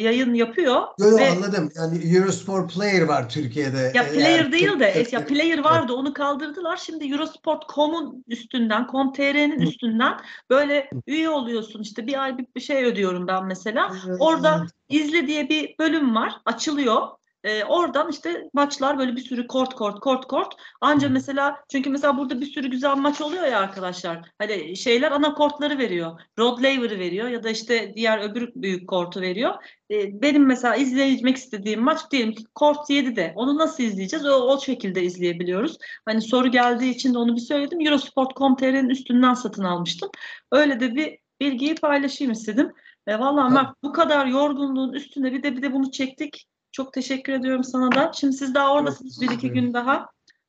yayın 0.00 0.34
yapıyor 0.34 0.74
Yok 0.74 0.94
yok, 0.98 1.20
ve 1.20 1.30
anladım. 1.30 1.70
Yani 1.76 2.16
Eurosport 2.16 2.74
Player 2.74 3.02
var 3.02 3.28
Türkiye'de. 3.28 3.92
ya 3.94 4.02
Eğer 4.02 4.12
player 4.12 4.52
değil 4.52 4.80
de 4.80 4.92
es- 4.92 5.14
ya 5.14 5.26
player 5.26 5.58
vardı 5.58 5.92
onu 5.92 6.12
kaldırdılar. 6.12 6.76
Şimdi 6.76 7.12
Eurosport.com'un 7.12 8.24
üstünden 8.28 8.86
com.tr'nin 8.92 9.60
üstünden 9.60 10.12
böyle 10.50 10.90
üye 11.06 11.28
oluyorsun 11.28 11.82
işte 11.82 12.06
bir 12.06 12.22
ay 12.22 12.38
bir 12.56 12.60
şey 12.60 12.84
ödüyorum 12.84 13.26
ben 13.26 13.46
mesela. 13.46 13.92
Orada 14.18 14.66
izle 14.88 15.26
diye 15.26 15.48
bir 15.48 15.74
bölüm 15.78 16.14
var. 16.14 16.32
Açılıyor. 16.44 17.19
Ee, 17.44 17.64
oradan 17.64 18.10
işte 18.10 18.48
maçlar 18.52 18.98
böyle 18.98 19.16
bir 19.16 19.20
sürü 19.20 19.46
kort 19.46 19.74
kort 19.74 20.00
kort 20.00 20.26
kort. 20.26 20.54
Anca 20.80 21.08
mesela 21.08 21.56
çünkü 21.68 21.90
mesela 21.90 22.18
burada 22.18 22.40
bir 22.40 22.46
sürü 22.46 22.70
güzel 22.70 22.96
maç 22.96 23.20
oluyor 23.20 23.46
ya 23.46 23.58
arkadaşlar. 23.58 24.30
Hani 24.38 24.76
şeyler 24.76 25.12
ana 25.12 25.34
kortları 25.34 25.78
veriyor. 25.78 26.20
Rod 26.38 26.58
Laver'ı 26.58 26.98
veriyor 26.98 27.28
ya 27.28 27.42
da 27.42 27.50
işte 27.50 27.92
diğer 27.96 28.18
öbür 28.18 28.52
büyük 28.54 28.88
kortu 28.88 29.20
veriyor. 29.20 29.54
Ee, 29.90 30.22
benim 30.22 30.46
mesela 30.46 30.76
izleymek 30.76 31.36
istediğim 31.36 31.82
maç 31.82 32.10
diyelim 32.10 32.34
ki 32.34 32.44
kort 32.54 32.90
7'de. 32.90 33.32
Onu 33.36 33.58
nasıl 33.58 33.82
izleyeceğiz? 33.82 34.26
O, 34.26 34.30
o 34.30 34.60
şekilde 34.60 35.02
izleyebiliyoruz. 35.02 35.78
Hani 36.04 36.22
soru 36.22 36.50
geldiği 36.50 36.90
için 36.90 37.14
de 37.14 37.18
onu 37.18 37.36
bir 37.36 37.40
söyledim. 37.40 37.80
Eurosport.com.tr'nin 37.80 38.88
üstünden 38.88 39.34
satın 39.34 39.64
almıştım. 39.64 40.10
Öyle 40.52 40.80
de 40.80 40.94
bir 40.94 41.18
bilgiyi 41.40 41.74
paylaşayım 41.74 42.32
istedim. 42.32 42.72
E, 43.06 43.18
vallahi 43.18 43.52
Mert 43.52 43.82
bu 43.82 43.92
kadar 43.92 44.26
yorgunluğun 44.26 44.92
üstüne 44.92 45.32
bir 45.32 45.42
de 45.42 45.56
bir 45.56 45.62
de 45.62 45.72
bunu 45.72 45.90
çektik. 45.90 46.46
Çok 46.72 46.92
teşekkür 46.92 47.32
ediyorum 47.32 47.64
sana 47.64 47.92
da. 47.92 48.12
Şimdi 48.14 48.36
siz 48.36 48.54
daha 48.54 48.72
oradasınız 48.74 49.20
bir 49.20 49.30
iki 49.30 49.50
gün 49.50 49.74
daha. 49.74 50.06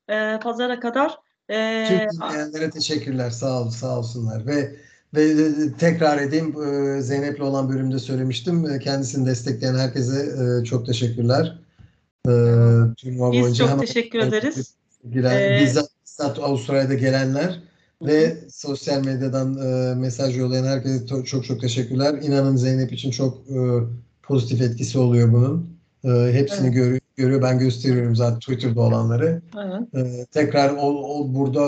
E, 0.09 0.39
pazara 0.43 0.79
kadar. 0.79 1.17
E, 1.49 1.85
Tüm 1.87 2.21
dinleyenlere 2.21 2.69
teşekkürler. 2.69 3.29
Sağ 3.29 3.61
ol, 3.61 3.69
sağ 3.69 3.99
olsunlar. 3.99 4.47
Ve 4.47 4.75
ve 5.13 5.23
e, 5.23 5.73
tekrar 5.79 6.17
edeyim 6.17 6.55
e, 6.63 7.01
Zeynep'le 7.01 7.41
olan 7.41 7.69
bölümde 7.69 7.99
söylemiştim. 7.99 8.69
E, 8.71 8.79
Kendisini 8.79 9.25
destekleyen 9.25 9.75
herkese 9.75 10.35
çok 10.63 10.85
teşekkürler. 10.85 11.57
Turnuva 12.25 13.31
biz 13.31 13.41
boyunca 13.41 13.53
çok 13.65 13.69
hemen 13.69 13.85
teşekkür 13.85 14.19
ederiz. 14.27 14.73
giren, 15.11 15.37
Ee, 15.41 15.61
bizzat, 15.61 15.89
bizzat 16.05 16.39
Avustralya'da 16.39 16.93
gelenler 16.93 17.59
ve 18.01 18.37
sosyal 18.49 19.05
medyadan 19.05 19.57
e, 19.57 19.95
mesaj 19.95 20.37
yollayan 20.37 20.65
herkese 20.65 21.05
çok 21.25 21.45
çok 21.45 21.61
teşekkürler. 21.61 22.13
İnanın 22.21 22.55
Zeynep 22.55 22.93
için 22.93 23.11
çok 23.11 23.37
e, 23.49 23.57
pozitif 24.23 24.61
etkisi 24.61 24.99
oluyor 24.99 25.33
bunun. 25.33 25.70
E, 26.05 26.09
hepsini 26.33 26.65
Evet. 26.67 26.75
görü- 26.75 26.99
görüyor. 27.15 27.41
Ben 27.41 27.59
gösteriyorum 27.59 28.15
zaten 28.15 28.39
Twitter'da 28.39 28.81
olanları. 28.81 29.41
Evet, 29.93 30.07
Ee, 30.07 30.25
tekrar 30.31 30.69
o, 30.69 30.81
o 30.81 31.33
burada 31.33 31.61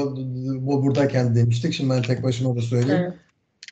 o 0.68 0.84
buradayken 0.84 1.36
demiştik. 1.36 1.74
Şimdi 1.74 1.90
ben 1.90 2.02
tek 2.02 2.24
başıma 2.24 2.56
da 2.56 2.62
söyleyeyim. 2.62 3.02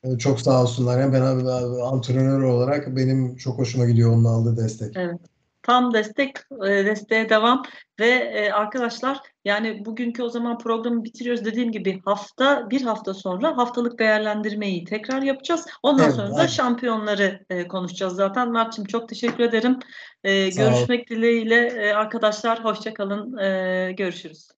evet, 0.04 0.14
Ee, 0.14 0.18
Çok 0.18 0.40
sağ 0.40 0.62
olsunlar. 0.62 1.02
Hem 1.02 1.12
ben 1.12 1.20
abi- 1.22 1.82
antrenör 1.82 2.42
olarak 2.42 2.96
benim 2.96 3.36
çok 3.36 3.58
hoşuma 3.58 3.84
gidiyor 3.84 4.12
onun 4.12 4.24
aldığı 4.24 4.56
destek. 4.56 4.96
evet. 4.96 5.20
Tam 5.62 5.94
destek, 5.94 6.36
e, 6.66 6.68
desteğe 6.68 7.28
devam 7.28 7.62
ve 8.00 8.08
e, 8.08 8.50
arkadaşlar 8.50 9.20
yani 9.44 9.84
bugünkü 9.84 10.22
o 10.22 10.28
zaman 10.28 10.58
programı 10.58 11.04
bitiriyoruz. 11.04 11.44
Dediğim 11.44 11.72
gibi 11.72 12.02
hafta 12.04 12.70
bir 12.70 12.82
hafta 12.82 13.14
sonra 13.14 13.56
haftalık 13.56 13.98
değerlendirmeyi 13.98 14.84
tekrar 14.84 15.22
yapacağız. 15.22 15.66
Ondan 15.82 16.04
Evet, 16.04 16.14
sonra 16.14 16.36
da 16.36 16.48
şampiyonları 16.48 17.44
e, 17.50 17.68
konuşacağız 17.68 18.14
zaten. 18.14 18.52
Mert'cim 18.52 18.84
çok 18.84 19.08
teşekkür 19.08 19.44
ederim. 19.44 19.78
Sağ 20.26 20.30
ol. 20.30 20.50
görüşmek 20.56 21.10
dileğiyle 21.10 21.66
e, 21.66 21.92
arkadaşlar 21.92 22.64
hoşça 22.64 22.94
kalın. 22.94 23.38
E, 23.38 23.92
görüşürüz. 23.92 24.48